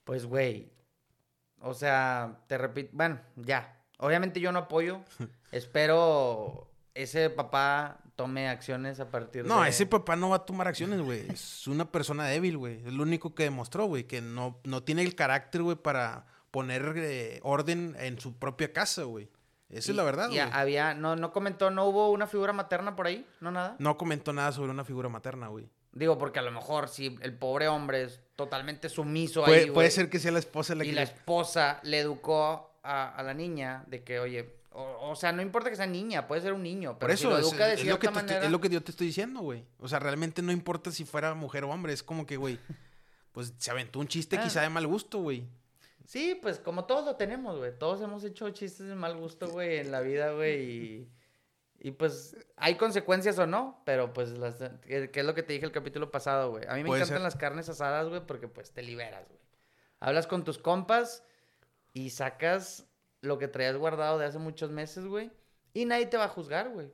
Pues, 0.05 0.27
güey, 0.27 0.72
o 1.63 1.75
sea, 1.75 2.41
te 2.47 2.59
repito, 2.59 2.91
bueno, 2.93 3.21
ya. 3.37 3.79
Obviamente 3.99 4.41
yo 4.41 4.53
no 4.53 4.61
apoyo. 4.61 5.01
Espero 5.53 6.69
ese 6.95 7.31
papá 7.31 7.99
tome 8.17 8.49
acciones 8.49 9.01
a 9.01 9.11
partir 9.11 9.45
de... 9.45 9.49
No, 9.49 9.65
ese 9.65 9.87
papá 9.87 10.17
no 10.17 10.31
va 10.31 10.37
a 10.37 10.45
tomar 10.45 10.69
acciones, 10.69 11.01
güey. 11.01 11.31
Es 11.31 11.67
una 11.67 11.91
persona 11.91 12.27
débil, 12.27 12.59
güey. 12.59 12.85
Es 12.85 12.93
lo 12.93 13.03
único 13.03 13.35
que 13.35 13.45
demostró, 13.45 13.87
güey. 13.87 14.05
Que 14.05 14.21
no, 14.21 14.61
no 14.65 14.83
tiene 14.83 15.03
el 15.03 15.15
carácter, 15.15 15.63
güey, 15.63 15.77
para 15.77 16.27
poner 16.51 16.93
eh, 16.97 17.41
orden 17.43 17.97
en 17.99 18.21
su 18.21 18.39
propia 18.39 18.73
casa, 18.73 19.05
güey. 19.05 19.31
Esa 19.71 19.93
es 19.93 19.97
la 19.97 20.03
verdad, 20.03 20.29
güey. 20.29 20.39
había, 20.39 20.93
no, 20.93 21.17
no 21.17 21.33
comentó, 21.33 21.71
no 21.71 21.87
hubo 21.87 22.11
una 22.11 22.27
figura 22.27 22.53
materna 22.53 22.95
por 22.95 23.07
ahí, 23.07 23.27
no 23.41 23.51
nada. 23.51 23.77
No 23.79 23.97
comentó 23.97 24.35
nada 24.35 24.53
sobre 24.53 24.71
una 24.71 24.85
figura 24.85 25.09
materna, 25.09 25.49
güey. 25.49 25.71
Digo, 25.93 26.19
porque 26.19 26.39
a 26.39 26.43
lo 26.43 26.51
mejor 26.51 26.89
si 26.89 27.19
el 27.23 27.35
pobre 27.39 27.69
hombre 27.69 28.03
es 28.03 28.21
totalmente 28.45 28.89
sumiso 28.89 29.45
puede, 29.45 29.65
ahí, 29.65 29.71
Puede 29.71 29.91
ser 29.91 30.11
que 30.11 30.19
sea 30.19 30.33
la 30.33 30.39
esposa 30.39 30.75
la 30.75 30.85
Y 30.85 30.93
la 30.93 31.03
esposa 31.03 31.81
le 31.83 31.99
educó 32.01 32.79
a, 32.83 33.23
la 33.25 33.35
niña 33.35 33.85
de 33.87 34.03
que, 34.03 34.19
oye, 34.19 34.57
o, 34.71 35.15
sea, 35.17 35.33
no 35.33 35.43
importa 35.43 35.71
que 35.71 35.77
sea 35.77 35.87
niña, 35.87 36.27
puede 36.27 36.41
ser 36.43 36.53
un 36.53 36.63
niño, 36.63 36.97
pero 36.99 37.01
Por 37.01 37.11
eso, 37.11 37.23
si 37.23 37.29
lo 37.29 37.39
educa 37.39 37.67
de 37.67 37.77
cierta 37.77 38.07
lo 38.07 38.13
manera... 38.13 38.45
es 38.45 38.51
lo 38.51 38.61
que 38.61 38.69
yo 38.69 38.83
te 38.83 38.91
estoy 38.91 39.09
diciendo, 39.09 39.41
güey. 39.41 39.65
O 39.79 39.89
sea, 39.89 39.99
realmente 39.99 40.43
no 40.43 40.53
importa 40.53 40.91
si 40.91 41.05
fuera 41.05 41.35
mujer 41.35 41.65
o 41.65 41.71
hombre, 41.71 41.93
es 41.93 42.03
como 42.03 42.27
que, 42.27 42.37
güey, 42.37 42.59
pues 43.33 43.53
se 43.59 43.71
aventó 43.71 43.99
un 43.99 44.09
chiste 44.09 44.37
ah. 44.39 44.43
quizá 44.43 44.63
de 44.63 44.71
mal 44.71 44.87
gusto, 44.87 45.19
güey. 45.19 45.47
Sí, 46.07 46.39
pues 46.41 46.59
como 46.59 46.85
todos 46.85 47.05
lo 47.05 47.17
tenemos, 47.17 47.59
güey. 47.59 47.73
Todos 47.79 48.03
hemos 48.03 48.25
hecho 48.25 48.51
chistes 48.51 48.89
de 48.89 48.95
mal 48.95 49.17
gusto, 49.17 49.49
güey, 49.49 49.79
en 49.79 49.93
la 49.93 50.01
vida, 50.01 50.33
güey, 50.33 50.63
y... 50.63 51.09
Y 51.85 51.91
pues 51.91 52.37
hay 52.57 52.77
consecuencias 52.77 53.41
o 53.41 53.47
no, 53.47 53.83
pero 53.85 54.13
pues 54.13 54.31
las, 54.39 54.55
que, 54.83 55.11
es 55.13 55.25
lo 55.25 55.35
que 55.35 55.43
te 55.43 55.53
dije 55.53 55.67
el 55.67 55.73
capítulo 55.73 56.13
pasado, 56.13 56.51
güey. 56.51 56.65
A 56.69 56.75
mí 56.75 56.85
me 56.85 56.91
encantan 56.91 57.09
ser. 57.09 57.21
las 57.21 57.35
carnes 57.35 57.69
asadas, 57.69 58.09
güey, 58.09 58.25
porque 58.25 58.47
pues 58.47 58.71
te 58.71 58.83
liberas, 58.83 59.27
güey. 59.29 59.41
Hablas 59.99 60.29
con 60.29 60.45
tus 60.45 60.59
compas 60.59 61.25
y 61.93 62.11
sacas 62.11 62.87
lo 63.21 63.39
que 63.39 63.49
traías 63.49 63.77
guardado 63.77 64.17
de 64.19 64.27
hace 64.27 64.39
muchos 64.39 64.71
meses, 64.71 65.07
güey. 65.07 65.33
Y 65.75 65.85
nadie 65.85 66.07
te 66.07 66.17
va 66.17 66.25
a 66.27 66.29
juzgar, 66.29 66.71
güey. 66.71 66.93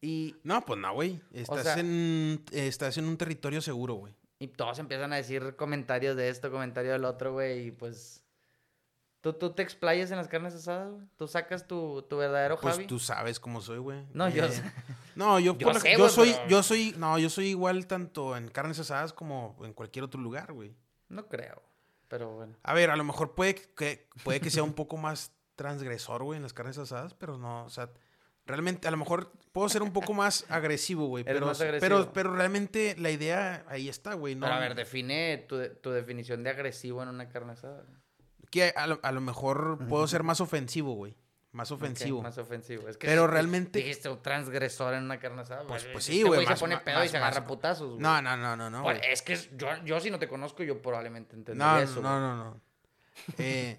Y, 0.00 0.34
No, 0.42 0.64
pues 0.64 0.80
no, 0.80 0.92
güey. 0.92 1.20
Estás, 1.32 1.62
sea- 1.62 1.78
en, 1.78 2.44
estás 2.50 2.98
en 2.98 3.04
un 3.04 3.16
territorio 3.16 3.60
seguro, 3.60 3.94
güey. 3.94 4.14
y 4.40 4.48
todos 4.48 4.80
empiezan 4.80 5.12
a 5.12 5.16
decir 5.16 5.54
comentarios 5.54 6.16
de 6.16 6.30
esto, 6.30 6.50
comentario 6.50 6.90
del 6.92 7.04
otro, 7.04 7.32
güey. 7.34 7.66
Y 7.66 7.70
pues... 7.70 8.24
¿Tú, 9.20 9.34
tú 9.34 9.52
te 9.52 9.62
explayas 9.62 10.10
en 10.10 10.16
las 10.16 10.28
carnes 10.28 10.54
asadas, 10.54 10.90
güey? 10.92 11.06
¿Tú 11.16 11.28
sacas 11.28 11.66
tu, 11.66 12.02
tu 12.08 12.16
verdadero 12.16 12.58
Pues 12.58 12.74
Javi? 12.76 12.86
tú 12.86 12.98
sabes 12.98 13.38
cómo 13.38 13.60
soy, 13.60 13.78
güey. 13.78 14.06
No, 14.14 14.28
yo 14.30 14.46
Eh. 14.46 14.50
No, 15.14 15.38
yo, 15.38 15.54
Yo 15.58 15.74
sé, 15.74 15.96
yo 15.98 16.08
soy, 16.08 16.32
pero- 16.32 16.48
yo 16.48 16.62
soy, 16.62 16.94
no, 16.96 17.18
yo 17.18 17.28
soy 17.28 17.48
igual 17.48 17.86
tanto 17.86 18.34
en 18.36 18.48
carnes 18.48 18.78
asadas 18.78 19.12
como 19.12 19.56
en 19.62 19.74
cualquier 19.74 20.04
otro 20.04 20.20
lugar, 20.20 20.52
güey. 20.52 20.74
No 21.08 21.26
creo, 21.28 21.62
pero 22.08 22.30
bueno. 22.30 22.56
A 22.62 22.72
ver, 22.72 22.88
a 22.90 22.96
lo 22.96 23.04
mejor 23.04 23.34
puede 23.34 23.54
que, 23.56 24.08
puede 24.24 24.40
que 24.40 24.48
sea 24.50 24.62
un 24.62 24.72
poco 24.72 24.96
más 24.96 25.32
transgresor, 25.54 26.22
güey, 26.22 26.38
en 26.38 26.42
las 26.42 26.54
carnes 26.54 26.78
asadas, 26.78 27.12
pero 27.12 27.36
no, 27.36 27.64
o 27.66 27.68
sea, 27.68 27.90
realmente, 28.46 28.88
a 28.88 28.90
lo 28.90 28.96
mejor 28.96 29.30
puedo 29.52 29.68
ser 29.68 29.82
un 29.82 29.92
poco 29.92 30.14
más 30.14 30.46
agresivo, 30.48 31.08
güey, 31.08 31.24
pero, 31.24 31.44
más 31.44 31.60
agresivo. 31.60 31.80
pero, 31.98 32.12
pero 32.14 32.34
realmente 32.34 32.96
la 32.98 33.10
idea 33.10 33.66
ahí 33.68 33.90
está, 33.90 34.14
güey, 34.14 34.34
¿no? 34.34 34.46
Pero 34.46 34.54
a 34.56 34.60
ver, 34.60 34.74
define 34.74 35.44
tu, 35.46 35.60
tu 35.82 35.90
definición 35.90 36.42
de 36.42 36.48
agresivo 36.50 37.02
en 37.02 37.10
una 37.10 37.28
carne 37.28 37.52
asada. 37.52 37.84
Que 38.50 38.72
a 38.76 38.86
lo, 38.86 38.98
a 39.02 39.12
lo 39.12 39.20
mejor 39.20 39.78
puedo 39.88 40.06
ser 40.08 40.22
más 40.24 40.40
ofensivo, 40.40 40.94
güey, 40.94 41.16
más 41.52 41.70
ofensivo. 41.70 42.18
Ok, 42.18 42.24
más 42.24 42.38
ofensivo. 42.38 42.88
Es 42.88 42.96
que 42.96 43.06
Pero 43.06 43.26
si- 43.26 43.30
realmente- 43.32 43.78
Dijiste 43.78 44.08
un 44.08 44.20
transgresor 44.20 44.94
en 44.94 45.04
una 45.04 45.18
carne 45.20 45.42
asada. 45.42 45.64
Pues- 45.66 45.84
pues 45.84 46.08
Este 46.08 46.12
sí, 46.12 46.22
güey, 46.22 46.42
se 46.44 46.50
más- 46.50 46.60
pone 46.60 46.74
más- 46.74 46.84
pedo 46.84 47.04
y 47.04 47.08
se 47.08 47.16
agarra 47.16 47.40
más- 47.40 47.48
putazos, 47.48 47.88
güey. 47.90 48.00
No, 48.00 48.20
no, 48.20 48.36
no, 48.36 48.56
no, 48.56 48.68
no. 48.68 48.82
Pues, 48.82 49.00
es 49.08 49.22
que 49.22 49.36
yo, 49.56 49.68
yo 49.84 50.00
si 50.00 50.10
no 50.10 50.18
te 50.18 50.26
conozco, 50.28 50.62
yo 50.64 50.82
probablemente 50.82 51.36
entendería 51.36 51.72
No, 51.74 51.78
eso. 51.80 52.00
no, 52.02 52.18
no, 52.20 52.36
no. 52.44 52.60
Eh, 53.38 53.78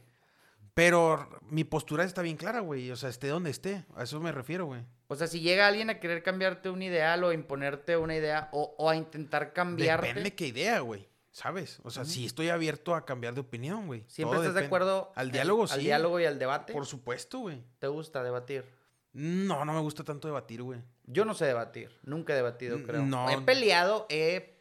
pero 0.73 1.29
mi 1.49 1.63
postura 1.63 2.03
está 2.05 2.21
bien 2.21 2.37
clara, 2.37 2.61
güey. 2.61 2.89
O 2.91 2.95
sea, 2.95 3.09
esté 3.09 3.27
donde 3.27 3.49
esté. 3.49 3.83
A 3.95 4.03
eso 4.03 4.19
me 4.19 4.31
refiero, 4.31 4.65
güey. 4.65 4.81
O 5.07 5.15
sea, 5.15 5.27
si 5.27 5.41
llega 5.41 5.67
alguien 5.67 5.89
a 5.89 5.99
querer 5.99 6.23
cambiarte 6.23 6.69
un 6.69 6.81
ideal 6.81 7.21
o 7.25 7.33
imponerte 7.33 7.97
una 7.97 8.15
idea 8.15 8.47
o, 8.53 8.73
o 8.77 8.89
a 8.89 8.95
intentar 8.95 9.51
cambiarte, 9.51 10.07
Depende 10.07 10.33
qué 10.35 10.47
idea, 10.47 10.79
güey. 10.79 11.09
¿Sabes? 11.31 11.79
O 11.83 11.91
sea, 11.91 12.03
si 12.03 12.25
estoy 12.25 12.49
abierto 12.49 12.93
a 12.93 13.05
cambiar 13.05 13.33
de 13.33 13.39
opinión, 13.41 13.87
güey. 13.87 14.03
siempre 14.07 14.35
Todo 14.37 14.47
estás 14.47 14.61
de 14.61 14.65
acuerdo 14.65 15.13
Al 15.15 15.31
diálogo, 15.31 15.63
al 15.63 15.69
sí. 15.69 15.79
diálogo 15.79 16.19
y 16.19 16.25
al 16.25 16.37
debate. 16.37 16.73
Por 16.73 16.85
supuesto, 16.85 17.39
güey. 17.39 17.63
¿Te 17.79 17.87
gusta 17.87 18.21
debatir? 18.21 18.65
No, 19.13 19.63
no 19.65 19.73
me 19.73 19.79
gusta 19.79 20.03
tanto 20.03 20.27
debatir, 20.27 20.61
güey. 20.61 20.81
Yo 21.05 21.23
no 21.25 21.33
sé 21.33 21.45
debatir. 21.45 21.89
Nunca 22.03 22.33
he 22.33 22.35
debatido, 22.35 22.81
creo. 22.83 23.01
no. 23.05 23.29
He 23.29 23.39
peleado, 23.41 24.05
he, 24.09 24.57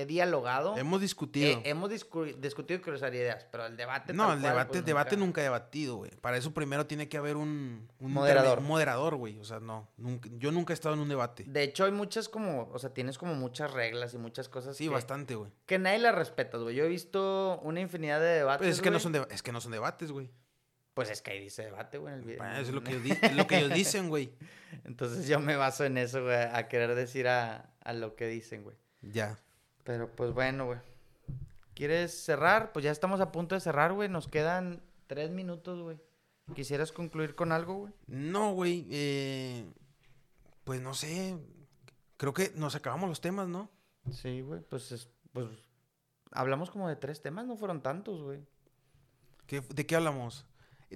he 0.00 0.06
dialogado. 0.06 0.76
Hemos 0.76 1.00
discutido. 1.00 1.48
Eh, 1.58 1.62
hemos 1.64 1.90
discu- 1.90 2.34
discutido 2.36 2.78
y 2.78 2.82
cruzar 2.82 3.14
ideas, 3.14 3.46
pero 3.50 3.66
el 3.66 3.76
debate. 3.76 4.12
no, 4.12 4.24
el 4.32 4.40
cual, 4.40 4.42
debate, 4.52 4.68
pues, 4.70 4.84
debate 4.84 5.16
nunca 5.16 5.40
he 5.40 5.44
debatido, 5.44 5.96
güey. 5.96 6.10
Para 6.20 6.36
eso 6.36 6.52
primero 6.54 6.86
tiene 6.86 7.08
que 7.08 7.16
haber 7.16 7.36
un, 7.36 7.88
un 7.98 8.12
Moderador. 8.12 8.58
un 8.60 8.66
moderador, 8.66 9.16
güey. 9.16 9.38
O 9.38 9.44
sea, 9.44 9.60
no. 9.60 9.88
nunca- 9.96 10.28
yo 10.32 10.52
nunca 10.52 10.72
he 10.72 10.74
estado 10.74 10.94
en 10.94 11.00
un 11.00 11.08
debate. 11.08 11.44
De 11.46 11.62
hecho, 11.62 11.84
hay 11.84 11.92
muchas 11.92 12.28
como. 12.28 12.68
O 12.72 12.78
sea, 12.78 12.94
tienes 12.94 13.18
como 13.18 13.34
muchas 13.34 13.72
reglas 13.72 14.14
y 14.14 14.18
muchas 14.18 14.48
cosas. 14.48 14.76
Sí, 14.76 14.84
que, 14.84 14.90
bastante, 14.90 15.34
güey. 15.34 15.50
Que 15.66 15.78
nadie 15.78 15.98
las 15.98 16.14
respeta, 16.14 16.58
güey. 16.58 16.74
Yo 16.76 16.84
he 16.84 16.88
visto 16.88 17.60
una 17.62 17.80
infinidad 17.80 18.20
de 18.20 18.26
debates. 18.26 18.66
Pues 18.66 18.76
es 18.76 18.82
que, 18.82 18.90
no 18.90 18.98
son 19.00 19.12
deba- 19.12 19.28
es 19.30 19.42
que 19.42 19.52
no 19.52 19.60
son 19.60 19.72
debates, 19.72 20.10
güey. 20.12 20.30
Pues 20.94 21.08
es 21.08 21.22
que 21.22 21.30
ahí 21.30 21.40
dice 21.40 21.62
debate, 21.62 21.96
güey, 21.96 22.12
en 22.12 22.20
el 22.20 22.24
video. 22.26 22.38
Bueno, 22.40 22.52
eso 22.54 22.62
es 22.68 22.74
lo 22.74 22.82
que, 22.84 22.90
ellos 22.90 23.02
di- 23.02 23.16
es 23.22 23.34
lo 23.34 23.46
que 23.46 23.56
ellos 23.58 23.72
dicen, 23.72 24.10
güey. 24.10 24.30
Entonces 24.84 25.26
yo 25.26 25.40
me 25.40 25.56
baso 25.56 25.84
en 25.84 25.96
eso, 25.96 26.22
güey, 26.22 26.34
a 26.36 26.68
querer 26.68 26.94
decir 26.94 27.28
a, 27.28 27.70
a 27.82 27.92
lo 27.94 28.14
que 28.14 28.26
dicen, 28.26 28.62
güey. 28.62 28.76
Ya. 29.00 29.38
Pero 29.84 30.10
pues 30.14 30.32
bueno, 30.32 30.66
güey. 30.66 30.78
¿Quieres 31.74 32.12
cerrar? 32.24 32.72
Pues 32.72 32.84
ya 32.84 32.90
estamos 32.90 33.20
a 33.20 33.32
punto 33.32 33.54
de 33.54 33.60
cerrar, 33.60 33.92
güey. 33.92 34.08
Nos 34.08 34.28
quedan 34.28 34.82
tres 35.06 35.30
minutos, 35.30 35.80
güey. 35.82 35.98
¿Quisieras 36.54 36.92
concluir 36.92 37.34
con 37.34 37.50
algo, 37.52 37.74
güey? 37.74 37.92
No, 38.06 38.52
güey. 38.52 38.86
eh, 38.90 39.64
pues 40.64 40.80
no 40.80 40.94
sé. 40.94 41.36
Creo 42.16 42.32
que 42.34 42.52
nos 42.54 42.74
acabamos 42.74 43.08
los 43.08 43.20
temas, 43.20 43.48
¿no? 43.48 43.70
Sí, 44.10 44.42
güey. 44.42 44.60
Pues, 44.60 44.92
es- 44.92 45.08
pues 45.32 45.48
hablamos 46.30 46.70
como 46.70 46.88
de 46.88 46.96
tres 46.96 47.22
temas, 47.22 47.46
no 47.46 47.56
fueron 47.56 47.82
tantos, 47.82 48.22
güey. 48.22 48.40
¿Qué- 49.46 49.60
¿De 49.60 49.86
qué 49.86 49.96
hablamos? 49.96 50.46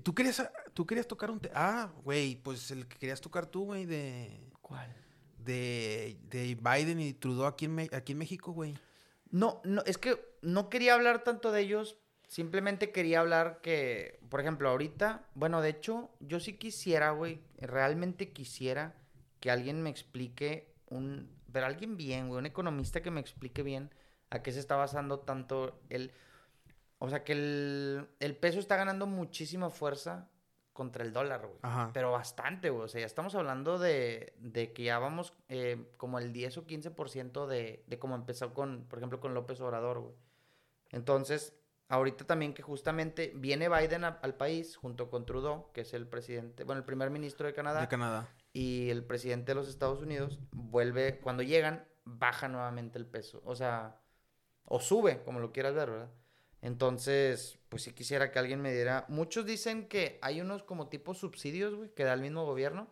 ¿Tú 0.02 0.14
querías, 0.14 0.46
tú 0.74 0.86
querías 0.86 1.06
tocar 1.08 1.30
un 1.30 1.40
tema? 1.40 1.54
Ah, 1.56 1.92
güey, 2.04 2.36
pues 2.36 2.70
el 2.70 2.86
que 2.86 2.98
querías 2.98 3.20
tocar 3.20 3.46
tú, 3.46 3.64
güey, 3.64 3.86
de, 3.86 4.50
¿Cuál? 4.60 4.94
De, 5.46 6.18
de 6.24 6.54
Biden 6.56 7.00
y 7.00 7.14
Trudeau 7.14 7.46
aquí 7.46 7.64
en, 7.64 7.78
aquí 7.94 8.12
en 8.12 8.18
México, 8.18 8.52
güey. 8.52 8.74
No, 9.30 9.60
no, 9.64 9.82
es 9.86 9.96
que 9.96 10.20
no 10.42 10.68
quería 10.68 10.94
hablar 10.94 11.24
tanto 11.24 11.52
de 11.52 11.62
ellos. 11.62 11.98
Simplemente 12.28 12.90
quería 12.90 13.20
hablar 13.20 13.60
que, 13.62 14.18
por 14.28 14.40
ejemplo, 14.40 14.68
ahorita, 14.68 15.24
bueno, 15.34 15.62
de 15.62 15.70
hecho, 15.70 16.10
yo 16.20 16.40
sí 16.40 16.54
quisiera, 16.54 17.12
güey, 17.12 17.40
realmente 17.58 18.32
quisiera 18.32 18.96
que 19.40 19.50
alguien 19.50 19.82
me 19.82 19.90
explique 19.90 20.74
un, 20.88 21.30
pero 21.52 21.66
alguien 21.66 21.96
bien, 21.96 22.28
güey, 22.28 22.40
un 22.40 22.46
economista 22.46 23.00
que 23.00 23.12
me 23.12 23.20
explique 23.20 23.62
bien 23.62 23.90
a 24.30 24.42
qué 24.42 24.50
se 24.50 24.58
está 24.58 24.74
basando 24.74 25.20
tanto 25.20 25.80
el, 25.88 26.12
o 26.98 27.08
sea, 27.08 27.22
que 27.22 27.32
el, 27.32 28.08
el 28.18 28.36
peso 28.36 28.58
está 28.58 28.76
ganando 28.76 29.06
muchísima 29.06 29.70
fuerza 29.70 30.28
contra 30.76 31.02
el 31.04 31.12
dólar, 31.12 31.40
güey. 31.46 31.58
Ajá. 31.62 31.90
Pero 31.92 32.12
bastante, 32.12 32.70
güey. 32.70 32.84
O 32.84 32.88
sea, 32.88 33.00
ya 33.00 33.06
estamos 33.06 33.34
hablando 33.34 33.78
de, 33.80 34.34
de 34.38 34.72
que 34.72 34.84
ya 34.84 35.00
vamos 35.00 35.32
eh, 35.48 35.92
como 35.96 36.20
el 36.20 36.32
10 36.32 36.58
o 36.58 36.66
15% 36.66 37.46
de, 37.48 37.82
de 37.88 37.98
cómo 37.98 38.14
empezó 38.14 38.54
con, 38.54 38.84
por 38.88 38.98
ejemplo, 39.00 39.18
con 39.18 39.34
López 39.34 39.60
Obrador, 39.60 39.98
güey. 39.98 40.14
Entonces, 40.90 41.54
ahorita 41.88 42.24
también 42.26 42.54
que 42.54 42.62
justamente 42.62 43.32
viene 43.34 43.68
Biden 43.68 44.04
a- 44.04 44.18
al 44.22 44.34
país 44.34 44.76
junto 44.76 45.10
con 45.10 45.26
Trudeau, 45.26 45.72
que 45.72 45.80
es 45.82 45.94
el 45.94 46.06
presidente, 46.06 46.64
bueno, 46.64 46.78
el 46.80 46.84
primer 46.84 47.10
ministro 47.10 47.46
de 47.46 47.54
Canadá, 47.54 47.80
De 47.80 47.88
Canadá. 47.88 48.28
y 48.52 48.90
el 48.90 49.04
presidente 49.04 49.52
de 49.52 49.56
los 49.56 49.68
Estados 49.68 50.00
Unidos, 50.02 50.38
vuelve, 50.52 51.18
cuando 51.20 51.42
llegan, 51.42 51.86
baja 52.04 52.48
nuevamente 52.48 52.98
el 52.98 53.06
peso. 53.06 53.42
O 53.44 53.56
sea, 53.56 54.00
o 54.64 54.80
sube, 54.80 55.22
como 55.24 55.40
lo 55.40 55.52
quieras 55.52 55.74
ver, 55.74 55.90
¿verdad? 55.90 56.10
Entonces, 56.62 57.58
pues 57.68 57.82
si 57.82 57.92
quisiera 57.92 58.30
que 58.32 58.38
alguien 58.38 58.60
me 58.60 58.72
diera. 58.72 59.04
Muchos 59.08 59.46
dicen 59.46 59.88
que 59.88 60.18
hay 60.22 60.40
unos 60.40 60.62
como 60.62 60.88
tipos 60.88 61.18
subsidios, 61.18 61.74
güey, 61.74 61.90
que 61.90 62.04
da 62.04 62.12
el 62.14 62.20
mismo 62.20 62.44
gobierno. 62.44 62.88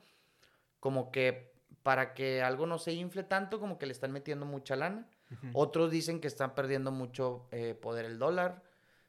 Como 0.81 1.11
que 1.11 1.53
para 1.83 2.15
que 2.15 2.43
algo 2.43 2.67
no 2.67 2.79
se 2.79 2.93
infle 2.93 3.23
tanto, 3.25 3.59
como 3.61 3.79
que 3.79 3.87
le 3.87 3.93
están 3.93 4.12
metiendo 4.12 4.47
mucha 4.47 4.77
lana. 4.77 5.09
Otros 5.53 5.91
dicen 5.91 6.21
que 6.21 6.29
están 6.29 6.55
perdiendo 6.55 6.93
mucho 6.93 7.49
eh, 7.51 7.75
poder 7.75 8.05
el 8.05 8.19
dólar. 8.19 8.62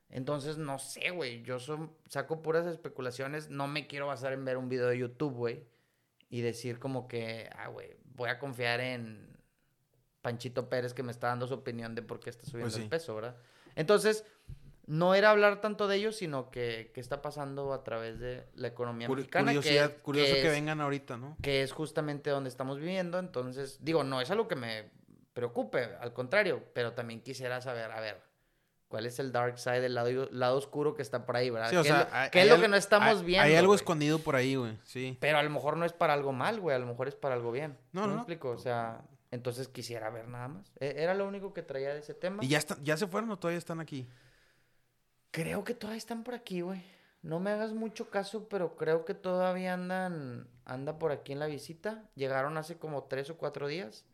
Entonces, 0.09 0.57
no 0.57 0.79
sé, 0.79 1.11
güey. 1.11 1.43
Yo 1.43 1.59
son- 1.59 1.91
saco 2.09 2.41
puras 2.41 2.65
especulaciones. 2.65 3.49
No 3.49 3.67
me 3.67 3.85
quiero 3.85 4.07
basar 4.07 4.33
en 4.33 4.43
ver 4.45 4.57
un 4.57 4.67
video 4.69 4.87
de 4.87 4.97
YouTube, 4.97 5.33
güey. 5.33 5.63
Y 6.29 6.41
decir 6.41 6.79
como 6.79 7.07
que, 7.07 7.49
ah, 7.55 7.67
güey, 7.67 7.95
voy 8.15 8.29
a 8.29 8.39
confiar 8.39 8.79
en 8.79 9.37
Panchito 10.21 10.67
Pérez 10.69 10.93
que 10.93 11.03
me 11.03 11.11
está 11.11 11.27
dando 11.27 11.45
su 11.45 11.53
opinión 11.53 11.93
de 11.93 12.01
por 12.01 12.19
qué 12.19 12.31
está 12.31 12.45
subiendo 12.45 12.65
Pues 12.67 12.75
sí. 12.75 12.81
el 12.83 12.89
peso, 12.89 13.13
¿verdad? 13.15 13.35
Entonces, 13.75 14.25
no 14.87 15.15
era 15.15 15.31
hablar 15.31 15.61
tanto 15.61 15.87
de 15.87 15.95
ellos, 15.97 16.15
sino 16.15 16.51
que 16.51 16.91
qué 16.93 16.99
está 17.01 17.21
pasando 17.21 17.73
a 17.73 17.83
través 17.83 18.19
de 18.19 18.45
la 18.55 18.67
economía 18.67 19.07
Cur- 19.07 19.15
mexicana. 19.17 19.51
que- 19.51 19.57
curiosidad, 19.57 19.93
curioso 20.03 20.33
que, 20.33 20.45
es- 20.47 20.51
vengan 20.51 20.79
ahorita, 20.81 21.17
¿no? 21.17 21.37
que 21.41 21.63
es 21.63 21.71
justamente 21.71 22.29
donde 22.29 22.49
estamos 22.49 22.77
viviendo. 22.79 23.17
Entonces, 23.19 23.79
digo, 23.81 24.03
no 24.03 24.21
es 24.21 24.29
algo 24.31 24.47
que 24.47 24.55
me 24.55 24.91
preocupe, 25.33 25.89
al 25.99 26.13
contrario, 26.13 26.63
pero 26.73 26.93
también 26.93 27.21
quisiera 27.21 27.61
saber, 27.61 27.91
a 27.91 27.99
ver, 27.99 28.21
¿cuál 28.87 29.07
es 29.07 29.17
el 29.19 29.31
dark 29.31 29.57
side, 29.57 29.85
el 29.87 29.95
lado, 29.95 30.29
lado 30.31 30.55
oscuro 30.57 30.93
que 30.93 31.01
está 31.01 31.25
por 31.25 31.35
ahí, 31.35 31.49
¿verdad? 31.49 31.71
Sí, 31.71 31.75
o 31.77 31.81
¿Qué 31.81 31.89
sea, 31.89 32.01
es 32.01 32.07
lo, 32.07 32.15
hay- 32.15 32.29
qué 32.29 32.37
es 32.39 32.43
hay 32.43 32.49
lo 32.49 32.55
al- 32.55 32.61
que 32.61 32.67
no 32.67 32.75
estamos 32.77 33.17
hay- 33.19 33.25
viendo? 33.25 33.45
Hay 33.47 33.55
algo 33.55 33.69
güey? 33.71 33.75
escondido 33.77 34.19
por 34.19 34.35
ahí, 34.35 34.55
güey. 34.55 34.77
Sí. 34.83 35.17
Pero 35.19 35.39
a 35.39 35.43
lo 35.43 35.49
mejor 35.49 35.77
no 35.77 35.85
es 35.85 35.93
para 35.93 36.13
algo 36.13 36.31
mal, 36.31 36.59
güey, 36.61 36.75
a 36.75 36.79
lo 36.79 36.85
mejor 36.85 37.07
es 37.07 37.15
para 37.15 37.33
algo 37.33 37.51
bien. 37.51 37.75
No, 37.91 38.01
¿No, 38.01 38.13
no. 38.13 38.15
explico? 38.19 38.51
O 38.51 38.57
sea, 38.59 39.01
entonces 39.35 39.67
quisiera 39.67 40.09
ver 40.09 40.27
nada 40.27 40.47
más. 40.47 40.71
E- 40.79 40.95
Era 40.97 41.13
lo 41.13 41.27
único 41.27 41.53
que 41.53 41.61
traía 41.61 41.93
de 41.93 41.99
ese 41.99 42.13
tema. 42.15 42.43
¿Y 42.43 42.47
ya, 42.47 42.57
está, 42.57 42.77
ya 42.83 42.97
se 42.97 43.05
fueron 43.07 43.29
o 43.31 43.37
todavía 43.37 43.59
están 43.59 43.79
aquí? 43.79 44.07
Creo 45.31 45.63
que 45.63 45.73
todavía 45.73 45.97
están 45.97 46.23
por 46.23 46.33
aquí, 46.33 46.61
güey. 46.61 46.83
No 47.21 47.39
me 47.39 47.49
hagas 47.49 47.73
mucho 47.73 48.09
caso, 48.09 48.47
pero 48.47 48.75
creo 48.75 49.03
que 49.03 49.13
todavía 49.15 49.73
andan, 49.73 50.47
anda 50.63 50.99
por 50.99 51.11
aquí 51.11 51.33
en 51.33 51.39
la 51.39 51.47
visita. 51.47 52.07
Llegaron 52.15 52.55
hace 52.57 52.77
como 52.77 53.03
tres 53.05 53.29
o 53.31 53.37
cuatro 53.37 53.67
días. 53.67 54.05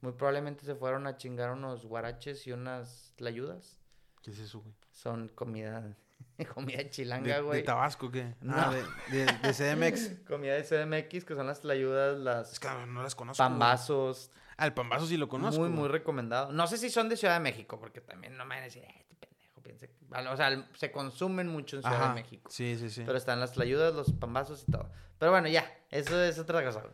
Muy 0.00 0.12
probablemente 0.12 0.64
se 0.64 0.74
fueron 0.76 1.06
a 1.06 1.16
chingar 1.16 1.50
unos 1.50 1.84
guaraches 1.84 2.46
y 2.46 2.52
unas 2.52 3.12
tlayudas. 3.16 3.78
¿Qué 4.22 4.30
es 4.30 4.38
eso, 4.38 4.60
güey? 4.60 4.74
Son 4.92 5.28
comida, 5.28 5.96
comida 6.54 6.78
¿De, 6.78 6.90
chilanga, 6.90 7.34
de 7.36 7.40
güey. 7.42 7.64
Tabasco 7.64 8.06
o 8.06 8.10
qué? 8.10 8.34
No. 8.40 8.54
Ah, 8.56 8.72
de, 9.10 9.16
de- 9.24 9.26
de 9.26 9.52
CDMX. 9.52 10.20
Comida 10.26 10.54
de 10.54 10.62
CDMX, 10.62 11.24
que 11.24 11.34
son 11.34 11.46
las 11.46 11.60
tlayudas, 11.60 12.16
es 12.16 12.20
las 12.22 12.60
que 12.60 12.68
no 12.88 13.02
las 13.02 13.14
conozco. 13.14 13.42
güey. 13.42 13.50
pambazos. 13.52 14.30
Ah, 14.56 14.66
el 14.66 14.74
pambazo 14.74 15.06
sí 15.06 15.16
lo 15.16 15.28
conozco. 15.28 15.60
muy, 15.60 15.70
muy 15.70 15.88
recomendado. 15.88 16.52
No 16.52 16.66
sé 16.66 16.76
si 16.78 16.90
son 16.90 17.08
de 17.08 17.16
Ciudad 17.16 17.34
de 17.34 17.40
México, 17.40 17.78
porque 17.80 18.00
también 18.00 18.36
no 18.36 18.44
me 18.44 18.56
van 18.56 18.62
a 18.62 18.64
decir, 18.66 18.82
"Eh, 18.84 18.94
este 18.98 19.14
pendejo, 19.16 19.62
piensa 19.62 19.86
que-". 19.86 19.94
O 20.28 20.36
sea, 20.36 20.68
se 20.74 20.90
consumen 20.92 21.48
mucho 21.48 21.76
en 21.76 21.82
Ciudad 21.82 21.96
Ajá. 22.02 22.08
de 22.14 22.14
México. 22.22 22.50
Sí, 22.50 22.76
sí, 22.78 22.90
sí. 22.90 23.02
Pero 23.06 23.16
están 23.16 23.40
las 23.40 23.52
tlayudas, 23.52 23.94
los 23.94 24.12
pambazos 24.12 24.64
y 24.66 24.70
todo. 24.70 24.90
Pero 25.18 25.30
bueno, 25.32 25.48
ya, 25.48 25.70
eso 25.90 26.22
es 26.22 26.38
otra 26.38 26.62
cosa. 26.64 26.80
güey. 26.80 26.92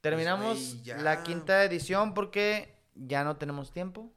Terminamos 0.00 0.58
güey, 0.74 0.82
ya. 0.82 0.96
la 0.98 1.22
quinta 1.22 1.64
edición 1.64 2.14
porque 2.14 2.76
ya 2.94 3.24
no 3.24 3.36
tenemos 3.36 3.72
tiempo. 3.72 4.12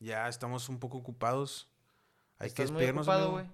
Ya 0.00 0.28
estamos 0.28 0.68
un 0.68 0.78
poco 0.80 0.98
ocupados. 0.98 1.68
Hay 2.38 2.50
que 2.50 2.62
¿Estás 2.64 2.70
ocupado, 2.70 3.18
amigo. 3.18 3.32
güey? 3.32 3.46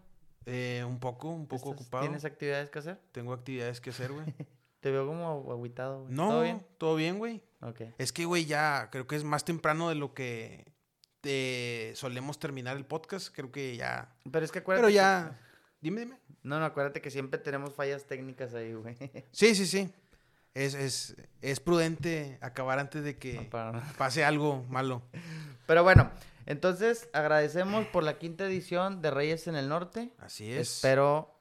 Eh, 0.53 0.85
un 0.85 0.99
poco, 0.99 1.29
un 1.31 1.47
poco 1.47 1.71
¿Estás- 1.71 1.83
ocupado. 1.83 2.03
¿Tienes 2.05 2.25
actividades 2.25 2.71
que 2.71 2.79
hacer? 2.81 2.99
Tengo 3.13 3.33
actividades 3.33 3.81
que 3.81 3.91
hacer, 3.91 4.13
güey. 4.13 4.27
Te 4.81 4.91
veo 4.91 5.07
como 5.07 5.51
agüitado, 5.53 6.03
güey. 6.03 6.13
no, 6.15 6.29
¿Todo 6.31 6.43
bien? 6.43 6.67
todo 6.79 6.97
bien, 6.97 7.19
güey. 7.19 7.43
Ok. 7.61 7.83
Es 7.99 8.13
que, 8.13 8.25
güey, 8.25 8.47
ya 8.47 8.89
creo 8.91 9.07
que 9.07 9.15
es 9.17 9.25
más 9.25 9.45
temprano 9.45 9.89
de 9.91 9.95
lo 9.95 10.15
que 10.15 10.73
eh, 11.23 11.93
solemos 11.95 12.39
terminar 12.39 12.77
el 12.79 12.87
podcast. 12.87 13.29
Creo 13.35 13.53
que 13.53 13.77
ya. 13.77 14.15
Pero 14.31 14.45
es 14.45 14.51
que 14.51 14.61
acuérdate. 14.61 14.83
Pero 14.83 14.89
que- 14.89 14.95
ya. 14.95 15.39
Dime, 15.83 16.01
dime. 16.01 16.19
No, 16.43 16.59
no, 16.59 16.65
acuérdate 16.65 17.01
que 17.03 17.11
siempre 17.11 17.39
tenemos 17.39 17.75
fallas 17.75 18.05
técnicas 18.07 18.55
ahí, 18.55 18.73
güey. 18.75 18.97
Sí, 19.33 19.55
sí, 19.55 19.67
sí. 19.67 19.93
Es, 20.61 20.75
es, 20.75 21.17
es 21.41 21.61
prudente 21.61 22.39
acabar 22.41 22.79
antes 22.79 23.03
de 23.05 23.19
que 23.19 23.49
No, 23.53 23.81
pase 23.99 24.25
algo 24.25 24.65
malo. 24.69 25.03
Pero 25.67 25.83
bueno, 25.83 26.11
entonces 26.47 27.09
agradecemos 27.13 27.87
por 27.87 28.03
la 28.05 28.19
quinta 28.19 28.45
edición 28.47 29.01
de 29.03 29.11
Reyes 29.11 29.47
en 29.47 29.57
el 29.57 29.69
Norte. 29.69 30.11
Así 30.19 30.53
es. 30.53 30.59
Espero 30.77 31.35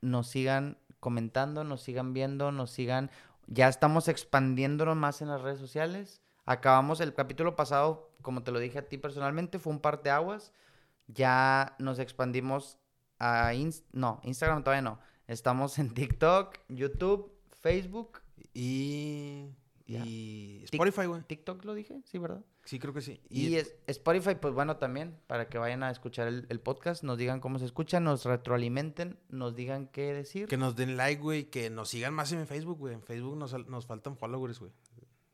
nos 0.00 0.28
sigan 0.28 0.78
comentando, 1.00 1.64
nos 1.64 1.82
sigan 1.82 2.12
viendo, 2.12 2.52
nos 2.52 2.70
sigan. 2.70 3.10
Ya 3.46 3.68
estamos 3.68 4.08
expandiéndonos 4.08 4.96
más 4.96 5.22
en 5.22 5.28
las 5.28 5.40
redes 5.40 5.58
sociales. 5.60 6.20
Acabamos 6.44 7.00
el 7.00 7.14
capítulo 7.14 7.56
pasado, 7.56 8.10
como 8.22 8.42
te 8.42 8.50
lo 8.52 8.58
dije 8.58 8.78
a 8.80 8.88
ti 8.88 8.98
personalmente, 8.98 9.58
fue 9.58 9.72
un 9.72 9.80
parteaguas. 9.80 10.52
Ya 11.06 11.76
nos 11.78 11.98
expandimos 11.98 12.78
a 13.18 13.54
Inst- 13.54 13.84
no, 13.92 14.20
Instagram 14.24 14.62
todavía 14.64 14.82
no. 14.82 14.98
Estamos 15.28 15.78
en 15.78 15.94
TikTok, 15.94 16.56
YouTube, 16.68 17.32
Facebook, 17.60 18.20
Y. 18.54 19.46
Y. 19.86 20.62
Spotify, 20.64 21.06
güey. 21.06 21.22
TikTok 21.22 21.64
lo 21.64 21.74
dije, 21.74 22.00
sí, 22.04 22.18
¿verdad? 22.18 22.44
Sí, 22.64 22.80
creo 22.80 22.92
que 22.92 23.00
sí. 23.00 23.20
Y, 23.28 23.54
es- 23.54 23.76
Spotify, 23.86 24.34
pues 24.40 24.52
bueno, 24.52 24.78
también, 24.78 25.16
para 25.28 25.48
que 25.48 25.58
vayan 25.58 25.84
a 25.84 25.90
escuchar 25.90 26.26
el, 26.26 26.46
el 26.48 26.60
podcast, 26.60 27.04
nos 27.04 27.16
digan 27.18 27.38
cómo 27.38 27.60
se 27.60 27.64
escucha, 27.64 28.00
nos 28.00 28.24
retroalimenten, 28.24 29.18
nos 29.28 29.54
digan 29.54 29.86
qué 29.86 30.12
decir. 30.12 30.48
Que 30.48 30.56
nos 30.56 30.74
den 30.74 30.96
like, 30.96 31.22
güey. 31.22 31.44
Que 31.44 31.70
nos 31.70 31.90
sigan 31.90 32.12
más 32.14 32.32
en 32.32 32.44
Facebook, 32.46 32.78
güey. 32.78 32.94
En 32.94 33.02
Facebook 33.02 33.36
nos, 33.36 33.52
nos 33.68 33.86
faltan 33.86 34.16
followers, 34.16 34.58
güey. 34.58 34.72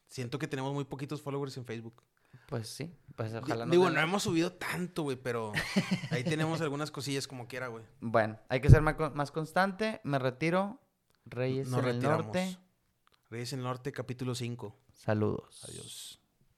Siento 0.09 0.39
que 0.39 0.47
tenemos 0.47 0.75
muy 0.75 0.85
poquitos 0.85 1.23
followers 1.23 1.57
en 1.57 1.65
Facebook. 1.65 2.03
Pues 2.49 2.69
sí, 2.69 2.95
pues 3.17 3.33
ojalá 3.33 3.65
nos 3.65 3.73
Digo, 3.73 3.87
den 3.87 3.95
no 3.95 4.01
hemos 4.01 4.23
subido 4.25 4.53
tanto, 4.53 5.05
güey, 5.05 5.17
pero 5.17 5.53
ahí 6.11 6.23
tenemos 6.23 6.61
algunas 6.61 6.91
cosillas 6.91 7.27
como 7.27 7.49
quiera, 7.49 7.69
güey. 7.69 7.85
Bueno, 8.01 8.39
hay 8.51 8.61
que 8.61 8.69
ser 8.69 8.83
más, 8.83 8.97
más 9.15 9.31
constante. 9.31 10.03
Me 10.05 10.19
retiro. 10.19 10.79
Reyes 11.25 11.69
Nos 11.69 11.81
en 11.83 11.89
el 11.89 12.03
norte. 12.03 12.59
Reyes 13.33 13.55
en 13.55 13.61
el 13.61 13.65
Norte, 13.65 13.93
capítulo 13.93 14.35
5. 14.35 14.77
Saludos. 14.93 15.65
Adiós. 15.65 16.22